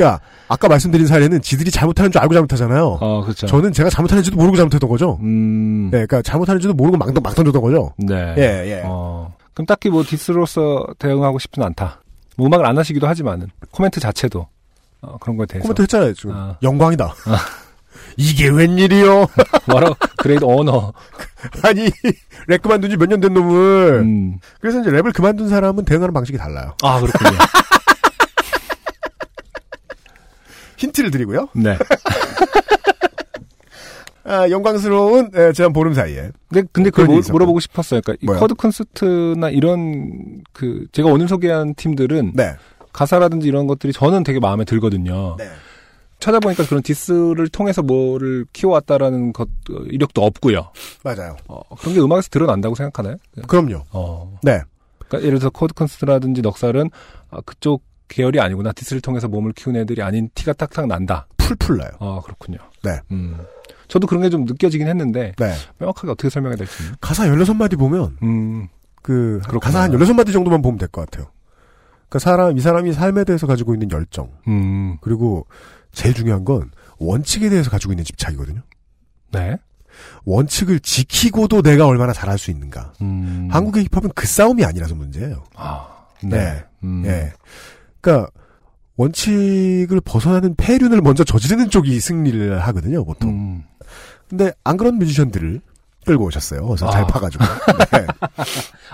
그러니까 0.00 0.20
아까 0.48 0.66
말씀드린 0.68 1.06
사례는 1.06 1.42
지들이 1.42 1.70
잘못하는 1.70 2.10
줄 2.10 2.20
알고 2.22 2.32
잘못하잖아요. 2.34 2.98
어, 3.00 3.22
그렇죠. 3.22 3.46
저는 3.46 3.72
제가 3.72 3.90
잘못하는지도 3.90 4.34
모르고 4.36 4.56
잘못했던 4.56 4.88
거죠. 4.88 5.18
음, 5.20 5.84
네, 5.90 6.06
그러니까 6.06 6.22
잘못하는지도 6.22 6.72
모르고 6.74 6.96
막, 6.96 7.12
던- 7.12 7.22
막 7.22 7.34
던졌던 7.34 7.60
거죠. 7.60 7.92
네. 7.98 8.34
예, 8.38 8.42
예. 8.70 8.82
어, 8.86 9.34
그럼 9.52 9.66
딱히 9.66 9.90
뭐 9.90 10.02
디스로서 10.02 10.86
대응하고 10.98 11.38
싶진 11.38 11.62
않다. 11.62 12.00
뭐 12.36 12.46
음악을 12.46 12.64
안 12.64 12.78
하시기도 12.78 13.06
하지만은 13.06 13.48
코멘트 13.70 14.00
자체도 14.00 14.46
어, 15.02 15.16
그런 15.20 15.36
거에 15.36 15.44
대해서 15.46 15.64
코멘트 15.66 15.82
했잖아요, 15.82 16.14
지금. 16.14 16.34
아. 16.34 16.56
영광이다. 16.62 17.14
이게 18.16 18.48
웬일이요? 18.48 19.26
What 19.68 19.92
a 20.16 20.21
great 20.21 20.44
honor. 20.44 20.92
아니, 21.62 21.90
랩 22.48 22.60
그만둔 22.62 22.90
지 22.90 22.96
몇 22.96 23.06
년 23.08 23.20
된 23.20 23.34
놈을. 23.34 24.00
음. 24.02 24.38
그래서 24.60 24.80
이제 24.80 24.90
랩을 24.90 25.12
그만둔 25.14 25.48
사람은 25.48 25.84
대응하는 25.84 26.12
방식이 26.14 26.38
달라요. 26.38 26.72
아 26.82 27.00
그렇군요. 27.00 27.38
힌트를 30.80 31.10
드리고요. 31.10 31.48
네. 31.54 31.76
아, 34.24 34.48
영광스러운 34.50 35.30
에, 35.34 35.52
제한 35.52 35.72
보름 35.72 35.94
사이에. 35.94 36.30
근데 36.48 36.68
근데 36.72 36.90
그걸 36.90 37.06
물- 37.06 37.18
있었고. 37.20 37.32
물어보고 37.32 37.60
싶었어요. 37.60 38.00
그러니까 38.04 38.24
뭐요? 38.26 38.38
코드 38.40 38.54
쿤스트나 38.54 39.50
이런 39.50 40.42
그 40.52 40.86
제가 40.92 41.08
오늘 41.10 41.26
소개한 41.26 41.74
팀들은 41.74 42.32
네. 42.34 42.54
가사라든지 42.92 43.48
이런 43.48 43.66
것들이 43.66 43.92
저는 43.92 44.22
되게 44.22 44.38
마음에 44.38 44.64
들거든요. 44.64 45.36
네. 45.38 45.48
찾아보니까 46.20 46.66
그런 46.66 46.82
디스를 46.82 47.48
통해서 47.48 47.80
뭐를 47.82 48.44
키워왔다라는 48.52 49.32
것 49.32 49.48
어, 49.70 49.74
이력도 49.90 50.22
없고요. 50.22 50.70
맞아요. 51.02 51.36
어, 51.48 51.60
그런 51.78 51.94
게 51.94 52.00
음악에서 52.00 52.28
드러난다고 52.30 52.74
생각하나요? 52.74 53.16
그럼요. 53.48 53.84
어. 53.90 54.38
네. 54.42 54.60
그러니까 55.08 55.26
예를 55.26 55.38
들어서 55.38 55.50
코드 55.50 55.72
쿤스트라든지 55.72 56.42
넉살은 56.42 56.90
아, 57.30 57.40
그쪽 57.46 57.82
계열이 58.10 58.38
아니구나. 58.40 58.72
디스를 58.72 59.00
통해서 59.00 59.28
몸을 59.28 59.52
키운 59.52 59.76
애들이 59.76 60.02
아닌 60.02 60.28
티가 60.34 60.52
탁탁 60.52 60.86
난다. 60.86 61.26
풀풀 61.38 61.78
나요. 61.78 61.90
아 62.00 62.20
그렇군요. 62.24 62.58
네. 62.82 62.98
음. 63.12 63.38
저도 63.88 64.06
그런 64.06 64.22
게 64.22 64.28
좀 64.30 64.44
느껴지긴 64.44 64.86
했는데 64.86 65.32
네. 65.38 65.54
명확하게 65.78 66.10
어떻게 66.12 66.28
설명해야 66.28 66.56
될지. 66.56 66.74
가사 67.00 67.24
16마디 67.26 67.76
보면, 67.78 68.18
음. 68.22 68.68
그, 69.02 69.40
그렇구나. 69.46 69.58
가사 69.60 69.80
한 69.82 69.90
16마디 69.92 70.32
정도만 70.32 70.60
보면 70.62 70.78
될 70.78 70.88
것 70.88 71.08
같아요. 71.10 71.30
그러니까 72.08 72.18
사람, 72.20 72.56
이 72.56 72.60
사람이 72.60 72.92
삶에 72.92 73.24
대해서 73.24 73.46
가지고 73.46 73.74
있는 73.74 73.90
열정. 73.90 74.30
음. 74.48 74.98
그리고 75.00 75.46
제일 75.92 76.14
중요한 76.14 76.44
건 76.44 76.70
원칙에 76.98 77.48
대해서 77.48 77.70
가지고 77.70 77.92
있는 77.92 78.04
집착이거든요. 78.04 78.60
네. 79.32 79.56
원칙을 80.24 80.80
지키고도 80.80 81.62
내가 81.62 81.86
얼마나 81.86 82.12
잘할 82.12 82.38
수 82.38 82.50
있는가. 82.52 82.92
음. 83.02 83.48
한국의 83.50 83.86
힙합은 83.90 84.10
그 84.14 84.26
싸움이 84.26 84.64
아니라서 84.64 84.94
문제예요. 84.94 85.42
아. 85.56 85.88
네. 86.22 86.28
네. 86.28 86.64
음. 86.84 87.02
예. 87.06 87.32
그러니까 88.00 88.30
원칙을 88.96 90.00
벗어나는 90.04 90.54
패륜을 90.56 91.00
먼저 91.00 91.24
저지르는 91.24 91.70
쪽이 91.70 91.98
승리를 92.00 92.60
하거든요, 92.62 93.04
보통. 93.04 93.30
음. 93.30 93.64
근데 94.28 94.52
안 94.62 94.76
그런 94.76 94.98
뮤지션들을 94.98 95.60
끌고 96.06 96.26
오셨어요. 96.26 96.66
어서 96.66 96.88
아. 96.88 96.90
잘 96.90 97.06
파가지고. 97.06 97.44
네. 97.92 98.06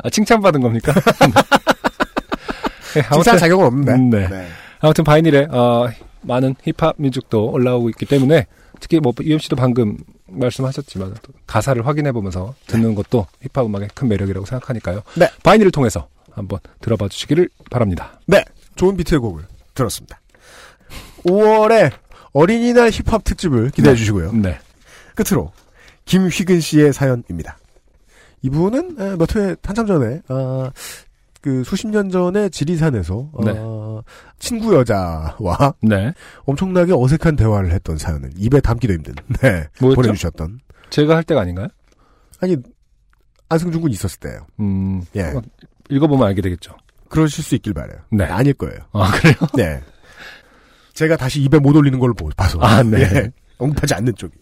아, 0.02 0.10
칭찬받은 0.10 0.60
겁니까? 0.60 0.92
네, 2.94 3.02
칭찬 3.12 3.38
자격은 3.38 3.66
없는데. 3.66 3.92
음, 3.92 4.10
네. 4.10 4.28
네. 4.28 4.48
아무튼 4.80 5.04
바이닐에 5.04 5.46
어, 5.50 5.88
많은 6.22 6.54
힙합 6.62 6.94
뮤직도 6.98 7.50
올라오고 7.50 7.90
있기 7.90 8.06
때문에 8.06 8.46
특히 8.80 9.00
뭐 9.00 9.12
UMC도 9.20 9.56
방금 9.56 9.96
말씀하셨지만 10.26 11.14
또 11.22 11.32
가사를 11.46 11.86
확인해 11.86 12.12
보면서 12.12 12.54
듣는 12.66 12.94
것도 12.94 13.26
힙합 13.42 13.66
음악의 13.66 13.88
큰 13.94 14.08
매력이라고 14.08 14.46
생각하니까요. 14.46 15.02
네. 15.14 15.28
바이닐을 15.42 15.70
통해서 15.70 16.08
한번 16.32 16.58
들어봐 16.80 17.08
주시기를 17.08 17.48
바랍니다. 17.70 18.20
네. 18.26 18.44
좋은 18.76 18.96
비트의 18.96 19.20
곡을 19.20 19.44
들었습니다. 19.74 20.20
5월에 21.24 21.92
어린이날 22.32 22.90
힙합 22.90 23.24
특집을 23.24 23.70
기대해 23.70 23.94
네. 23.94 23.98
주시고요. 23.98 24.32
네. 24.32 24.58
끝으로 25.14 25.52
김휘근 26.04 26.60
씨의 26.60 26.92
사연입니다. 26.92 27.58
이분은 28.42 28.96
에, 29.00 29.16
몇회 29.16 29.56
한참 29.64 29.86
전에 29.86 30.20
아, 30.28 30.70
그 31.40 31.64
수십 31.64 31.88
년 31.88 32.10
전에 32.10 32.48
지리산에서 32.48 33.30
네. 33.44 33.52
어, 33.56 34.02
친구 34.38 34.74
여자와 34.74 35.74
네. 35.80 36.12
엄청나게 36.44 36.92
어색한 36.92 37.36
대화를 37.36 37.72
했던 37.72 37.96
사연을 37.96 38.32
입에 38.36 38.60
담기도 38.60 38.92
힘든 38.92 39.14
네? 39.40 39.66
보내주셨던 39.78 40.60
제가 40.90 41.16
할 41.16 41.24
때가 41.24 41.40
아닌가요? 41.40 41.68
아니 42.40 42.56
안승준 43.48 43.80
군 43.80 43.90
있었을 43.90 44.20
때예요. 44.20 44.46
음. 44.60 45.02
예. 45.16 45.32
읽어보면 45.88 46.26
알게 46.26 46.42
되겠죠. 46.42 46.76
그러실 47.16 47.42
수 47.42 47.54
있길 47.54 47.72
바래요. 47.72 47.96
네. 48.10 48.24
아닐 48.24 48.52
거예요. 48.52 48.78
아, 48.92 49.10
그래요? 49.12 49.34
네. 49.56 49.80
제가 50.92 51.16
다시 51.16 51.40
입에 51.42 51.58
못 51.58 51.74
올리는 51.74 51.98
걸 51.98 52.12
보- 52.14 52.28
봐서. 52.36 52.58
아, 52.60 52.82
네. 52.82 53.00
예. 53.00 53.30
언급하지 53.58 53.94
않는 53.94 54.14
쪽이. 54.16 54.34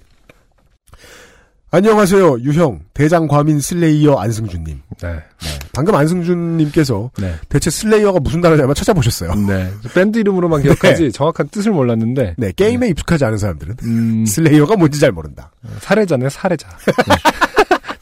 안녕하세요. 1.70 2.38
유형, 2.40 2.80
대장 2.94 3.26
과민 3.26 3.58
slayer 3.60 4.16
안승준님. 4.16 4.80
네. 5.02 5.08
네. 5.12 5.48
방금 5.72 5.94
안승준님께서 5.96 7.10
네. 7.18 7.34
대체 7.48 7.68
slayer가 7.70 8.20
무슨 8.20 8.40
단어냐면 8.40 8.74
찾아보셨어요. 8.76 9.34
네. 9.34 9.72
밴드 9.92 10.18
이름으로만 10.18 10.62
기억하지 10.62 11.10
정확한 11.10 11.48
뜻을 11.48 11.72
몰랐는데 11.72 12.34
네, 12.38 12.52
게임에 12.52 12.88
익숙하지 12.90 13.24
않은 13.24 13.38
사람들은 13.38 13.76
음, 13.82 14.24
slayer가 14.26 14.76
뭔지 14.76 15.00
잘 15.00 15.10
모른다. 15.10 15.50
살해자네, 15.80 16.28
살해자. 16.28 16.68
네. 16.86 17.14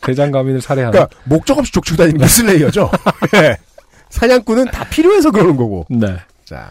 대장가민을 0.03 0.61
살해하는. 0.61 0.93
그러니까 0.93 1.17
목적 1.25 1.57
없이 1.59 1.73
족치고 1.73 1.97
다니는 1.97 2.21
게 2.21 2.27
슬레이어죠. 2.27 2.91
예. 4.13 4.19
사냥꾼은 4.19 4.67
다 4.67 4.89
필요해서 4.89 5.31
그러는 5.31 5.57
거고. 5.57 5.87
네. 5.91 6.17
자. 6.45 6.71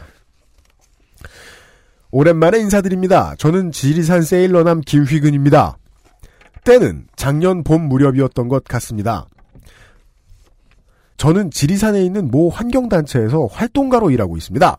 오랜만에 2.12 2.60
인사드립니다. 2.60 3.36
저는 3.38 3.72
지리산 3.72 4.22
세일러남 4.22 4.82
김휘근입니다. 4.82 5.78
때는 6.64 7.08
작년 7.16 7.64
봄 7.64 7.88
무렵이었던 7.88 8.48
것 8.48 8.64
같습니다. 8.66 9.26
저는 11.18 11.52
지리산에 11.52 12.04
있는 12.04 12.30
모 12.30 12.50
환경단체에서 12.50 13.46
활동가로 13.46 14.12
일하고 14.12 14.38
있습니다. 14.38 14.78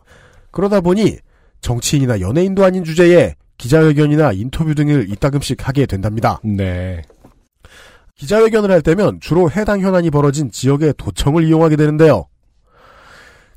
그러다 0.51 0.81
보니 0.81 1.17
정치인이나 1.61 2.19
연예인도 2.19 2.63
아닌 2.63 2.83
주제에 2.83 3.35
기자회견이나 3.57 4.33
인터뷰 4.33 4.75
등을 4.75 5.09
이따금씩 5.09 5.67
하게 5.67 5.85
된답니다. 5.85 6.39
네. 6.43 7.01
기자회견을 8.15 8.71
할 8.71 8.81
때면 8.81 9.19
주로 9.21 9.49
해당 9.49 9.79
현안이 9.79 10.11
벌어진 10.11 10.51
지역의 10.51 10.95
도청을 10.97 11.45
이용하게 11.45 11.77
되는데요. 11.77 12.27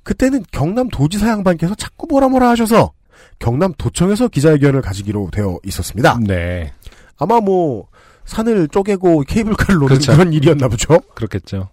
그때는 0.07 0.45
경남 0.53 0.89
도지사 0.89 1.29
양반께서 1.29 1.75
자꾸 1.75 2.07
뭐라 2.07 2.29
뭐라 2.29 2.49
하셔서 2.51 2.93
경남 3.41 3.75
도청에서 3.77 4.29
기자회견을 4.29 4.81
가지기로 4.81 5.31
되어 5.33 5.59
있었습니다. 5.65 6.21
네. 6.23 6.73
아마 7.19 7.41
뭐 7.41 7.89
산을 8.25 8.69
쪼개고 8.69 9.23
케이블카를 9.23 9.75
놓는 9.75 9.89
그렇죠. 9.89 10.13
그런 10.13 10.33
일이었나 10.33 10.69
보죠. 10.69 11.01
그렇겠죠. 11.17 11.71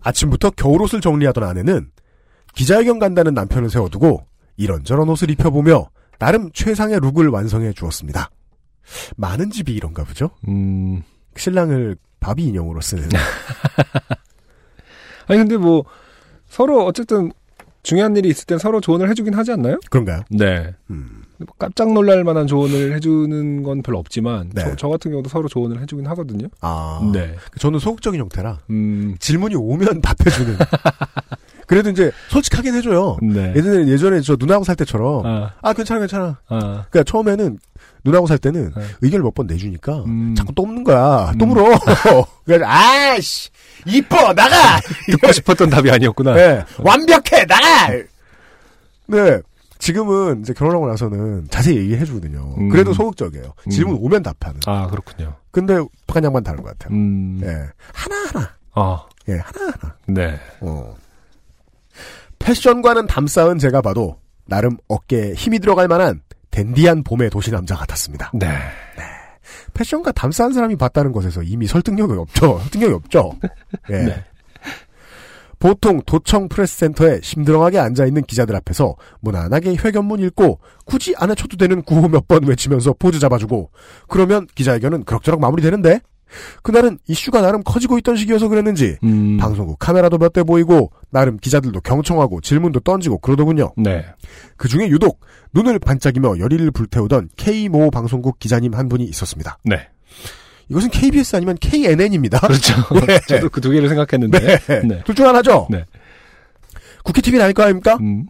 아침부터 0.00 0.52
겨울옷을 0.52 1.02
정리하던 1.02 1.44
아내는 1.44 1.90
기자회견 2.54 2.98
간다는 2.98 3.34
남편을 3.34 3.68
세워두고 3.68 4.26
이런저런 4.56 5.06
옷을 5.10 5.30
입혀보며 5.30 5.90
나름 6.18 6.50
최상의 6.52 7.00
룩을 7.00 7.28
완성해 7.28 7.74
주었습니다. 7.74 8.30
많은 9.16 9.50
집이 9.50 9.74
이런가 9.74 10.04
보죠. 10.04 10.30
음. 10.48 11.02
신랑을 11.36 11.98
바비 12.20 12.44
인형으로 12.44 12.80
쓰는. 12.80 13.10
아니, 15.28 15.38
근데 15.38 15.58
뭐, 15.58 15.84
서로 16.54 16.84
어쨌든 16.86 17.32
중요한 17.82 18.16
일이 18.16 18.28
있을 18.28 18.46
땐 18.46 18.58
서로 18.58 18.80
조언을 18.80 19.10
해주긴 19.10 19.34
하지 19.34 19.50
않나요? 19.50 19.80
그런가요? 19.90 20.22
네. 20.30 20.72
음. 20.88 21.24
뭐 21.38 21.48
깜짝 21.58 21.92
놀랄 21.92 22.22
만한 22.22 22.46
조언을 22.46 22.94
해주는 22.94 23.64
건 23.64 23.82
별로 23.82 23.98
없지만, 23.98 24.50
네. 24.54 24.62
저, 24.62 24.76
저 24.76 24.88
같은 24.88 25.10
경우도 25.10 25.28
서로 25.28 25.48
조언을 25.48 25.82
해주긴 25.82 26.06
하거든요. 26.06 26.46
아. 26.60 27.10
네. 27.12 27.34
저는 27.58 27.80
소극적인 27.80 28.20
형태라 28.20 28.60
음, 28.70 29.16
질문이 29.18 29.56
오면 29.56 30.00
답해주는. 30.00 30.56
그래도 31.66 31.90
이제 31.90 32.12
솔직하긴 32.28 32.72
해줘요. 32.74 33.16
네. 33.20 33.52
예전에 33.56 33.88
예전에 33.88 34.20
저 34.20 34.36
누나하고 34.38 34.64
살 34.64 34.76
때처럼 34.76 35.26
아, 35.26 35.54
아 35.60 35.72
괜찮아 35.72 35.98
괜찮아. 35.98 36.38
아. 36.46 36.86
그러니까 36.88 37.02
처음에는 37.02 37.58
누나하고 38.04 38.26
살 38.26 38.38
때는 38.38 38.72
네. 38.76 38.82
의견을 39.00 39.22
몇 39.24 39.34
번 39.34 39.46
내주니까 39.46 40.04
음. 40.04 40.34
자꾸 40.36 40.52
또 40.54 40.64
묻는 40.66 40.84
거야. 40.84 41.32
또 41.38 41.44
음. 41.46 41.48
물어. 41.50 41.78
그래서 42.44 42.64
아씨 42.66 43.50
이뻐 43.86 44.32
나가. 44.32 44.80
듣고 45.10 45.32
싶었던 45.32 45.70
답이 45.70 45.90
아니었구나. 45.90 46.34
네, 46.34 46.64
완벽해 46.78 47.44
나가. 47.48 47.88
네. 49.06 49.40
지금은 49.78 50.40
이제 50.40 50.52
결혼하고 50.54 50.86
나서는 50.86 51.46
자세히 51.50 51.76
얘기해 51.76 52.04
주거든요. 52.04 52.54
음. 52.56 52.68
그래도 52.70 52.94
소극적이에요. 52.94 53.52
음. 53.66 53.70
질문 53.70 53.96
오면 53.96 54.22
답하는. 54.22 54.60
아, 54.66 54.86
그렇군요. 54.86 55.34
근데 55.50 55.74
박한 56.06 56.24
양반 56.24 56.42
다른 56.42 56.62
것 56.62 56.70
같아요. 56.78 56.96
음. 56.96 57.40
예. 57.44 57.48
하나 57.92 58.16
하나. 58.32 58.50
아, 58.72 59.04
예, 59.28 59.34
하나 59.34 59.72
하나. 59.80 59.96
네. 60.06 60.40
어. 60.60 60.94
패션과는 62.38 63.06
담쌓은 63.06 63.58
제가 63.58 63.80
봐도 63.82 64.18
나름 64.46 64.76
어깨에 64.88 65.34
힘이 65.34 65.58
들어갈 65.58 65.88
만한 65.88 66.20
댄디한 66.54 67.02
봄의 67.02 67.30
도시 67.30 67.50
남자 67.50 67.74
같았습니다. 67.74 68.30
네. 68.32 68.46
패션과 69.74 70.12
담쌓은 70.12 70.52
사람이 70.52 70.76
봤다는 70.76 71.10
것에서 71.10 71.42
이미 71.42 71.66
설득력이 71.66 72.12
없죠. 72.14 72.60
설득력이 72.70 72.94
없죠. 72.94 73.32
예. 73.90 73.98
네. 74.04 74.24
보통 75.58 76.00
도청 76.04 76.48
프레스센터에 76.48 77.20
심드렁하게 77.22 77.78
앉아있는 77.78 78.22
기자들 78.24 78.54
앞에서 78.56 78.94
무난하게 79.20 79.76
회견문 79.76 80.20
읽고 80.20 80.60
굳이 80.84 81.14
안 81.16 81.30
해쳐도 81.30 81.56
되는 81.56 81.82
구호 81.82 82.06
몇 82.08 82.28
번 82.28 82.44
외치면서 82.44 82.94
포즈 82.98 83.18
잡아주고 83.18 83.70
그러면 84.08 84.46
기자회견은 84.54 85.04
그럭저럭 85.04 85.40
마무리되는데 85.40 86.00
그날은 86.62 86.98
이슈가 87.06 87.40
나름 87.40 87.62
커지고 87.62 87.98
있던 87.98 88.16
시기여서 88.16 88.48
그랬는지 88.48 88.96
음. 89.04 89.36
방송국 89.38 89.78
카메라도 89.78 90.18
몇 90.18 90.32
대 90.34 90.42
보이고 90.42 90.90
나름 91.10 91.36
기자들도 91.38 91.80
경청하고 91.82 92.40
질문도 92.40 92.80
던지고 92.80 93.18
그러더군요. 93.18 93.72
네. 93.76 94.04
그 94.56 94.66
중에 94.68 94.88
유독 94.88 95.20
눈을 95.52 95.78
반짝이며 95.78 96.38
열의를 96.40 96.70
불태우던 96.72 97.28
K모 97.36 97.90
방송국 97.90 98.38
기자님 98.40 98.74
한 98.74 98.88
분이 98.88 99.04
있었습니다. 99.04 99.58
네. 99.64 99.88
이것은 100.70 100.90
KBS 100.90 101.36
아니면 101.36 101.56
KNN입니다. 101.60 102.40
그렇죠. 102.40 102.74
예. 103.08 103.18
저도 103.28 103.48
그 103.50 103.60
두 103.60 103.70
개를 103.70 103.88
생각했는데. 103.88 104.38
네. 104.58 104.80
네. 104.82 105.02
둘중 105.04 105.26
하나죠? 105.26 105.68
네. 105.70 105.84
국회 107.04 107.20
TV는 107.20 107.44
아닐 107.44 107.54
거 107.54 107.62
아닙니까? 107.62 107.96
음. 108.00 108.26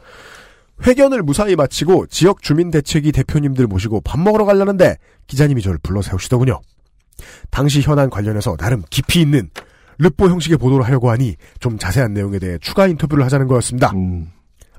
회견을 0.84 1.22
무사히 1.22 1.54
마치고 1.54 2.06
지역 2.08 2.42
주민 2.42 2.70
대책위 2.72 3.12
대표님들 3.12 3.66
모시고 3.68 4.00
밥 4.00 4.18
먹으러 4.20 4.44
가려는데 4.44 4.96
기자님이 5.28 5.62
저를 5.62 5.78
불러 5.82 6.02
세우시더군요. 6.02 6.60
당시 7.50 7.80
현안 7.80 8.10
관련해서 8.10 8.56
나름 8.56 8.82
깊이 8.90 9.20
있는 9.20 9.50
르뽀 9.98 10.28
형식의 10.28 10.58
보도를 10.58 10.84
하려고 10.84 11.10
하니 11.10 11.36
좀 11.60 11.78
자세한 11.78 12.14
내용에 12.14 12.38
대해 12.38 12.58
추가 12.60 12.86
인터뷰를 12.86 13.24
하자는 13.24 13.46
거였습니다. 13.46 13.92
음. 13.92 14.30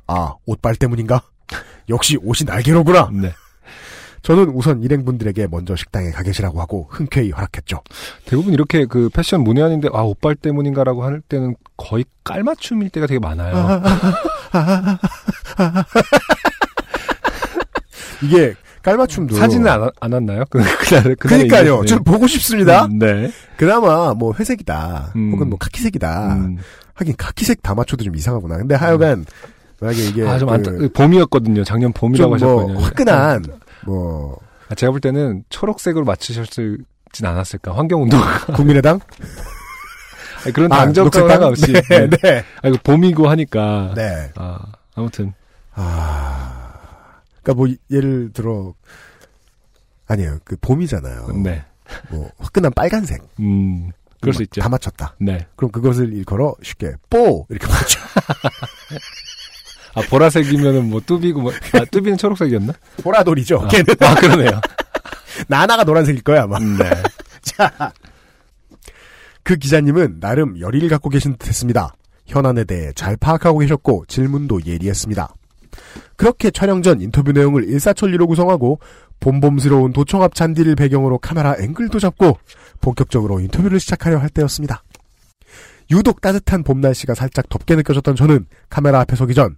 아, 0.07 0.33
옷빨 0.45 0.75
때문인가? 0.75 1.21
역시 1.89 2.17
옷이 2.17 2.45
날개로구나. 2.45 3.09
네. 3.13 3.31
저는 4.25 4.49
우선 4.49 4.81
일행분들에게 4.81 5.47
먼저 5.51 5.75
식당에 5.75 6.09
가 6.09 6.23
계시라고 6.23 6.59
하고 6.59 6.87
흔쾌히 6.89 7.29
허락했죠. 7.29 7.81
대부분 8.25 8.53
이렇게 8.53 8.87
그 8.87 9.07
패션 9.13 9.43
문외한인데 9.43 9.89
아 9.93 10.01
옷빨 10.01 10.33
때문인가라고 10.35 11.03
할 11.03 11.21
때는 11.21 11.55
거의 11.77 12.05
깔맞춤일 12.23 12.89
때가 12.89 13.05
되게 13.05 13.19
많아요. 13.19 13.53
이게 18.23 18.55
깔맞춤도 18.85 19.35
사진은 19.35 19.67
안, 19.67 19.89
안 19.99 20.13
왔나요? 20.13 20.43
그 20.49 20.59
그날 20.87 21.15
그러니까요. 21.15 21.83
좀 21.85 22.03
보고 22.03 22.27
싶습니다. 22.27 22.85
음, 22.85 22.99
네. 22.99 23.31
그나마 23.57 24.13
뭐 24.13 24.33
회색이다. 24.37 25.13
음. 25.15 25.31
혹은 25.33 25.49
뭐 25.49 25.57
카키색이다. 25.57 26.33
음. 26.35 26.57
하긴 26.93 27.15
카키색 27.17 27.63
다 27.63 27.73
맞춰도 27.73 28.03
좀 28.03 28.15
이상하구나. 28.15 28.57
근데 28.57 28.75
하여간 28.75 29.25
만약에 29.81 30.03
이게 30.05 30.25
아 30.27 30.37
좀 30.37 30.47
그 30.47 30.53
안타 30.53 30.71
봄이었거든요. 30.93 31.63
작년 31.63 31.91
봄이라고 31.93 32.37
좀뭐 32.37 32.55
하셨거든요. 32.61 32.85
화끈한 32.85 33.45
뭐 33.85 34.37
아, 34.69 34.75
제가 34.75 34.91
볼 34.91 35.01
때는 35.01 35.43
초록색으로 35.49 36.05
맞추셨진 36.05 36.85
않았을까. 37.23 37.75
환경운동가. 37.75 38.45
국민의당 38.55 38.99
아니, 40.43 40.53
그런 40.53 40.71
아, 40.71 40.77
당적과 40.85 41.19
녹색당? 41.19 41.29
상관없이. 41.29 41.73
네, 41.73 41.81
네. 42.07 42.17
네. 42.21 42.43
아, 42.61 42.67
이거 42.67 42.77
봄이고 42.83 43.27
하니까. 43.29 43.93
네. 43.95 44.31
아, 44.35 44.59
아무튼. 44.95 45.33
아. 45.73 46.54
그러니까 47.45 47.53
뭐 47.53 47.67
예를 47.91 48.31
들어 48.33 48.73
아니에요. 50.07 50.39
그 50.43 50.57
봄이잖아요. 50.59 51.27
네. 51.43 51.63
뭐 52.09 52.29
화끈한 52.39 52.73
빨간색. 52.73 53.21
음. 53.39 53.91
그럴 54.19 54.33
수뭐 54.33 54.43
있죠. 54.43 54.61
다 54.61 54.69
맞췄다. 54.69 55.15
네. 55.19 55.45
그럼 55.55 55.71
그것을 55.71 56.11
일컬어 56.13 56.55
쉽게 56.63 56.93
뽀 57.09 57.45
이렇게 57.49 57.67
맞춰. 57.67 57.99
아, 59.93 60.01
보라색이면은 60.09 60.89
뭐 60.89 60.99
뚜비고 60.99 61.41
뭐, 61.41 61.53
아, 61.73 61.85
뚜비는 61.85 62.17
초록색이었나? 62.17 62.73
보라돌이죠. 63.01 63.59
아, 63.59 63.67
걔는 63.67 63.95
아, 63.99 64.15
그러네요. 64.15 64.59
나나가 65.47 65.83
노란색일 65.83 66.23
거야 66.23 66.43
아마. 66.43 66.59
네. 66.59 66.89
자, 67.41 67.93
그 69.43 69.55
기자님은 69.55 70.19
나름 70.19 70.59
열의를 70.59 70.89
갖고 70.89 71.09
계신 71.09 71.37
듯 71.37 71.47
했습니다. 71.47 71.93
현안에 72.25 72.63
대해 72.63 72.91
잘 72.93 73.15
파악하고 73.15 73.59
계셨고 73.59 74.05
질문도 74.07 74.65
예리했습니다. 74.65 75.33
그렇게 76.15 76.51
촬영 76.51 76.81
전 76.81 77.01
인터뷰 77.01 77.31
내용을 77.31 77.67
일사천리로 77.67 78.27
구성하고 78.27 78.79
봄봄스러운 79.19 79.93
도청 79.93 80.23
앞 80.23 80.35
잔디를 80.35 80.75
배경으로 80.75 81.17
카메라 81.17 81.55
앵글도 81.57 81.99
잡고 81.99 82.37
본격적으로 82.81 83.39
인터뷰를 83.39 83.79
시작하려 83.79 84.17
할 84.17 84.29
때였습니다. 84.29 84.83
유독 85.91 86.21
따뜻한 86.21 86.63
봄 86.63 86.81
날씨가 86.81 87.13
살짝 87.13 87.47
덥게 87.49 87.75
느껴졌던 87.75 88.15
저는 88.15 88.47
카메라 88.69 88.99
앞에 89.01 89.15
서기 89.15 89.33
전 89.33 89.55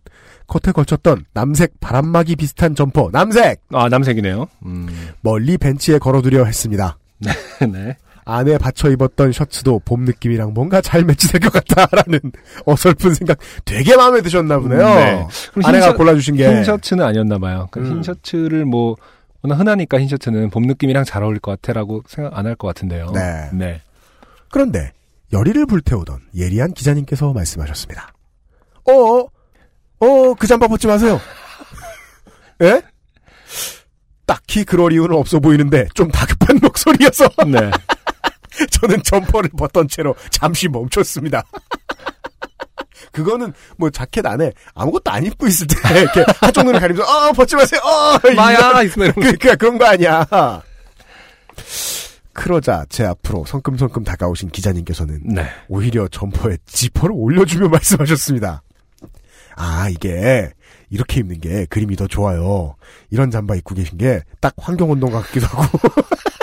겉에 0.48 0.74
걸쳤던 0.74 1.26
남색 1.34 1.80
바람막이 1.80 2.36
비슷한 2.36 2.76
점퍼 2.76 3.10
남색 3.12 3.62
아, 3.72 3.88
남색이네요. 3.90 4.48
음. 4.66 4.88
멀리 5.22 5.58
벤치에 5.58 6.00
걸어두려 6.00 6.46
했습니다. 6.46 6.98
네. 7.70 7.98
안에 8.30 8.58
받쳐 8.58 8.90
입었던 8.92 9.32
셔츠도 9.32 9.80
봄 9.86 10.04
느낌이랑 10.06 10.54
뭔가 10.54 10.82
잘 10.82 11.04
매치될 11.06 11.42
것 11.42 11.54
같다라는 11.54 12.20
어설픈 12.66 13.14
생각 13.14 13.38
되게 13.66 13.96
마음에 13.96 14.22
드셨나 14.22 14.60
보네요. 14.60 14.80
네. 14.80 15.28
그럼 15.54 15.66
아내가 15.66 15.86
흰 15.86 15.92
셔- 15.94 15.98
골라주신 15.98 16.36
게 16.36 16.48
흰 16.48 16.64
셔츠는 16.64 17.04
아니었나 17.06 17.38
봐요. 17.40 17.68
그 17.72 17.80
음. 17.80 17.86
흰 17.86 18.04
셔츠를 18.04 18.66
뭐 18.66 18.96
워낙 19.42 19.56
흔하니까 19.60 20.00
흰 20.00 20.10
셔츠는 20.10 20.50
봄 20.50 20.64
느낌이랑 20.64 21.06
잘 21.06 21.24
어울릴 21.24 21.40
것 21.40 21.52
같아라고 21.52 22.04
생각 22.08 22.38
안 22.38 22.46
할 22.46 22.56
것 22.56 22.68
같은데요. 22.68 23.12
네. 23.14 23.50
네. 23.54 23.82
그런데 24.52 24.92
열의를 25.34 25.66
불태우던 25.66 26.20
예리한 26.36 26.74
기자님께서 26.74 27.32
말씀하셨습니다. 27.34 28.14
어, 28.90 29.20
어, 30.00 30.34
그 30.38 30.48
잠바 30.48 30.68
벗지 30.68 30.88
마세요. 30.88 31.20
예? 32.64 32.82
딱히 34.26 34.66
그럴 34.66 34.92
이유는 34.92 35.16
없어 35.16 35.40
보이는데 35.40 35.88
좀 35.94 36.10
다급한 36.10 36.60
목소리여서 36.64 37.26
네. 37.48 37.72
저는 38.72 39.04
점퍼를 39.04 39.50
벗던 39.58 39.88
채로 39.88 40.16
잠시 40.32 40.68
멈췄습니다. 40.68 41.44
그거는 43.12 43.54
뭐 43.78 43.90
자켓 43.90 44.26
안에 44.26 44.52
아무것도 44.76 45.10
안 45.12 45.26
입고 45.26 45.48
있을 45.48 45.66
때 45.68 45.76
이렇게 46.02 46.24
한쪽 46.40 46.64
눈을 46.66 46.80
가리면서 46.80 47.10
어 47.12 47.32
벗지 47.34 47.56
마세요. 47.56 47.80
어 47.84 48.20
마야 48.36 48.82
있으면 48.84 49.08
이런 49.10 49.22
그러니까 49.22 49.56
그런 49.56 49.78
거 49.78 49.86
아니야. 49.86 50.26
그러자 52.34 52.86
제 52.90 53.04
앞으로 53.06 53.46
성큼성큼 53.46 54.04
다가오신 54.04 54.50
기자님께서는 54.50 55.22
네. 55.24 55.48
오히려 55.68 56.08
점퍼에 56.08 56.58
지퍼를 56.68 57.16
올려주며 57.18 57.70
말씀하셨습니다. 57.70 58.62
아 59.56 59.90
이게 59.90 60.52
이렇게 60.90 61.22
입는 61.22 61.40
게 61.42 61.66
그림이 61.66 61.96
더 61.96 62.06
좋아요. 62.08 62.76
이런 63.10 63.32
잠바 63.32 63.56
입고 63.56 63.74
계신 63.76 63.98
게 63.98 64.22
딱 64.40 64.54
환경운동 64.58 65.12
같기도 65.12 65.48
하고 65.48 65.80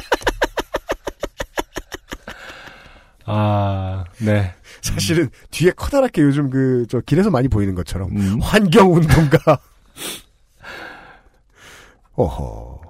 아, 3.27 4.05
네. 4.19 4.53
사실은 4.83 5.31
뒤에 5.51 5.71
커다랗게 5.73 6.23
요즘 6.23 6.51
그 6.51 6.87
저 6.89 7.01
길에서 7.01 7.31
많이 7.31 7.49
보이는 7.49 7.75
것처럼 7.75 8.11
음. 8.17 8.41
환경운동가. 8.41 9.59
어허. 12.15 12.81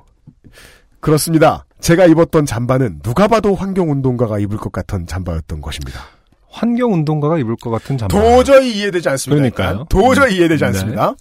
그렇습니다. 1.01 1.65
제가 1.81 2.07
입었던 2.07 2.47
잠바는 2.47 3.01
누가 3.03 3.29
봐도 3.29 3.55
환경운동가가 3.55 4.39
입을 4.39 4.57
것 4.59 4.73
같은 4.73 5.07
잠바였던 5.07 5.61
것입니다. 5.61 6.01
환경 6.49 6.93
운동가가 6.93 7.39
입을 7.39 7.57
것 7.57 7.71
같은 7.71 7.99
잠바. 7.99 8.17
도저히 8.19 8.77
이해되지 8.79 9.09
않습니다. 9.11 9.51
그러니까요. 9.51 9.87
도저히 9.91 10.37
이해되지 10.37 10.61
네. 10.61 10.67
않습니다. 10.69 11.15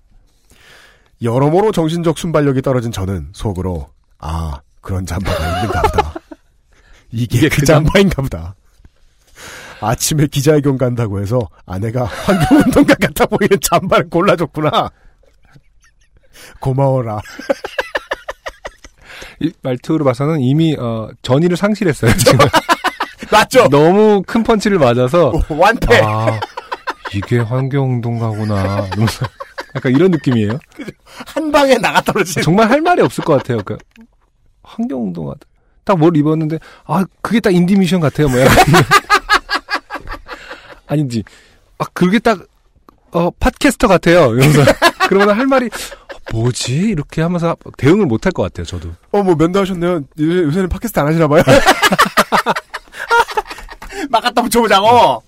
여러모로 1.22 1.72
정신적 1.72 2.18
순발력이 2.18 2.61
떨어진 2.61 2.91
저는 2.91 3.30
속으로 3.34 3.90
아 4.19 4.60
그런 4.81 5.06
잠바가 5.06 5.48
있는가 5.61 5.81
보다. 5.81 6.14
이게, 7.11 7.38
이게 7.40 7.49
그그 7.49 7.65
잠바. 7.65 7.90
잠바인가 7.91 8.22
보다. 8.22 8.56
아침에 9.89 10.27
기자회견 10.27 10.77
간다고 10.77 11.19
해서 11.22 11.47
아내가 11.65 12.05
환경운동가 12.05 12.95
같아 12.95 13.26
보이는 13.26 13.57
잠바를 13.61 14.10
골라줬구나. 14.10 14.89
고마워라. 16.60 17.19
이 19.39 19.51
말투로 19.61 20.05
봐서는 20.05 20.39
이미 20.39 20.76
어, 20.77 21.10
전의를 21.22 21.57
상실했어요. 21.57 22.15
지금 22.18 22.38
맞죠? 23.31 23.68
너무 23.69 24.22
큰 24.26 24.43
펀치를 24.43 24.77
맞아서 24.80 25.31
완패. 25.49 26.01
아, 26.03 26.39
이게 27.14 27.39
환경운동가구나. 27.39 28.88
약간 29.76 29.91
이런 29.91 30.11
느낌이에요. 30.11 30.60
한 31.27 31.51
방에 31.51 31.77
나가 31.77 32.01
떨어지는. 32.01 32.43
정말 32.43 32.69
할 32.69 32.81
말이 32.81 33.01
없을 33.01 33.23
것 33.23 33.38
같아요. 33.38 33.60
그러니까 33.64 33.84
환경운동가들. 34.64 35.47
딱뭘 35.85 36.15
입었는데 36.15 36.60
아 36.85 37.03
그게 37.22 37.39
딱 37.39 37.53
인디미션 37.53 37.99
같아요. 37.99 38.30
뭐야. 38.30 38.45
아닌지 40.94 41.24
아 41.78 41.86
그게 41.94 42.20
딱 42.20 42.40
어, 43.11 43.30
팟캐스터 43.40 43.88
같아요. 43.88 44.34
이러면서 44.34 44.61
그러면 45.07 45.38
할 45.38 45.45
말이 45.45 45.68
어, 45.68 46.18
뭐지 46.32 46.74
이렇게 46.78 47.22
하면서 47.22 47.56
대응을 47.78 48.06
못 48.07 48.26
할 48.26 48.32
것 48.34 48.41
같아요. 48.44 48.65
저도. 48.65 48.90
어, 49.11 49.22
뭐 49.22 49.36
면도하셨네요. 49.36 50.02
요새, 50.20 50.40
요새는 50.44 50.70
팟캐스트 50.70 50.99
안 50.99 51.07
하시나 51.07 51.28
봐요. 51.28 51.44
막 54.10 54.22
갖다 54.22 54.41
붙여보자고. 54.41 55.22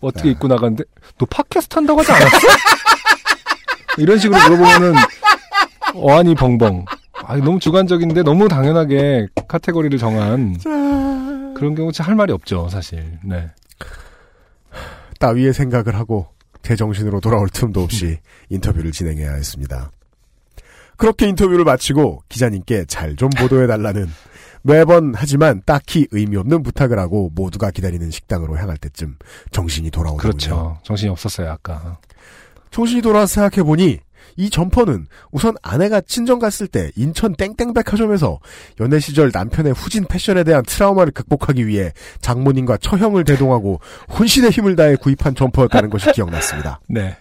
어떻게 0.00 0.30
입고 0.30 0.46
나갔는데 0.48 0.84
너 1.18 1.26
팟캐스트 1.26 1.74
한다고 1.76 2.00
하지 2.00 2.12
않았어? 2.12 2.36
이런 3.98 4.18
식으로 4.18 4.38
물어보면은 4.40 4.94
어안이 5.94 6.34
벙벙. 6.36 6.84
아 7.24 7.36
너무 7.36 7.58
주관적인데 7.58 8.22
너무 8.22 8.48
당연하게 8.48 9.26
카테고리를 9.48 9.98
정한 9.98 10.56
그런 11.56 11.74
경우 11.74 11.90
진짜 11.90 12.04
할 12.08 12.14
말이 12.14 12.32
없죠 12.32 12.68
사실. 12.70 13.18
네. 13.24 13.48
따위의 15.18 15.52
생각을 15.52 15.94
하고 15.96 16.28
제 16.62 16.76
정신으로 16.76 17.20
돌아올 17.20 17.48
틈도 17.48 17.82
없이 17.82 18.18
인터뷰를 18.50 18.92
진행해야 18.92 19.32
했습니다. 19.34 19.90
그렇게 20.96 21.28
인터뷰를 21.28 21.64
마치고 21.64 22.22
기자님께 22.28 22.84
잘 22.86 23.14
좀 23.16 23.30
보도해달라는 23.30 24.08
매번 24.62 25.14
하지만 25.14 25.62
딱히 25.64 26.08
의미 26.10 26.36
없는 26.36 26.62
부탁을 26.62 26.98
하고 26.98 27.30
모두가 27.34 27.70
기다리는 27.70 28.10
식당으로 28.10 28.56
향할 28.58 28.76
때쯤 28.76 29.16
정신이 29.52 29.90
돌아오는군요. 29.90 30.30
그렇죠. 30.30 30.78
정신이 30.82 31.10
없었어요 31.10 31.50
아까. 31.50 31.98
정신이 32.70 33.00
돌아서 33.00 33.26
생각해보니 33.34 34.00
이 34.38 34.50
점퍼는 34.50 35.08
우선 35.32 35.54
아내가 35.62 36.00
친정 36.00 36.38
갔을 36.38 36.68
때 36.68 36.92
인천 36.94 37.34
땡땡백화점에서 37.34 38.38
연애 38.80 39.00
시절 39.00 39.30
남편의 39.34 39.72
후진 39.72 40.06
패션에 40.06 40.44
대한 40.44 40.62
트라우마를 40.64 41.12
극복하기 41.12 41.66
위해 41.66 41.92
장모님과 42.20 42.78
처형을 42.78 43.24
대동하고 43.24 43.80
혼신의 44.16 44.50
힘을 44.50 44.76
다해 44.76 44.94
구입한 44.94 45.34
점퍼였다는 45.34 45.90
것이 45.90 46.12
기억났습니다. 46.12 46.80
네. 46.88 47.16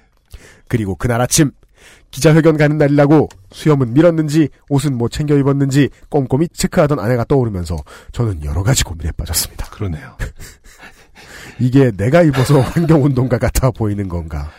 그리고 0.68 0.96
그날 0.96 1.20
아침 1.20 1.52
기자회견 2.12 2.56
가는 2.56 2.78
날이라고 2.78 3.30
수염은 3.52 3.94
밀었는지 3.94 4.50
옷은 4.70 4.96
뭐 4.96 5.10
챙겨 5.10 5.36
입었는지 5.38 5.90
꼼꼼히 6.10 6.48
체크하던 6.50 7.00
아내가 7.00 7.24
떠오르면서 7.24 7.78
저는 8.12 8.46
여러 8.46 8.62
가지 8.62 8.84
고민에 8.84 9.12
빠졌습니다. 9.18 9.66
그러네요. 9.72 10.16
이게 11.60 11.90
내가 11.98 12.22
입어서 12.22 12.60
환경운동가 12.60 13.40
같아 13.40 13.72
보이는 13.72 14.08
건가? 14.08 14.52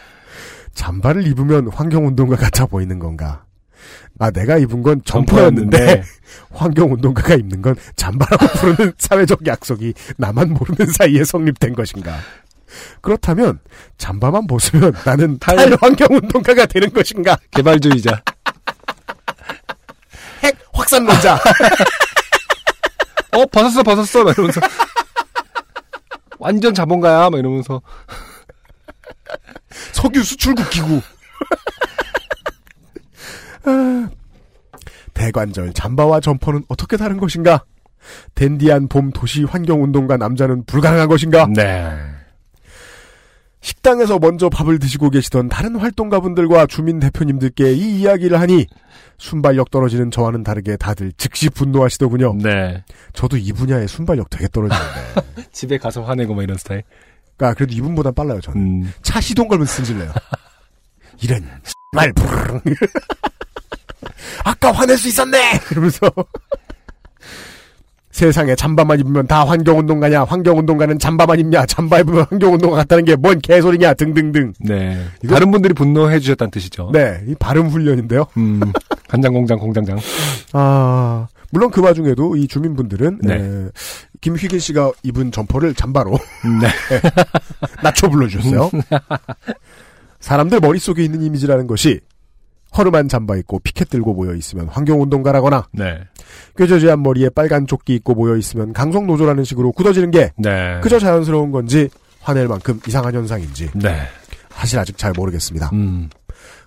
잠바를 0.82 1.26
입으면 1.26 1.66
환경운동가 1.74 2.36
같아 2.36 2.64
보이는 2.64 3.00
건가? 3.00 3.42
아, 4.20 4.30
내가 4.30 4.58
입은 4.58 4.84
건 4.84 5.00
점퍼였는데, 5.04 5.76
점퍼였는데. 5.76 6.08
환경운동가가 6.54 7.34
입는 7.34 7.62
건 7.62 7.74
잠바라고 7.96 8.46
부르는 8.60 8.92
사회적 8.96 9.44
약속이 9.44 9.92
나만 10.18 10.50
모르는 10.54 10.86
사이에 10.92 11.24
성립된 11.24 11.74
것인가? 11.74 12.16
그렇다면, 13.00 13.58
잠바만 13.96 14.46
벗으면 14.46 14.92
나는 15.04 15.40
탈- 15.40 15.56
탈 15.56 15.76
환경운동가가 15.80 16.66
되는 16.66 16.92
것인가? 16.92 17.36
개발주의자. 17.50 18.22
핵 20.44 20.56
확산론자. 20.72 21.40
어 23.32 23.44
벗었어 23.46 23.82
벗었어 23.82 24.22
막 24.22 24.30
이러면서 24.38 24.60
완전 26.38 26.72
자본가야 26.72 27.30
막 27.30 27.38
이러면서 27.38 27.82
석유 29.92 30.22
수출국 30.22 30.70
기구. 30.70 31.00
아, 33.64 34.08
대관절 35.14 35.72
잠바와 35.72 36.20
점퍼는 36.20 36.64
어떻게 36.68 36.96
다른 36.96 37.18
것인가? 37.18 37.64
댄디한 38.34 38.88
봄 38.88 39.10
도시 39.10 39.44
환경 39.44 39.82
운동가 39.82 40.16
남자는 40.16 40.64
불가능한 40.64 41.08
것인가? 41.08 41.46
네. 41.54 41.96
식당에서 43.60 44.18
먼저 44.18 44.48
밥을 44.48 44.78
드시고 44.78 45.10
계시던 45.10 45.48
다른 45.48 45.76
활동가분들과 45.76 46.66
주민 46.66 47.00
대표님들께 47.00 47.72
이 47.72 48.00
이야기를 48.00 48.40
하니 48.40 48.66
순발력 49.18 49.70
떨어지는 49.70 50.10
저와는 50.12 50.44
다르게 50.44 50.76
다들 50.76 51.12
즉시 51.16 51.50
분노하시더군요. 51.50 52.36
네. 52.40 52.84
저도 53.12 53.36
이 53.36 53.52
분야에 53.52 53.86
순발력 53.88 54.30
되게 54.30 54.46
떨어지는데. 54.48 55.48
집에 55.52 55.76
가서 55.76 56.02
화내고 56.02 56.34
막 56.34 56.42
이런 56.44 56.56
스타일. 56.56 56.84
아, 57.40 57.54
그래도 57.54 57.72
이분보단 57.74 58.14
빨라요, 58.14 58.40
저는. 58.40 58.60
음. 58.60 58.92
차 59.02 59.20
시동 59.20 59.46
걸면 59.48 59.66
승질내요. 59.66 60.12
이런, 61.22 61.44
말, 61.92 62.12
부르릉. 62.12 62.60
아까 64.44 64.72
화낼 64.72 64.96
수 64.98 65.08
있었네! 65.08 65.60
이러면서. 65.70 66.10
세상에 68.10 68.56
잠바만 68.56 68.98
입으면 68.98 69.28
다 69.28 69.44
환경운동가냐, 69.46 70.24
환경운동가는 70.24 70.98
잠바만 70.98 71.38
입냐, 71.38 71.64
잠바 71.66 72.00
입으면 72.00 72.26
환경운동가 72.28 72.76
같다는 72.78 73.04
게 73.04 73.14
뭔 73.14 73.38
개소리냐, 73.40 73.94
등등등. 73.94 74.54
네. 74.58 75.04
이거- 75.22 75.34
다른 75.34 75.52
분들이 75.52 75.72
분노해 75.72 76.18
주셨다는 76.18 76.50
뜻이죠. 76.50 76.90
네, 76.92 77.20
이 77.28 77.36
발음 77.38 77.68
훈련인데요. 77.68 78.26
음. 78.36 78.60
간장 79.08 79.32
공장 79.32 79.58
공장장. 79.58 79.98
아, 80.52 81.28
물론 81.50 81.70
그 81.70 81.80
와중에도 81.80 82.36
이 82.36 82.46
주민분들은, 82.46 83.20
네. 83.22 83.34
에, 83.34 83.68
김휘길 84.20 84.60
씨가 84.60 84.92
입은 85.02 85.32
점퍼를 85.32 85.74
잠바로 85.74 86.12
네. 86.60 86.68
낮춰 87.82 88.08
불러주셨어요. 88.08 88.70
사람들 90.20 90.60
머릿속에 90.60 91.04
있는 91.04 91.22
이미지라는 91.22 91.66
것이 91.66 92.00
허름한 92.76 93.08
잠바 93.08 93.36
입고 93.36 93.60
피켓 93.60 93.88
들고 93.88 94.14
모여 94.14 94.34
있으면 94.34 94.68
환경운동가라거나 94.68 95.68
네. 95.72 96.00
꾀죄죄한 96.56 97.02
머리에 97.02 97.30
빨간 97.30 97.66
조끼 97.66 97.94
입고 97.94 98.14
모여 98.14 98.36
있으면 98.36 98.72
강성노조라는 98.72 99.44
식으로 99.44 99.72
굳어지는 99.72 100.10
게 100.10 100.32
네. 100.36 100.78
그저 100.82 100.98
자연스러운 100.98 101.50
건지 101.50 101.88
화낼 102.20 102.46
만큼 102.46 102.78
이상한 102.86 103.14
현상인지 103.14 103.70
네. 103.74 104.02
사실 104.50 104.78
아직 104.78 104.98
잘 104.98 105.12
모르겠습니다. 105.16 105.70
음. 105.72 106.10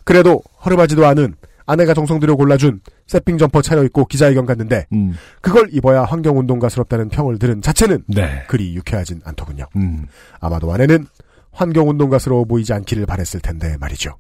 그래도 0.04 0.42
허름하지도 0.66 1.06
않은 1.06 1.36
아내가 1.66 1.94
정성 1.94 2.20
들여 2.20 2.36
골라준 2.36 2.82
세핑 3.08 3.38
점퍼 3.38 3.62
차려입고 3.62 4.06
기자회견 4.06 4.46
갔는데 4.46 4.86
음. 4.94 5.16
그걸 5.42 5.70
입어야 5.72 6.04
환경운동가스럽다는 6.04 7.10
평을 7.10 7.40
들은 7.40 7.62
자체는 7.62 8.04
네. 8.08 8.44
그리 8.48 8.76
유쾌하진 8.76 9.22
않더군요. 9.24 9.66
음. 9.76 10.06
아마도 10.40 10.72
아내는 10.74 11.08
환경운동가스러워 11.52 12.46
보이지 12.46 12.74
않기를 12.74 13.06
바랬을 13.06 13.42
텐데 13.42 13.78
말이죠. 13.80 14.16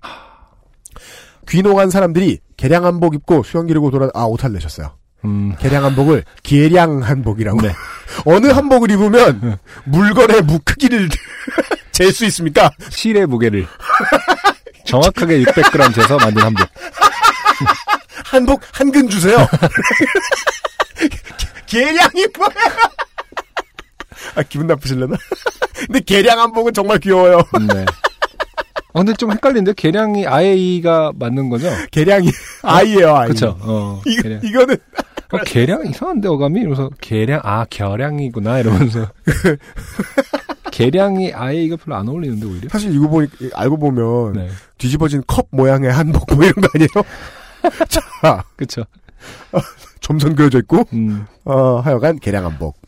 귀농한 1.49 1.89
사람들이 1.89 2.39
개량 2.57 2.85
한복 2.85 3.15
입고 3.15 3.43
수영 3.43 3.67
기르고 3.67 3.91
돌아 3.91 4.09
아 4.13 4.23
오탈 4.23 4.53
내셨어요. 4.53 4.95
음. 5.25 5.55
개량 5.59 5.83
한복을 5.85 6.23
계량 6.43 7.03
한복이라고. 7.03 7.61
네. 7.61 7.71
어느 8.25 8.47
한복을 8.47 8.91
입으면 8.91 9.57
물건의 9.85 10.41
무 10.41 10.59
크기를 10.63 11.09
잴 11.91 12.11
수 12.11 12.25
있습니까? 12.25 12.71
실의 12.89 13.25
무게를 13.27 13.67
정확하게 14.85 15.43
600g 15.43 15.93
재서 15.93 16.17
만든 16.17 16.41
한복. 16.43 16.67
한복 18.25 18.61
한 18.73 18.91
근 18.91 19.09
주세요. 19.09 19.37
계량이 21.67 22.27
뭐야? 22.37 22.49
아 24.35 24.43
기분 24.43 24.67
나쁘실려나? 24.67 25.15
근데 25.87 25.99
계량 26.01 26.39
한복은 26.39 26.73
정말 26.73 26.99
귀여워요. 26.99 27.37
네. 27.73 27.85
아, 28.93 28.99
근데 28.99 29.13
좀 29.13 29.31
헷갈리는데 29.31 29.73
계량이 29.73 30.27
아이가 30.27 31.11
맞는 31.15 31.49
거죠? 31.49 31.69
계량이 31.91 32.29
아이예요 32.61 33.15
아이. 33.15 33.27
그렇죠. 33.29 33.57
어. 33.61 34.01
이거, 34.05 34.21
계량. 34.21 34.39
이거는 34.43 34.77
어, 35.31 35.37
계량 35.45 35.87
이상한데 35.87 36.27
어감이 36.27 36.59
이러면서 36.59 36.89
계량 36.99 37.39
아 37.43 37.65
결량이구나 37.69 38.59
이러면서 38.59 39.09
계량이 40.71 41.33
아이가 41.33 41.77
별로 41.77 41.95
안 41.97 42.07
어울리는데 42.09 42.45
오히려. 42.45 42.69
사실 42.69 42.93
이거 42.93 43.07
보니 43.07 43.27
알고 43.53 43.77
보면 43.77 44.33
네. 44.33 44.49
뒤집어진 44.77 45.23
컵 45.25 45.47
모양의 45.51 45.91
한복 45.91 46.35
뭐 46.35 46.43
이런 46.43 46.55
거 46.55 46.67
아니에요? 46.75 46.89
자, 47.89 48.43
그렇죠. 48.55 48.83
점선 49.99 50.35
그려져 50.35 50.59
있고 50.59 50.85
음. 50.93 51.25
어, 51.45 51.79
하여간 51.79 52.19
개량 52.19 52.45
한복. 52.45 52.79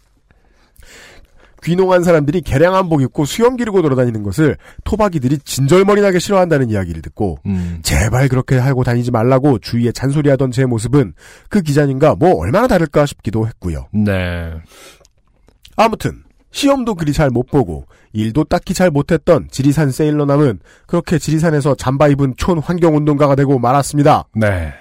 귀농한 1.64 2.04
사람들이 2.04 2.42
개량 2.42 2.76
한복 2.76 3.02
입고 3.02 3.26
수염 3.26 3.56
기르고 3.56 3.82
돌아다니는 3.82 4.22
것을 4.24 4.58
토박이들이 4.84 5.40
진절머리나게 5.40 6.20
싫어한다는 6.20 6.70
이야기를 6.70 7.02
듣고 7.02 7.40
음. 7.46 7.80
제발 7.84 8.28
그렇게 8.28 8.58
하고 8.58 8.84
다니지 8.84 9.12
말라고 9.12 9.60
주위에 9.60 9.92
잔소리하던 9.94 10.52
제 10.52 10.66
모습은 10.66 11.14
그 11.50 11.62
기자님과 11.62 12.16
뭐 12.16 12.36
얼마나 12.36 12.68
다를까 12.68 13.06
싶기도 13.06 13.48
했고요. 13.48 13.88
네. 13.94 14.54
아무튼 15.76 16.24
시험도 16.54 16.96
그리 16.96 17.12
잘 17.12 17.30
못 17.30 17.48
보고 17.48 17.86
일도 18.14 18.44
딱히 18.46 18.74
잘 18.76 18.92
못했던 18.92 19.48
지리산 19.50 19.92
세일러남은 19.92 20.60
그렇게 20.86 21.18
지리산에서 21.18 21.74
잠바 21.76 22.10
입은 22.10 22.36
촌 22.38 22.60
환경운동가가 22.60 23.36
되고 23.36 23.58
말았습니다. 23.58 24.26
네. 24.36 24.72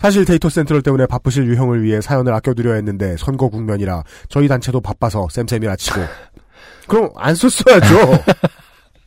사실 0.00 0.24
데이터 0.24 0.48
센트럴 0.48 0.82
때문에 0.82 1.06
바쁘실 1.06 1.46
유형을 1.46 1.84
위해 1.84 2.00
사연을 2.00 2.34
아껴드려야 2.34 2.74
했는데 2.74 3.16
선거 3.16 3.48
국면이라 3.48 4.02
저희 4.28 4.48
단체도 4.48 4.80
바빠서 4.80 5.28
쌤쌤이라 5.30 5.76
치고 5.76 6.00
그럼 6.88 7.10
안 7.16 7.36
썼어야죠. 7.36 8.24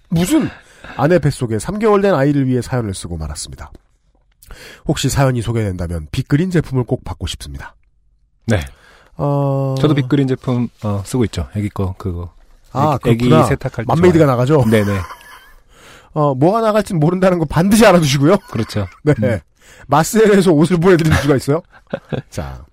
무슨 0.07 0.47
아내 0.95 1.19
뱃속에 1.19 1.57
3개월 1.57 2.01
된 2.01 2.13
아이를 2.13 2.47
위해 2.47 2.61
사연을 2.61 2.93
쓰고 2.93 3.17
말았습니다. 3.17 3.71
혹시 4.85 5.09
사연이 5.09 5.41
소개된다면 5.41 6.07
빅그린 6.11 6.49
제품을 6.49 6.85
꼭 6.85 7.03
받고 7.03 7.27
싶습니다. 7.27 7.75
네. 8.47 8.61
어... 9.17 9.75
저도 9.79 9.93
빅그린 9.93 10.27
제품 10.27 10.67
어, 10.83 11.01
쓰고 11.05 11.23
있죠. 11.25 11.47
애기 11.55 11.69
거 11.69 11.95
그거. 11.97 12.31
아, 12.73 12.97
애기. 13.05 13.25
애기 13.25 13.43
세탁할 13.47 13.77
때 13.77 13.83
맘메이드가. 13.87 14.25
나가죠? 14.25 14.65
네네. 14.69 14.99
어, 16.13 16.33
뭐가 16.35 16.61
나갈지 16.61 16.93
모른다는 16.93 17.39
거 17.39 17.45
반드시 17.45 17.85
알아두시고요. 17.85 18.37
그렇죠. 18.51 18.87
네. 19.03 19.13
음. 19.23 19.39
마스엘에서 19.87 20.51
옷을 20.51 20.77
보내드릴 20.77 21.13
수가 21.13 21.35
있어요. 21.35 21.61
자. 22.29 22.63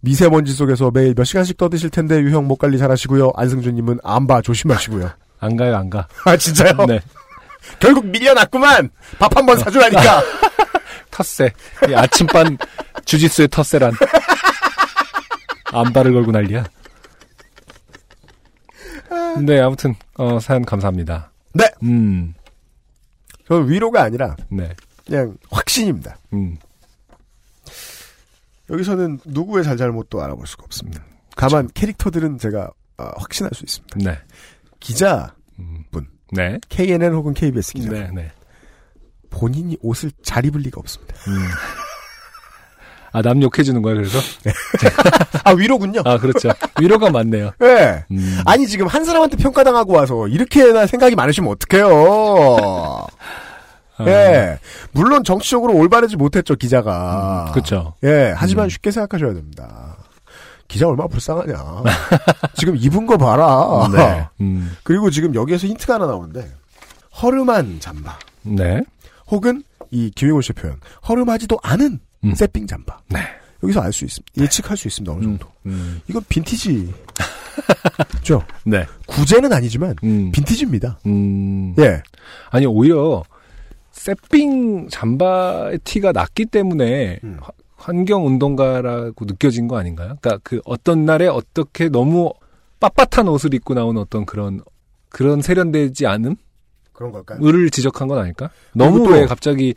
미세먼지 0.00 0.52
속에서 0.52 0.90
매일 0.92 1.14
몇 1.14 1.24
시간씩 1.24 1.56
떠드실 1.56 1.90
텐데 1.90 2.18
유형 2.20 2.46
목 2.46 2.58
관리 2.60 2.78
잘 2.78 2.90
하시고요. 2.90 3.32
안승준님은 3.34 4.00
안바 4.04 4.42
조심하시고요. 4.42 5.10
안 5.40 5.56
가요, 5.56 5.76
안 5.76 5.90
가. 5.90 6.06
아 6.24 6.36
진짜요? 6.36 6.86
네. 6.86 7.00
결국 7.80 8.06
밀려났구만. 8.06 8.90
밥 9.18 9.36
한 9.36 9.46
번 9.46 9.58
사주라니까. 9.58 10.22
텃세. 11.10 11.50
이 11.88 11.94
아침반 11.94 12.56
주짓수의 13.04 13.48
텃세란. 13.48 13.92
안발을 15.80 16.12
걸고 16.12 16.32
난리야. 16.32 16.64
네, 19.44 19.60
아무튼 19.60 19.94
어, 20.14 20.38
사연 20.40 20.64
감사합니다. 20.64 21.30
네. 21.52 21.64
음, 21.82 22.34
저는 23.46 23.68
위로가 23.68 24.02
아니라 24.02 24.36
네. 24.50 24.74
그냥 25.06 25.36
확신입니다. 25.50 26.18
음, 26.32 26.56
여기서는 28.70 29.20
누구의 29.24 29.64
잘잘못도 29.64 30.22
알아볼 30.22 30.46
수가 30.46 30.64
없습니다. 30.64 31.04
다만 31.36 31.68
캐릭터들은 31.74 32.38
제가 32.38 32.70
어, 32.98 33.10
확신할 33.16 33.52
수 33.54 33.64
있습니다. 33.64 33.98
네. 34.10 34.18
기자 34.80 35.34
음, 35.58 35.84
분, 35.90 36.08
네. 36.32 36.58
KNN 36.68 37.12
혹은 37.12 37.34
KBS 37.34 37.74
기자 37.74 37.90
네, 37.90 38.10
네. 38.14 38.32
본인이 39.30 39.76
옷을 39.82 40.10
잘 40.22 40.44
입을 40.46 40.62
리가 40.62 40.80
없습니다. 40.80 41.14
음. 41.28 41.36
아, 43.16 43.22
남 43.22 43.42
욕해주는 43.42 43.80
거예요, 43.80 43.96
그래서? 43.96 44.18
아 45.42 45.52
위로군요. 45.52 46.02
아, 46.04 46.18
그렇죠. 46.18 46.50
위로가 46.78 47.08
많네요. 47.08 47.50
예. 47.62 48.04
음. 48.10 48.42
아니 48.44 48.66
지금 48.66 48.86
한 48.86 49.06
사람한테 49.06 49.38
평가당하고 49.38 49.94
와서 49.94 50.28
이렇게나 50.28 50.86
생각이 50.86 51.14
많으시면 51.14 51.50
어떡해요. 51.52 53.06
아, 53.96 54.06
예. 54.06 54.58
물론 54.92 55.24
정치적으로 55.24 55.74
올바르지 55.76 56.16
못했죠 56.16 56.56
기자가. 56.56 57.52
그렇죠. 57.54 57.94
예. 58.04 58.34
하지만 58.36 58.66
음. 58.66 58.68
쉽게 58.68 58.90
생각하셔야 58.90 59.32
됩니다. 59.32 59.96
기자 60.68 60.86
얼마나 60.86 61.08
불쌍하냐. 61.08 61.54
지금 62.52 62.76
입은 62.76 63.06
거 63.06 63.16
봐라. 63.16 63.88
네. 63.94 64.28
음, 64.42 64.76
그리고 64.82 65.08
지금 65.08 65.34
여기에서 65.34 65.66
힌트가 65.66 65.94
하나 65.94 66.04
나오는데 66.04 66.52
허름한 67.22 67.80
잠바 67.80 68.18
네. 68.42 68.82
혹은 69.28 69.62
이 69.90 70.10
김용호 70.14 70.42
씨의 70.42 70.54
표현 70.60 70.80
허름하지도 71.08 71.58
않은 71.62 72.00
음. 72.30 72.34
세핑 72.34 72.66
잠바. 72.66 72.98
네. 73.08 73.20
여기서 73.62 73.80
알 73.80 73.92
수 73.92 74.04
있습니다. 74.04 74.42
예측할 74.42 74.76
수 74.76 74.86
있습니다. 74.88 75.12
어느 75.12 75.22
정도. 75.22 75.48
음, 75.66 76.00
이건 76.08 76.22
빈티지. 76.28 76.92
죠. 78.22 78.42
네. 78.64 78.84
구제는 79.06 79.52
아니지만 79.52 79.96
음, 80.04 80.30
빈티지입니다. 80.32 80.98
음. 81.06 81.74
예. 81.78 82.02
아니 82.50 82.66
오히려 82.66 83.22
세핑 83.92 84.88
잠바의 84.88 85.78
티가 85.84 86.12
났기 86.12 86.46
때문에 86.46 87.20
음. 87.24 87.38
화- 87.40 87.50
환경 87.76 88.26
운동가라고 88.26 89.24
느껴진 89.24 89.68
거 89.68 89.78
아닌가요? 89.78 90.16
그러니까 90.20 90.40
그 90.42 90.60
어떤 90.64 91.04
날에 91.06 91.26
어떻게 91.26 91.88
너무 91.88 92.32
빳빳한 92.80 93.30
옷을 93.32 93.54
입고 93.54 93.74
나온 93.74 93.96
어떤 93.96 94.26
그런 94.26 94.60
그런 95.08 95.40
세련되지 95.40 96.06
않음을 96.06 96.36
그런 96.92 97.12
걸까요? 97.12 97.38
지적한 97.70 98.08
건 98.08 98.18
아닐까? 98.18 98.50
너무 98.74 99.04
또- 99.04 99.10
왜 99.12 99.24
갑자기 99.26 99.74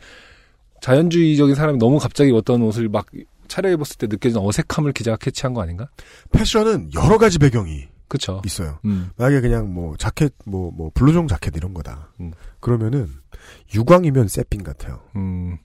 자연주의적인 0.80 1.54
사람이 1.54 1.78
너무 1.78 1.98
갑자기 1.98 2.32
어떤 2.32 2.62
옷을 2.62 2.88
막 2.88 3.06
차려입었을 3.48 3.98
때 3.98 4.06
느껴지는 4.06 4.42
어색함을 4.44 4.92
기자가 4.92 5.16
캐치한 5.16 5.54
거 5.54 5.62
아닌가? 5.62 5.88
패션은 6.32 6.90
여러 6.94 7.18
가지 7.18 7.38
배경이 7.38 7.88
그쵸? 8.08 8.42
있어요. 8.44 8.78
음, 8.84 9.10
만약에 9.16 9.40
그냥 9.40 9.72
뭐 9.72 9.96
자켓, 9.96 10.34
뭐, 10.44 10.72
뭐, 10.72 10.90
블루종 10.94 11.28
자켓 11.28 11.56
이런 11.56 11.72
거다. 11.72 12.12
음. 12.20 12.32
그러면은 12.58 13.08
유광이면 13.74 14.28
세핑 14.28 14.64
같아요. 14.64 15.00
음, 15.14 15.58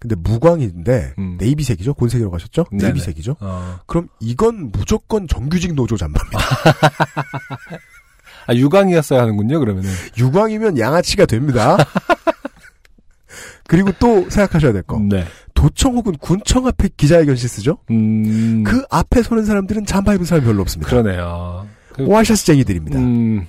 근데 0.00 0.16
무광인데 0.16 1.14
음. 1.18 1.36
네이비색이죠? 1.38 1.94
곤색이라고 1.94 2.34
하셨죠? 2.34 2.64
네네. 2.72 2.82
네이비색이죠? 2.84 3.36
어. 3.40 3.78
그럼 3.86 4.08
이건 4.20 4.72
무조건 4.72 5.28
정규직 5.28 5.74
노조 5.74 5.96
잠바입니다. 5.96 6.38
아 8.48 8.54
유광이었어야 8.54 9.20
하는군요. 9.20 9.60
그러면은 9.60 9.88
유광이면 10.18 10.78
양아치가 10.78 11.26
됩니다. 11.26 11.76
그리고 13.72 13.90
또 13.98 14.28
생각하셔야 14.28 14.72
될 14.72 14.82
거. 14.82 14.98
네. 14.98 15.24
도청 15.54 15.94
혹은 15.96 16.12
군청 16.20 16.66
앞에 16.66 16.90
기자회견 16.96 17.36
실 17.36 17.48
쓰죠? 17.48 17.78
음, 17.90 18.62
그 18.64 18.84
앞에 18.90 19.22
서는 19.22 19.44
사람들은 19.46 19.86
잠바 19.86 20.12
입은 20.14 20.26
사람이 20.26 20.46
별로 20.46 20.60
없습니다. 20.60 20.90
그러네요. 20.90 21.66
그- 21.94 22.04
오아샤스쟁이들입니다. 22.04 22.98
음, 22.98 23.46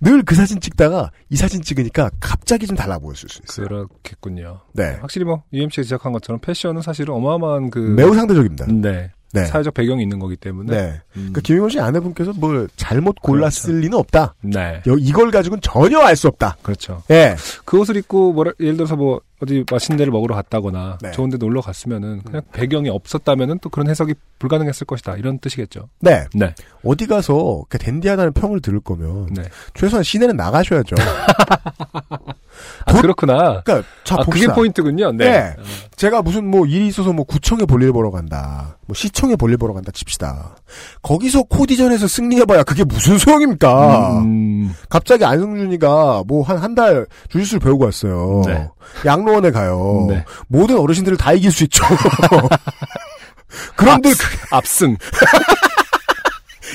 늘그 0.00 0.34
사진 0.34 0.60
찍다가 0.60 1.10
이 1.28 1.36
사진 1.36 1.62
찍으니까 1.62 2.10
갑자기 2.18 2.66
좀 2.66 2.76
달라 2.76 2.98
보였을 2.98 3.28
수 3.28 3.40
있어요. 3.48 3.66
그렇겠군요. 3.68 4.60
네. 4.74 4.96
확실히 5.00 5.24
뭐 5.24 5.42
UMC가 5.52 5.82
지적한 5.84 6.12
것처럼 6.12 6.40
패션은 6.40 6.82
사실은 6.82 7.14
어마어마한 7.14 7.70
그 7.70 7.78
매우 7.78 8.14
상대적입니다. 8.14 8.66
네, 8.66 9.10
네. 9.32 9.44
사회적 9.46 9.74
배경이 9.74 10.02
있는 10.02 10.18
거기 10.18 10.36
때문에 10.36 10.74
네. 10.76 10.88
음, 10.90 11.00
그러니까 11.14 11.40
김용원 11.42 11.70
씨 11.70 11.78
아내분께서 11.80 12.32
뭘 12.34 12.68
잘못 12.76 13.16
골랐을 13.22 13.80
리는 13.80 13.96
없다. 13.96 14.34
네, 14.42 14.82
여- 14.86 14.96
이걸 14.98 15.30
가지고는 15.30 15.60
전혀 15.62 15.98
알 16.00 16.16
수 16.16 16.26
없다. 16.28 16.56
그렇죠. 16.62 17.02
예. 17.10 17.36
그 17.64 17.78
옷을 17.78 17.96
입고 17.96 18.32
뭐라 18.32 18.52
예를 18.60 18.76
들어서 18.76 18.96
뭐 18.96 19.20
어디 19.42 19.64
맛있는 19.70 19.96
데를 19.96 20.10
먹으러 20.12 20.34
갔다거나 20.34 20.98
네. 21.00 21.12
좋은 21.12 21.30
데 21.30 21.38
놀러 21.38 21.60
갔으면은 21.62 22.20
그냥 22.22 22.42
배경이 22.52 22.90
없었다면은 22.90 23.60
또 23.60 23.70
그런 23.70 23.88
해석이 23.88 24.14
불가능했을 24.38 24.86
것이다 24.86 25.16
이런 25.16 25.38
뜻이겠죠. 25.38 25.88
네. 26.00 26.26
네, 26.34 26.54
어디 26.84 27.06
가서 27.06 27.62
그 27.70 27.78
댄디하다는 27.78 28.32
평을 28.34 28.60
들을 28.60 28.80
거면 28.80 29.28
네. 29.34 29.44
최소한 29.74 30.02
시내는 30.02 30.36
나가셔야죠. 30.36 30.94
아, 32.90 32.92
도- 32.94 33.00
그렇구나. 33.00 33.62
그러니까 33.62 33.88
자 34.04 34.16
아, 34.18 34.24
그게. 34.24 34.46
포인트군요. 34.46 35.12
네. 35.12 35.30
네. 35.30 35.56
제가 35.96 36.22
무슨 36.22 36.46
뭐 36.50 36.66
일이 36.66 36.86
있어서 36.88 37.12
뭐 37.12 37.24
구청에 37.24 37.64
볼일 37.64 37.92
보러 37.92 38.10
간다. 38.10 38.76
뭐 38.86 38.94
시청에 38.94 39.36
볼일 39.36 39.56
보러 39.56 39.72
간다 39.74 39.90
칩시다. 39.92 40.56
거기서 41.02 41.44
코디전에서 41.44 42.08
승리해봐야 42.08 42.62
그게 42.64 42.84
무슨 42.84 43.18
소용입니까? 43.18 44.18
음, 44.20 44.74
갑자기 44.88 45.24
안승준이가 45.24 46.24
뭐 46.26 46.42
한 46.44 46.58
한 46.58 46.74
달 46.74 47.06
주짓수를 47.30 47.60
배우고 47.60 47.84
왔어요. 47.86 48.42
네. 48.46 48.68
양로원에 49.04 49.50
가요. 49.50 50.06
네. 50.08 50.24
모든 50.48 50.78
어르신들을 50.78 51.16
다 51.18 51.32
이길 51.32 51.50
수 51.52 51.64
있죠. 51.64 51.84
그런데 53.76 54.10
그 54.10 54.16
압승. 54.56 54.96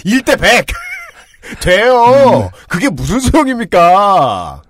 1대 0.06 0.40
100! 0.40 0.66
돼요! 1.62 2.04
음. 2.46 2.50
그게 2.68 2.90
무슨 2.90 3.20
소용입니까? 3.20 4.62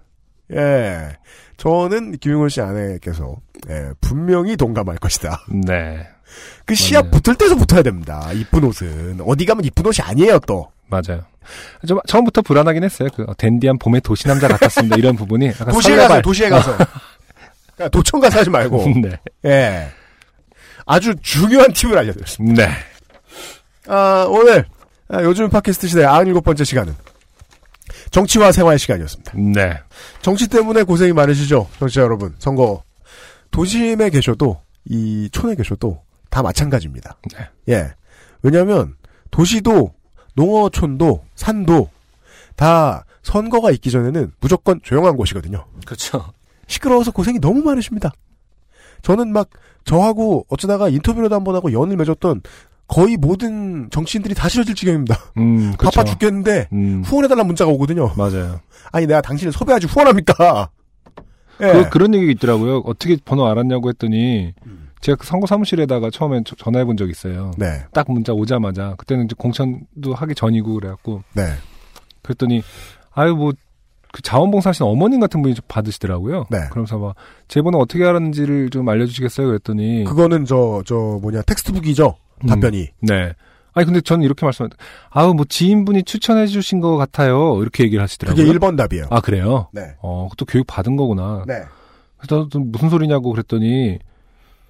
예. 0.53 1.17
저는 1.57 2.17
김용원 2.17 2.49
씨 2.49 2.61
아내께서, 2.61 3.35
예, 3.69 3.91
분명히 4.01 4.57
동감할 4.57 4.97
것이다. 4.97 5.45
네, 5.65 6.07
그 6.65 6.75
시합 6.75 7.05
맞네요. 7.05 7.21
붙을 7.21 7.37
때서 7.37 7.55
붙어야 7.55 7.81
됩니다. 7.81 8.29
이쁜 8.33 8.63
옷은. 8.65 9.19
어디 9.25 9.45
가면 9.45 9.63
이쁜 9.65 9.85
옷이 9.85 9.97
아니에요, 10.03 10.39
또. 10.39 10.69
맞아요. 10.87 11.23
좀 11.87 11.99
처음부터 12.07 12.41
불안하긴 12.41 12.83
했어요. 12.83 13.09
그 13.15 13.23
어, 13.23 13.33
댄디한 13.37 13.77
봄의 13.79 14.01
도시 14.01 14.27
남자 14.27 14.47
같았습니다. 14.47 14.97
이런 14.97 15.15
부분이 15.15 15.51
도시에. 15.71 15.95
가서, 15.95 16.21
도시에 16.21 16.49
가서. 16.49 16.71
그러니까 17.75 17.89
도청 17.91 18.19
가서 18.19 18.39
하지 18.39 18.49
말고. 18.49 18.85
네, 19.01 19.19
예. 19.45 19.87
아주 20.85 21.15
중요한 21.21 21.71
팁을 21.73 21.97
알려드렸습니다. 21.97 22.65
네, 22.65 22.71
아, 23.87 24.25
오늘, 24.29 24.65
아, 25.07 25.21
요즘 25.23 25.49
팟캐스트 25.49 25.87
시대 25.87 26.03
97번째 26.03 26.65
시간은 26.65 26.95
정치와 28.15 28.53
생활 28.53 28.79
시간이었습니다. 28.79 29.33
네, 29.35 29.77
정치 30.21 30.47
때문에 30.47 30.83
고생이 30.83 31.11
많으시죠, 31.11 31.67
정치자 31.79 32.01
여러분. 32.01 32.33
선거. 32.39 32.81
도심에 33.51 34.09
계셔도, 34.09 34.61
이 34.85 35.27
촌에 35.33 35.53
계셔도 35.55 36.01
다 36.29 36.41
마찬가지입니다. 36.41 37.17
네. 37.35 37.49
예. 37.73 37.93
왜냐면, 38.41 38.95
도시도, 39.31 39.93
농어촌도, 40.33 41.25
산도, 41.35 41.89
다 42.55 43.03
선거가 43.21 43.71
있기 43.71 43.91
전에는 43.91 44.31
무조건 44.39 44.79
조용한 44.81 45.17
곳이거든요. 45.17 45.65
그렇죠. 45.85 46.31
시끄러워서 46.67 47.11
고생이 47.11 47.39
너무 47.39 47.63
많으십니다. 47.63 48.13
저는 49.01 49.33
막, 49.33 49.49
저하고 49.83 50.45
어쩌다가 50.47 50.87
인터뷰라도 50.87 51.35
한 51.35 51.43
번 51.43 51.55
하고 51.55 51.73
연을 51.73 51.97
맺었던 51.97 52.41
거의 52.87 53.17
모든 53.17 53.89
정치인들이 53.89 54.35
다 54.35 54.47
싫어질 54.47 54.75
지경입니다. 54.75 55.17
음, 55.37 55.73
그렇죠. 55.77 55.99
바빠 55.99 56.03
죽겠는데, 56.09 56.67
음, 56.73 57.01
후원해달라는 57.05 57.47
문자가 57.47 57.71
오거든요. 57.71 58.11
맞아요. 58.15 58.59
아니, 58.91 59.07
내가 59.07 59.21
당신을 59.21 59.51
섭외하지 59.53 59.87
후원합니까? 59.87 60.69
예. 61.61 61.71
그, 61.71 61.89
그런 61.89 62.13
얘기 62.13 62.31
있더라고요. 62.31 62.79
어떻게 62.85 63.17
번호 63.23 63.45
알았냐고 63.47 63.89
했더니, 63.89 64.53
음. 64.67 64.89
제가 65.01 65.15
그 65.17 65.25
선거 65.27 65.47
사무실에다가 65.47 66.09
처음에 66.11 66.41
저- 66.45 66.55
전화해 66.55 66.83
본 66.85 66.97
적이 66.97 67.11
있어요. 67.11 67.51
네, 67.57 67.83
딱 67.93 68.05
문자 68.11 68.33
오자마자, 68.33 68.95
그때는 68.97 69.25
이제 69.25 69.35
공천도 69.37 70.13
하기 70.15 70.35
전이고 70.35 70.73
그래갖고, 70.75 71.23
네. 71.33 71.43
그랬더니 72.23 72.61
아유 73.13 73.35
뭐 73.35 73.51
그 74.11 74.21
자원봉사하시는 74.21 74.89
어머님 74.89 75.19
같은 75.19 75.41
분이 75.41 75.55
좀 75.55 75.65
받으시더라고요. 75.67 76.45
네. 76.49 76.57
그러면서 76.71 76.97
막 76.97 77.15
제 77.49 77.61
번호 77.61 77.79
어떻게 77.79 78.05
알았는지를 78.05 78.69
좀 78.69 78.87
알려주시겠어요? 78.87 79.45
그랬더니 79.47 80.05
그거는 80.05 80.45
저, 80.45 80.81
저 80.85 80.95
뭐냐, 81.21 81.41
텍스트북이죠? 81.41 82.15
음, 82.43 82.47
답변이. 82.47 82.89
네. 83.01 83.33
아니 83.73 83.85
근데 83.85 83.99
저는 84.01 84.23
이렇게 84.23 84.45
말씀 84.45 84.67
아우 85.09 85.33
뭐 85.33 85.45
지인분이 85.47 86.03
추천해 86.03 86.47
주신 86.47 86.79
것 86.79 86.95
같아요. 86.97 87.61
이렇게 87.61 87.83
얘기를 87.83 88.01
하시더라고요. 88.01 88.45
그게 88.45 88.57
1번 88.57 88.77
답이에요. 88.77 89.07
아 89.09 89.19
그래요? 89.19 89.67
네. 89.73 89.95
어, 90.01 90.29
또 90.37 90.45
교육 90.45 90.65
받은 90.67 90.95
거구나. 90.95 91.43
네. 91.47 91.63
그래서 92.17 92.47
또 92.49 92.59
무슨 92.59 92.89
소리냐고 92.89 93.31
그랬더니 93.31 93.99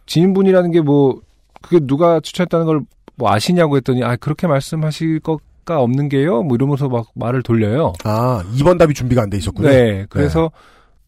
지인분이라는 0.07 0.71
게 0.71 0.81
뭐 0.81 1.21
그게 1.61 1.79
누가 1.79 2.19
추천했다는 2.19 2.65
걸 2.65 2.81
뭐 3.17 3.31
아시냐고 3.31 3.77
했더니 3.77 4.03
아 4.03 4.17
그렇게 4.17 4.45
말씀하실 4.45 5.21
것가 5.21 5.79
없는 5.79 6.09
게요. 6.09 6.43
뭐 6.43 6.55
이러면서 6.55 6.89
막 6.89 7.07
말을 7.15 7.43
돌려요. 7.43 7.93
아, 8.03 8.43
2번 8.57 8.77
답이 8.77 8.93
준비가 8.93 9.21
안 9.21 9.29
돼 9.29 9.37
있었군요. 9.37 9.69
네. 9.69 10.05
그래서 10.09 10.51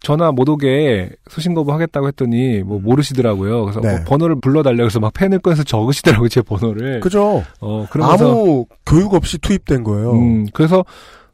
전화 0.08 0.32
못 0.32 0.48
오게 0.48 1.10
수신 1.30 1.54
거부 1.54 1.74
하겠다고 1.74 2.08
했더니 2.08 2.62
뭐 2.64 2.80
모르시더라고요. 2.80 3.66
그래서 3.66 3.82
네. 3.82 3.90
뭐 3.90 4.00
번호를 4.06 4.40
불러달라 4.40 4.78
그래서 4.78 5.02
막 5.02 5.12
펜을 5.12 5.40
꺼내서 5.40 5.64
적으시더라고요 5.64 6.30
제 6.30 6.42
번호를. 6.42 7.02
그죠? 7.02 7.44
어 7.60 7.86
그러면서 7.90 8.32
아무 8.32 8.66
교육 8.86 9.14
없이 9.14 9.38
투입된 9.38 9.84
거예요. 9.84 10.14
음, 10.14 10.46
그래서 10.54 10.86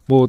뭐 0.07 0.27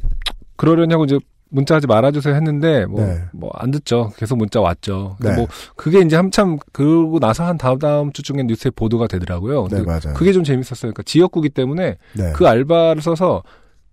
그러려냐고 0.57 1.07
이제 1.07 1.19
문자하지 1.49 1.87
말아주세요 1.87 2.35
했는데 2.35 2.85
뭐 2.85 3.01
네. 3.01 3.23
뭐안 3.33 3.71
듣죠. 3.71 4.13
계속 4.19 4.37
문자 4.37 4.61
왔죠. 4.61 5.17
네. 5.21 5.35
뭐 5.37 5.47
그게 5.75 6.01
이제 6.01 6.15
한참 6.15 6.59
그러고 6.75 7.21
나서 7.21 7.45
한 7.47 7.57
다음 7.57 7.79
다음 7.79 8.13
주 8.13 8.23
중에 8.23 8.43
뉴스에 8.43 8.73
보도가 8.77 9.07
되더라고요. 9.07 9.69
네, 9.71 9.81
맞아요. 9.85 10.13
그게 10.15 10.35
좀 10.35 10.45
재밌었어요. 10.45 10.93
그러니까 10.93 11.03
지역구기 11.05 11.49
때문에 11.49 11.97
네. 12.13 12.33
그 12.35 12.47
알바를 12.47 13.01
써서 13.01 13.43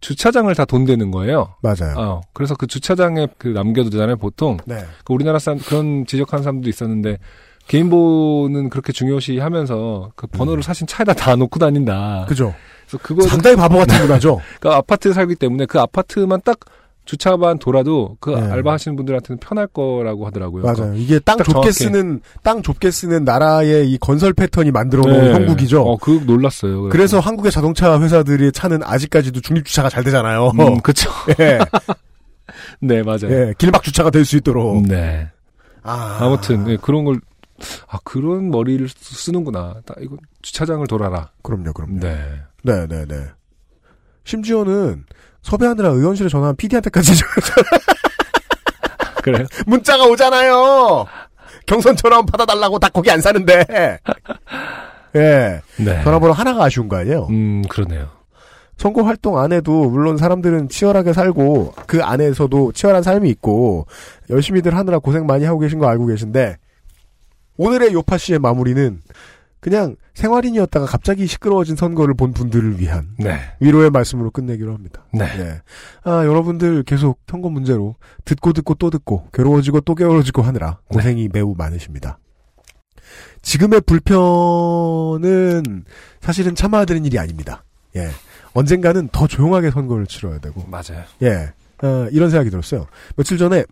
주차장을 0.01 0.53
다 0.55 0.65
돈 0.65 0.85
되는 0.85 1.11
거예요. 1.11 1.55
맞아요. 1.61 1.95
어, 1.97 2.21
그래서 2.33 2.55
그 2.55 2.67
주차장에 2.67 3.27
그 3.37 3.47
남겨두잖아요, 3.49 4.17
보통. 4.17 4.57
네. 4.65 4.83
그 5.05 5.13
우리나라 5.13 5.39
사람 5.39 5.59
그런 5.59 6.05
지적하는 6.05 6.43
사람도 6.43 6.67
있었는데 6.69 7.17
개인보는 7.67 8.69
그렇게 8.69 8.91
중요시 8.91 9.39
하면서 9.39 10.11
그 10.15 10.27
번호를 10.27 10.63
사실 10.63 10.87
차에다 10.87 11.13
다 11.13 11.35
놓고 11.35 11.59
다닌다. 11.59 12.23
음. 12.23 12.25
그죠? 12.27 12.53
그래서 12.87 12.97
그거 13.03 13.21
상당히 13.27 13.55
바보 13.55 13.77
같은 13.77 13.97
문화죠. 14.01 14.41
그러니까 14.59 14.77
아파트에 14.79 15.13
살기 15.13 15.35
때문에 15.35 15.65
그 15.67 15.79
아파트만 15.79 16.41
딱 16.43 16.59
주차만 17.05 17.57
돌아도 17.59 18.15
그 18.19 18.29
네. 18.29 18.41
알바 18.41 18.73
하시는 18.73 18.95
분들한테는 18.95 19.39
편할 19.39 19.67
거라고 19.67 20.25
하더라고요. 20.27 20.63
맞아요. 20.63 20.93
이게 20.95 21.19
땅딱 21.19 21.45
좁게 21.45 21.53
정확해. 21.53 21.71
쓰는, 21.71 22.21
땅 22.43 22.61
좁게 22.61 22.91
쓰는 22.91 23.23
나라의 23.25 23.91
이 23.91 23.97
건설 23.97 24.33
패턴이 24.33 24.71
만들어 24.71 25.01
놓은 25.03 25.23
네. 25.25 25.33
형국이죠. 25.33 25.81
어, 25.81 25.97
그 25.97 26.21
놀랐어요. 26.25 26.83
그래서 26.89 27.19
한국의 27.19 27.51
자동차 27.51 27.99
회사들의 27.99 28.51
차는 28.51 28.83
아직까지도 28.83 29.41
중립 29.41 29.65
주차가 29.65 29.89
잘 29.89 30.03
되잖아요. 30.03 30.51
음, 30.59 30.79
그쵸. 30.83 31.09
예. 31.39 31.59
네, 32.81 33.01
맞아요. 33.03 33.29
예, 33.31 33.53
길막 33.57 33.81
주차가 33.83 34.09
될 34.09 34.23
수 34.23 34.37
있도록. 34.37 34.83
네. 34.83 35.27
아. 35.83 36.19
아무튼 36.21 36.65
네, 36.65 36.77
그런 36.79 37.03
걸 37.03 37.19
아, 37.87 37.97
그런 38.03 38.49
머리를 38.49 38.87
쓰- 38.89 39.15
쓰는구나. 39.25 39.75
딱 39.85 39.97
이거 40.01 40.17
주차장을 40.41 40.85
돌아라. 40.87 41.29
그럼요, 41.43 41.73
그럼요. 41.73 41.99
네. 41.99 42.17
네, 42.63 42.85
네, 42.87 43.05
네. 43.07 43.15
심지어는 44.23 45.05
섭외하느라 45.43 45.89
의원실에 45.89 46.29
전화한 46.29 46.55
PD한테까지 46.55 47.11
그래요? 49.23 49.45
문자가 49.65 50.05
오잖아요. 50.05 51.05
경선처럼 51.65 52.25
받아달라고 52.25 52.79
다 52.79 52.89
거기 52.89 53.11
안 53.11 53.21
사는데. 53.21 53.65
예. 55.15 55.61
네. 55.77 56.03
전화번호 56.03 56.33
하나가 56.33 56.65
아쉬운 56.65 56.87
거 56.87 56.97
아니에요? 56.97 57.27
음, 57.29 57.61
그러네요. 57.69 58.09
선거 58.77 59.03
활동 59.03 59.37
안에도 59.37 59.89
물론 59.89 60.17
사람들은 60.17 60.69
치열하게 60.69 61.13
살고 61.13 61.75
그 61.85 62.03
안에서도 62.03 62.71
치열한 62.71 63.03
삶이 63.03 63.29
있고 63.29 63.85
열심히들 64.31 64.75
하느라 64.75 64.97
고생 64.97 65.27
많이 65.27 65.45
하고 65.45 65.59
계신 65.59 65.77
거 65.77 65.87
알고 65.87 66.07
계신데 66.07 66.57
오늘의 67.57 67.93
요파 67.93 68.17
씨의 68.17 68.39
마무리는 68.39 68.99
그냥 69.61 69.95
생활인이었다가 70.15 70.87
갑자기 70.87 71.27
시끄러워진 71.27 71.75
선거를 71.75 72.15
본 72.15 72.33
분들을 72.33 72.79
위한 72.79 73.09
네. 73.17 73.39
위로의 73.59 73.91
말씀으로 73.91 74.31
끝내기로 74.31 74.73
합니다. 74.73 75.05
네. 75.13 75.27
아, 76.03 76.25
여러분들 76.25 76.83
계속 76.83 77.19
선거 77.29 77.49
문제로 77.49 77.95
듣고 78.25 78.53
듣고 78.53 78.73
또 78.73 78.89
듣고 78.89 79.27
괴로워지고 79.31 79.81
또 79.81 79.93
괴로워지고 79.93 80.41
하느라 80.41 80.79
고생이 80.89 81.29
매우 81.31 81.53
많으십니다. 81.55 82.17
지금의 83.43 83.81
불편은 83.81 85.85
사실은 86.21 86.55
참아야 86.55 86.85
되는 86.85 87.05
일이 87.05 87.19
아닙니다. 87.19 87.63
예. 87.95 88.09
언젠가는 88.53 89.09
더 89.11 89.27
조용하게 89.27 89.71
선거를 89.71 90.07
치러야 90.07 90.39
되고. 90.39 90.65
맞아요. 90.67 91.03
예. 91.21 91.53
어, 91.85 92.07
이런 92.11 92.29
생각이 92.29 92.49
들었어요. 92.49 92.87
며칠 93.15 93.37
전에 93.37 93.63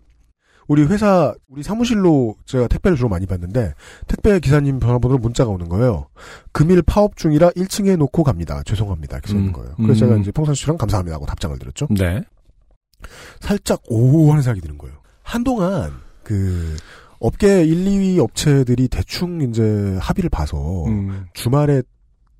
우리 0.70 0.84
회사, 0.84 1.34
우리 1.48 1.64
사무실로 1.64 2.36
제가 2.44 2.68
택배를 2.68 2.96
주로 2.96 3.08
많이 3.08 3.26
받는데, 3.26 3.74
택배 4.06 4.38
기사님 4.38 4.78
전화번호로 4.78 5.18
문자가 5.18 5.50
오는 5.50 5.68
거예요. 5.68 6.06
금일 6.52 6.80
파업 6.82 7.16
중이라 7.16 7.50
1층에 7.50 7.96
놓고 7.96 8.22
갑니다. 8.22 8.62
죄송합니다. 8.64 9.16
이렇게 9.16 9.32
써있는 9.32 9.48
음, 9.48 9.52
거예요. 9.52 9.74
그래서 9.78 10.04
음. 10.04 10.08
제가 10.08 10.20
이제 10.20 10.30
평상시랑 10.30 10.76
감사합니다 10.76 11.16
하고 11.16 11.26
답장을 11.26 11.58
드렸죠. 11.58 11.88
네. 11.90 12.22
살짝 13.40 13.82
오 13.88 14.30
하는 14.30 14.42
생각이 14.42 14.60
드는 14.60 14.78
거예요. 14.78 14.94
한동안 15.24 15.90
그 16.22 16.76
업계 17.18 17.64
1, 17.64 17.86
2위 17.86 18.18
업체들이 18.20 18.86
대충 18.86 19.40
이제 19.40 19.98
합의를 20.00 20.30
봐서 20.30 20.84
음, 20.86 21.26
주말에 21.34 21.82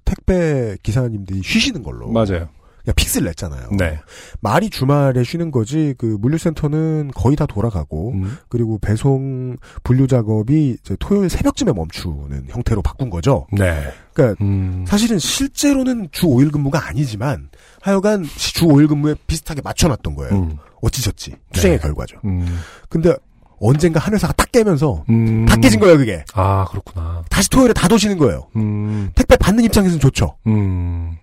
택배 0.04 0.76
기사님들이 0.84 1.42
쉬시는 1.42 1.82
걸로 1.82 2.12
맞아요. 2.12 2.48
그냥 2.84 2.94
fix를 2.94 3.26
냈잖아요. 3.26 3.70
네. 3.78 3.98
말이 4.40 4.70
주말에 4.70 5.22
쉬는 5.24 5.50
거지 5.50 5.94
그 5.98 6.16
물류센터는 6.20 7.10
거의 7.14 7.36
다 7.36 7.46
돌아가고 7.46 8.12
음, 8.12 8.36
그리고 8.48 8.78
배송 8.78 9.56
분류 9.82 10.06
작업이 10.06 10.76
이제 10.80 10.96
토요일 10.98 11.28
새벽쯤에 11.28 11.72
멈추는 11.72 12.46
형태로 12.48 12.82
바꾼 12.82 13.10
거죠. 13.10 13.46
네. 13.52 13.92
그러니까 14.12 14.42
음, 14.44 14.84
사실은 14.86 15.18
실제로는 15.18 16.08
주 16.12 16.26
5일 16.26 16.52
근무가 16.52 16.86
아니지만 16.88 17.50
하여간 17.80 18.24
주 18.24 18.66
5일 18.66 18.88
근무에 18.88 19.14
비슷하게 19.26 19.62
맞춰놨던 19.62 20.14
거예요. 20.14 20.34
음, 20.34 20.56
어찌저찌 20.82 21.36
투쟁의 21.52 21.78
네. 21.78 21.82
결과죠. 21.82 22.18
음, 22.24 22.46
근데 22.88 23.14
언젠가 23.60 24.00
한 24.00 24.14
회사가 24.14 24.32
딱 24.32 24.50
깨면서 24.50 25.04
음. 25.10 25.44
다 25.44 25.54
깨진 25.56 25.80
거예요 25.80 25.98
그게. 25.98 26.24
아, 26.32 26.64
그렇구나. 26.70 27.22
다시 27.28 27.50
토요일에 27.50 27.74
다 27.74 27.88
도시는 27.88 28.16
거예요. 28.16 28.48
음, 28.56 29.10
택배 29.14 29.36
받는 29.36 29.64
입장에서는 29.64 30.00
좋죠. 30.00 30.36
음, 30.46 31.16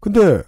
근데 0.00 0.42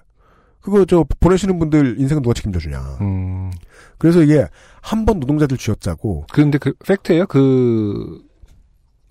그거 0.61 0.85
저 0.85 1.05
보내시는 1.21 1.59
분들 1.59 1.99
인생은 2.01 2.23
누가 2.23 2.35
책임져 2.35 2.59
주냐. 2.59 2.81
음. 3.01 3.51
그래서 3.99 4.23
이게 4.23 4.47
한 4.83 5.05
번 5.05 5.21
노동자들 5.21 5.57
쥐어짜고 5.57 6.27
근데 6.33 6.59
그 6.59 6.73
팩트예요? 6.87 7.27
그 7.27 8.23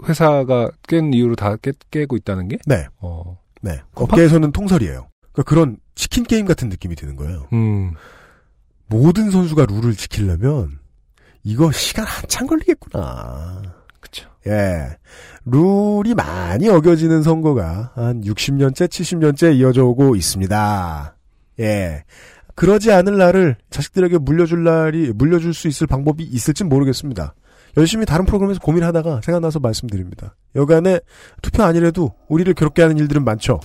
회사가 0.08 0.70
깬 0.88 1.14
이유로 1.14 1.36
다 1.36 1.56
깨, 1.58 1.72
깨고 1.92 2.16
있다는 2.18 2.48
게? 2.48 2.58
네, 2.66 2.88
어. 3.00 3.38
네. 3.62 3.82
업계에서는 3.96 4.52
통설이에요. 4.52 5.08
그러니까 5.32 5.44
그런 5.50 5.78
치킨 5.96 6.24
게임 6.24 6.46
같은 6.46 6.70
느낌이 6.70 6.96
드는 6.96 7.16
거예요. 7.16 7.48
음. 7.54 7.94
모든 8.88 9.32
선수가 9.32 9.66
룰을 9.66 9.96
지키려면 9.96 10.80
이거 11.44 11.72
시간 11.72 12.06
한참 12.06 12.46
걸리겠구나. 12.48 13.62
그쵸. 14.00 14.30
예. 14.46 14.96
룰이 15.46 16.14
많이 16.14 16.70
어겨지는 16.70 17.24
선거가 17.24 17.92
한 17.96 18.22
60년째, 18.22 18.88
70년째 18.88 19.56
이어져 19.58 19.84
오고 19.86 20.16
있습니다. 20.16 21.17
예. 21.60 22.04
그러지 22.56 22.92
않을 22.92 23.18
날을 23.18 23.56
자식들에게 23.70 24.18
물려줄 24.18 24.64
날이, 24.64 25.12
물려줄 25.14 25.54
수 25.54 25.68
있을 25.68 25.86
방법이 25.86 26.24
있을진 26.24 26.70
모르겠습니다. 26.70 27.36
열심히 27.78 28.08
다른 28.08 28.26
프로그램에서 28.26 28.60
고민하다가 28.60 29.22
생각나서 29.24 29.60
말씀드립니다. 29.60 30.36
여간에 30.56 31.00
투표 31.44 31.62
아니래도 31.64 32.14
우리를 32.28 32.52
괴롭게 32.56 32.82
하는 32.82 32.98
일들은 32.98 33.24
많죠. 33.24 33.60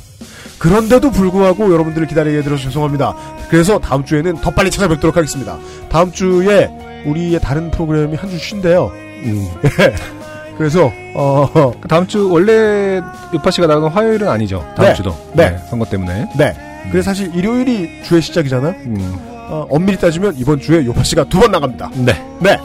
그런데도 0.59 1.10
불구하고 1.10 1.73
여러분들을 1.73 2.06
기다리게 2.06 2.39
해드려서 2.39 2.64
죄송합니다. 2.64 3.16
그래서 3.48 3.78
다음 3.78 4.05
주에는 4.05 4.35
더 4.43 4.51
빨리 4.51 4.70
찾아뵙도록 4.70 5.16
하겠습니다. 5.16 5.59
다음 5.89 6.12
주에 6.12 6.69
우리의 7.06 7.40
다른 7.40 7.70
프로그램이 7.70 8.14
한 8.16 8.28
주 8.28 8.36
쉰대요. 8.39 8.89
음. 9.24 9.48
예. 9.64 9.94
그래서 10.59 10.93
어, 11.16 11.73
다음 11.89 12.06
주 12.06 12.31
원래 12.31 13.01
요파 13.32 13.51
씨가 13.51 13.66
나가는 13.66 13.89
화요일은 13.89 14.28
아니죠. 14.28 14.59
다음 14.77 14.89
네. 14.89 14.94
주도. 14.94 15.16
네. 15.35 15.56
선거 15.70 15.86
때문에. 15.86 16.28
네. 16.36 16.55
그래서 16.90 17.10
사실 17.10 17.34
일요일이 17.34 18.02
주의 18.02 18.20
시작이잖아요. 18.22 18.74
음. 18.86 19.16
어, 19.50 19.66
엄밀히 19.70 19.98
따지면 19.98 20.34
이번 20.36 20.60
주에 20.60 20.84
요파 20.84 21.02
씨가 21.02 21.24
두 21.24 21.38
번 21.40 21.50
나갑니다. 21.52 21.90
네. 21.94 22.12
네. 22.40 22.59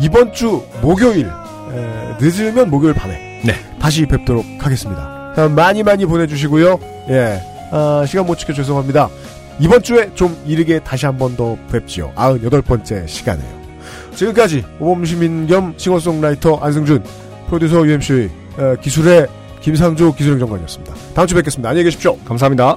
이번 0.00 0.32
주 0.32 0.62
목요일 0.80 1.26
에, 1.26 2.16
늦으면 2.20 2.70
목요일 2.70 2.94
밤에 2.94 3.40
네. 3.44 3.54
다시 3.78 4.04
뵙도록 4.06 4.44
하겠습니다. 4.58 5.32
자, 5.36 5.48
많이 5.48 5.82
많이 5.82 6.04
보내주시고요. 6.06 6.78
예. 7.10 7.40
아, 7.70 8.04
시간 8.06 8.26
못 8.26 8.38
지켜 8.38 8.52
죄송합니다. 8.52 9.08
이번 9.58 9.82
주에 9.82 10.10
좀 10.14 10.36
이르게 10.46 10.78
다시 10.80 11.06
한 11.06 11.16
번 11.18 11.36
더 11.36 11.56
뵙지요. 11.70 12.12
98번째 12.14 13.06
시간에요. 13.08 13.62
지금까지 14.14 14.64
오범시민 14.80 15.46
겸 15.46 15.74
싱어송라이터 15.76 16.56
안승준, 16.56 17.02
프로듀서 17.48 17.86
UMC, 17.86 18.30
어, 18.58 18.74
기술의 18.80 19.26
김상조 19.62 20.14
기술행정관이었습니다. 20.14 20.94
다음 21.14 21.26
주에 21.26 21.36
뵙겠습니다. 21.36 21.68
안녕히 21.70 21.84
계십시오. 21.84 22.16
감사합니다. 22.26 22.76